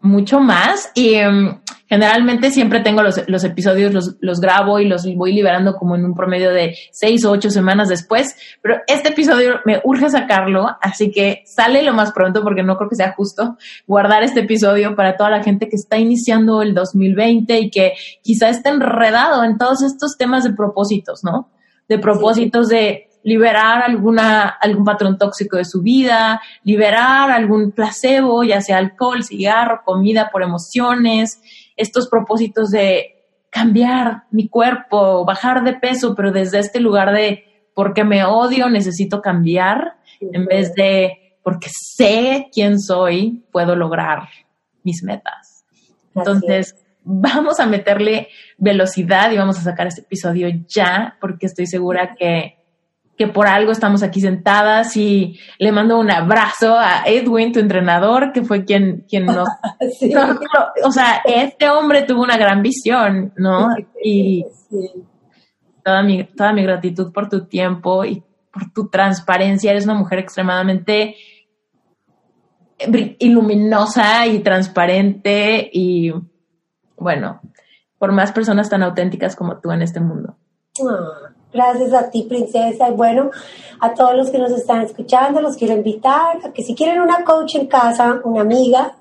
mucho 0.00 0.38
más 0.38 0.90
y 0.94 1.14
em, 1.14 1.60
generalmente 1.86 2.50
siempre 2.50 2.80
tengo 2.80 3.02
los, 3.02 3.26
los 3.26 3.42
episodios, 3.44 3.92
los, 3.94 4.16
los, 4.20 4.40
grabo 4.40 4.78
y 4.78 4.86
los 4.86 5.06
voy 5.14 5.32
liberando 5.32 5.76
como 5.76 5.96
en 5.96 6.04
un 6.04 6.14
promedio 6.14 6.50
de 6.50 6.76
seis 6.90 7.24
o 7.24 7.30
ocho 7.30 7.48
semanas 7.48 7.88
después, 7.88 8.36
pero 8.60 8.76
este 8.86 9.10
episodio 9.10 9.60
me 9.64 9.80
urge 9.84 10.10
sacarlo, 10.10 10.68
así 10.82 11.10
que 11.10 11.42
sale 11.46 11.82
lo 11.82 11.94
más 11.94 12.12
pronto 12.12 12.42
porque 12.42 12.62
no 12.62 12.76
creo 12.76 12.90
que 12.90 12.96
sea 12.96 13.12
justo 13.12 13.56
guardar 13.86 14.22
este 14.24 14.40
episodio 14.40 14.94
para 14.94 15.16
toda 15.16 15.30
la 15.30 15.42
gente 15.42 15.68
que 15.68 15.76
está 15.76 15.96
iniciando 15.96 16.60
el 16.60 16.74
2020 16.74 17.58
y 17.58 17.70
que 17.70 17.94
quizá 18.22 18.50
esté 18.50 18.68
enredado 18.68 19.42
en 19.44 19.56
todos 19.56 19.82
estos 19.82 20.18
temas 20.18 20.44
de 20.44 20.52
propósitos, 20.52 21.24
¿no? 21.24 21.48
De 21.88 21.98
propósitos 21.98 22.68
de 22.68 23.08
liberar 23.24 23.82
alguna, 23.82 24.48
algún 24.48 24.84
patrón 24.84 25.18
tóxico 25.18 25.56
de 25.56 25.64
su 25.64 25.82
vida, 25.82 26.40
liberar 26.62 27.30
algún 27.30 27.72
placebo, 27.72 28.44
ya 28.44 28.60
sea 28.60 28.78
alcohol, 28.78 29.24
cigarro, 29.24 29.80
comida 29.84 30.30
por 30.30 30.42
emociones, 30.42 31.40
estos 31.76 32.08
propósitos 32.08 32.70
de 32.70 33.24
cambiar 33.50 34.24
mi 34.30 34.48
cuerpo, 34.48 35.24
bajar 35.24 35.64
de 35.64 35.72
peso, 35.72 36.14
pero 36.14 36.32
desde 36.32 36.58
este 36.58 36.80
lugar 36.80 37.12
de 37.12 37.44
porque 37.74 38.04
me 38.04 38.24
odio, 38.24 38.68
necesito 38.68 39.20
cambiar, 39.20 39.96
en 40.20 40.44
vez 40.44 40.74
de 40.74 41.38
porque 41.42 41.68
sé 41.70 42.48
quién 42.52 42.78
soy, 42.78 43.44
puedo 43.50 43.74
lograr 43.74 44.28
mis 44.82 45.02
metas. 45.02 45.64
Entonces, 46.14 46.76
vamos 47.02 47.58
a 47.58 47.66
meterle 47.66 48.28
velocidad 48.58 49.30
y 49.30 49.36
vamos 49.36 49.58
a 49.58 49.62
sacar 49.62 49.86
este 49.86 50.02
episodio 50.02 50.48
ya, 50.68 51.16
porque 51.20 51.46
estoy 51.46 51.66
segura 51.66 52.14
que 52.14 52.63
que 53.16 53.28
por 53.28 53.46
algo 53.46 53.70
estamos 53.70 54.02
aquí 54.02 54.20
sentadas 54.20 54.96
y 54.96 55.38
le 55.58 55.70
mando 55.70 55.98
un 55.98 56.10
abrazo 56.10 56.76
a 56.76 57.04
Edwin, 57.06 57.52
tu 57.52 57.60
entrenador, 57.60 58.32
que 58.32 58.42
fue 58.42 58.64
quien, 58.64 59.04
quien 59.08 59.26
nos... 59.26 59.48
o 60.84 60.90
sea, 60.90 61.22
este 61.24 61.70
hombre 61.70 62.02
tuvo 62.02 62.22
una 62.22 62.36
gran 62.36 62.62
visión, 62.62 63.32
¿no? 63.36 63.68
Y 64.02 64.44
toda, 65.84 66.02
mi, 66.02 66.24
toda 66.24 66.52
mi 66.52 66.62
gratitud 66.64 67.12
por 67.12 67.28
tu 67.28 67.46
tiempo 67.46 68.04
y 68.04 68.22
por 68.52 68.72
tu 68.72 68.88
transparencia. 68.88 69.70
Eres 69.70 69.84
una 69.84 69.94
mujer 69.94 70.18
extremadamente 70.18 71.14
iluminosa 73.18 74.26
y 74.26 74.40
transparente 74.40 75.70
y, 75.72 76.12
bueno, 76.96 77.40
por 77.98 78.10
más 78.10 78.32
personas 78.32 78.68
tan 78.68 78.82
auténticas 78.82 79.36
como 79.36 79.60
tú 79.60 79.70
en 79.70 79.82
este 79.82 80.00
mundo. 80.00 80.36
Ah. 80.84 81.33
Gracias 81.54 81.92
a 81.92 82.10
ti, 82.10 82.24
princesa. 82.24 82.88
Y 82.88 82.94
bueno, 82.94 83.30
a 83.78 83.94
todos 83.94 84.16
los 84.16 84.28
que 84.28 84.38
nos 84.38 84.50
están 84.50 84.82
escuchando, 84.82 85.40
los 85.40 85.56
quiero 85.56 85.74
invitar 85.74 86.38
a 86.44 86.52
que 86.52 86.64
si 86.64 86.74
quieren 86.74 87.00
una 87.00 87.22
coach 87.22 87.54
en 87.54 87.68
casa, 87.68 88.20
una 88.24 88.40
amiga, 88.40 88.96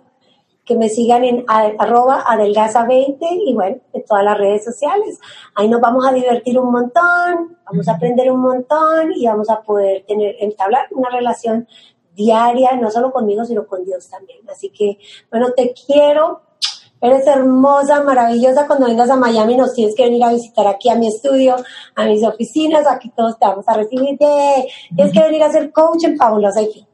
que 0.63 0.77
me 0.77 0.87
sigan 0.87 1.23
en 1.23 1.45
arroba 1.47 2.23
adelgaza20 2.25 3.17
y 3.47 3.53
bueno, 3.55 3.77
en 3.91 4.05
todas 4.05 4.23
las 4.23 4.37
redes 4.37 4.63
sociales. 4.63 5.19
Ahí 5.55 5.67
nos 5.67 5.81
vamos 5.81 6.07
a 6.07 6.13
divertir 6.13 6.59
un 6.59 6.71
montón, 6.71 7.57
vamos 7.65 7.87
a 7.87 7.93
aprender 7.93 8.31
un 8.31 8.41
montón 8.41 9.11
y 9.15 9.25
vamos 9.25 9.49
a 9.49 9.61
poder 9.63 10.05
tener, 10.05 10.35
entablar 10.39 10.85
una 10.91 11.09
relación 11.09 11.67
diaria, 12.15 12.75
no 12.75 12.91
solo 12.91 13.11
conmigo, 13.11 13.43
sino 13.45 13.65
con 13.65 13.83
Dios 13.83 14.07
también. 14.07 14.47
Así 14.47 14.69
que, 14.69 14.99
bueno, 15.31 15.53
te 15.53 15.73
quiero, 15.73 16.43
Eres 17.03 17.27
hermosa, 17.27 18.01
maravillosa. 18.01 18.65
Cuando 18.65 18.87
vengas 18.87 19.09
a 19.09 19.17
Miami 19.17 19.57
nos 19.57 19.73
tienes 19.73 19.93
que 19.93 20.05
venir 20.05 20.23
a 20.23 20.31
visitar 20.31 20.65
aquí 20.67 20.89
a 20.89 20.95
mi 20.95 21.07
estudio, 21.09 21.57
a 21.95 22.05
mis 22.05 22.23
oficinas. 22.23 22.87
Aquí 22.89 23.11
todos 23.15 23.37
te 23.37 23.45
vamos 23.45 23.67
a 23.67 23.73
recibir. 23.73 24.17
Tienes 24.17 25.13
que 25.13 25.19
venir 25.19 25.43
a 25.43 25.51
ser 25.51 25.73
coach 25.73 26.05
en 26.05 26.15
Fabulosa 26.15 26.61
y 26.61 26.87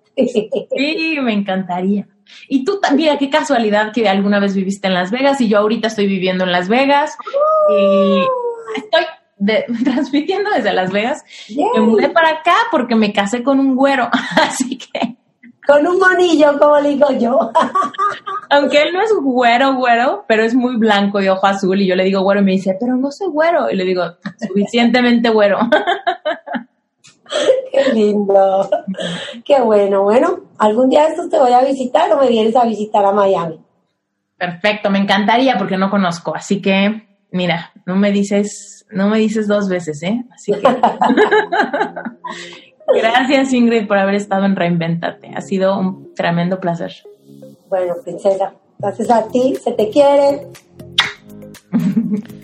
Sí, 0.75 1.17
me 1.21 1.33
encantaría. 1.33 2.07
Y 2.47 2.63
tú 2.63 2.79
también, 2.79 3.17
qué 3.19 3.29
casualidad 3.29 3.93
que 3.93 4.09
alguna 4.09 4.39
vez 4.39 4.55
viviste 4.55 4.87
en 4.87 4.95
Las 4.95 5.11
Vegas 5.11 5.39
y 5.41 5.47
yo 5.47 5.59
ahorita 5.59 5.87
estoy 5.87 6.07
viviendo 6.07 6.43
en 6.43 6.51
Las 6.51 6.69
Vegas. 6.69 7.15
Y 7.69 8.21
estoy 8.77 9.05
transmitiendo 9.83 10.49
desde 10.49 10.73
Las 10.73 10.91
Vegas. 10.91 11.23
Me 11.75 11.81
mudé 11.81 12.09
para 12.09 12.29
acá 12.29 12.55
porque 12.71 12.95
me 12.95 13.13
casé 13.13 13.43
con 13.43 13.59
un 13.59 13.75
güero. 13.75 14.09
Así 14.41 14.75
que 14.75 15.18
con 15.69 15.85
un 15.85 15.99
monillo, 15.99 16.57
como 16.57 16.81
digo 16.81 17.11
yo. 17.19 17.51
Aunque 18.49 18.81
él 18.81 18.91
no 18.91 19.03
es 19.03 19.13
güero, 19.13 19.75
güero, 19.75 20.25
pero 20.27 20.43
es 20.43 20.55
muy 20.55 20.77
blanco 20.77 21.21
y 21.21 21.27
ojo 21.27 21.45
azul. 21.45 21.79
Y 21.79 21.85
yo 21.85 21.95
le 21.95 22.05
digo 22.05 22.21
güero 22.21 22.41
y 22.41 22.43
me 22.43 22.53
dice, 22.53 22.75
pero 22.79 22.95
no 22.95 23.11
soy 23.11 23.27
güero. 23.27 23.69
Y 23.69 23.75
le 23.75 23.85
digo, 23.85 24.03
suficientemente 24.39 25.29
güero. 25.29 25.59
Qué 27.71 27.93
lindo. 27.93 28.67
Qué 29.45 29.61
bueno. 29.61 30.01
Bueno, 30.01 30.39
algún 30.57 30.89
día 30.89 31.05
estos 31.05 31.29
te 31.29 31.37
voy 31.37 31.53
a 31.53 31.61
visitar 31.61 32.11
o 32.11 32.19
me 32.19 32.27
vienes 32.27 32.55
a 32.55 32.65
visitar 32.65 33.05
a 33.05 33.11
Miami. 33.11 33.59
Perfecto, 34.35 34.89
me 34.89 34.97
encantaría 34.97 35.55
porque 35.59 35.77
no 35.77 35.91
conozco. 35.91 36.35
Así 36.35 36.63
que, 36.63 37.07
mira, 37.29 37.71
no 37.85 37.95
me 37.95 38.11
dices, 38.11 38.87
no 38.89 39.07
me 39.07 39.19
dices 39.19 39.47
dos 39.47 39.69
veces, 39.69 40.01
¿eh? 40.01 40.25
Así 40.33 40.53
que. 40.53 40.61
Gracias, 42.95 43.53
Ingrid, 43.53 43.87
por 43.87 43.97
haber 43.97 44.15
estado 44.15 44.45
en 44.45 44.55
Reinventate. 44.55 45.31
Ha 45.35 45.41
sido 45.41 45.77
un 45.77 46.13
tremendo 46.15 46.59
placer. 46.59 46.91
Bueno, 47.69 47.95
princesa, 48.03 48.53
gracias 48.77 49.09
a 49.11 49.27
ti, 49.27 49.55
se 49.55 49.71
te 49.73 49.89
quiere. 49.89 50.47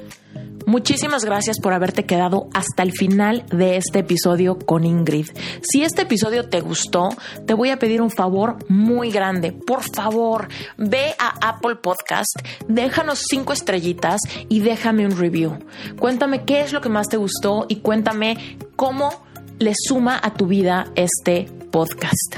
Muchísimas 0.67 1.23
gracias 1.23 1.59
por 1.59 1.73
haberte 1.73 2.05
quedado 2.05 2.49
hasta 2.53 2.81
el 2.81 2.91
final 2.91 3.45
de 3.51 3.77
este 3.77 3.99
episodio 3.99 4.57
con 4.57 4.83
Ingrid. 4.83 5.27
Si 5.61 5.83
este 5.83 6.01
episodio 6.01 6.49
te 6.49 6.59
gustó, 6.59 7.09
te 7.45 7.53
voy 7.53 7.69
a 7.69 7.77
pedir 7.77 8.01
un 8.01 8.09
favor 8.09 8.57
muy 8.67 9.11
grande. 9.11 9.51
Por 9.51 9.83
favor, 9.83 10.47
ve 10.77 11.13
a 11.19 11.49
Apple 11.49 11.75
Podcast, 11.75 12.39
déjanos 12.67 13.25
cinco 13.29 13.53
estrellitas 13.53 14.21
y 14.49 14.61
déjame 14.61 15.05
un 15.05 15.17
review. 15.17 15.59
Cuéntame 15.99 16.45
qué 16.45 16.61
es 16.61 16.73
lo 16.73 16.81
que 16.81 16.89
más 16.89 17.09
te 17.09 17.17
gustó 17.17 17.67
y 17.69 17.77
cuéntame 17.77 18.57
cómo 18.75 19.11
le 19.59 19.73
suma 19.75 20.19
a 20.21 20.33
tu 20.33 20.47
vida 20.47 20.87
este 20.95 21.49
podcast. 21.71 22.37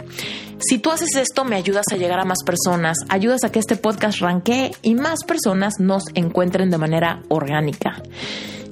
Si 0.60 0.80
tú 0.80 0.91
haces 0.91 1.15
esto, 1.15 1.45
me 1.45 1.56
ayudas 1.56 1.85
a 1.91 1.98
llegar 1.98 2.19
a 2.19 2.26
más 2.26 2.39
personas, 2.44 2.98
ayudas 3.10 3.44
a 3.44 3.52
que 3.52 3.60
este 3.60 3.76
podcast 3.76 4.19
ranquee 4.19 4.72
y 4.81 4.95
más 4.95 5.23
personas 5.23 5.76
nos 5.80 6.03
encuentren 6.15 6.72
de 6.72 6.77
manera 6.77 7.22
orgánica. 7.30 8.02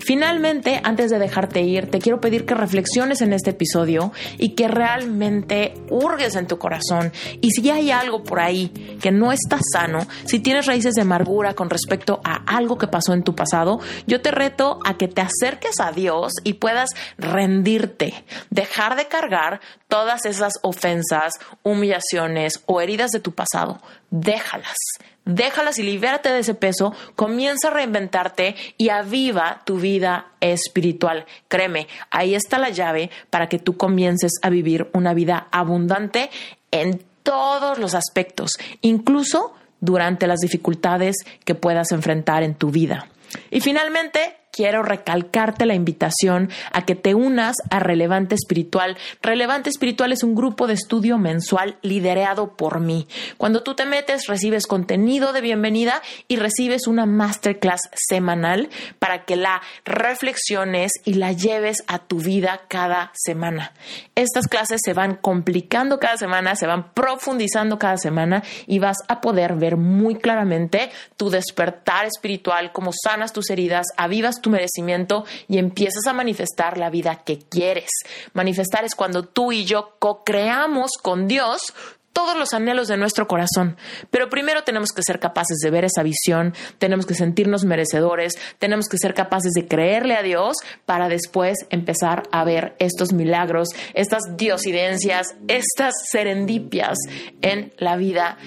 Finalmente, 0.05 0.81
antes 0.83 1.09
de 1.09 1.17
dejarte 1.17 1.61
ir, 1.61 1.89
te 1.89 1.97
quiero 1.97 2.21
pedir 2.21 2.45
que 2.45 2.53
reflexiones 2.53 3.21
en 3.21 3.33
este 3.33 3.49
episodio 3.49 4.11
y 4.37 4.49
que 4.49 4.67
realmente 4.67 5.73
hurgues 5.89 6.35
en 6.35 6.45
tu 6.45 6.59
corazón. 6.59 7.11
Y 7.41 7.49
si 7.49 7.67
hay 7.71 7.89
algo 7.89 8.23
por 8.23 8.39
ahí 8.39 8.69
que 9.01 9.11
no 9.11 9.31
está 9.31 9.57
sano, 9.73 10.05
si 10.25 10.39
tienes 10.39 10.67
raíces 10.67 10.93
de 10.93 11.01
amargura 11.01 11.55
con 11.55 11.71
respecto 11.71 12.21
a 12.23 12.35
algo 12.55 12.77
que 12.77 12.87
pasó 12.87 13.13
en 13.13 13.23
tu 13.23 13.33
pasado, 13.33 13.79
yo 14.05 14.21
te 14.21 14.29
reto 14.29 14.77
a 14.85 14.95
que 14.95 15.07
te 15.07 15.21
acerques 15.21 15.79
a 15.79 15.91
Dios 15.91 16.33
y 16.43 16.53
puedas 16.53 16.91
rendirte, 17.17 18.13
dejar 18.51 18.97
de 18.97 19.07
cargar 19.07 19.59
todas 19.87 20.25
esas 20.25 20.53
ofensas, 20.61 21.33
humillaciones 21.63 22.61
o 22.67 22.79
heridas 22.79 23.09
de 23.09 23.21
tu 23.21 23.31
pasado. 23.31 23.81
Déjalas 24.11 24.77
déjalas 25.25 25.79
y 25.79 25.83
libérate 25.83 26.29
de 26.29 26.39
ese 26.39 26.53
peso, 26.53 26.93
comienza 27.15 27.67
a 27.67 27.71
reinventarte 27.71 28.55
y 28.77 28.89
aviva 28.89 29.61
tu 29.65 29.77
vida 29.77 30.27
espiritual. 30.39 31.25
Créeme, 31.47 31.87
ahí 32.11 32.35
está 32.35 32.57
la 32.57 32.69
llave 32.69 33.09
para 33.29 33.49
que 33.49 33.59
tú 33.59 33.75
comiences 33.75 34.33
a 34.41 34.49
vivir 34.49 34.89
una 34.93 35.13
vida 35.13 35.47
abundante 35.51 36.29
en 36.71 37.03
todos 37.23 37.79
los 37.79 37.95
aspectos, 37.95 38.51
incluso 38.81 39.53
durante 39.81 40.27
las 40.27 40.39
dificultades 40.39 41.15
que 41.43 41.55
puedas 41.55 41.91
enfrentar 41.91 42.43
en 42.43 42.55
tu 42.55 42.69
vida. 42.69 43.09
Y 43.51 43.61
finalmente, 43.61 44.37
quiero 44.55 44.83
recalcarte 44.83 45.65
la 45.65 45.75
invitación 45.75 46.49
a 46.71 46.85
que 46.85 46.95
te 46.95 47.13
unas 47.13 47.57
a 47.69 47.79
Relevante 47.79 48.35
Espiritual. 48.35 48.95
Relevante 49.21 49.69
Espiritual 49.69 50.13
es 50.13 50.23
un 50.23 50.33
grupo 50.33 50.65
de 50.65 50.75
estudio 50.75 51.17
mensual 51.17 51.77
liderado 51.81 52.55
por 52.55 52.79
mí. 52.79 53.05
Cuando 53.37 53.63
tú 53.63 53.75
te 53.75 53.85
metes, 53.85 54.27
recibes 54.27 54.65
contenido 54.65 55.33
de 55.33 55.41
bienvenida 55.41 56.01
y 56.29 56.37
recibes 56.37 56.87
una 56.87 57.05
masterclass 57.05 57.81
semanal 57.93 58.69
para 58.97 59.25
que 59.25 59.35
la 59.35 59.61
reflexiones 59.83 60.93
y 61.03 61.15
la 61.15 61.33
lleves 61.33 61.83
a 61.87 61.99
tu 61.99 62.19
vida 62.19 62.61
cada 62.69 63.11
semana. 63.13 63.73
Estas 64.15 64.47
clases 64.47 64.79
se 64.85 64.93
van 64.93 65.15
complicando 65.15 65.99
cada 65.99 66.15
semana, 66.15 66.55
se 66.55 66.65
van 66.65 66.93
profundizando 66.93 67.77
cada 67.77 67.97
semana 67.97 68.41
y 68.67 68.79
vas 68.79 68.99
a 69.09 69.19
poder 69.19 69.55
ver 69.55 69.75
muy 69.75 70.15
claramente 70.15 70.91
tu 71.17 71.29
despertar 71.29 72.05
espiritual, 72.05 72.71
cómo 72.71 72.91
sanas 72.93 73.33
tus 73.33 73.49
heridas, 73.49 73.87
avivas 73.97 74.39
tu 74.45 74.51
merecimiento 74.51 75.25
y 75.47 75.57
empiezas 75.57 76.05
a 76.05 76.13
manifestar 76.13 76.77
la 76.77 76.91
vida 76.91 77.23
que 77.25 77.39
quieres. 77.39 77.89
Manifestar 78.33 78.85
es 78.85 78.93
cuando 78.93 79.23
tú 79.23 79.51
y 79.51 79.65
yo 79.65 79.95
co-creamos 79.97 80.91
con 81.01 81.27
Dios 81.27 81.73
todos 82.13 82.37
los 82.37 82.53
anhelos 82.53 82.87
de 82.87 82.95
nuestro 82.95 83.27
corazón. 83.27 83.75
Pero 84.11 84.29
primero 84.29 84.63
tenemos 84.63 84.91
que 84.91 85.01
ser 85.01 85.19
capaces 85.19 85.57
de 85.57 85.71
ver 85.71 85.83
esa 85.83 86.03
visión, 86.03 86.53
tenemos 86.77 87.07
que 87.07 87.15
sentirnos 87.15 87.65
merecedores, 87.65 88.35
tenemos 88.59 88.87
que 88.87 88.97
ser 88.97 89.15
capaces 89.15 89.51
de 89.53 89.67
creerle 89.67 90.15
a 90.15 90.21
Dios 90.21 90.57
para 90.85 91.09
después 91.09 91.57
empezar 91.71 92.23
a 92.31 92.43
ver 92.45 92.75
estos 92.77 93.13
milagros, 93.13 93.69
estas 93.95 94.21
diosidencias, 94.37 95.35
estas 95.47 95.95
serendipias 96.09 96.97
en 97.41 97.73
la 97.77 97.97
vida 97.97 98.37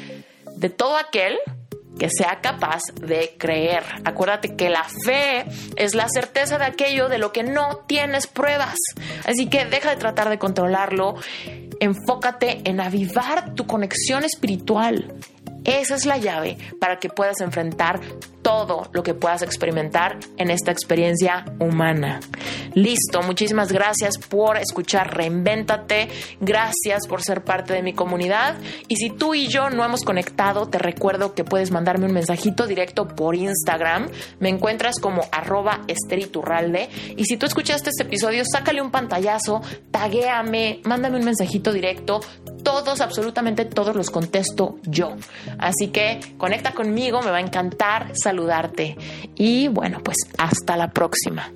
de 0.57 0.71
todo 0.71 0.97
aquel 0.97 1.39
que 1.99 2.09
sea 2.11 2.41
capaz 2.41 2.81
de 3.01 3.35
creer. 3.39 3.83
Acuérdate 4.05 4.57
que 4.57 4.69
la 4.71 4.85
fe 5.05 5.45
es 5.77 5.95
la 5.95 6.09
certeza 6.09 6.59
de 6.59 6.65
aquello 6.65 7.09
de 7.09 7.19
lo 7.19 7.33
que 7.33 7.43
no 7.43 7.85
tienes 7.87 8.27
pruebas. 8.27 8.77
Así 9.25 9.49
que 9.49 9.67
deja 9.67 9.91
de 9.91 9.97
tratar 9.97 10.29
de 10.29 10.39
controlarlo. 10.39 11.17
Enfócate 11.81 12.63
en 12.65 12.81
avivar 12.81 13.55
tu 13.55 13.67
conexión 13.67 14.25
espiritual. 14.25 15.15
Esa 15.65 15.97
es 15.97 16.07
la 16.07 16.19
llave 16.19 16.57
para 16.81 16.99
que 16.99 17.09
puedas 17.09 17.41
enfrentar 17.41 18.01
todo 18.43 18.89
lo 18.93 19.03
que 19.03 19.15
puedas 19.15 19.43
experimentar 19.43 20.19
en 20.37 20.51
esta 20.51 20.71
experiencia 20.71 21.45
humana. 21.59 22.21
Listo, 22.75 23.23
muchísimas 23.23 23.73
gracias 23.73 24.19
por 24.19 24.57
escuchar 24.57 25.17
Reinvéntate, 25.17 26.09
gracias 26.41 27.07
por 27.09 27.23
ser 27.23 27.43
parte 27.43 27.73
de 27.73 27.83
mi 27.83 27.93
comunidad. 27.93 28.57
Y 28.89 28.97
si 28.97 29.11
tú 29.11 29.35
y 29.35 29.49
yo 29.49 29.71
no 29.71 29.85
hemos 29.85 30.03
conectado, 30.03 30.69
te 30.69 30.79
recuerdo 30.79 31.35
que 31.35 31.45
puedes 31.45 31.71
mandarme 31.71 32.07
un 32.07 32.13
mensajito 32.13 32.67
directo 32.67 33.09
por 33.09 33.35
Instagram, 33.35 34.09
me 34.41 34.49
encuentras 34.49 34.99
como 35.01 35.23
arroba 35.33 35.81
esteriturralde 35.89 36.89
y 37.17 37.25
si 37.25 37.37
tú 37.37 37.47
escuchaste 37.47 37.91
este 37.91 38.05
episodio, 38.05 38.45
sácale 38.51 38.81
un 38.81 38.91
pantallazo, 38.91 39.63
taguéame, 39.91 40.81
mándame 40.85 41.19
un 41.19 41.25
mensajito 41.25 41.73
directo, 41.73 42.21
todos, 42.63 43.01
absolutamente 43.01 43.65
todos 43.65 43.97
los 43.97 44.11
contesto 44.11 44.79
yo. 44.83 45.17
Así 45.59 45.89
que 45.89 46.21
conecta 46.37 46.73
conmigo, 46.73 47.23
me 47.23 47.31
va 47.31 47.39
a 47.39 47.41
encantar 47.41 48.11
saludarte. 48.29 48.97
Y 49.37 49.69
bueno, 49.69 50.01
pues 50.05 50.17
hasta 50.37 50.77
la 50.77 50.91
próxima. 50.91 51.51